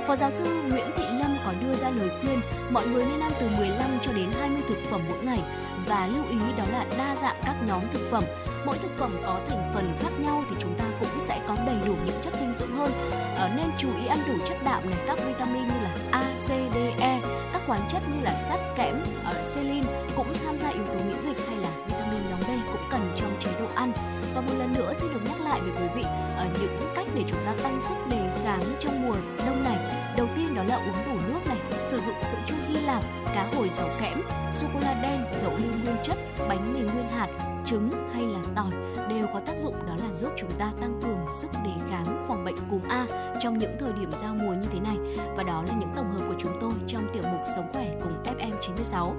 Phó 0.08 0.16
giáo 0.16 0.32
sư 0.32 0.44
Nguyễn 0.44 0.92
Thị 0.98 1.04
Lâm 1.20 1.38
có 1.46 1.54
đưa 1.62 1.74
ra 1.74 1.90
lời 1.90 2.10
khuyên 2.22 2.42
mọi 2.70 2.88
người 2.88 3.06
nên 3.06 3.20
ăn 3.20 3.32
từ 3.40 3.50
15 3.58 3.90
cho 4.02 4.12
đến 4.12 4.30
20 4.40 4.62
thực 4.70 4.78
phẩm 4.90 5.02
mỗi 5.10 5.20
ngày 5.24 5.40
và 5.88 6.08
lưu 6.08 6.24
ý 6.30 6.38
đó 6.58 6.64
là 6.72 6.86
đa 6.98 7.16
dạng 7.16 7.36
các 7.46 7.56
nhóm 7.68 7.82
thực 7.94 8.12
phẩm. 8.12 8.24
Mỗi 8.66 8.78
thực 8.78 8.98
phẩm 8.98 9.18
có 9.26 9.40
thành 9.50 9.72
phần 9.74 9.98
khác 10.00 10.10
nhau 10.20 10.44
thì 10.50 10.56
chúng 10.60 10.76
ta 10.78 10.86
cũng 11.00 11.20
sẽ 11.20 11.42
có 11.48 11.56
đầy 11.66 11.76
đủ 11.86 11.96
những 12.06 12.22
chất 12.22 12.34
dinh 12.40 12.54
dưỡng 12.54 12.76
hơn. 12.78 12.92
À, 13.38 13.54
nên 13.58 13.66
chú 13.78 13.88
ý 14.02 14.08
ăn 14.08 14.20
đủ 14.28 14.34
chất 14.48 14.58
đạm 14.66 14.90
này, 14.90 15.00
các 15.08 15.20
vitamin 15.28 15.68
như 15.68 15.80
là 15.84 15.96
A, 16.12 16.22
C, 16.22 16.48
D, 16.48 16.78
E, 17.00 17.20
các 17.54 17.62
khoáng 17.68 17.88
chất 17.92 18.04
như 18.14 18.24
là 18.24 18.34
sắt, 18.34 18.60
kẽm, 18.78 19.04
ờ, 19.24 19.34
uh, 19.40 19.46
selin 19.46 19.84
cũng 20.16 20.34
tham 20.46 20.58
gia 20.58 20.70
yếu 20.70 20.86
tố 20.86 21.06
miễn 21.06 21.22
dịch 21.22 21.38
hay 21.48 21.58
là 21.58 21.70
vitamin 21.88 22.22
nhóm 22.30 22.40
B 22.40 22.50
cũng 22.72 22.82
cần 22.92 23.12
trong 23.16 23.38
chế 23.40 23.52
độ 23.60 23.66
ăn. 23.76 23.92
Và 24.36 24.42
một 24.42 24.54
lần 24.58 24.74
nữa 24.74 24.94
xin 24.96 25.10
được 25.14 25.22
nhắc 25.26 25.42
lại 25.42 25.62
với 25.62 25.72
quý 25.72 25.88
vị 25.96 26.04
uh, 26.04 26.62
những 26.62 26.94
cách 26.96 27.08
để 27.16 27.24
chúng 27.28 27.46
ta 27.46 27.56
tăng 27.64 27.82
sức 27.82 27.96
đề 28.10 28.30
kháng 28.44 28.64
trong 28.80 29.08
mùa 29.08 29.16
đông 29.46 29.64
này. 29.64 29.78
Đầu 30.18 30.28
tiên 30.36 30.56
đó 30.56 30.64
là 30.64 30.76
uống 30.76 31.06
đủ 31.06 31.20
nước 31.28 31.40
này, 31.48 31.58
sử 31.88 32.00
dụng 32.02 32.16
sữa 32.32 32.38
chua 32.46 32.56
Hy 32.68 32.82
Lạp, 32.82 33.04
cá 33.36 33.48
hồi 33.56 33.70
giàu 33.70 33.90
kẽm, 34.02 34.22
sô 34.54 34.68
cô 34.74 34.80
la 34.80 34.94
đen, 35.02 35.26
dầu 35.42 35.52
lưu 35.52 35.74
nguyên 35.84 35.96
chất, 36.04 36.18
bánh 36.50 36.74
mì 36.74 36.80
nguyên 36.80 37.10
hạt, 37.10 37.25
trứng 37.66 37.90
hay 38.14 38.28
là 38.28 38.40
tỏi 38.56 38.72
đều 39.10 39.28
có 39.34 39.40
tác 39.40 39.60
dụng 39.60 39.74
đó 39.88 39.96
là 40.00 40.14
giúp 40.14 40.32
chúng 40.38 40.52
ta 40.52 40.74
tăng 40.82 41.00
cường 41.04 41.26
sức 41.42 41.48
đề 41.64 41.72
kháng, 41.90 42.26
phòng 42.28 42.46
bệnh 42.46 42.56
cúm 42.70 42.82
A 42.90 43.08
trong 43.40 43.58
những 43.58 43.76
thời 43.80 43.94
điểm 44.00 44.12
giao 44.12 44.36
mùa 44.36 44.54
như 44.54 44.68
thế 44.72 44.80
này. 44.80 44.98
Và 45.38 45.44
đó 45.44 45.64
là 45.68 45.76
những 45.80 45.92
tổng 45.96 46.12
hợp 46.12 46.26
của 46.28 46.36
chúng 46.40 46.58
tôi 46.62 46.72
trong 46.88 47.08
tiểu 47.14 47.24
mục 47.32 47.42
Sống 47.56 47.70
khỏe 47.74 47.96
cùng 48.04 48.24
FM 48.24 48.52
96. 48.62 49.16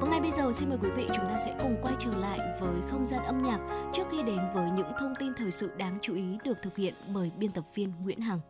Và 0.00 0.08
ngay 0.10 0.20
bây 0.20 0.30
giờ 0.30 0.52
xin 0.52 0.68
mời 0.68 0.78
quý 0.82 0.88
vị 0.96 1.06
chúng 1.08 1.24
ta 1.24 1.38
sẽ 1.44 1.56
cùng 1.62 1.76
quay 1.82 1.94
trở 1.98 2.10
lại 2.20 2.38
với 2.60 2.74
không 2.90 3.06
gian 3.06 3.24
âm 3.24 3.42
nhạc 3.42 3.58
trước 3.92 4.02
khi 4.10 4.22
đến 4.22 4.40
với 4.54 4.70
những 4.70 4.92
thông 5.00 5.14
tin 5.18 5.32
thời 5.38 5.50
sự 5.50 5.70
đáng 5.76 5.98
chú 6.02 6.14
ý 6.14 6.38
được 6.44 6.58
thực 6.62 6.76
hiện 6.76 6.94
bởi 7.14 7.30
biên 7.38 7.52
tập 7.52 7.64
viên 7.74 7.92
Nguyễn 8.02 8.20
Hằng. 8.20 8.40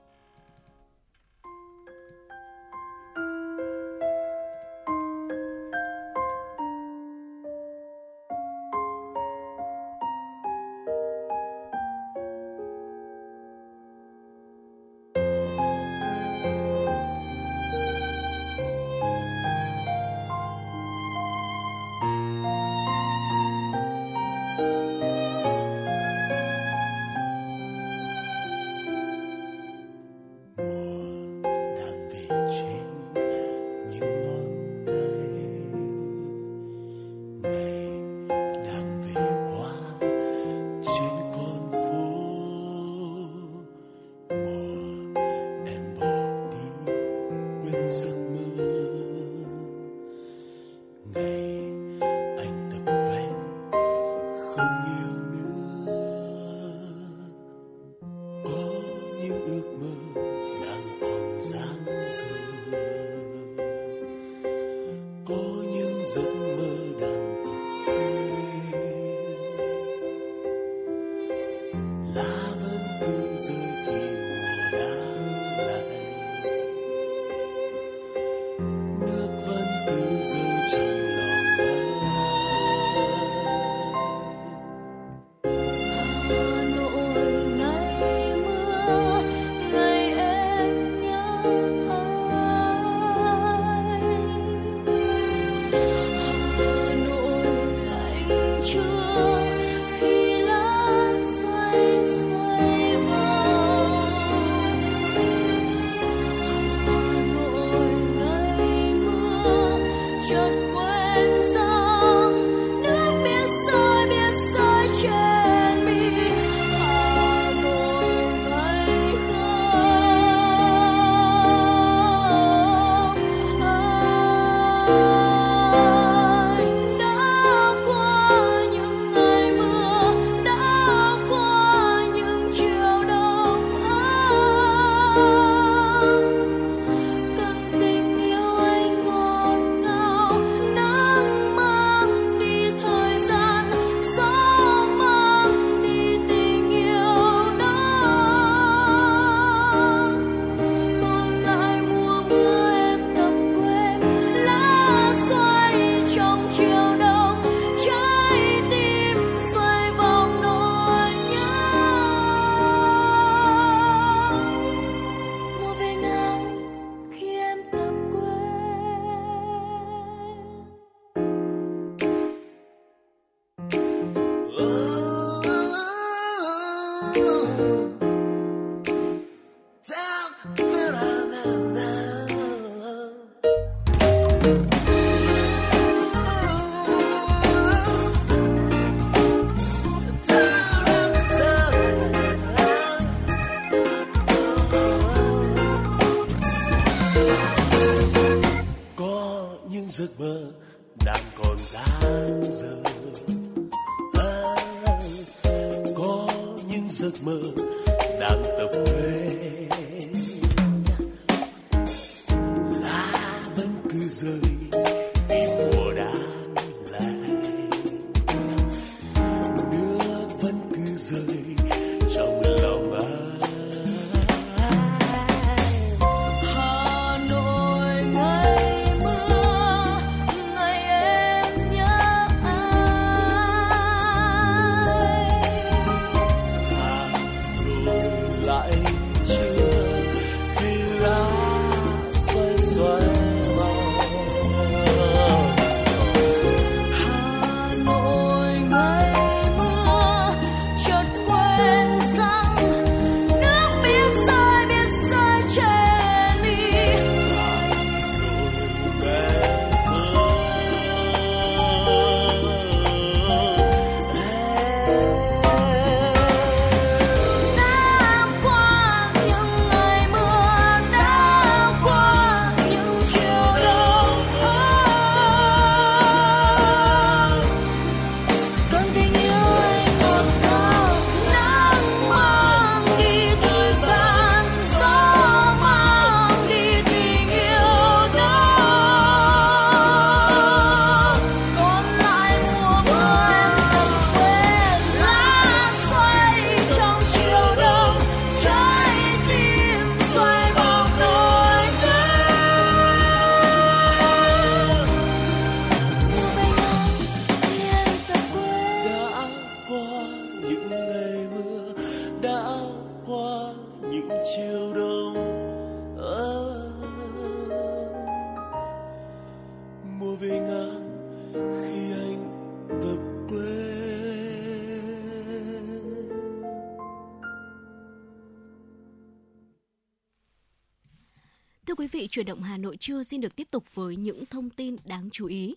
Trưa 332.89 333.02
xin 333.02 333.20
được 333.20 333.36
tiếp 333.36 333.48
tục 333.51 333.65
với 333.74 333.97
những 333.97 334.27
thông 334.27 334.51
tin 334.51 334.77
đáng 334.85 335.09
chú 335.12 335.27
ý. 335.27 335.56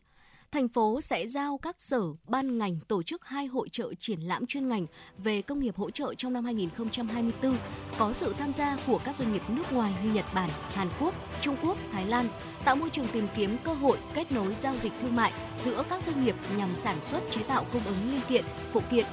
Thành 0.51 0.67
phố 0.67 1.01
sẽ 1.01 1.27
giao 1.27 1.57
các 1.57 1.81
sở, 1.81 2.01
ban 2.27 2.57
ngành 2.57 2.79
tổ 2.87 3.03
chức 3.03 3.25
hai 3.25 3.45
hội 3.45 3.69
trợ 3.69 3.93
triển 3.93 4.19
lãm 4.19 4.45
chuyên 4.45 4.67
ngành 4.67 4.85
về 5.17 5.41
công 5.41 5.59
nghiệp 5.59 5.75
hỗ 5.75 5.91
trợ 5.91 6.13
trong 6.13 6.33
năm 6.33 6.45
2024, 6.45 7.57
có 7.97 8.13
sự 8.13 8.33
tham 8.37 8.53
gia 8.53 8.77
của 8.87 8.99
các 9.05 9.15
doanh 9.15 9.33
nghiệp 9.33 9.41
nước 9.49 9.73
ngoài 9.73 9.93
như 10.03 10.13
Nhật 10.13 10.25
Bản, 10.33 10.49
Hàn 10.73 10.87
Quốc, 10.99 11.15
Trung 11.41 11.55
Quốc, 11.63 11.77
Thái 11.91 12.05
Lan, 12.05 12.25
tạo 12.65 12.75
môi 12.75 12.89
trường 12.89 13.07
tìm 13.13 13.27
kiếm 13.35 13.57
cơ 13.63 13.73
hội 13.73 13.97
kết 14.13 14.31
nối 14.31 14.55
giao 14.55 14.75
dịch 14.75 14.93
thương 15.01 15.15
mại 15.15 15.33
giữa 15.57 15.83
các 15.89 16.03
doanh 16.03 16.25
nghiệp 16.25 16.35
nhằm 16.57 16.75
sản 16.75 16.97
xuất 17.01 17.23
chế 17.29 17.43
tạo 17.43 17.65
cung 17.73 17.83
ứng 17.85 18.11
linh 18.11 18.21
kiện, 18.29 18.45
phụ 18.71 18.81
kiện, 18.91 19.05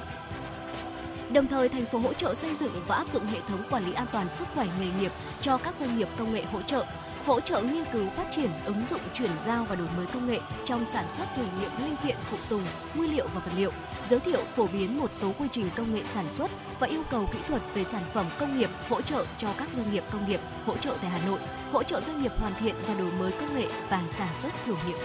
Đồng 1.33 1.47
thời, 1.47 1.69
thành 1.69 1.85
phố 1.85 1.99
hỗ 1.99 2.13
trợ 2.13 2.35
xây 2.35 2.55
dựng 2.55 2.71
và 2.87 2.95
áp 2.95 3.09
dụng 3.09 3.25
hệ 3.25 3.39
thống 3.47 3.63
quản 3.69 3.85
lý 3.85 3.93
an 3.93 4.07
toàn 4.11 4.29
sức 4.29 4.47
khỏe 4.55 4.67
nghề 4.79 4.87
nghiệp 4.99 5.11
cho 5.41 5.57
các 5.57 5.77
doanh 5.77 5.97
nghiệp 5.97 6.07
công 6.17 6.33
nghệ 6.33 6.43
hỗ 6.43 6.61
trợ, 6.61 6.85
hỗ 7.25 7.39
trợ 7.41 7.61
nghiên 7.61 7.83
cứu 7.93 8.09
phát 8.09 8.27
triển, 8.31 8.49
ứng 8.65 8.85
dụng 8.85 9.01
chuyển 9.13 9.31
giao 9.45 9.65
và 9.69 9.75
đổi 9.75 9.87
mới 9.97 10.05
công 10.05 10.27
nghệ 10.27 10.39
trong 10.65 10.85
sản 10.85 11.05
xuất 11.09 11.25
thử 11.35 11.43
nghiệm 11.43 11.71
linh 11.85 11.95
kiện 12.03 12.15
phụ 12.21 12.37
tùng, 12.49 12.63
nguyên 12.95 13.15
liệu 13.15 13.27
và 13.35 13.41
vật 13.45 13.51
liệu, 13.57 13.71
giới 14.07 14.19
thiệu 14.19 14.39
phổ 14.55 14.67
biến 14.67 14.97
một 14.97 15.13
số 15.13 15.31
quy 15.39 15.47
trình 15.51 15.69
công 15.75 15.93
nghệ 15.93 16.01
sản 16.05 16.25
xuất 16.31 16.51
và 16.79 16.87
yêu 16.87 17.03
cầu 17.11 17.29
kỹ 17.33 17.39
thuật 17.47 17.61
về 17.73 17.83
sản 17.83 18.03
phẩm 18.13 18.25
công 18.39 18.59
nghiệp 18.59 18.69
hỗ 18.89 19.01
trợ 19.01 19.25
cho 19.37 19.47
các 19.57 19.73
doanh 19.73 19.91
nghiệp 19.91 20.03
công 20.11 20.29
nghiệp 20.29 20.39
hỗ 20.65 20.77
trợ 20.77 20.95
tại 21.01 21.09
Hà 21.09 21.27
Nội, 21.27 21.39
hỗ 21.71 21.83
trợ 21.83 22.01
doanh 22.01 22.21
nghiệp 22.21 22.31
hoàn 22.37 22.53
thiện 22.59 22.75
và 22.87 22.93
đổi 22.93 23.11
mới 23.19 23.31
công 23.31 23.55
nghệ 23.55 23.67
và 23.89 24.03
sản 24.09 24.29
xuất 24.35 24.53
thử 24.65 24.75
nghiệm. 24.87 24.97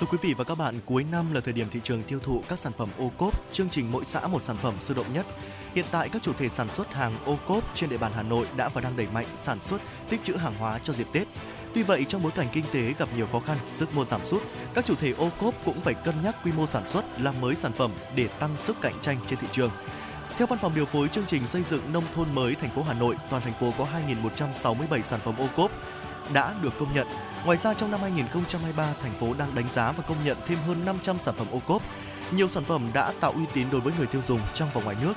Thưa 0.00 0.06
quý 0.06 0.18
vị 0.22 0.34
và 0.34 0.44
các 0.44 0.58
bạn, 0.58 0.74
cuối 0.86 1.04
năm 1.12 1.24
là 1.34 1.40
thời 1.40 1.54
điểm 1.54 1.66
thị 1.70 1.80
trường 1.84 2.02
tiêu 2.02 2.18
thụ 2.22 2.42
các 2.48 2.58
sản 2.58 2.72
phẩm 2.72 2.88
ô 2.98 3.12
cốp, 3.18 3.52
chương 3.52 3.68
trình 3.68 3.90
mỗi 3.92 4.04
xã 4.04 4.26
một 4.26 4.42
sản 4.42 4.56
phẩm 4.56 4.74
sôi 4.80 4.96
động 4.96 5.06
nhất. 5.14 5.26
Hiện 5.74 5.84
tại 5.90 6.08
các 6.08 6.22
chủ 6.22 6.32
thể 6.32 6.48
sản 6.48 6.68
xuất 6.68 6.94
hàng 6.94 7.12
ô 7.24 7.38
cốp 7.48 7.74
trên 7.74 7.90
địa 7.90 7.98
bàn 7.98 8.12
Hà 8.14 8.22
Nội 8.22 8.46
đã 8.56 8.68
và 8.68 8.80
đang 8.80 8.96
đẩy 8.96 9.06
mạnh 9.14 9.26
sản 9.36 9.60
xuất, 9.60 9.82
tích 10.08 10.22
trữ 10.22 10.36
hàng 10.36 10.54
hóa 10.58 10.78
cho 10.78 10.92
dịp 10.92 11.06
Tết. 11.12 11.28
Tuy 11.74 11.82
vậy, 11.82 12.04
trong 12.08 12.22
bối 12.22 12.32
cảnh 12.34 12.46
kinh 12.52 12.64
tế 12.72 12.94
gặp 12.98 13.08
nhiều 13.16 13.26
khó 13.32 13.40
khăn, 13.40 13.58
sức 13.68 13.94
mua 13.94 14.04
giảm 14.04 14.20
sút, 14.24 14.42
các 14.74 14.86
chủ 14.86 14.94
thể 14.94 15.12
ô 15.12 15.30
cốp 15.40 15.54
cũng 15.64 15.80
phải 15.80 15.94
cân 15.94 16.14
nhắc 16.24 16.36
quy 16.44 16.52
mô 16.52 16.66
sản 16.66 16.88
xuất, 16.88 17.20
làm 17.20 17.40
mới 17.40 17.54
sản 17.54 17.72
phẩm 17.72 17.90
để 18.16 18.28
tăng 18.28 18.56
sức 18.56 18.76
cạnh 18.80 18.94
tranh 19.00 19.16
trên 19.28 19.38
thị 19.38 19.46
trường. 19.52 19.70
Theo 20.36 20.46
Văn 20.46 20.58
phòng 20.62 20.74
điều 20.74 20.86
phối 20.86 21.08
chương 21.08 21.26
trình 21.26 21.46
xây 21.46 21.62
dựng 21.62 21.92
nông 21.92 22.04
thôn 22.14 22.34
mới 22.34 22.54
thành 22.54 22.70
phố 22.70 22.82
Hà 22.82 22.94
Nội, 22.94 23.16
toàn 23.30 23.42
thành 23.42 23.54
phố 23.60 23.72
có 23.78 23.86
2.167 24.08 25.02
sản 25.02 25.20
phẩm 25.24 25.34
ô 25.38 25.46
cốp 25.56 25.70
đã 26.32 26.54
được 26.62 26.78
công 26.78 26.94
nhận. 26.94 27.06
Ngoài 27.44 27.58
ra 27.62 27.74
trong 27.74 27.90
năm 27.90 28.00
2023, 28.00 28.92
thành 29.02 29.12
phố 29.20 29.34
đang 29.34 29.54
đánh 29.54 29.68
giá 29.72 29.92
và 29.92 30.02
công 30.08 30.24
nhận 30.24 30.36
thêm 30.46 30.58
hơn 30.66 30.84
500 30.84 31.16
sản 31.20 31.34
phẩm 31.36 31.46
ô 31.50 31.58
cốp. 31.66 31.82
Nhiều 32.32 32.48
sản 32.48 32.64
phẩm 32.64 32.86
đã 32.94 33.12
tạo 33.20 33.32
uy 33.32 33.44
tín 33.54 33.66
đối 33.72 33.80
với 33.80 33.92
người 33.98 34.06
tiêu 34.06 34.22
dùng 34.26 34.40
trong 34.54 34.68
và 34.74 34.82
ngoài 34.82 34.96
nước. 35.02 35.14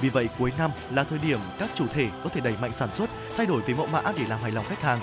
Vì 0.00 0.08
vậy, 0.08 0.28
cuối 0.38 0.52
năm 0.58 0.70
là 0.90 1.04
thời 1.04 1.18
điểm 1.18 1.38
các 1.58 1.70
chủ 1.74 1.86
thể 1.86 2.08
có 2.24 2.30
thể 2.30 2.40
đẩy 2.40 2.54
mạnh 2.60 2.72
sản 2.72 2.88
xuất, 2.94 3.10
thay 3.36 3.46
đổi 3.46 3.60
về 3.60 3.74
mẫu 3.74 3.86
mã 3.86 4.02
để 4.16 4.24
làm 4.28 4.40
hài 4.40 4.50
lòng 4.50 4.64
khách 4.68 4.82
hàng. 4.82 4.98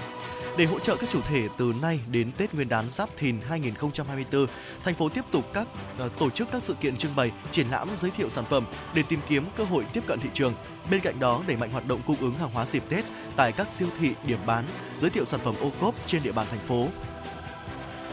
Để 0.58 0.66
hỗ 0.66 0.80
trợ 0.80 0.96
các 0.96 1.10
chủ 1.10 1.22
thể 1.22 1.48
từ 1.58 1.74
nay 1.82 2.00
đến 2.12 2.32
Tết 2.38 2.54
Nguyên 2.54 2.70
đán 2.70 2.90
Giáp 2.90 3.10
Thìn 3.18 3.38
2024, 3.50 4.48
thành 4.84 4.96
phố 4.96 5.10
tiếp 5.10 5.22
tục 5.32 5.46
các 5.54 5.68
uh, 6.06 6.20
tổ 6.20 6.30
chức 6.30 6.48
các 6.52 6.64
sự 6.64 6.74
kiện 6.74 6.98
trưng 6.98 7.16
bày, 7.16 7.32
triển 7.52 7.68
lãm 7.68 7.90
giới 8.02 8.12
thiệu 8.12 8.30
sản 8.30 8.46
phẩm 8.50 8.66
để 8.94 9.04
tìm 9.10 9.20
kiếm 9.30 9.44
cơ 9.58 9.64
hội 9.64 9.86
tiếp 9.94 10.04
cận 10.08 10.20
thị 10.20 10.30
trường. 10.34 10.54
Bên 10.90 11.02
cạnh 11.02 11.20
đó, 11.20 11.42
đẩy 11.48 11.58
mạnh 11.58 11.70
hoạt 11.70 11.88
động 11.88 12.02
cung 12.08 12.16
ứng 12.20 12.34
hàng 12.34 12.50
hóa 12.54 12.66
dịp 12.66 12.84
Tết 12.90 13.06
tại 13.36 13.52
các 13.52 13.68
siêu 13.72 13.88
thị, 14.00 14.14
điểm 14.28 14.40
bán, 14.46 14.66
giới 15.02 15.10
thiệu 15.10 15.26
sản 15.26 15.40
phẩm 15.44 15.56
ô 15.62 15.72
cốp 15.82 15.96
trên 16.06 16.24
địa 16.24 16.32
bàn 16.32 16.48
thành 16.50 16.60
phố. 16.60 16.88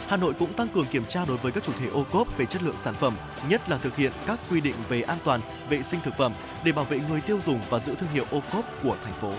Hà 0.09 0.17
Nội 0.17 0.33
cũng 0.39 0.53
tăng 0.53 0.69
cường 0.69 0.87
kiểm 0.87 1.05
tra 1.05 1.25
đối 1.25 1.37
với 1.37 1.53
các 1.53 1.65
chủ 1.65 1.73
thể 1.81 1.89
ô 1.89 2.05
cốp 2.13 2.39
về 2.39 2.47
chất 2.47 2.63
lượng 2.63 2.77
sản 2.79 2.95
phẩm, 2.95 3.17
nhất 3.49 3.69
là 3.69 3.79
thực 3.79 3.97
hiện 3.97 4.13
các 4.27 4.39
quy 4.51 4.61
định 4.61 4.75
về 4.89 5.03
an 5.03 5.19
toàn, 5.25 5.41
vệ 5.69 5.83
sinh 5.83 6.01
thực 6.01 6.15
phẩm 6.19 6.33
để 6.65 6.73
bảo 6.73 6.85
vệ 6.85 7.01
người 7.09 7.21
tiêu 7.21 7.39
dùng 7.47 7.61
và 7.71 7.79
giữ 7.79 7.95
thương 7.95 8.11
hiệu 8.13 8.25
ô 8.31 8.41
cốp 8.53 8.65
của 8.83 8.97
thành 9.05 9.15
phố. 9.21 9.33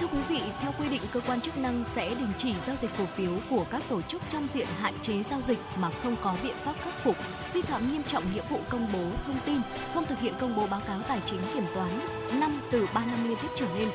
Thưa 0.00 0.06
quý 0.06 0.18
vị, 0.28 0.40
theo 0.60 0.72
quy 0.78 0.88
định, 0.88 1.02
cơ 1.12 1.20
quan 1.26 1.40
chức 1.40 1.56
năng 1.56 1.84
sẽ 1.84 2.08
đình 2.08 2.32
chỉ 2.38 2.54
giao 2.66 2.76
dịch 2.76 2.90
cổ 2.98 3.04
phiếu 3.04 3.30
của 3.50 3.64
các 3.70 3.82
tổ 3.88 4.02
chức 4.02 4.22
trong 4.30 4.46
diện 4.46 4.66
hạn 4.78 4.94
chế 5.02 5.22
giao 5.22 5.40
dịch 5.40 5.58
mà 5.76 5.90
không 5.90 6.16
có 6.22 6.36
biện 6.42 6.56
pháp 6.56 6.74
khắc 6.80 6.94
phục, 6.94 7.16
vi 7.52 7.62
phạm 7.62 7.92
nghiêm 7.92 8.02
trọng 8.02 8.32
nghĩa 8.34 8.42
vụ 8.50 8.60
công 8.68 8.88
bố 8.92 9.04
thông 9.26 9.38
tin, 9.46 9.60
không 9.94 10.06
thực 10.06 10.20
hiện 10.20 10.34
công 10.40 10.56
bố 10.56 10.66
báo 10.66 10.80
cáo 10.86 11.00
tài 11.08 11.20
chính 11.24 11.40
kiểm 11.54 11.64
toán 11.74 11.90
năm 12.40 12.60
từ 12.70 12.88
3 12.94 13.04
năm 13.04 13.28
liên 13.28 13.36
tiếp 13.42 13.48
trở 13.56 13.66
lên 13.78 13.88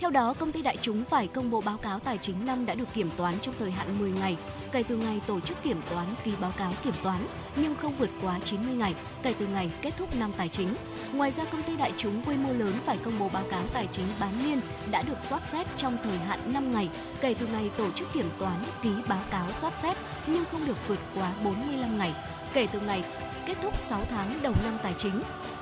theo 0.00 0.10
đó, 0.10 0.34
công 0.38 0.52
ty 0.52 0.62
đại 0.62 0.76
chúng 0.82 1.04
phải 1.04 1.26
công 1.26 1.50
bố 1.50 1.60
báo 1.60 1.76
cáo 1.76 1.98
tài 1.98 2.18
chính 2.18 2.46
năm 2.46 2.66
đã 2.66 2.74
được 2.74 2.94
kiểm 2.94 3.10
toán 3.16 3.34
trong 3.42 3.54
thời 3.58 3.70
hạn 3.70 3.98
10 3.98 4.10
ngày 4.10 4.36
kể 4.72 4.82
từ 4.88 4.96
ngày 4.96 5.20
tổ 5.26 5.40
chức 5.40 5.62
kiểm 5.62 5.80
toán 5.90 6.06
ký 6.24 6.32
báo 6.40 6.52
cáo 6.56 6.72
kiểm 6.84 6.92
toán 7.02 7.18
nhưng 7.56 7.74
không 7.74 7.96
vượt 7.96 8.10
quá 8.22 8.38
90 8.44 8.74
ngày 8.74 8.94
kể 9.22 9.34
từ 9.38 9.46
ngày 9.46 9.70
kết 9.82 9.90
thúc 9.96 10.16
năm 10.16 10.32
tài 10.36 10.48
chính. 10.48 10.68
Ngoài 11.12 11.32
ra, 11.32 11.44
công 11.44 11.62
ty 11.62 11.76
đại 11.76 11.92
chúng 11.96 12.22
quy 12.24 12.36
mô 12.36 12.52
lớn 12.52 12.72
phải 12.84 12.98
công 13.04 13.18
bố 13.18 13.28
báo 13.32 13.44
cáo 13.50 13.62
tài 13.72 13.88
chính 13.92 14.06
bán 14.20 14.30
niên 14.44 14.60
đã 14.90 15.02
được 15.02 15.20
soát 15.20 15.46
xét 15.46 15.66
trong 15.76 15.96
thời 16.04 16.18
hạn 16.18 16.52
5 16.52 16.72
ngày 16.72 16.88
kể 17.20 17.34
từ 17.34 17.46
ngày 17.46 17.70
tổ 17.76 17.90
chức 17.90 18.12
kiểm 18.12 18.30
toán 18.38 18.64
ký 18.82 18.90
báo 19.08 19.22
cáo 19.30 19.52
soát 19.52 19.78
xét 19.78 19.96
nhưng 20.26 20.44
không 20.52 20.66
được 20.66 20.88
vượt 20.88 21.00
quá 21.14 21.32
45 21.44 21.98
ngày 21.98 22.14
kể 22.52 22.66
từ 22.72 22.80
ngày 22.80 23.04
kết 23.46 23.56
thúc 23.62 23.78
6 23.78 24.00
tháng 24.10 24.38
đầu 24.42 24.52
năm 24.64 24.78
tài 24.82 24.94
chính. 24.98 25.20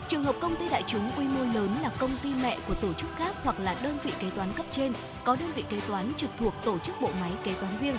Trường 0.09 0.25
hợp 0.25 0.37
công 0.41 0.57
ty 0.57 0.69
đại 0.69 0.85
chúng 0.87 1.11
quy 1.17 1.25
mô 1.25 1.41
lớn 1.41 1.69
là 1.83 1.91
công 1.99 2.11
ty 2.23 2.35
mẹ 2.43 2.59
của 2.69 2.75
tổ 2.75 2.93
chức 2.93 3.11
khác 3.17 3.35
hoặc 3.43 3.61
là 3.61 3.77
đơn 3.83 3.99
vị 4.05 4.13
kế 4.19 4.31
toán 4.31 4.53
cấp 4.53 4.67
trên, 4.71 4.93
có 5.25 5.37
đơn 5.37 5.51
vị 5.57 5.65
kế 5.69 5.81
toán 5.81 6.13
trực 6.17 6.31
thuộc 6.39 6.55
tổ 6.65 6.79
chức 6.79 6.95
bộ 7.01 7.11
máy 7.21 7.31
kế 7.45 7.55
toán 7.55 7.79
riêng. 7.79 7.97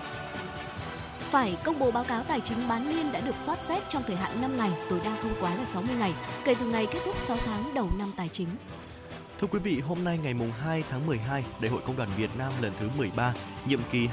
Phải 1.20 1.58
công 1.64 1.80
bố 1.80 1.92
báo 1.92 2.04
cáo 2.04 2.24
tài 2.24 2.40
chính 2.40 2.68
bán 2.68 2.90
niên 2.90 3.12
đã 3.12 3.20
được 3.20 3.38
soát 3.38 3.62
xét 3.62 3.90
trong 3.90 4.04
thời 4.08 4.16
hạn 4.16 4.42
5 4.42 4.58
ngày, 4.58 4.72
tối 4.90 5.00
đa 5.04 5.16
không 5.22 5.34
quá 5.40 5.56
là 5.56 5.66
60 5.66 5.96
ngày, 6.00 6.14
kể 6.44 6.56
từ 6.60 6.66
ngày 6.66 6.88
kết 6.92 7.00
thúc 7.06 7.20
6 7.20 7.38
tháng 7.46 7.74
đầu 7.74 7.90
năm 8.00 8.12
tài 8.18 8.30
chính. 8.30 8.48
Thưa 9.40 9.48
quý 9.48 9.60
vị, 9.60 9.80
hôm 9.80 10.04
nay 10.04 10.20
ngày 10.24 10.34
mùng 10.34 10.52
2 10.52 10.84
tháng 10.90 11.06
12, 11.06 11.44
Đại 11.62 11.72
hội 11.72 11.82
Công 11.86 11.98
đoàn 11.98 12.10
Việt 12.18 12.30
Nam 12.38 12.54
lần 12.62 12.74
thứ 12.80 12.90
13, 12.98 13.34
nhiệm 13.68 13.80
kỳ 13.92 14.10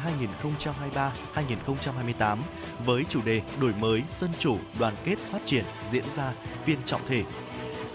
2023-2028 1.35 2.39
với 2.85 3.05
chủ 3.09 3.23
đề 3.23 3.41
Đổi 3.61 3.73
mới, 3.81 4.03
dân 4.19 4.31
chủ, 4.39 4.59
đoàn 4.79 4.95
kết, 5.05 5.19
phát 5.19 5.39
triển 5.45 5.65
diễn 5.91 6.05
ra 6.17 6.33
viên 6.67 6.79
trọng 6.85 7.01
thể 7.09 7.25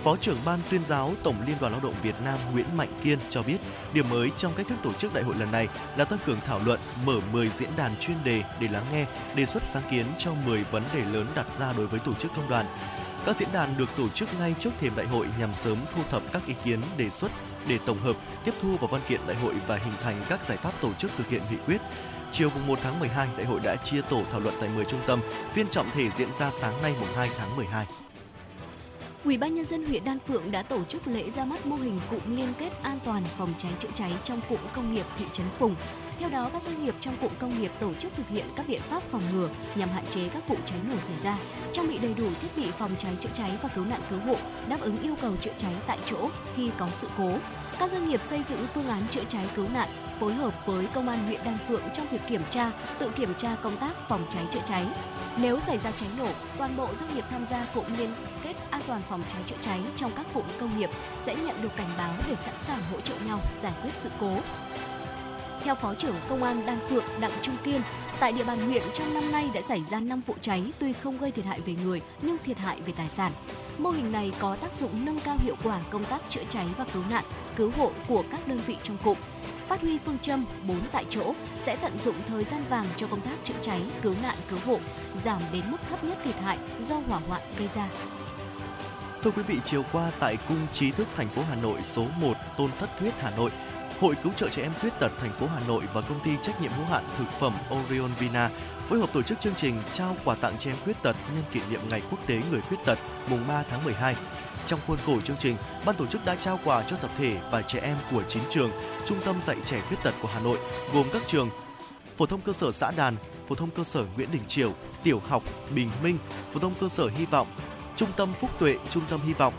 Phó 0.03 0.15
trưởng 0.15 0.37
ban 0.45 0.59
tuyên 0.69 0.85
giáo 0.85 1.13
Tổng 1.23 1.35
Liên 1.47 1.55
đoàn 1.61 1.71
Lao 1.71 1.81
động 1.83 1.93
Việt 2.03 2.15
Nam 2.25 2.37
Nguyễn 2.51 2.77
Mạnh 2.77 2.99
Kiên 3.03 3.19
cho 3.29 3.43
biết, 3.43 3.57
điểm 3.93 4.09
mới 4.09 4.31
trong 4.37 4.53
cách 4.57 4.67
thức 4.69 4.77
tổ 4.83 4.93
chức 4.93 5.13
đại 5.13 5.23
hội 5.23 5.35
lần 5.35 5.51
này 5.51 5.67
là 5.97 6.05
tăng 6.05 6.19
cường 6.25 6.39
thảo 6.45 6.61
luận, 6.65 6.79
mở 7.05 7.19
10 7.31 7.49
diễn 7.49 7.69
đàn 7.77 7.95
chuyên 7.99 8.23
đề 8.23 8.43
để 8.59 8.67
lắng 8.67 8.85
nghe, 8.91 9.05
đề 9.35 9.45
xuất 9.45 9.63
sáng 9.65 9.83
kiến 9.91 10.05
cho 10.17 10.33
10 10.45 10.63
vấn 10.63 10.83
đề 10.93 11.01
lớn 11.13 11.27
đặt 11.35 11.47
ra 11.59 11.73
đối 11.77 11.87
với 11.87 11.99
tổ 11.99 12.13
chức 12.13 12.31
công 12.35 12.49
đoàn. 12.49 12.65
Các 13.25 13.37
diễn 13.37 13.49
đàn 13.53 13.77
được 13.77 13.89
tổ 13.97 14.09
chức 14.09 14.29
ngay 14.39 14.55
trước 14.59 14.69
thềm 14.79 14.93
đại 14.95 15.05
hội 15.05 15.27
nhằm 15.39 15.53
sớm 15.53 15.77
thu 15.95 16.01
thập 16.09 16.21
các 16.33 16.45
ý 16.47 16.53
kiến 16.63 16.81
đề 16.97 17.09
xuất 17.09 17.31
để 17.67 17.79
tổng 17.85 17.99
hợp, 17.99 18.15
tiếp 18.45 18.53
thu 18.61 18.77
vào 18.77 18.87
văn 18.87 19.01
kiện 19.07 19.21
đại 19.27 19.35
hội 19.35 19.53
và 19.67 19.75
hình 19.75 19.93
thành 20.03 20.15
các 20.29 20.43
giải 20.43 20.57
pháp 20.57 20.71
tổ 20.81 20.93
chức 20.93 21.11
thực 21.17 21.29
hiện 21.29 21.41
nghị 21.51 21.57
quyết. 21.65 21.81
Chiều 22.31 22.49
1 22.67 22.79
tháng 22.83 22.99
12, 22.99 23.27
đại 23.37 23.45
hội 23.45 23.59
đã 23.59 23.75
chia 23.75 24.01
tổ 24.09 24.23
thảo 24.31 24.39
luận 24.39 24.55
tại 24.59 24.69
10 24.75 24.85
trung 24.85 24.99
tâm, 25.07 25.21
phiên 25.53 25.67
trọng 25.69 25.89
thể 25.93 26.09
diễn 26.09 26.33
ra 26.39 26.51
sáng 26.51 26.81
nay 26.81 26.95
mùng 26.99 27.09
2 27.15 27.29
tháng 27.37 27.55
12. 27.55 27.85
Ủy 29.27 29.37
ban 29.37 29.55
nhân 29.55 29.65
dân 29.65 29.85
huyện 29.85 30.03
Đan 30.03 30.19
Phượng 30.19 30.51
đã 30.51 30.63
tổ 30.63 30.83
chức 30.83 31.07
lễ 31.07 31.29
ra 31.29 31.45
mắt 31.45 31.65
mô 31.65 31.75
hình 31.75 31.99
cụm 32.09 32.35
liên 32.35 32.53
kết 32.59 32.83
an 32.83 32.99
toàn 33.03 33.23
phòng 33.37 33.53
cháy 33.57 33.71
chữa 33.79 33.89
cháy 33.93 34.11
trong 34.23 34.41
cụm 34.49 34.59
công 34.73 34.93
nghiệp 34.93 35.05
thị 35.17 35.25
trấn 35.33 35.47
Phùng. 35.57 35.75
Theo 36.19 36.29
đó, 36.29 36.49
các 36.53 36.63
doanh 36.63 36.85
nghiệp 36.85 36.95
trong 37.01 37.17
cụm 37.21 37.31
công 37.39 37.59
nghiệp 37.59 37.71
tổ 37.79 37.93
chức 37.93 38.13
thực 38.13 38.27
hiện 38.27 38.45
các 38.55 38.67
biện 38.67 38.81
pháp 38.81 39.03
phòng 39.03 39.21
ngừa 39.33 39.49
nhằm 39.75 39.89
hạn 39.89 40.03
chế 40.09 40.29
các 40.29 40.47
vụ 40.47 40.55
cháy 40.65 40.79
nổ 40.89 40.95
xảy 40.99 41.19
ra, 41.19 41.37
trang 41.71 41.87
bị 41.87 41.97
đầy 41.97 42.13
đủ 42.13 42.29
thiết 42.41 42.47
bị 42.55 42.71
phòng 42.71 42.91
cháy 42.97 43.17
chữa 43.19 43.29
cháy 43.33 43.51
và 43.61 43.69
cứu 43.69 43.85
nạn 43.85 44.01
cứu 44.09 44.19
hộ, 44.19 44.35
đáp 44.67 44.81
ứng 44.81 45.01
yêu 45.01 45.15
cầu 45.21 45.35
chữa 45.41 45.53
cháy 45.57 45.73
tại 45.87 45.97
chỗ 46.05 46.29
khi 46.55 46.71
có 46.77 46.87
sự 46.93 47.07
cố. 47.17 47.31
Các 47.79 47.91
doanh 47.91 48.09
nghiệp 48.09 48.25
xây 48.25 48.43
dựng 48.47 48.67
phương 48.73 48.87
án 48.87 49.01
chữa 49.11 49.23
cháy 49.29 49.45
cứu 49.55 49.69
nạn, 49.69 49.89
phối 50.19 50.33
hợp 50.33 50.65
với 50.65 50.85
công 50.93 51.09
an 51.09 51.25
huyện 51.25 51.41
Đan 51.45 51.57
Phượng 51.67 51.83
trong 51.93 52.07
việc 52.07 52.21
kiểm 52.27 52.41
tra, 52.49 52.71
tự 52.99 53.09
kiểm 53.09 53.33
tra 53.37 53.55
công 53.61 53.77
tác 53.77 54.09
phòng 54.09 54.25
cháy 54.29 54.45
chữa 54.53 54.61
cháy. 54.65 54.85
Nếu 55.41 55.59
xảy 55.59 55.77
ra 55.77 55.91
cháy 55.91 56.09
nổ, 56.17 56.29
toàn 56.57 56.77
bộ 56.77 56.87
doanh 56.99 57.15
nghiệp 57.15 57.25
tham 57.29 57.45
gia 57.45 57.65
cụm 57.73 57.85
liên 57.97 58.09
kết 58.19 58.36
an 58.71 58.81
toàn 58.87 59.01
phòng 59.09 59.23
cháy 59.33 59.41
chữa 59.45 59.55
cháy 59.61 59.79
trong 59.95 60.11
các 60.15 60.25
cụm 60.33 60.43
công 60.59 60.79
nghiệp 60.79 60.89
sẽ 61.21 61.35
nhận 61.35 61.61
được 61.61 61.75
cảnh 61.75 61.89
báo 61.97 62.13
để 62.27 62.35
sẵn 62.35 62.53
sàng 62.59 62.79
hỗ 62.91 63.01
trợ 63.01 63.13
nhau 63.25 63.39
giải 63.57 63.73
quyết 63.83 63.91
sự 63.97 64.09
cố. 64.19 64.33
Theo 65.63 65.75
Phó 65.75 65.93
trưởng 65.93 66.15
Công 66.29 66.43
an 66.43 66.65
Đan 66.65 66.79
Phượng 66.89 67.03
Đặng 67.19 67.31
Trung 67.41 67.57
Kiên, 67.63 67.81
tại 68.19 68.31
địa 68.31 68.43
bàn 68.43 68.59
huyện 68.59 68.83
trong 68.93 69.13
năm 69.13 69.31
nay 69.31 69.49
đã 69.53 69.61
xảy 69.61 69.83
ra 69.89 69.99
5 69.99 70.21
vụ 70.25 70.35
cháy 70.41 70.71
tuy 70.79 70.93
không 70.93 71.17
gây 71.17 71.31
thiệt 71.31 71.45
hại 71.45 71.61
về 71.61 71.75
người 71.83 72.01
nhưng 72.21 72.37
thiệt 72.37 72.57
hại 72.57 72.81
về 72.81 72.93
tài 72.97 73.09
sản. 73.09 73.31
Mô 73.77 73.89
hình 73.89 74.11
này 74.11 74.31
có 74.39 74.55
tác 74.55 74.75
dụng 74.75 75.05
nâng 75.05 75.19
cao 75.19 75.37
hiệu 75.39 75.55
quả 75.63 75.81
công 75.89 76.03
tác 76.03 76.21
chữa 76.29 76.43
cháy 76.49 76.67
và 76.77 76.85
cứu 76.93 77.03
nạn, 77.09 77.23
cứu 77.55 77.71
hộ 77.77 77.91
của 78.07 78.23
các 78.31 78.47
đơn 78.47 78.59
vị 78.67 78.77
trong 78.83 78.97
cụm. 78.97 79.17
Phát 79.67 79.81
huy 79.81 79.97
phương 79.97 80.19
châm 80.19 80.45
4 80.67 80.77
tại 80.91 81.05
chỗ 81.09 81.33
sẽ 81.57 81.75
tận 81.75 81.97
dụng 82.03 82.15
thời 82.27 82.43
gian 82.43 82.63
vàng 82.69 82.85
cho 82.95 83.07
công 83.07 83.21
tác 83.21 83.35
chữa 83.43 83.53
cháy, 83.61 83.81
cứu 84.01 84.13
nạn, 84.23 84.35
cứu 84.49 84.59
hộ, 84.65 84.79
giảm 85.15 85.41
đến 85.53 85.71
mức 85.71 85.77
thấp 85.89 86.03
nhất 86.03 86.17
thiệt 86.23 86.35
hại 86.35 86.57
do 86.81 86.95
hỏa 86.95 87.19
hoạn 87.27 87.41
gây 87.57 87.67
ra. 87.67 87.89
Thưa 89.27 89.33
quý 89.37 89.43
vị, 89.43 89.59
chiều 89.65 89.83
qua 89.91 90.11
tại 90.19 90.37
Cung 90.47 90.67
Trí 90.73 90.91
thức 90.91 91.07
thành 91.15 91.29
phố 91.29 91.41
Hà 91.49 91.55
Nội 91.55 91.79
số 91.83 92.05
1 92.21 92.33
Tôn 92.57 92.69
Thất 92.79 92.89
Thuyết 92.99 93.13
Hà 93.19 93.31
Nội, 93.37 93.51
Hội 93.99 94.15
Cứu 94.23 94.33
trợ 94.33 94.49
trẻ 94.49 94.61
em 94.61 94.71
khuyết 94.81 94.99
tật 94.99 95.11
thành 95.19 95.31
phố 95.31 95.47
Hà 95.47 95.59
Nội 95.67 95.83
và 95.93 96.01
công 96.01 96.19
ty 96.23 96.31
trách 96.41 96.61
nhiệm 96.61 96.71
hữu 96.71 96.85
hạn 96.85 97.03
thực 97.17 97.29
phẩm 97.39 97.53
Orion 97.71 98.09
Vina 98.19 98.49
phối 98.89 98.99
hợp 98.99 99.13
tổ 99.13 99.21
chức 99.21 99.39
chương 99.39 99.55
trình 99.55 99.75
trao 99.93 100.15
quà 100.25 100.35
tặng 100.35 100.53
trẻ 100.59 100.71
em 100.71 100.77
khuyết 100.83 101.03
tật 101.03 101.15
nhân 101.35 101.43
kỷ 101.51 101.59
niệm 101.69 101.79
Ngày 101.89 102.01
Quốc 102.11 102.27
tế 102.27 102.41
Người 102.51 102.61
khuyết 102.61 102.77
tật 102.85 102.99
mùng 103.29 103.47
3 103.47 103.63
tháng 103.69 103.83
12. 103.83 104.15
Trong 104.65 104.79
khuôn 104.87 104.97
khổ 105.05 105.21
chương 105.21 105.37
trình, 105.37 105.55
ban 105.85 105.95
tổ 105.95 106.05
chức 106.05 106.25
đã 106.25 106.35
trao 106.35 106.59
quà 106.63 106.83
cho 106.83 106.97
tập 106.97 107.11
thể 107.17 107.37
và 107.51 107.61
trẻ 107.61 107.79
em 107.79 107.97
của 108.11 108.23
9 108.27 108.43
trường, 108.49 108.71
trung 109.05 109.17
tâm 109.25 109.35
dạy 109.45 109.57
trẻ 109.65 109.81
khuyết 109.87 109.97
tật 110.03 110.13
của 110.21 110.29
Hà 110.33 110.39
Nội, 110.39 110.57
gồm 110.93 111.05
các 111.13 111.21
trường 111.27 111.49
phổ 112.17 112.25
thông 112.25 112.41
cơ 112.41 112.53
sở 112.53 112.71
xã 112.71 112.91
Đàn, 112.91 113.15
phổ 113.47 113.55
thông 113.55 113.71
cơ 113.71 113.83
sở 113.83 114.05
Nguyễn 114.15 114.31
Đình 114.31 114.45
triều 114.47 114.73
tiểu 115.03 115.21
học 115.27 115.43
Bình 115.75 115.89
Minh, 116.03 116.17
phổ 116.51 116.59
thông 116.59 116.73
cơ 116.81 116.89
sở 116.89 117.07
Hy 117.07 117.25
vọng, 117.25 117.47
trung 117.97 118.09
tâm 118.17 118.33
Phúc 118.39 118.49
Tuệ, 118.59 118.75
trung 118.89 119.03
tâm 119.09 119.19
Hy 119.25 119.33
vọng, 119.33 119.53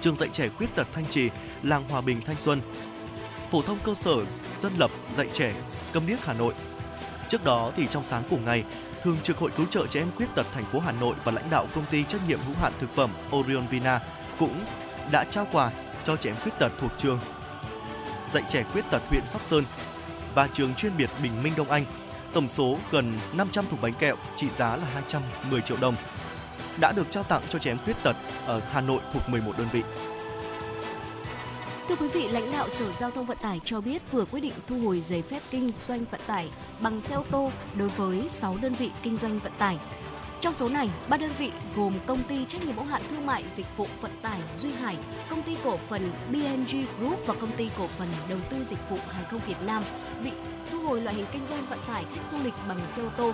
trường 0.00 0.16
dạy 0.16 0.28
trẻ 0.32 0.48
khuyết 0.48 0.74
tật 0.74 0.88
Thanh 0.92 1.06
Trì, 1.06 1.30
làng 1.62 1.88
Hòa 1.88 2.00
Bình 2.00 2.20
Thanh 2.26 2.40
Xuân, 2.40 2.60
phổ 3.50 3.62
thông 3.62 3.78
cơ 3.84 3.94
sở 3.94 4.16
dân 4.62 4.72
lập 4.78 4.90
dạy 5.16 5.28
trẻ 5.32 5.54
Câm 5.92 6.06
Điếc 6.06 6.24
Hà 6.24 6.32
Nội. 6.32 6.54
Trước 7.28 7.44
đó 7.44 7.72
thì 7.76 7.86
trong 7.90 8.06
sáng 8.06 8.22
cùng 8.30 8.44
ngày, 8.44 8.64
Thường 9.02 9.16
trực 9.22 9.38
Hội 9.38 9.50
Cứu 9.56 9.66
trợ 9.66 9.86
trẻ 9.86 10.00
em 10.00 10.10
khuyết 10.16 10.26
tật 10.34 10.46
thành 10.52 10.64
phố 10.64 10.80
Hà 10.80 10.92
Nội 10.92 11.14
và 11.24 11.32
lãnh 11.32 11.50
đạo 11.50 11.66
công 11.74 11.84
ty 11.90 12.04
trách 12.04 12.20
nhiệm 12.28 12.38
hữu 12.46 12.54
hạn 12.60 12.72
thực 12.80 12.94
phẩm 12.94 13.10
Orion 13.36 13.66
Vina 13.66 14.00
cũng 14.38 14.64
đã 15.12 15.24
trao 15.30 15.46
quà 15.52 15.70
cho 16.04 16.16
trẻ 16.16 16.30
em 16.30 16.36
khuyết 16.36 16.52
tật 16.58 16.72
thuộc 16.80 16.90
trường 16.98 17.20
dạy 18.32 18.42
trẻ 18.48 18.64
khuyết 18.72 18.84
tật 18.90 19.02
huyện 19.08 19.22
Sóc 19.28 19.42
Sơn 19.46 19.64
và 20.34 20.48
trường 20.48 20.74
chuyên 20.74 20.96
biệt 20.96 21.10
Bình 21.22 21.42
Minh 21.42 21.52
Đông 21.56 21.70
Anh. 21.70 21.84
Tổng 22.32 22.48
số 22.48 22.78
gần 22.90 23.18
500 23.32 23.66
thùng 23.70 23.80
bánh 23.80 23.94
kẹo 23.94 24.16
trị 24.36 24.48
giá 24.56 24.76
là 24.76 24.84
210 24.94 25.60
triệu 25.60 25.76
đồng 25.80 25.94
đã 26.80 26.92
được 26.92 27.10
trao 27.10 27.22
tặng 27.22 27.42
cho 27.48 27.58
trẻ 27.58 27.70
em 27.70 27.78
khuyết 27.84 27.96
tật 28.02 28.16
ở 28.46 28.60
Hà 28.70 28.80
Nội 28.80 29.00
thuộc 29.12 29.28
11 29.28 29.58
đơn 29.58 29.68
vị. 29.72 29.82
Thưa 31.88 31.96
quý 31.96 32.08
vị, 32.08 32.28
lãnh 32.28 32.52
đạo 32.52 32.68
Sở 32.68 32.92
Giao 32.92 33.10
thông 33.10 33.26
Vận 33.26 33.38
tải 33.42 33.60
cho 33.64 33.80
biết 33.80 34.12
vừa 34.12 34.24
quyết 34.24 34.40
định 34.40 34.52
thu 34.66 34.78
hồi 34.78 35.00
giấy 35.00 35.22
phép 35.22 35.42
kinh 35.50 35.72
doanh 35.86 36.04
vận 36.10 36.20
tải 36.26 36.50
bằng 36.80 37.00
xe 37.00 37.14
ô 37.14 37.24
tô 37.30 37.50
đối 37.74 37.88
với 37.88 38.28
6 38.30 38.56
đơn 38.62 38.72
vị 38.72 38.90
kinh 39.02 39.16
doanh 39.16 39.38
vận 39.38 39.52
tải. 39.58 39.78
Trong 40.40 40.54
số 40.54 40.68
này, 40.68 40.90
ba 41.08 41.16
đơn 41.16 41.30
vị 41.38 41.52
gồm 41.76 41.94
công 42.06 42.22
ty 42.22 42.44
trách 42.44 42.64
nhiệm 42.66 42.76
hữu 42.76 42.84
hạn 42.84 43.02
thương 43.10 43.26
mại 43.26 43.44
dịch 43.50 43.66
vụ 43.76 43.86
vận 44.00 44.10
tải 44.22 44.40
Duy 44.56 44.70
Hải, 44.70 44.96
công 45.30 45.42
ty 45.42 45.56
cổ 45.64 45.76
phần 45.88 46.12
BNG 46.32 46.84
Group 46.98 47.26
và 47.26 47.34
công 47.34 47.52
ty 47.56 47.70
cổ 47.78 47.86
phần 47.86 48.08
đầu 48.28 48.38
tư 48.50 48.64
dịch 48.64 48.90
vụ 48.90 48.96
hàng 49.08 49.24
không 49.30 49.40
Việt 49.46 49.62
Nam 49.66 49.82
bị 50.24 50.30
thu 50.70 50.78
hồi 50.78 51.00
loại 51.00 51.16
hình 51.16 51.26
kinh 51.32 51.46
doanh 51.46 51.66
vận 51.66 51.78
tải 51.88 52.04
khách 52.14 52.26
du 52.30 52.36
lịch 52.44 52.54
bằng 52.68 52.86
xe 52.86 53.02
ô 53.02 53.08
tô 53.16 53.32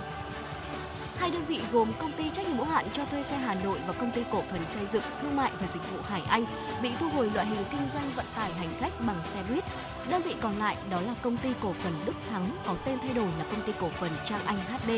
Hai 1.19 1.31
đơn 1.31 1.45
vị 1.45 1.61
gồm 1.71 1.93
công 1.99 2.11
ty 2.11 2.29
trách 2.33 2.47
nhiệm 2.47 2.57
hữu 2.57 2.65
hạn 2.65 2.85
cho 2.93 3.05
thuê 3.05 3.23
xe 3.23 3.37
Hà 3.37 3.53
Nội 3.53 3.79
và 3.87 3.93
công 3.93 4.11
ty 4.11 4.23
cổ 4.31 4.43
phần 4.51 4.67
xây 4.67 4.85
dựng, 4.87 5.03
thương 5.21 5.35
mại 5.35 5.51
và 5.59 5.67
dịch 5.67 5.91
vụ 5.91 5.97
Hải 6.03 6.21
Anh 6.29 6.45
bị 6.81 6.91
thu 6.99 7.09
hồi 7.09 7.31
loại 7.33 7.45
hình 7.45 7.65
kinh 7.71 7.89
doanh 7.89 8.09
vận 8.15 8.25
tải 8.35 8.53
hành 8.53 8.69
khách 8.79 8.91
bằng 9.05 9.23
xe 9.23 9.43
buýt. 9.49 9.63
Đơn 10.09 10.21
vị 10.21 10.35
còn 10.41 10.59
lại 10.59 10.77
đó 10.89 11.01
là 11.01 11.13
công 11.21 11.37
ty 11.37 11.49
cổ 11.61 11.73
phần 11.73 11.93
Đức 12.05 12.13
Thắng 12.29 12.45
có 12.65 12.75
tên 12.85 12.99
thay 12.99 13.13
đổi 13.13 13.27
là 13.39 13.45
công 13.51 13.61
ty 13.61 13.73
cổ 13.79 13.89
phần 13.89 14.11
Trang 14.25 14.41
Anh 14.45 14.57
HD. 14.57 14.91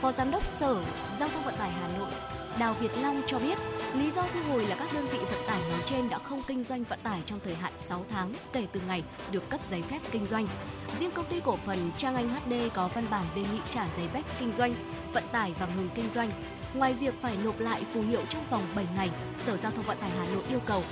Phó 0.00 0.12
Giám 0.12 0.30
đốc 0.30 0.42
Sở 0.42 0.82
Giao 1.18 1.28
thông 1.28 1.42
Vận 1.42 1.56
tải 1.56 1.70
Hà 1.70 1.88
Nội 1.98 2.10
Đào 2.58 2.74
Việt 2.74 2.90
Long 3.02 3.22
cho 3.26 3.38
biết, 3.38 3.58
lý 3.94 4.10
do 4.10 4.22
thu 4.34 4.40
hồi 4.52 4.66
là 4.66 4.76
các 4.76 4.88
đơn 4.94 5.06
vị 5.06 5.18
vận 5.18 5.40
tải 5.46 5.60
nói 5.70 5.80
trên 5.86 6.08
đã 6.08 6.18
không 6.18 6.42
kinh 6.46 6.64
doanh 6.64 6.84
vận 6.84 6.98
tải 7.02 7.20
trong 7.26 7.38
thời 7.44 7.54
hạn 7.54 7.72
6 7.78 8.04
tháng 8.10 8.34
kể 8.52 8.66
từ 8.72 8.80
ngày 8.86 9.02
được 9.30 9.50
cấp 9.50 9.60
giấy 9.66 9.82
phép 9.82 9.98
kinh 10.10 10.26
doanh. 10.26 10.46
Riêng 10.98 11.10
công 11.10 11.26
ty 11.26 11.40
cổ 11.44 11.58
phần 11.66 11.90
Trang 11.98 12.14
Anh 12.14 12.28
HD 12.28 12.52
có 12.74 12.88
văn 12.94 13.04
bản 13.10 13.24
đề 13.34 13.42
nghị 13.52 13.60
trả 13.70 13.86
giấy 13.96 14.08
phép 14.08 14.22
kinh 14.38 14.52
doanh, 14.52 14.74
vận 15.12 15.24
tải 15.32 15.54
và 15.60 15.68
ngừng 15.76 15.88
kinh 15.94 16.10
doanh. 16.10 16.30
Ngoài 16.74 16.94
việc 16.94 17.14
phải 17.22 17.36
nộp 17.44 17.60
lại 17.60 17.82
phù 17.94 18.02
hiệu 18.02 18.20
trong 18.28 18.44
vòng 18.50 18.62
7 18.74 18.86
ngày, 18.96 19.10
Sở 19.36 19.56
Giao 19.56 19.72
thông 19.72 19.84
Vận 19.84 19.98
tải 19.98 20.10
Hà 20.18 20.24
Nội 20.34 20.42
yêu 20.48 20.60
cầu 20.66 20.82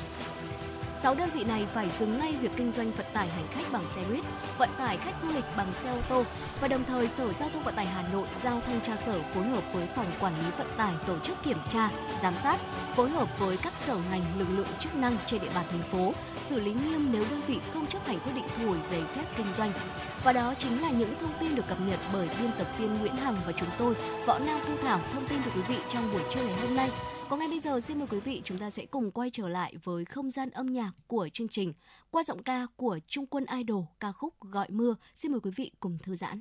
6 0.96 1.14
đơn 1.14 1.30
vị 1.30 1.44
này 1.44 1.66
phải 1.74 1.90
dừng 1.90 2.18
ngay 2.18 2.34
việc 2.40 2.50
kinh 2.56 2.72
doanh 2.72 2.92
vận 2.92 3.06
tải 3.12 3.28
hành 3.28 3.44
khách 3.50 3.72
bằng 3.72 3.86
xe 3.86 4.00
buýt, 4.10 4.24
vận 4.58 4.68
tải 4.78 4.96
khách 4.96 5.20
du 5.22 5.28
lịch 5.28 5.44
bằng 5.56 5.66
xe 5.74 5.90
ô 5.90 5.96
tô 6.08 6.24
và 6.60 6.68
đồng 6.68 6.84
thời 6.84 7.08
Sở 7.08 7.32
Giao 7.32 7.48
thông 7.48 7.62
Vận 7.62 7.74
tải 7.74 7.86
Hà 7.86 8.04
Nội 8.12 8.26
giao 8.42 8.60
thanh 8.66 8.80
tra 8.80 8.96
sở 8.96 9.20
phối 9.34 9.44
hợp 9.44 9.64
với 9.72 9.88
phòng 9.96 10.06
quản 10.20 10.34
lý 10.36 10.50
vận 10.58 10.66
tải 10.76 10.92
tổ 11.06 11.18
chức 11.18 11.42
kiểm 11.42 11.58
tra, 11.68 11.90
giám 12.22 12.36
sát, 12.36 12.60
phối 12.96 13.10
hợp 13.10 13.38
với 13.38 13.56
các 13.56 13.72
sở 13.76 13.98
ngành 14.10 14.22
lực 14.38 14.48
lượng 14.56 14.66
chức 14.78 14.94
năng 14.94 15.16
trên 15.26 15.40
địa 15.40 15.50
bàn 15.54 15.64
thành 15.70 15.82
phố 15.90 16.12
xử 16.40 16.60
lý 16.60 16.72
nghiêm 16.72 17.08
nếu 17.12 17.24
đơn 17.30 17.40
vị 17.46 17.60
không 17.72 17.86
chấp 17.86 18.06
hành 18.06 18.20
quyết 18.20 18.32
định 18.34 18.44
thu 18.58 18.68
hồi 18.68 18.78
giấy 18.90 19.02
phép 19.14 19.24
kinh 19.36 19.54
doanh. 19.56 19.72
Và 20.24 20.32
đó 20.32 20.54
chính 20.58 20.82
là 20.82 20.90
những 20.90 21.14
thông 21.20 21.32
tin 21.40 21.54
được 21.54 21.68
cập 21.68 21.80
nhật 21.80 21.98
bởi 22.12 22.28
biên 22.40 22.50
tập 22.58 22.66
viên 22.78 22.94
Nguyễn 22.94 23.16
Hằng 23.16 23.36
và 23.46 23.52
chúng 23.52 23.68
tôi, 23.78 23.94
Võ 24.26 24.38
Nam 24.38 24.60
Thu 24.66 24.72
Thảo 24.82 25.00
thông 25.14 25.28
tin 25.28 25.38
từ 25.44 25.50
quý 25.54 25.62
vị 25.68 25.76
trong 25.88 26.12
buổi 26.12 26.22
trưa 26.30 26.42
ngày 26.42 26.56
hôm 26.62 26.76
nay. 26.76 26.90
Còn 27.30 27.38
ngay 27.38 27.48
bây 27.48 27.60
giờ, 27.60 27.80
xin 27.80 27.98
mời 27.98 28.08
quý 28.10 28.20
vị 28.20 28.42
chúng 28.44 28.58
ta 28.58 28.70
sẽ 28.70 28.86
cùng 28.86 29.10
quay 29.10 29.30
trở 29.30 29.48
lại 29.48 29.74
với 29.84 30.04
không 30.04 30.30
gian 30.30 30.50
âm 30.50 30.66
nhạc 30.66 30.92
của 31.06 31.28
chương 31.32 31.48
trình 31.48 31.72
qua 32.10 32.22
giọng 32.22 32.42
ca 32.42 32.66
của 32.76 32.98
Trung 33.06 33.26
Quân 33.26 33.44
Idol, 33.58 33.84
ca 34.00 34.12
khúc 34.12 34.34
Gọi 34.40 34.66
mưa. 34.70 34.96
Xin 35.14 35.32
mời 35.32 35.40
quý 35.40 35.50
vị 35.56 35.70
cùng 35.80 35.98
thư 36.02 36.16
giãn. 36.16 36.40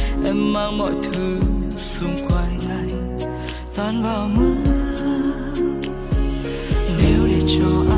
em 0.25 0.53
mang 0.53 0.77
mọi 0.77 0.91
thứ 1.03 1.39
xung 1.77 2.15
quanh 2.29 2.59
anh 2.69 3.17
tan 3.75 4.03
vào 4.03 4.27
mưa. 4.27 4.55
Nếu 6.97 7.27
để 7.27 7.41
cho 7.47 7.67
anh 7.89 7.90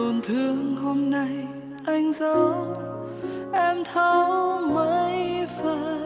tổn 0.00 0.22
thương 0.22 0.76
hôm 0.76 1.10
nay 1.10 1.46
anh 1.86 2.12
giấu 2.12 2.76
em 3.52 3.84
thấu 3.84 4.58
mấy 4.60 5.46
phần. 5.62 6.00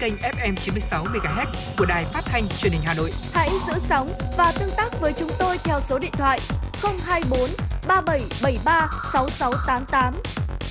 Kênh 0.00 0.14
FM 0.16 0.54
96 0.56 1.04
MHz 1.04 1.46
của 1.78 1.86
đài 1.86 2.04
phát 2.04 2.22
thanh 2.24 2.48
truyền 2.58 2.72
hình 2.72 2.82
Hà 2.84 2.94
Nội. 2.94 3.10
Hãy 3.32 3.50
giữ 3.66 3.72
sóng 3.78 4.08
và 4.36 4.52
tương 4.58 4.70
tác 4.76 5.00
với 5.00 5.12
chúng 5.12 5.30
tôi 5.38 5.58
theo 5.64 5.80
số 5.80 5.98
điện 5.98 6.10
thoại 6.12 6.40
024 7.04 7.40
3773 7.88 8.88
6688. 9.12 10.14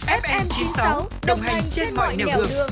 FM 0.08 0.46
96 0.50 1.02
đồng 1.28 1.40
hành 1.40 1.64
trên 1.72 1.96
mọi 1.96 2.16
nẻo 2.16 2.28
đường. 2.50 2.70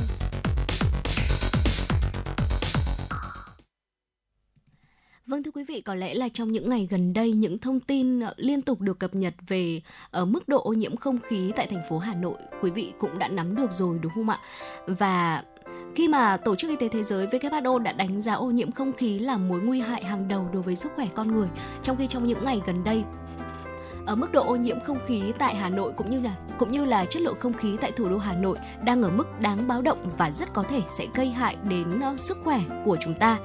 Vâng 5.28 5.44
thưa 5.44 5.52
quý 5.52 5.64
vị, 5.64 5.82
có 5.82 5.96
lẽ 5.96 6.14
là 6.14 6.30
trong 6.34 6.52
những 6.52 6.70
ngày 6.70 6.88
gần 6.90 7.14
đây 7.14 7.32
những 7.32 7.60
thông 7.60 7.80
tin 7.80 8.20
ờ, 8.20 8.34
liên 8.38 8.62
tục 8.62 8.82
được 8.82 9.00
cập 9.00 9.16
nhật 9.16 9.34
về 9.48 9.82
ở 10.12 10.26
mức 10.26 10.48
độ 10.48 10.62
ô 10.64 10.74
nhiễm 10.74 10.96
không 10.96 11.20
khí 11.20 11.52
tại 11.56 11.68
thành 11.68 11.82
phố 11.90 11.98
Hà 11.98 12.16
Nội, 12.16 12.38
quý 12.62 12.72
vị 12.72 12.94
cũng 13.00 13.20
đã 13.20 13.28
nắm 13.28 13.56
được 13.56 13.72
rồi 13.72 14.00
đúng 14.02 14.12
không 14.16 14.30
ạ? 14.30 14.40
Và 14.88 15.44
khi 15.96 16.08
mà 16.08 16.38
Tổ 16.38 16.56
chức 16.56 16.70
Y 16.70 16.76
tế 16.76 16.90
Thế 16.90 17.04
giới 17.04 17.28
WHO 17.28 17.78
đã 17.78 17.92
đánh 17.92 18.22
giá 18.22 18.34
ô 18.34 18.46
nhiễm 18.46 18.72
không 18.72 18.94
khí 18.94 19.20
là 19.20 19.38
mối 19.38 19.62
nguy 19.62 19.80
hại 19.80 20.04
hàng 20.04 20.28
đầu 20.28 20.48
đối 20.54 20.62
với 20.62 20.76
sức 20.76 20.92
khỏe 20.96 21.08
con 21.16 21.32
người, 21.32 21.48
trong 21.84 21.98
khi 21.98 22.08
trong 22.08 22.28
những 22.28 22.44
ngày 22.44 22.62
gần 22.66 22.84
đây 22.84 23.04
ở 24.06 24.16
mức 24.16 24.32
độ 24.32 24.44
ô 24.48 24.56
nhiễm 24.56 24.80
không 24.80 24.98
khí 25.08 25.34
tại 25.38 25.56
Hà 25.56 25.70
Nội 25.70 25.94
cũng 25.96 26.10
như 26.12 26.20
là 26.20 26.36
cũng 26.58 26.72
như 26.72 26.86
là 26.86 27.06
chất 27.06 27.22
lượng 27.22 27.36
không 27.40 27.54
khí 27.54 27.78
tại 27.82 27.92
thủ 27.92 28.10
đô 28.10 28.18
Hà 28.18 28.34
Nội 28.34 28.58
đang 28.84 29.04
ở 29.04 29.10
mức 29.10 29.42
đáng 29.42 29.68
báo 29.68 29.82
động 29.82 29.98
và 30.18 30.32
rất 30.32 30.54
có 30.54 30.64
thể 30.64 30.82
sẽ 30.90 31.08
gây 31.16 31.30
hại 31.30 31.56
đến 31.70 32.00
ờ, 32.02 32.16
sức 32.18 32.38
khỏe 32.44 32.62
của 32.86 32.98
chúng 33.04 33.14
ta. 33.14 33.40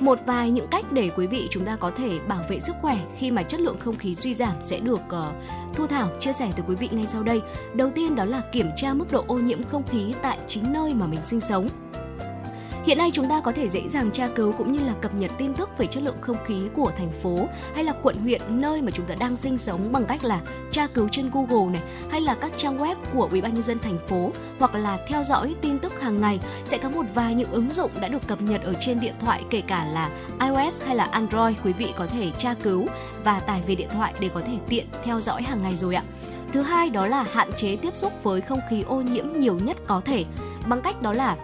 Một 0.00 0.18
vài 0.26 0.50
những 0.50 0.66
cách 0.70 0.92
để 0.92 1.10
quý 1.16 1.26
vị 1.26 1.48
chúng 1.50 1.64
ta 1.64 1.76
có 1.76 1.90
thể 1.90 2.18
bảo 2.28 2.40
vệ 2.48 2.60
sức 2.60 2.76
khỏe 2.82 2.98
khi 3.18 3.30
mà 3.30 3.42
chất 3.42 3.60
lượng 3.60 3.76
không 3.78 3.96
khí 3.96 4.14
suy 4.14 4.34
giảm 4.34 4.54
sẽ 4.60 4.80
được 4.80 5.00
uh, 5.00 5.74
Thu 5.74 5.86
Thảo 5.86 6.10
chia 6.20 6.32
sẻ 6.32 6.50
tới 6.56 6.64
quý 6.68 6.74
vị 6.74 6.88
ngay 6.92 7.06
sau 7.06 7.22
đây. 7.22 7.40
Đầu 7.74 7.90
tiên 7.90 8.14
đó 8.14 8.24
là 8.24 8.42
kiểm 8.52 8.70
tra 8.76 8.94
mức 8.94 9.12
độ 9.12 9.24
ô 9.26 9.34
nhiễm 9.34 9.62
không 9.62 9.82
khí 9.86 10.14
tại 10.22 10.38
chính 10.46 10.72
nơi 10.72 10.94
mà 10.94 11.06
mình 11.06 11.22
sinh 11.22 11.40
sống. 11.40 11.68
Hiện 12.84 12.98
nay 12.98 13.10
chúng 13.12 13.28
ta 13.28 13.40
có 13.40 13.52
thể 13.52 13.68
dễ 13.68 13.88
dàng 13.88 14.10
tra 14.10 14.28
cứu 14.28 14.52
cũng 14.52 14.72
như 14.72 14.80
là 14.84 14.94
cập 15.00 15.14
nhật 15.14 15.30
tin 15.38 15.54
tức 15.54 15.78
về 15.78 15.86
chất 15.86 16.02
lượng 16.02 16.16
không 16.20 16.36
khí 16.46 16.68
của 16.74 16.92
thành 16.98 17.10
phố 17.10 17.48
hay 17.74 17.84
là 17.84 17.92
quận, 18.02 18.16
huyện, 18.16 18.40
nơi 18.48 18.82
mà 18.82 18.90
chúng 18.90 19.06
ta 19.06 19.14
đang 19.14 19.36
sinh 19.36 19.58
sống 19.58 19.92
bằng 19.92 20.04
cách 20.04 20.24
là 20.24 20.40
tra 20.70 20.86
cứu 20.86 21.08
trên 21.12 21.30
Google 21.32 21.72
này, 21.72 21.82
hay 22.10 22.20
là 22.20 22.34
các 22.34 22.52
trang 22.56 22.78
web 22.78 22.96
của 23.14 23.28
Ủy 23.30 23.40
ban 23.40 23.54
nhân 23.54 23.62
dân 23.62 23.78
thành 23.78 23.98
phố, 24.06 24.30
hoặc 24.58 24.74
là 24.74 24.98
theo 25.08 25.24
dõi 25.24 25.54
tin 25.60 25.78
tức 25.78 26.00
hàng 26.00 26.20
ngày 26.20 26.40
sẽ 26.64 26.78
có 26.78 26.88
một 26.90 27.06
vài 27.14 27.34
những 27.34 27.50
ứng 27.50 27.70
dụng 27.70 27.90
đã 28.00 28.08
được 28.08 28.26
cập 28.26 28.42
nhật 28.42 28.62
ở 28.62 28.72
trên 28.80 29.00
điện 29.00 29.14
thoại, 29.20 29.44
kể 29.50 29.60
cả 29.60 29.84
là 29.84 30.10
iOS 30.40 30.82
hay 30.82 30.96
là 30.96 31.04
Android, 31.04 31.56
quý 31.64 31.72
vị 31.72 31.92
có 31.96 32.06
thể 32.06 32.30
tra 32.38 32.54
cứu 32.54 32.86
và 33.24 33.40
tải 33.40 33.62
về 33.66 33.74
điện 33.74 33.88
thoại 33.90 34.14
để 34.20 34.30
có 34.34 34.40
thể 34.40 34.54
tiện 34.68 34.86
theo 35.04 35.20
dõi 35.20 35.42
hàng 35.42 35.62
ngày 35.62 35.76
rồi 35.76 35.94
ạ. 35.94 36.02
Thứ 36.52 36.62
hai 36.62 36.90
đó 36.90 37.06
là 37.06 37.26
hạn 37.32 37.48
chế 37.56 37.76
tiếp 37.76 37.96
xúc 37.96 38.12
với 38.22 38.40
không 38.40 38.60
khí 38.70 38.82
ô 38.82 39.00
nhiễm 39.00 39.24
nhiều 39.36 39.58
nhất 39.62 39.76
có 39.86 40.00
thể, 40.04 40.24
bằng 40.68 40.80
cách 40.80 41.02
đó 41.02 41.12
là 41.12 41.36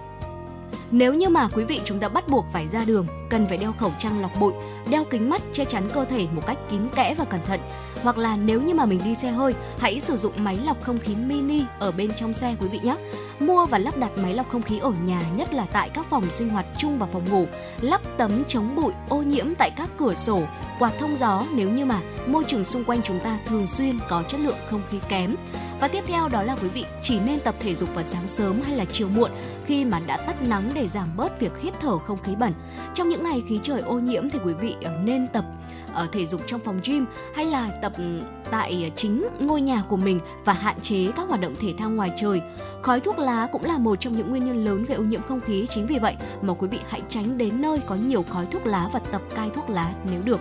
nếu 0.91 1.15
như 1.15 1.29
mà 1.29 1.49
quý 1.49 1.65
vị 1.65 1.81
chúng 1.85 1.99
ta 1.99 2.09
bắt 2.09 2.29
buộc 2.29 2.47
phải 2.53 2.69
ra 2.69 2.85
đường, 2.85 3.07
cần 3.31 3.47
phải 3.47 3.57
đeo 3.57 3.73
khẩu 3.81 3.93
trang 3.99 4.21
lọc 4.21 4.41
bụi, 4.41 4.53
đeo 4.91 5.05
kính 5.05 5.31
mắt 5.31 5.43
che 5.53 5.65
chắn 5.65 5.89
cơ 5.93 6.05
thể 6.05 6.27
một 6.33 6.47
cách 6.47 6.59
kín 6.71 6.81
kẽ 6.95 7.15
và 7.19 7.25
cẩn 7.25 7.41
thận. 7.47 7.61
Hoặc 8.03 8.19
là 8.19 8.37
nếu 8.37 8.63
như 8.63 8.75
mà 8.75 8.87
mình 8.87 9.01
đi 9.05 9.15
xe 9.15 9.31
hơi, 9.31 9.53
hãy 9.79 10.01
sử 10.01 10.17
dụng 10.17 10.33
máy 10.37 10.59
lọc 10.65 10.83
không 10.83 10.99
khí 10.99 11.15
mini 11.27 11.63
ở 11.79 11.93
bên 11.93 12.11
trong 12.17 12.33
xe 12.33 12.57
quý 12.61 12.69
vị 12.69 12.81
nhé. 12.83 12.97
Mua 13.41 13.67
và 13.67 13.79
lắp 13.79 13.97
đặt 13.97 14.11
máy 14.23 14.35
lọc 14.35 14.49
không 14.49 14.63
khí 14.63 14.79
ở 14.79 14.93
nhà, 15.05 15.23
nhất 15.37 15.55
là 15.55 15.67
tại 15.73 15.91
các 15.95 16.07
phòng 16.11 16.25
sinh 16.31 16.49
hoạt 16.49 16.67
chung 16.79 16.99
và 16.99 17.07
phòng 17.13 17.25
ngủ. 17.31 17.47
Lắp 17.81 18.01
tấm 18.17 18.45
chống 18.49 18.75
bụi 18.75 18.93
ô 19.09 19.23
nhiễm 19.23 19.47
tại 19.59 19.71
các 19.77 19.89
cửa 19.99 20.15
sổ, 20.15 20.41
quạt 20.79 20.93
thông 20.99 21.17
gió 21.17 21.43
nếu 21.55 21.71
như 21.71 21.85
mà 21.85 22.01
môi 22.27 22.45
trường 22.45 22.65
xung 22.65 22.85
quanh 22.85 23.01
chúng 23.03 23.21
ta 23.21 23.39
thường 23.47 23.67
xuyên 23.67 23.99
có 24.09 24.23
chất 24.29 24.41
lượng 24.41 24.59
không 24.71 24.83
khí 24.91 24.99
kém. 25.09 25.37
Và 25.81 25.89
tiếp 25.89 26.05
theo 26.07 26.29
đó 26.29 26.43
là 26.43 26.57
quý 26.63 26.69
vị, 26.69 26.85
chỉ 27.03 27.21
nên 27.21 27.41
tập 27.41 27.55
thể 27.61 27.75
dục 27.75 27.95
vào 27.95 28.05
sáng 28.05 28.29
sớm 28.29 28.63
hay 28.63 28.77
là 28.77 28.85
chiều 28.85 29.09
muộn 29.09 29.31
khi 29.67 29.85
mà 29.85 30.01
đã 30.07 30.17
tắt 30.17 30.43
nắng 30.43 30.71
để 30.75 30.89
giảm 30.89 31.09
bớt 31.17 31.41
việc 31.41 31.53
hít 31.63 31.75
thở 31.81 31.99
không 31.99 32.19
khí 32.23 32.35
bẩn. 32.35 32.53
Trong 32.95 33.09
những 33.09 33.25
ngày 33.25 33.43
khí 33.49 33.61
trời 33.63 33.81
ô 33.81 33.99
nhiễm 33.99 34.31
thì 34.31 34.39
quý 34.45 34.53
vị 34.53 34.77
ờ, 34.85 34.91
nên 35.05 35.27
tập 35.29 35.45
ở 35.93 36.09
thể 36.13 36.27
dục 36.27 36.41
trong 36.47 36.61
phòng 36.61 36.81
gym 36.85 37.07
hay 37.35 37.45
là 37.45 37.71
tập 37.83 37.93
ừ, 37.97 38.21
tại 38.51 38.93
chính 38.97 39.27
ngôi 39.41 39.61
nhà 39.61 39.83
của 39.89 39.97
mình 39.97 40.21
và 40.45 40.53
hạn 40.53 40.81
chế 40.81 41.13
các 41.17 41.29
hoạt 41.29 41.41
động 41.41 41.55
thể 41.61 41.75
thao 41.79 41.91
ngoài 41.91 42.13
trời. 42.17 42.41
Khói 42.83 43.01
thuốc 43.01 43.19
lá 43.19 43.49
cũng 43.53 43.65
là 43.65 43.79
một 43.79 44.01
trong 44.01 44.13
những 44.13 44.31
nguyên 44.31 44.47
nhân 44.47 44.65
lớn 44.65 44.85
gây 44.85 44.97
ô 44.97 45.03
nhiễm 45.03 45.23
không 45.23 45.41
khí. 45.41 45.67
Chính 45.71 45.87
vì 45.87 45.99
vậy 45.99 46.17
mà 46.43 46.55
quý 46.55 46.69
vị 46.69 46.79
hãy 46.89 47.03
tránh 47.09 47.39
đến 47.39 47.63
nơi 47.63 47.79
có 47.87 47.95
nhiều 47.95 48.25
khói 48.31 48.47
thuốc 48.51 48.67
lá 48.67 48.89
và 48.93 48.99
tập 48.99 49.23
cai 49.35 49.51
thuốc 49.55 49.71
lá 49.71 49.93
nếu 50.11 50.21
được 50.25 50.41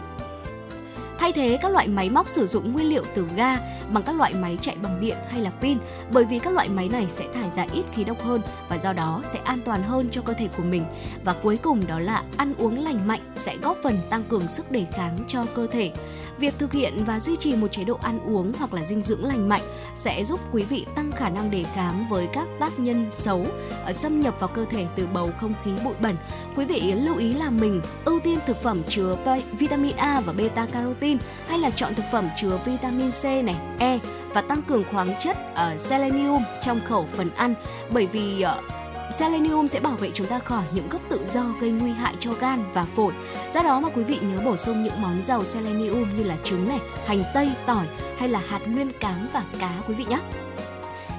thay 1.20 1.32
thế 1.32 1.58
các 1.62 1.72
loại 1.72 1.88
máy 1.88 2.10
móc 2.10 2.30
sử 2.30 2.48
dụng 2.48 2.74
nguyên 2.74 2.90
liệu 2.90 3.04
từ 3.16 3.28
ga 3.36 3.58
bằng 3.94 4.04
các 4.04 4.16
loại 4.16 4.34
máy 4.34 4.58
chạy 4.62 4.76
bằng 4.84 5.02
điện 5.02 5.18
hay 5.30 5.42
là 5.42 5.52
pin, 5.62 5.78
bởi 6.14 6.26
vì 6.26 6.40
các 6.40 6.54
loại 6.54 6.70
máy 6.70 6.90
này 6.90 7.06
sẽ 7.10 7.26
thải 7.34 7.52
ra 7.52 7.66
ít 7.74 7.84
khí 7.94 8.04
độc 8.04 8.22
hơn 8.22 8.42
và 8.70 8.78
do 8.78 8.94
đó 8.94 9.22
sẽ 9.28 9.40
an 9.44 9.60
toàn 9.66 9.84
hơn 9.84 10.08
cho 10.12 10.22
cơ 10.22 10.34
thể 10.34 10.48
của 10.58 10.64
mình. 10.64 10.86
Và 11.24 11.34
cuối 11.34 11.58
cùng 11.58 11.88
đó 11.88 12.00
là 12.00 12.24
ăn 12.38 12.54
uống 12.58 12.84
lành 12.84 13.08
mạnh 13.08 13.22
sẽ 13.36 13.58
góp 13.58 13.78
phần 13.84 13.98
tăng 14.10 14.24
cường 14.24 14.48
sức 14.48 14.72
đề 14.72 14.86
kháng 14.92 15.18
cho 15.28 15.44
cơ 15.56 15.68
thể. 15.68 15.92
Việc 16.38 16.54
thực 16.60 16.74
hiện 16.74 17.04
và 17.06 17.20
duy 17.20 17.36
trì 17.36 17.56
một 17.56 17.72
chế 17.72 17.84
độ 17.84 17.98
ăn 18.02 18.20
uống 18.26 18.54
hoặc 18.60 18.74
là 18.74 18.86
dinh 18.86 19.02
dưỡng 19.02 19.26
lành 19.26 19.50
mạnh 19.50 19.62
sẽ 19.96 20.24
giúp 20.24 20.40
quý 20.52 20.64
vị 20.64 20.86
tăng 20.96 21.12
khả 21.12 21.30
năng 21.30 21.52
đề 21.52 21.64
kháng 21.64 22.06
với 22.10 22.28
các 22.34 22.48
tác 22.60 22.80
nhân 22.80 23.06
xấu 23.12 23.46
ờ, 23.86 23.94
xâm 23.94 24.20
nhập 24.20 24.40
vào 24.40 24.48
cơ 24.48 24.66
thể 24.70 24.86
từ 24.96 25.08
bầu 25.14 25.30
không 25.42 25.54
khí 25.64 25.72
bụi 25.84 25.94
bẩn. 26.02 26.16
Quý 26.56 26.66
vị 26.66 26.94
lưu 26.94 27.18
ý 27.18 27.34
là 27.34 27.50
mình 27.50 27.82
ưu 28.06 28.20
tiên 28.20 28.40
thực 28.46 28.64
phẩm 28.64 28.82
chứa 28.88 29.16
vitamin 29.60 29.96
A 29.96 30.22
và 30.26 30.34
beta 30.34 30.66
carotene 30.66 31.05
carotin 31.06 31.18
hay 31.48 31.60
là 31.60 31.70
chọn 31.70 31.96
thực 31.96 32.06
phẩm 32.12 32.30
chứa 32.38 32.60
vitamin 32.66 33.12
C 33.12 33.24
này, 33.24 33.56
E 33.80 34.00
và 34.34 34.42
tăng 34.42 34.62
cường 34.62 34.84
khoáng 34.92 35.10
chất 35.20 35.38
uh, 35.52 35.80
selenium 35.80 36.44
trong 36.62 36.80
khẩu 36.86 37.08
phần 37.14 37.30
ăn 37.36 37.56
bởi 37.90 38.08
vì 38.08 38.46
uh, 38.46 38.74
Selenium 39.14 39.68
sẽ 39.68 39.80
bảo 39.80 39.94
vệ 39.94 40.12
chúng 40.14 40.28
ta 40.28 40.40
khỏi 40.40 40.64
những 40.74 40.90
gốc 40.90 41.02
tự 41.10 41.26
do 41.28 41.44
gây 41.62 41.72
nguy 41.72 41.92
hại 41.92 42.14
cho 42.20 42.32
gan 42.40 42.64
và 42.74 42.84
phổi. 42.84 43.14
Do 43.52 43.62
đó 43.62 43.80
mà 43.80 43.90
quý 43.90 44.04
vị 44.04 44.20
nhớ 44.22 44.42
bổ 44.46 44.58
sung 44.58 44.84
những 44.84 45.02
món 45.02 45.22
giàu 45.22 45.46
selenium 45.46 46.18
như 46.18 46.24
là 46.24 46.36
trứng 46.44 46.68
này, 46.68 46.80
hành 47.06 47.24
tây, 47.34 47.52
tỏi 47.66 47.86
hay 48.18 48.30
là 48.30 48.42
hạt 48.48 48.60
nguyên 48.68 48.92
cám 49.00 49.28
và 49.34 49.44
cá 49.60 49.72
quý 49.88 49.94
vị 49.94 50.06
nhé. 50.10 50.20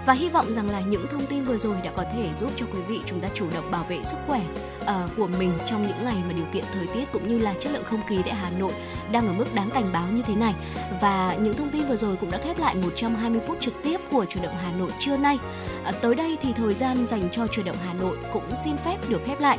Và 0.06 0.12
hy 0.12 0.28
vọng 0.28 0.52
rằng 0.52 0.70
là 0.70 0.80
những 0.80 1.06
thông 1.10 1.26
tin 1.26 1.44
vừa 1.44 1.58
rồi 1.58 1.76
đã 1.84 1.90
có 1.96 2.04
thể 2.12 2.28
giúp 2.40 2.50
cho 2.56 2.66
quý 2.72 2.80
vị 2.88 3.00
chúng 3.06 3.20
ta 3.20 3.28
chủ 3.34 3.46
động 3.54 3.70
bảo 3.70 3.84
vệ 3.88 4.04
sức 4.04 4.16
khỏe 4.26 4.40
uh, 4.82 4.88
của 5.16 5.26
mình 5.26 5.52
trong 5.64 5.86
những 5.86 6.04
ngày 6.04 6.16
mà 6.26 6.32
điều 6.36 6.46
kiện 6.52 6.64
thời 6.74 6.86
tiết 6.86 7.04
cũng 7.12 7.28
như 7.28 7.38
là 7.38 7.54
chất 7.60 7.72
lượng 7.72 7.84
không 7.84 8.06
khí 8.08 8.18
tại 8.24 8.34
Hà 8.34 8.50
Nội 8.58 8.72
đang 9.12 9.27
ở 9.27 9.33
mức 9.33 9.55
đáng 9.55 9.70
cảnh 9.70 9.93
báo 9.93 10.09
như 10.09 10.23
thế 10.23 10.35
này. 10.35 10.55
Và 11.01 11.37
những 11.41 11.55
thông 11.55 11.70
tin 11.70 11.83
vừa 11.83 11.97
rồi 11.97 12.16
cũng 12.16 12.31
đã 12.31 12.39
khép 12.39 12.59
lại 12.59 12.74
120 12.74 13.41
phút 13.47 13.61
trực 13.61 13.74
tiếp 13.83 14.01
của 14.11 14.24
chủ 14.24 14.41
động 14.43 14.55
Hà 14.62 14.73
Nội 14.78 14.91
trưa 14.99 15.16
nay. 15.16 15.39
À, 15.85 15.93
tới 16.03 16.15
đây 16.15 16.39
thì 16.43 16.53
thời 16.53 16.74
gian 16.74 17.07
dành 17.07 17.31
cho 17.33 17.47
chủ 17.47 17.62
động 17.62 17.77
Hà 17.87 17.95
Nội 17.95 18.19
cũng 18.33 18.57
xin 18.65 18.77
phép 18.77 18.97
được 19.09 19.20
khép 19.27 19.41
lại. 19.41 19.59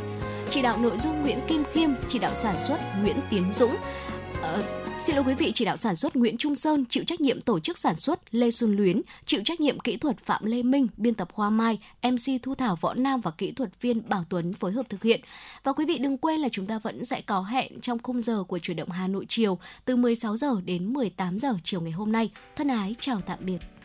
Chỉ 0.49 0.61
đạo 0.61 0.78
nội 0.78 0.98
dung 0.98 1.22
Nguyễn 1.22 1.40
Kim 1.48 1.64
Khiêm, 1.72 1.90
chỉ 2.07 2.19
đạo 2.19 2.32
sản 2.36 2.57
xuất 2.57 2.78
Nguyễn 3.02 3.18
Tiến 3.30 3.52
Dũng. 3.52 3.76
À, 4.41 4.57
Xin 4.99 5.15
lỗi 5.15 5.26
quý 5.28 5.34
vị, 5.34 5.52
chỉ 5.56 5.65
đạo 5.65 5.78
sản 5.78 5.95
xuất 5.95 6.15
Nguyễn 6.15 6.38
Trung 6.38 6.56
Sơn, 6.56 6.86
chịu 6.90 7.03
trách 7.03 7.22
nhiệm 7.22 7.41
tổ 7.41 7.60
chức 7.60 7.78
sản 7.78 7.95
xuất 7.95 8.19
Lê 8.32 8.52
Xuân 8.52 8.76
Luyến, 8.76 9.02
chịu 9.26 9.41
trách 9.45 9.61
nhiệm 9.61 9.80
kỹ 9.80 9.98
thuật 9.98 10.19
Phạm 10.19 10.45
Lê 10.45 10.64
Minh, 10.64 10.88
biên 10.98 11.14
tập 11.14 11.28
Hoa 11.34 11.49
Mai, 11.49 11.80
MC 12.03 12.44
Thu 12.44 12.56
Thảo 12.56 12.78
Võ 12.82 12.94
Nam 12.94 13.22
và 13.22 13.32
kỹ 13.32 13.52
thuật 13.52 13.82
viên 13.82 14.10
Bảo 14.10 14.24
Tuấn 14.30 14.53
phối 14.53 14.72
hợp 14.72 14.90
thực 14.90 15.03
hiện. 15.03 15.22
Và 15.64 15.74
quý 15.74 15.86
vị 15.86 15.98
đừng 15.98 16.18
quên 16.18 16.40
là 16.40 16.49
chúng 16.52 16.68
ta 16.68 16.80
vẫn 16.80 17.06
sẽ 17.06 17.22
có 17.22 17.41
hẹn 17.41 17.82
trong 17.82 17.99
khung 18.03 18.22
giờ 18.22 18.44
của 18.44 18.60
chuyển 18.60 18.78
động 18.78 18.90
Hà 18.90 19.07
Nội 19.07 19.26
chiều 19.30 19.57
từ 19.86 19.95
16 19.95 20.38
giờ 20.38 20.61
đến 20.65 20.94
18 20.94 21.40
giờ 21.40 21.53
chiều 21.64 21.82
ngày 21.82 21.91
hôm 21.91 22.11
nay. 22.11 22.32
Thân 22.56 22.68
ái 22.68 22.95
chào 22.99 23.22
tạm 23.22 23.40
biệt. 23.41 23.76